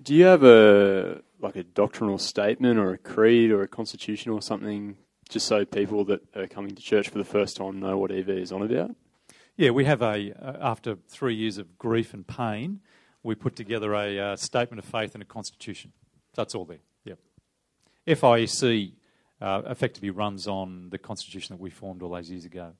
Do 0.03 0.15
you 0.15 0.25
have 0.25 0.43
a 0.43 1.21
like 1.39 1.55
a 1.55 1.63
doctrinal 1.63 2.17
statement 2.17 2.79
or 2.79 2.93
a 2.93 2.97
creed 2.97 3.51
or 3.51 3.61
a 3.61 3.67
constitution 3.67 4.31
or 4.31 4.41
something, 4.41 4.97
just 5.29 5.45
so 5.45 5.65
people 5.65 6.05
that 6.05 6.21
are 6.35 6.47
coming 6.47 6.73
to 6.73 6.81
church 6.81 7.09
for 7.09 7.17
the 7.17 7.25
first 7.25 7.57
time 7.57 7.79
know 7.79 7.97
what 7.97 8.11
EV 8.11 8.29
is 8.29 8.51
on 8.51 8.61
about? 8.63 8.95
Yeah, 9.55 9.69
we 9.69 9.85
have 9.85 10.01
a, 10.01 10.31
uh, 10.31 10.57
after 10.61 10.97
three 11.09 11.35
years 11.35 11.59
of 11.59 11.77
grief 11.77 12.13
and 12.13 12.25
pain, 12.25 12.79
we 13.21 13.35
put 13.35 13.55
together 13.55 13.93
a 13.93 14.19
uh, 14.19 14.35
statement 14.35 14.79
of 14.79 14.85
faith 14.85 15.13
and 15.13 15.21
a 15.21 15.25
constitution. 15.25 15.91
That's 16.33 16.55
all 16.55 16.65
there. 16.65 16.79
Yep. 17.05 17.19
FIEC 18.07 18.93
uh, 19.41 19.61
effectively 19.67 20.09
runs 20.09 20.47
on 20.47 20.89
the 20.89 20.97
constitution 20.97 21.55
that 21.55 21.61
we 21.61 21.69
formed 21.69 22.01
all 22.01 22.09
those 22.09 22.31
years 22.31 22.45
ago. 22.45 22.73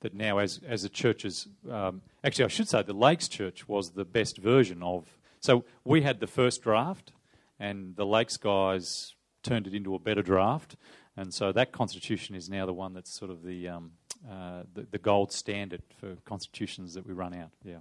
That 0.00 0.14
now, 0.14 0.38
as 0.38 0.60
as 0.66 0.82
the 0.82 0.88
churches, 0.88 1.46
um, 1.70 2.02
actually, 2.24 2.46
I 2.46 2.48
should 2.48 2.68
say 2.68 2.82
the 2.82 2.92
Lakes 2.94 3.28
Church 3.28 3.68
was 3.68 3.90
the 3.90 4.04
best 4.04 4.38
version 4.38 4.82
of. 4.82 5.04
So 5.40 5.64
we 5.84 6.02
had 6.02 6.20
the 6.20 6.26
first 6.26 6.62
draft, 6.62 7.12
and 7.58 7.96
the 7.96 8.06
Lakes 8.06 8.36
guys 8.36 9.14
turned 9.42 9.66
it 9.66 9.74
into 9.74 9.94
a 9.94 9.98
better 9.98 10.22
draft. 10.22 10.76
And 11.16 11.34
so 11.34 11.52
that 11.52 11.72
constitution 11.72 12.34
is 12.34 12.48
now 12.48 12.66
the 12.66 12.72
one 12.72 12.94
that's 12.94 13.12
sort 13.12 13.30
of 13.30 13.42
the, 13.42 13.68
um, 13.68 13.92
uh, 14.30 14.62
the, 14.72 14.86
the 14.90 14.98
gold 14.98 15.32
standard 15.32 15.82
for 15.98 16.16
constitutions 16.24 16.94
that 16.94 17.06
we 17.06 17.12
run 17.12 17.34
out. 17.34 17.50
Yeah. 17.64 17.80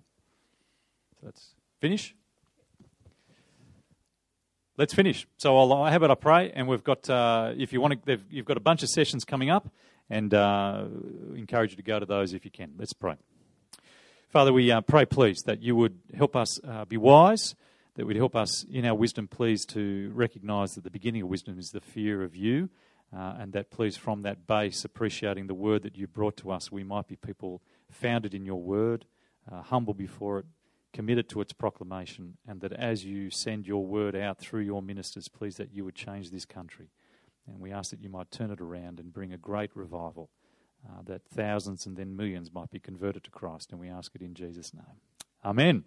So 1.20 1.26
that's 1.26 1.56
finish. 1.80 2.16
Let's 4.78 4.94
finish. 4.94 5.28
So 5.38 5.58
I'll, 5.58 5.86
how 5.86 5.96
about 5.96 6.12
I 6.12 6.16
pray? 6.16 6.52
And 6.52 6.68
we've 6.68 6.84
got, 6.84 7.10
uh, 7.10 7.54
if 7.58 7.72
you 7.74 7.82
want 7.82 8.06
to, 8.06 8.20
you've 8.30 8.46
got 8.46 8.58
a 8.58 8.62
bunch 8.62 8.84
of 8.84 8.90
sessions 8.90 9.26
coming 9.26 9.50
up, 9.50 9.70
and 10.10 10.34
uh, 10.34 10.86
encourage 11.36 11.72
you 11.72 11.78
to 11.78 11.84
go 11.84 12.00
to 12.00 12.06
those 12.06 12.34
if 12.34 12.46
you 12.46 12.52
can. 12.52 12.74
Let's 12.78 12.94
pray. 12.94 13.16
Father, 14.30 14.54
we 14.54 14.72
uh, 14.72 14.82
pray, 14.82 15.06
please, 15.06 15.42
that 15.44 15.62
you 15.62 15.76
would 15.76 16.00
help 16.16 16.36
us 16.36 16.60
uh, 16.64 16.86
be 16.86 16.98
wise, 16.98 17.56
that 17.96 18.06
would 18.06 18.16
help 18.16 18.36
us 18.36 18.64
in 18.72 18.86
our 18.86 18.94
wisdom, 18.94 19.28
please, 19.28 19.66
to 19.66 20.12
recognise 20.14 20.76
that 20.76 20.84
the 20.84 20.92
beginning 20.92 21.24
of 21.24 21.30
wisdom 21.30 21.58
is 21.58 21.72
the 21.72 21.82
fear 21.82 22.22
of 22.24 22.36
you, 22.36 22.70
uh, 23.12 23.38
and 23.40 23.54
that, 23.54 23.72
please, 23.72 23.98
from 23.98 24.22
that 24.22 24.46
base, 24.46 24.86
appreciating 24.86 25.48
the 25.48 25.56
word 25.56 25.82
that 25.82 25.98
you 25.98 26.06
brought 26.06 26.38
to 26.38 26.52
us, 26.52 26.72
we 26.72 26.84
might 26.84 27.08
be 27.08 27.16
people 27.16 27.62
founded 27.90 28.36
in 28.36 28.46
your 28.46 28.62
word, 28.62 29.06
uh, 29.52 29.64
humble 29.64 29.96
before 29.96 30.40
it, 30.40 30.46
committed 30.94 31.28
to 31.30 31.42
its 31.42 31.54
proclamation, 31.54 32.38
and 32.48 32.62
that 32.62 32.74
as 32.74 33.06
you 33.06 33.32
send 33.32 33.68
your 33.68 33.84
word 33.86 34.16
out 34.16 34.38
through 34.38 34.62
your 34.62 34.82
ministers, 34.82 35.28
please, 35.28 35.58
that 35.58 35.74
you 35.74 35.84
would 35.84 35.96
change 35.96 36.30
this 36.30 36.46
country. 36.46 36.90
And 37.52 37.60
we 37.60 37.72
ask 37.72 37.92
that 37.92 38.02
you 38.02 38.10
might 38.10 38.32
turn 38.32 38.52
it 38.52 38.62
around 38.62 39.00
and 39.00 39.14
bring 39.14 39.34
a 39.34 39.38
great 39.38 39.72
revival, 39.76 40.30
uh, 40.88 41.02
that 41.06 41.22
thousands 41.28 41.86
and 41.86 41.98
then 41.98 42.16
millions 42.16 42.52
might 42.54 42.72
be 42.72 42.80
converted 42.80 43.24
to 43.26 43.32
Christ. 43.32 43.72
And 43.72 43.80
we 43.80 43.90
ask 43.90 44.16
it 44.16 44.22
in 44.22 44.34
Jesus' 44.34 44.74
name. 44.74 45.02
Amen. 45.44 45.84